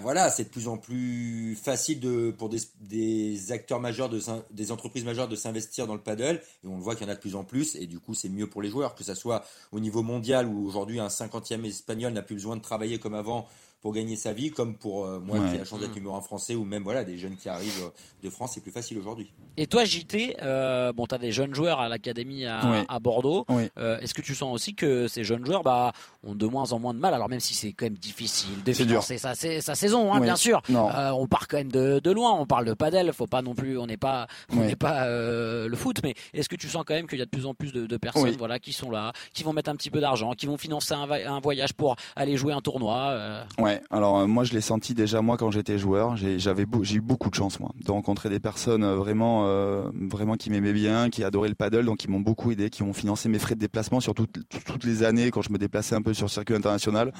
voilà, 0.00 0.30
c'est 0.30 0.44
de 0.44 0.48
plus 0.48 0.68
en 0.68 0.76
plus 0.76 1.56
facile 1.56 2.00
de, 2.00 2.30
pour 2.30 2.48
des, 2.48 3.52
acteurs 3.52 3.80
majeurs, 3.80 4.08
de, 4.08 4.20
des 4.50 4.72
entreprises 4.72 5.04
majeures 5.04 5.28
de 5.28 5.36
s'investir 5.36 5.86
dans 5.86 5.94
le 5.94 6.00
paddle. 6.00 6.40
Et 6.64 6.66
on 6.66 6.76
le 6.76 6.82
voit 6.82 6.94
qu'il 6.94 7.06
y 7.06 7.10
en 7.10 7.12
a 7.12 7.16
de 7.16 7.20
plus 7.20 7.36
en 7.36 7.44
plus. 7.44 7.76
Et 7.76 7.86
du 7.86 7.98
coup, 7.98 8.14
c'est 8.14 8.28
mieux 8.28 8.46
pour 8.46 8.62
les 8.62 8.68
joueurs, 8.68 8.94
que 8.94 9.04
ce 9.04 9.14
soit 9.14 9.44
au 9.72 9.80
niveau 9.80 10.02
mondial 10.02 10.46
où 10.46 10.66
aujourd'hui 10.66 11.00
un 11.00 11.08
cinquantième 11.08 11.64
espagnol 11.64 12.12
n'a 12.12 12.22
plus 12.22 12.36
besoin 12.36 12.56
de 12.56 12.62
travailler 12.62 12.98
comme 12.98 13.14
avant 13.14 13.46
pour 13.82 13.92
gagner 13.92 14.14
sa 14.14 14.32
vie, 14.32 14.52
comme 14.52 14.76
pour 14.76 15.04
euh, 15.04 15.18
moi 15.18 15.40
qui 15.40 15.56
ai 15.56 15.58
la 15.58 15.64
chance 15.64 15.80
d'être 15.80 15.94
numéro 15.94 16.14
un 16.14 16.20
français, 16.20 16.54
ou 16.54 16.64
même 16.64 16.84
voilà 16.84 17.02
des 17.02 17.18
jeunes 17.18 17.36
qui 17.36 17.48
arrivent 17.48 17.90
de 18.22 18.30
France, 18.30 18.52
c'est 18.54 18.60
plus 18.60 18.70
facile 18.70 18.96
aujourd'hui. 18.96 19.32
Et 19.56 19.66
toi, 19.66 19.84
JT, 19.84 20.36
euh, 20.40 20.92
bon, 20.92 21.06
tu 21.06 21.16
as 21.16 21.18
des 21.18 21.32
jeunes 21.32 21.52
joueurs 21.52 21.80
à 21.80 21.88
l'académie 21.88 22.46
à, 22.46 22.84
à, 22.88 22.98
Bordeaux. 23.00 23.44
Euh, 23.76 23.98
Est-ce 23.98 24.14
que 24.14 24.22
tu 24.22 24.36
sens 24.36 24.54
aussi 24.54 24.76
que 24.76 25.08
ces 25.08 25.24
jeunes 25.24 25.44
joueurs 25.44 25.64
bah, 25.64 25.92
ont 26.22 26.36
de 26.36 26.46
moins 26.46 26.72
en 26.72 26.78
moins 26.78 26.94
de 26.94 27.00
mal, 27.00 27.12
alors 27.12 27.28
même 27.28 27.40
si 27.40 27.54
c'est 27.54 27.72
quand 27.72 27.86
même 27.86 27.98
difficile 27.98 28.62
de 28.64 28.72
financer 28.72 29.18
sa, 29.18 29.71
sa, 29.74 29.80
saison, 29.80 30.12
hein, 30.12 30.20
bien 30.20 30.36
sûr. 30.36 30.62
Euh, 30.70 31.10
on 31.10 31.26
part 31.26 31.48
quand 31.48 31.58
même 31.58 31.72
de, 31.72 31.98
de, 31.98 32.10
loin, 32.10 32.32
on 32.32 32.46
parle 32.46 32.64
de 32.64 32.74
padel, 32.74 33.12
faut 33.12 33.26
pas 33.26 33.42
non 33.42 33.54
plus, 33.54 33.78
on 33.78 33.86
n'est 33.86 33.96
pas, 33.96 34.26
on 34.52 34.56
n'est 34.56 34.76
pas 34.76 35.04
euh, 35.04 35.68
le 35.68 35.76
foot, 35.76 35.98
mais 36.02 36.14
est-ce 36.34 36.48
que 36.48 36.56
tu 36.56 36.68
sens 36.68 36.84
quand 36.86 36.94
même 36.94 37.06
qu'il 37.06 37.18
y 37.18 37.22
a 37.22 37.24
de 37.24 37.30
plus 37.30 37.46
en 37.46 37.54
plus 37.54 37.72
de, 37.72 37.86
de 37.86 37.96
personnes 37.96 38.36
voilà, 38.38 38.58
qui 38.58 38.72
sont 38.72 38.90
là, 38.90 39.12
qui 39.34 39.42
vont 39.42 39.52
mettre 39.52 39.70
un 39.70 39.76
petit 39.76 39.90
peu 39.90 40.00
d'argent, 40.00 40.32
qui 40.32 40.46
vont 40.46 40.56
financer 40.56 40.94
un, 40.94 41.10
un, 41.10 41.40
voyage 41.40 41.72
pour 41.72 41.96
aller 42.16 42.36
jouer 42.36 42.52
un 42.52 42.60
tournoi 42.60 43.42
Ouais, 43.58 43.82
alors 43.90 44.20
euh, 44.20 44.26
moi 44.26 44.44
je 44.44 44.52
l'ai 44.52 44.60
senti 44.60 44.94
déjà 44.94 45.20
moi 45.20 45.36
quand 45.36 45.50
j'étais 45.50 45.78
joueur. 45.78 46.16
J'avais 46.16 46.66
j'ai 46.82 46.96
eu 46.96 47.00
beaucoup 47.00 47.30
de 47.30 47.34
chance 47.34 47.60
moi 47.60 47.70
de 47.84 47.90
rencontrer 47.90 48.28
des 48.28 48.40
personnes 48.40 48.84
euh, 48.84 48.96
vraiment 48.96 49.44
euh, 49.46 49.84
vraiment 49.94 50.36
qui 50.36 50.50
m'aimaient 50.50 50.72
bien, 50.72 51.10
qui 51.10 51.24
adoraient 51.24 51.48
le 51.48 51.54
paddle, 51.54 51.84
donc 51.84 51.98
qui 51.98 52.08
m'ont 52.08 52.20
beaucoup 52.20 52.50
aidé, 52.50 52.70
qui 52.70 52.82
ont 52.82 52.92
financé 52.92 53.28
mes 53.28 53.38
frais 53.38 53.54
de 53.54 53.60
déplacement 53.60 54.00
sur 54.00 54.14
toutes, 54.14 54.38
toutes 54.64 54.84
les 54.84 55.02
années 55.02 55.30
quand 55.30 55.42
je 55.42 55.52
me 55.52 55.58
déplaçais 55.58 55.94
un 55.94 56.02
peu 56.02 56.14
sur 56.14 56.26
le 56.26 56.30
circuit 56.30 56.54
international. 56.54 57.12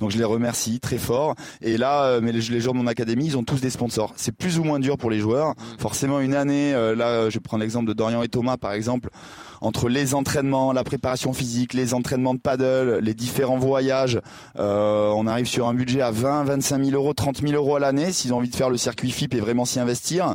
Donc 0.00 0.10
je 0.10 0.18
les 0.18 0.24
remercie 0.24 0.80
très 0.80 0.98
fort. 0.98 1.34
Et 1.60 1.76
là, 1.76 1.95
mais 2.22 2.32
les, 2.32 2.40
les 2.40 2.60
joueurs 2.60 2.74
de 2.74 2.78
mon 2.78 2.86
académie, 2.86 3.26
ils 3.26 3.36
ont 3.36 3.44
tous 3.44 3.60
des 3.60 3.70
sponsors. 3.70 4.12
C'est 4.16 4.34
plus 4.34 4.58
ou 4.58 4.64
moins 4.64 4.78
dur 4.78 4.96
pour 4.98 5.10
les 5.10 5.18
joueurs. 5.18 5.50
Mmh. 5.50 5.78
Forcément 5.78 6.20
une 6.20 6.34
année, 6.34 6.72
là 6.72 7.30
je 7.30 7.38
prends 7.38 7.56
l'exemple 7.56 7.88
de 7.88 7.92
Dorian 7.92 8.22
et 8.22 8.28
Thomas 8.28 8.56
par 8.56 8.72
exemple 8.72 9.10
entre 9.60 9.88
les 9.88 10.14
entraînements, 10.14 10.72
la 10.72 10.84
préparation 10.84 11.32
physique, 11.32 11.74
les 11.74 11.94
entraînements 11.94 12.34
de 12.34 12.40
paddle, 12.40 12.98
les 13.02 13.14
différents 13.14 13.58
voyages, 13.58 14.20
euh, 14.58 15.10
on 15.10 15.26
arrive 15.26 15.46
sur 15.46 15.68
un 15.68 15.74
budget 15.74 16.00
à 16.00 16.10
20, 16.10 16.44
25 16.44 16.84
000 16.84 16.96
euros, 16.96 17.14
30 17.14 17.40
000 17.40 17.52
euros 17.52 17.76
à 17.76 17.80
l'année 17.80 18.12
s'ils 18.12 18.32
ont 18.32 18.38
envie 18.38 18.48
de 18.48 18.56
faire 18.56 18.70
le 18.70 18.76
circuit 18.76 19.10
FIP 19.10 19.34
et 19.34 19.40
vraiment 19.40 19.64
s'y 19.64 19.80
investir. 19.80 20.34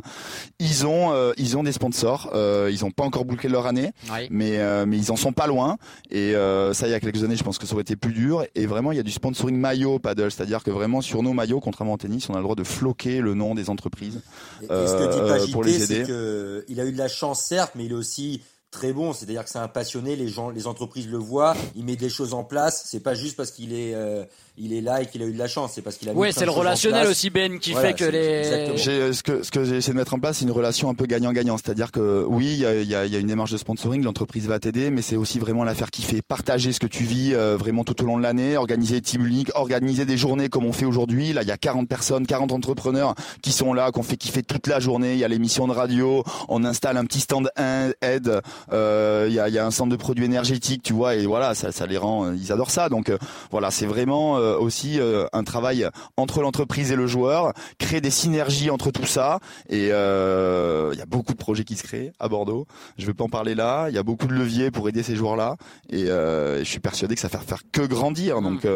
Ils 0.58 0.86
ont, 0.86 1.12
euh, 1.12 1.32
ils 1.36 1.56
ont 1.56 1.62
des 1.62 1.72
sponsors. 1.72 2.30
Euh, 2.34 2.70
ils 2.72 2.84
n'ont 2.84 2.90
pas 2.90 3.04
encore 3.04 3.24
bouclé 3.24 3.48
leur 3.48 3.66
année, 3.66 3.92
mais 4.30 4.52
mais 4.86 4.96
ils 4.98 5.10
en 5.12 5.16
sont 5.16 5.32
pas 5.32 5.46
loin. 5.46 5.76
Et 6.10 6.32
ça, 6.72 6.86
il 6.86 6.90
y 6.90 6.94
a 6.94 7.00
quelques 7.00 7.24
années, 7.24 7.36
je 7.36 7.44
pense 7.44 7.58
que 7.58 7.66
ça 7.66 7.74
aurait 7.74 7.82
été 7.82 7.96
plus 7.96 8.12
dur. 8.12 8.44
Et 8.54 8.66
vraiment, 8.66 8.92
il 8.92 8.96
y 8.96 9.00
a 9.00 9.04
du 9.04 9.10
sponsoring 9.10 9.56
maillot 9.56 9.98
paddle, 9.98 10.30
c'est-à-dire 10.30 10.62
que 10.62 10.70
vraiment 10.70 11.00
sur 11.00 11.22
nos 11.22 11.32
maillots, 11.32 11.60
contrairement 11.60 11.94
au 11.94 11.98
tennis, 11.98 12.28
on 12.28 12.34
a 12.34 12.38
le 12.38 12.42
droit 12.42 12.56
de 12.56 12.64
floquer 12.64 13.20
le 13.20 13.34
nom 13.34 13.54
des 13.54 13.70
entreprises 13.70 14.20
et, 14.62 14.66
ce 14.66 14.96
que 14.96 15.44
dit 15.46 15.52
pour 15.52 15.64
les 15.64 15.82
aider. 15.82 16.04
Que 16.04 16.64
il 16.68 16.80
a 16.80 16.84
eu 16.84 16.92
de 16.92 16.98
la 16.98 17.08
chance 17.08 17.42
certes, 17.42 17.72
mais 17.74 17.84
il 17.84 17.92
est 17.92 17.94
aussi 17.94 18.40
très 18.72 18.92
bon. 18.92 19.12
C'est-à-dire 19.12 19.44
que 19.44 19.50
c'est 19.50 19.58
un 19.58 19.68
passionné, 19.68 20.16
les 20.16 20.26
gens, 20.26 20.50
les 20.50 20.66
entreprises 20.66 21.08
le 21.08 21.18
voient, 21.18 21.54
il 21.76 21.84
met 21.84 21.94
des 21.94 22.08
choses 22.08 22.34
en 22.34 22.42
place. 22.42 22.82
C'est 22.86 23.02
pas 23.02 23.14
juste 23.14 23.36
parce 23.36 23.52
qu'il 23.52 23.72
est, 23.72 23.94
euh, 23.94 24.24
il 24.58 24.72
est 24.72 24.80
là 24.80 25.02
et 25.02 25.06
qu'il 25.06 25.22
a 25.22 25.26
eu 25.26 25.32
de 25.32 25.38
la 25.38 25.48
chance. 25.48 25.72
C'est 25.74 25.82
parce 25.82 25.96
qu'il 25.96 26.08
a. 26.08 26.12
Oui, 26.12 26.28
c'est 26.32 26.44
le 26.44 26.50
relationnel 26.50 27.06
aussi 27.06 27.30
Ben 27.30 27.58
qui 27.58 27.72
fait 27.74 27.94
que 27.94 28.04
les. 28.04 28.76
Ce 28.76 29.22
que 29.22 29.42
ce 29.42 29.50
que 29.50 29.64
j'ai 29.64 29.76
essayé 29.76 29.92
de 29.92 29.98
mettre 29.98 30.14
en 30.14 30.18
place, 30.18 30.38
c'est 30.38 30.44
une 30.44 30.50
relation 30.50 30.90
un 30.90 30.94
peu 30.94 31.06
gagnant-gagnant. 31.06 31.56
C'est-à-dire 31.56 31.90
que 31.90 32.24
oui, 32.28 32.46
il 32.52 32.58
y 32.58 32.66
a, 32.66 32.74
y, 32.74 32.94
a, 32.94 33.06
y 33.06 33.16
a, 33.16 33.18
une 33.18 33.26
démarche 33.26 33.52
de 33.52 33.56
sponsoring, 33.56 34.02
l'entreprise 34.02 34.46
va 34.46 34.58
t'aider, 34.58 34.90
mais 34.90 35.02
c'est 35.02 35.16
aussi 35.16 35.38
vraiment 35.38 35.64
la 35.64 35.74
faire 35.74 35.90
kiffer, 35.90 36.22
partager 36.22 36.72
ce 36.72 36.80
que 36.80 36.86
tu 36.86 37.04
vis 37.04 37.34
euh, 37.34 37.56
vraiment 37.56 37.84
tout 37.84 38.02
au 38.02 38.06
long 38.06 38.18
de 38.18 38.22
l'année, 38.22 38.56
organiser 38.56 38.96
des 38.96 39.02
team 39.02 39.26
uniques, 39.26 39.50
organiser 39.54 40.04
des 40.04 40.16
journées 40.16 40.48
comme 40.48 40.66
on 40.66 40.72
fait 40.72 40.86
aujourd'hui. 40.86 41.32
Là, 41.32 41.42
il 41.42 41.48
y 41.48 41.52
a 41.52 41.56
40 41.56 41.88
personnes, 41.88 42.26
40 42.26 42.52
entrepreneurs 42.52 43.14
qui 43.42 43.52
sont 43.52 43.72
là, 43.72 43.90
qu'on 43.90 44.02
fait 44.02 44.16
kiffer 44.16 44.42
toute 44.42 44.66
la 44.66 44.80
journée. 44.80 45.14
Il 45.14 45.18
y 45.18 45.24
a 45.24 45.28
l'émission 45.28 45.66
de 45.66 45.72
radio, 45.72 46.24
on 46.48 46.64
installe 46.64 46.96
un 46.96 47.04
petit 47.04 47.20
stand 47.20 47.50
aide, 47.56 48.40
euh, 48.72 49.26
il 49.28 49.34
y, 49.34 49.40
a, 49.40 49.48
y 49.48 49.58
a 49.58 49.66
un 49.66 49.70
centre 49.70 49.90
de 49.90 49.96
produits 49.96 50.24
énergétiques, 50.24 50.82
tu 50.82 50.92
vois, 50.92 51.14
et 51.14 51.26
voilà, 51.26 51.54
ça, 51.54 51.72
ça 51.72 51.86
les 51.86 51.96
rend, 51.96 52.32
ils 52.32 52.52
adorent 52.52 52.70
ça. 52.70 52.88
Donc 52.88 53.08
euh, 53.08 53.18
voilà, 53.50 53.70
c'est 53.70 53.86
vraiment 53.86 54.36
euh, 54.38 54.41
aussi 54.58 55.00
euh, 55.00 55.26
un 55.32 55.44
travail 55.44 55.88
entre 56.16 56.40
l'entreprise 56.40 56.92
et 56.92 56.96
le 56.96 57.06
joueur, 57.06 57.52
créer 57.78 58.00
des 58.00 58.10
synergies 58.10 58.70
entre 58.70 58.90
tout 58.90 59.06
ça. 59.06 59.38
Et 59.68 59.88
euh, 59.90 60.90
il 60.92 60.98
y 60.98 61.02
a 61.02 61.06
beaucoup 61.06 61.32
de 61.32 61.38
projets 61.38 61.64
qui 61.64 61.76
se 61.76 61.82
créent 61.82 62.12
à 62.18 62.28
Bordeaux. 62.28 62.66
Je 62.98 63.06
vais 63.06 63.14
pas 63.14 63.24
en 63.24 63.28
parler 63.28 63.54
là. 63.54 63.88
Il 63.88 63.94
y 63.94 63.98
a 63.98 64.02
beaucoup 64.02 64.26
de 64.26 64.34
leviers 64.34 64.70
pour 64.70 64.88
aider 64.88 65.02
ces 65.02 65.16
joueurs-là. 65.16 65.56
Et 65.90 66.06
je 66.06 66.64
suis 66.64 66.80
persuadé 66.80 67.14
que 67.14 67.20
ça 67.20 67.28
va 67.28 67.38
faire, 67.38 67.44
faire 67.48 67.62
que 67.72 67.82
grandir. 67.82 68.40
Donc 68.40 68.66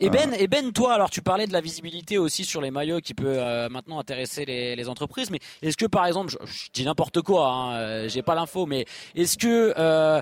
et 0.00 0.10
Ben, 0.10 0.34
et 0.38 0.48
Ben, 0.48 0.72
toi, 0.72 0.94
alors 0.94 1.10
tu 1.10 1.22
parlais 1.22 1.46
de 1.46 1.52
la 1.52 1.60
visibilité 1.60 2.18
aussi 2.18 2.44
sur 2.44 2.60
les 2.60 2.70
maillots 2.70 3.00
qui 3.00 3.14
peut 3.14 3.38
maintenant 3.70 3.98
intéresser 3.98 4.44
les, 4.44 4.74
les 4.74 4.88
entreprises, 4.88 5.30
mais 5.30 5.38
est-ce 5.62 5.76
que 5.76 5.86
par 5.86 6.06
exemple, 6.06 6.34
je, 6.44 6.68
dis 6.72 6.84
n'importe 6.84 7.22
quoi, 7.22 7.52
hein, 7.52 8.08
j'ai 8.08 8.22
pas 8.22 8.34
l'info, 8.34 8.66
mais 8.66 8.84
est-ce 9.14 9.38
que 9.38 9.74
euh, 9.78 10.20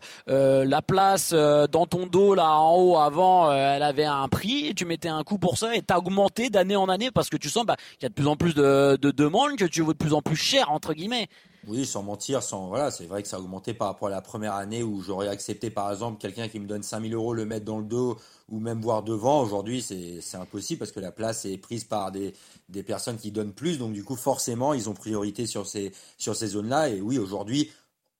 la 0.64 0.82
place 0.82 1.32
dans 1.32 1.86
ton 1.86 2.06
dos 2.06 2.34
là 2.34 2.50
en 2.50 2.76
haut 2.76 2.96
avant, 2.98 3.52
elle 3.52 3.82
avait 3.82 4.04
un 4.04 4.28
prix 4.28 4.59
tu 4.74 4.84
mettais 4.84 5.08
un 5.08 5.22
coup 5.24 5.38
pour 5.38 5.58
ça 5.58 5.74
et 5.74 5.82
t'as 5.82 5.98
augmenté 5.98 6.50
d'année 6.50 6.76
en 6.76 6.88
année 6.88 7.10
parce 7.10 7.28
que 7.28 7.36
tu 7.36 7.48
sens 7.48 7.66
bah, 7.66 7.76
qu'il 7.94 8.02
y 8.02 8.06
a 8.06 8.08
de 8.08 8.14
plus 8.14 8.26
en 8.26 8.36
plus 8.36 8.54
de, 8.54 8.96
demandes, 8.96 9.56
que 9.56 9.64
tu 9.64 9.82
veux 9.82 9.92
de 9.92 9.98
plus 9.98 10.12
en 10.12 10.22
plus 10.22 10.36
cher 10.36 10.70
entre 10.70 10.94
guillemets. 10.94 11.28
Oui, 11.66 11.84
sans 11.84 12.02
mentir, 12.02 12.42
sans 12.42 12.68
voilà, 12.68 12.90
c'est 12.90 13.04
vrai 13.04 13.22
que 13.22 13.28
ça 13.28 13.36
a 13.36 13.40
augmenté 13.40 13.74
par 13.74 13.88
rapport 13.88 14.08
à 14.08 14.10
la 14.10 14.22
première 14.22 14.54
année 14.54 14.82
où 14.82 15.02
j'aurais 15.02 15.28
accepté 15.28 15.68
par 15.68 15.90
exemple 15.90 16.18
quelqu'un 16.18 16.48
qui 16.48 16.58
me 16.58 16.66
donne 16.66 16.82
5000 16.82 17.12
euros 17.14 17.34
le 17.34 17.44
mettre 17.44 17.66
dans 17.66 17.78
le 17.78 17.84
dos 17.84 18.16
ou 18.48 18.60
même 18.60 18.80
voir 18.80 19.02
devant. 19.02 19.42
Aujourd'hui, 19.42 19.82
c'est 19.82 20.36
impossible 20.36 20.78
parce 20.78 20.92
que 20.92 21.00
la 21.00 21.12
place 21.12 21.44
est 21.44 21.58
prise 21.58 21.84
par 21.84 22.12
des, 22.12 22.32
des 22.70 22.82
personnes 22.82 23.18
qui 23.18 23.30
donnent 23.30 23.52
plus. 23.52 23.78
Donc 23.78 23.92
du 23.92 24.04
coup, 24.04 24.16
forcément, 24.16 24.72
ils 24.72 24.88
ont 24.88 24.94
priorité 24.94 25.46
sur 25.46 25.66
ces 25.66 25.92
sur 26.16 26.34
ces 26.34 26.48
zones-là. 26.48 26.88
Et 26.88 27.00
oui, 27.02 27.18
aujourd'hui, 27.18 27.70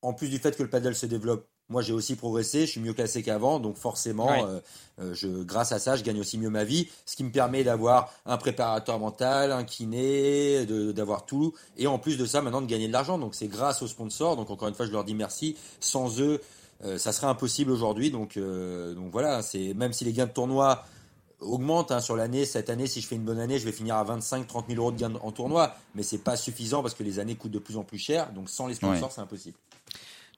en 0.02 0.12
plus 0.12 0.28
du 0.28 0.38
fait 0.38 0.56
que 0.56 0.62
le 0.62 0.70
paddle 0.70 0.94
se 0.94 1.06
développe 1.06 1.49
moi 1.70 1.82
j'ai 1.82 1.92
aussi 1.92 2.16
progressé, 2.16 2.66
je 2.66 2.72
suis 2.72 2.80
mieux 2.80 2.92
classé 2.92 3.22
qu'avant, 3.22 3.60
donc 3.60 3.76
forcément, 3.76 4.30
euh, 4.44 4.58
euh, 5.00 5.14
je, 5.14 5.28
grâce 5.28 5.72
à 5.72 5.78
ça, 5.78 5.96
je 5.96 6.02
gagne 6.02 6.20
aussi 6.20 6.36
mieux 6.36 6.50
ma 6.50 6.64
vie, 6.64 6.88
ce 7.06 7.16
qui 7.16 7.24
me 7.24 7.30
permet 7.30 7.64
d'avoir 7.64 8.12
un 8.26 8.36
préparateur 8.36 8.98
mental, 8.98 9.52
un 9.52 9.64
kiné, 9.64 10.66
d'avoir 10.66 11.24
tout, 11.24 11.54
et 11.78 11.86
en 11.86 11.98
plus 11.98 12.18
de 12.18 12.26
ça, 12.26 12.42
maintenant 12.42 12.60
de 12.60 12.66
gagner 12.66 12.88
de 12.88 12.92
l'argent. 12.92 13.18
Donc 13.18 13.34
c'est 13.34 13.48
grâce 13.48 13.80
aux 13.82 13.86
sponsors. 13.86 14.36
Donc 14.36 14.50
encore 14.50 14.68
une 14.68 14.74
fois, 14.74 14.84
je 14.86 14.92
leur 14.92 15.04
dis 15.04 15.14
merci. 15.14 15.56
Sans 15.78 16.20
eux, 16.20 16.40
euh, 16.84 16.98
ça 16.98 17.12
serait 17.12 17.28
impossible 17.28 17.70
aujourd'hui. 17.70 18.10
Donc 18.10 18.36
donc 18.36 19.10
voilà, 19.12 19.42
c'est 19.42 19.72
même 19.74 19.92
si 19.92 20.04
les 20.04 20.12
gains 20.12 20.26
de 20.26 20.32
tournoi 20.32 20.84
augmente 21.40 21.90
hein, 21.92 22.00
sur 22.00 22.16
l'année. 22.16 22.44
Cette 22.44 22.68
année, 22.68 22.86
si 22.86 23.00
je 23.00 23.06
fais 23.06 23.16
une 23.16 23.24
bonne 23.24 23.38
année, 23.38 23.58
je 23.58 23.64
vais 23.64 23.72
finir 23.72 23.96
à 23.96 24.04
25-30 24.04 24.66
000 24.68 24.78
euros 24.80 24.92
de 24.92 24.98
gain 24.98 25.12
en 25.22 25.32
tournoi. 25.32 25.74
Mais 25.94 26.02
c'est 26.02 26.18
pas 26.18 26.36
suffisant 26.36 26.82
parce 26.82 26.94
que 26.94 27.02
les 27.02 27.18
années 27.18 27.36
coûtent 27.36 27.50
de 27.52 27.58
plus 27.58 27.76
en 27.76 27.84
plus 27.84 27.98
cher. 27.98 28.32
Donc 28.32 28.50
sans 28.50 28.66
les 28.66 28.74
sponsors, 28.74 29.04
Ouais. 29.04 29.12
c'est 29.14 29.20
impossible. 29.20 29.56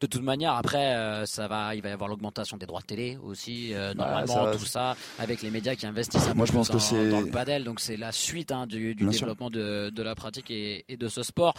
De 0.02 0.06
toute 0.08 0.22
manière, 0.22 0.54
après, 0.54 0.96
euh, 0.96 1.24
ça 1.26 1.46
va, 1.46 1.76
il 1.76 1.80
va 1.80 1.88
y 1.88 1.92
avoir 1.92 2.08
l'augmentation 2.08 2.56
des 2.56 2.66
droits 2.66 2.80
de 2.80 2.86
télé 2.86 3.16
aussi, 3.22 3.72
euh, 3.72 3.94
Bah, 3.94 4.04
normalement, 4.04 4.52
ça 4.52 4.58
tout 4.58 4.64
ça, 4.66 4.96
avec 5.20 5.42
les 5.42 5.50
médias 5.50 5.76
qui 5.76 5.86
investissent 5.86 6.26
un 6.26 6.34
Moi, 6.34 6.44
peu 6.44 6.50
je 6.50 6.56
pense 6.56 6.68
que 6.70 6.78
c'est- 6.80 7.08
dans, 7.08 7.18
dans 7.18 7.26
le 7.26 7.30
padel. 7.30 7.62
Donc 7.62 7.78
c'est 7.78 7.96
la 7.96 8.10
suite 8.10 8.50
hein, 8.50 8.66
du, 8.66 8.96
développement 8.96 9.48
de, 9.48 9.90
de 9.90 10.02
la 10.02 10.14
pratique 10.16 10.50
et, 10.50 10.84
et 10.88 10.96
de 10.96 11.06
ce 11.08 11.22
sport. 11.22 11.54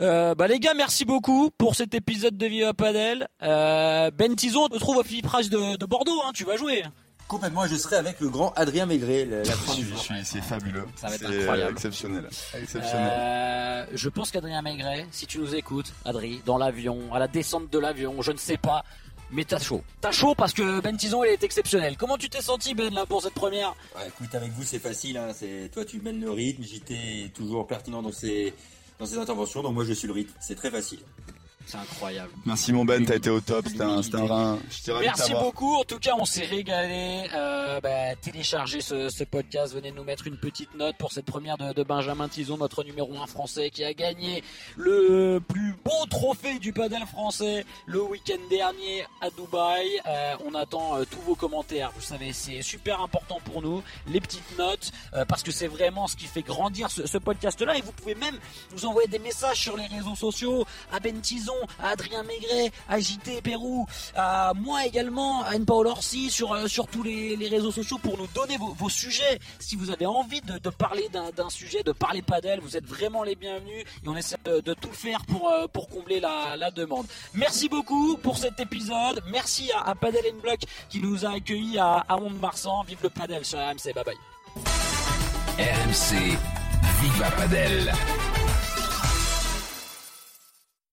Euh, 0.00 0.34
bah 0.34 0.46
les 0.46 0.60
gars, 0.60 0.74
merci 0.74 1.06
beaucoup 1.06 1.50
pour 1.56 1.74
cet 1.74 1.94
épisode 1.94 2.36
de 2.36 2.46
Viva 2.46 2.74
Padel. 2.74 3.28
Ben 3.40 4.34
Tison, 4.36 4.64
on 4.64 4.68
te 4.68 4.78
trouve 4.78 4.98
au 4.98 5.02
Philippe 5.02 5.26
Rage 5.28 5.48
de, 5.48 5.76
de 5.78 5.86
Bordeaux. 5.86 6.20
Hein, 6.26 6.32
tu 6.34 6.44
vas 6.44 6.56
jouer. 6.56 6.82
Complètement, 7.28 7.66
je 7.66 7.74
serai 7.74 7.96
avec 7.96 8.20
le 8.20 8.28
grand 8.28 8.52
Adrien 8.54 8.86
Maigret. 8.86 9.24
La, 9.24 9.44
fin 9.44 9.74
du 9.74 9.84
jour. 9.84 9.98
c'est 10.24 10.40
fabuleux. 10.42 10.86
Ça 10.94 11.08
va 11.08 11.14
être 11.16 11.26
incroyable. 11.26 11.62
euh, 11.62 11.70
Exceptionnel. 11.72 12.28
Exceptionnel. 12.54 13.12
Euh, 13.12 13.84
je 13.92 14.08
pense 14.08 14.30
qu'Adrien 14.30 14.62
Maigret, 14.62 15.06
si 15.10 15.26
tu 15.26 15.38
nous 15.38 15.54
écoutes, 15.54 15.92
Adri, 16.04 16.40
dans 16.46 16.56
l'avion, 16.56 17.12
à 17.12 17.18
la 17.18 17.26
descente 17.26 17.68
de 17.70 17.78
l'avion, 17.80 18.22
je 18.22 18.30
ne 18.30 18.36
sais 18.36 18.56
pas, 18.56 18.84
mais 19.32 19.44
t'as 19.44 19.58
chaud. 19.58 19.82
T'as 20.00 20.12
chaud 20.12 20.36
parce 20.36 20.52
que 20.52 20.80
Ben 20.80 20.96
Tison, 20.96 21.24
il 21.24 21.30
est 21.30 21.42
exceptionnel. 21.42 21.96
Comment 21.96 22.16
tu 22.16 22.28
t'es 22.28 22.40
senti, 22.40 22.74
Ben, 22.74 22.94
là, 22.94 23.06
pour 23.06 23.20
cette 23.22 23.34
première? 23.34 23.74
Ouais, 23.96 24.06
écoute, 24.06 24.32
avec 24.32 24.52
vous, 24.52 24.62
c'est 24.62 24.78
facile. 24.78 25.16
Hein. 25.18 25.32
C'est 25.34 25.68
toi, 25.72 25.84
tu 25.84 26.00
mènes 26.00 26.20
le 26.20 26.30
rythme. 26.30 26.62
Est 26.90 27.32
toujours 27.34 27.66
pertinent 27.66 28.02
dans 28.02 28.12
ses 28.12 28.54
dans 29.00 29.06
ses 29.06 29.18
interventions. 29.18 29.62
Donc 29.62 29.74
moi, 29.74 29.84
je 29.84 29.92
suis 29.94 30.06
le 30.06 30.14
rythme. 30.14 30.32
C'est 30.40 30.54
très 30.54 30.70
facile. 30.70 31.00
C'est 31.66 31.78
incroyable. 31.78 32.30
Merci 32.44 32.72
mon 32.72 32.84
Ben, 32.84 33.04
t'as 33.04 33.16
été 33.16 33.28
au 33.28 33.40
top. 33.40 33.66
C'était 33.66 33.82
un, 33.82 34.00
c'était 34.02 34.18
un 34.18 34.26
rein. 34.26 34.58
Merci 35.00 35.32
beaucoup. 35.32 35.74
En 35.76 35.82
tout 35.84 35.98
cas, 35.98 36.12
on 36.18 36.24
s'est 36.24 36.44
régalé. 36.44 37.28
Euh, 37.34 37.80
bah, 37.80 38.14
téléchargez 38.22 38.80
ce, 38.80 39.08
ce 39.08 39.24
podcast. 39.24 39.74
Venez 39.74 39.90
nous 39.90 40.04
mettre 40.04 40.28
une 40.28 40.36
petite 40.38 40.74
note 40.76 40.96
pour 40.96 41.12
cette 41.12 41.24
première 41.26 41.58
de, 41.58 41.72
de 41.72 41.82
Benjamin 41.82 42.28
Tison, 42.28 42.56
notre 42.56 42.84
numéro 42.84 43.12
1 43.20 43.26
français, 43.26 43.70
qui 43.70 43.82
a 43.84 43.92
gagné 43.94 44.44
le 44.76 45.40
plus 45.40 45.74
beau 45.84 46.06
trophée 46.08 46.60
du 46.60 46.72
padel 46.72 47.04
français 47.06 47.64
le 47.86 48.00
week-end 48.00 48.38
dernier 48.48 49.04
à 49.20 49.30
Dubaï. 49.30 49.86
Euh, 50.06 50.34
on 50.46 50.54
attend 50.54 50.96
euh, 50.96 51.04
tous 51.10 51.20
vos 51.22 51.34
commentaires. 51.34 51.90
Vous 51.96 52.02
savez, 52.02 52.32
c'est 52.32 52.62
super 52.62 53.00
important 53.00 53.38
pour 53.44 53.60
nous. 53.60 53.82
Les 54.06 54.20
petites 54.20 54.56
notes, 54.56 54.92
euh, 55.14 55.24
parce 55.24 55.42
que 55.42 55.50
c'est 55.50 55.66
vraiment 55.66 56.06
ce 56.06 56.14
qui 56.14 56.26
fait 56.26 56.42
grandir 56.42 56.90
ce, 56.92 57.06
ce 57.08 57.18
podcast-là. 57.18 57.76
Et 57.76 57.80
vous 57.82 57.90
pouvez 57.92 58.14
même 58.14 58.38
nous 58.72 58.86
envoyer 58.86 59.08
des 59.08 59.18
messages 59.18 59.58
sur 59.60 59.76
les 59.76 59.86
réseaux 59.86 60.14
sociaux 60.14 60.64
à 60.92 61.00
Ben 61.00 61.20
Tison, 61.20 61.54
à 61.80 61.90
Adrien 61.90 62.22
Maigret, 62.22 62.70
à 62.88 63.00
JT 63.00 63.42
Pérou, 63.42 63.86
à 64.14 64.52
moi 64.54 64.86
également, 64.86 65.42
à 65.42 65.52
Paul 65.66 65.86
Orsi 65.86 66.30
sur, 66.30 66.52
euh, 66.52 66.66
tous 66.90 67.02
les, 67.02 67.36
réseaux 67.48 67.72
sociaux 67.72 67.98
pour 67.98 68.18
nous 68.18 68.26
donner 68.28 68.56
vos, 68.58 68.88
sujets. 68.88 69.38
Si 69.58 69.76
vous 69.76 69.90
avez 69.90 70.06
envie 70.06 70.40
de, 70.40 70.70
parler 70.70 71.08
d'un 71.10 71.50
sujet, 71.50 71.82
de 71.82 71.92
parler 71.92 72.22
padel, 72.22 72.60
vous 72.60 72.76
êtes 72.76 72.86
vraiment 72.86 73.22
les 73.22 73.34
bienvenus 73.34 73.84
et 74.04 74.08
on 74.08 74.16
essaie 74.16 74.36
de, 74.44 74.74
tout 74.74 74.92
faire 74.92 75.24
pour, 75.26 75.48
euh, 75.48 75.66
combler 75.90 76.20
la, 76.20 76.56
la 76.56 76.70
demande. 76.70 77.06
Merci 77.34 77.68
beaucoup 77.68 78.16
pour 78.16 78.38
cet 78.38 78.58
épisode. 78.60 79.22
Merci 79.30 79.70
à, 79.72 79.88
à 79.90 79.94
Padel 79.94 80.26
Block 80.42 80.60
qui 80.88 81.00
nous 81.00 81.24
a 81.24 81.30
accueillis 81.30 81.78
à, 81.78 82.04
à 82.08 82.16
Mont-de-Marsan. 82.16 82.82
Vive 82.84 82.98
le 83.02 83.10
padel 83.10 83.44
sur 83.44 83.58
RMC. 83.58 83.92
Bye 83.94 84.04
bye. 84.04 84.16
RMC 85.58 86.36
Viva 87.00 87.30
Padel. 87.30 87.92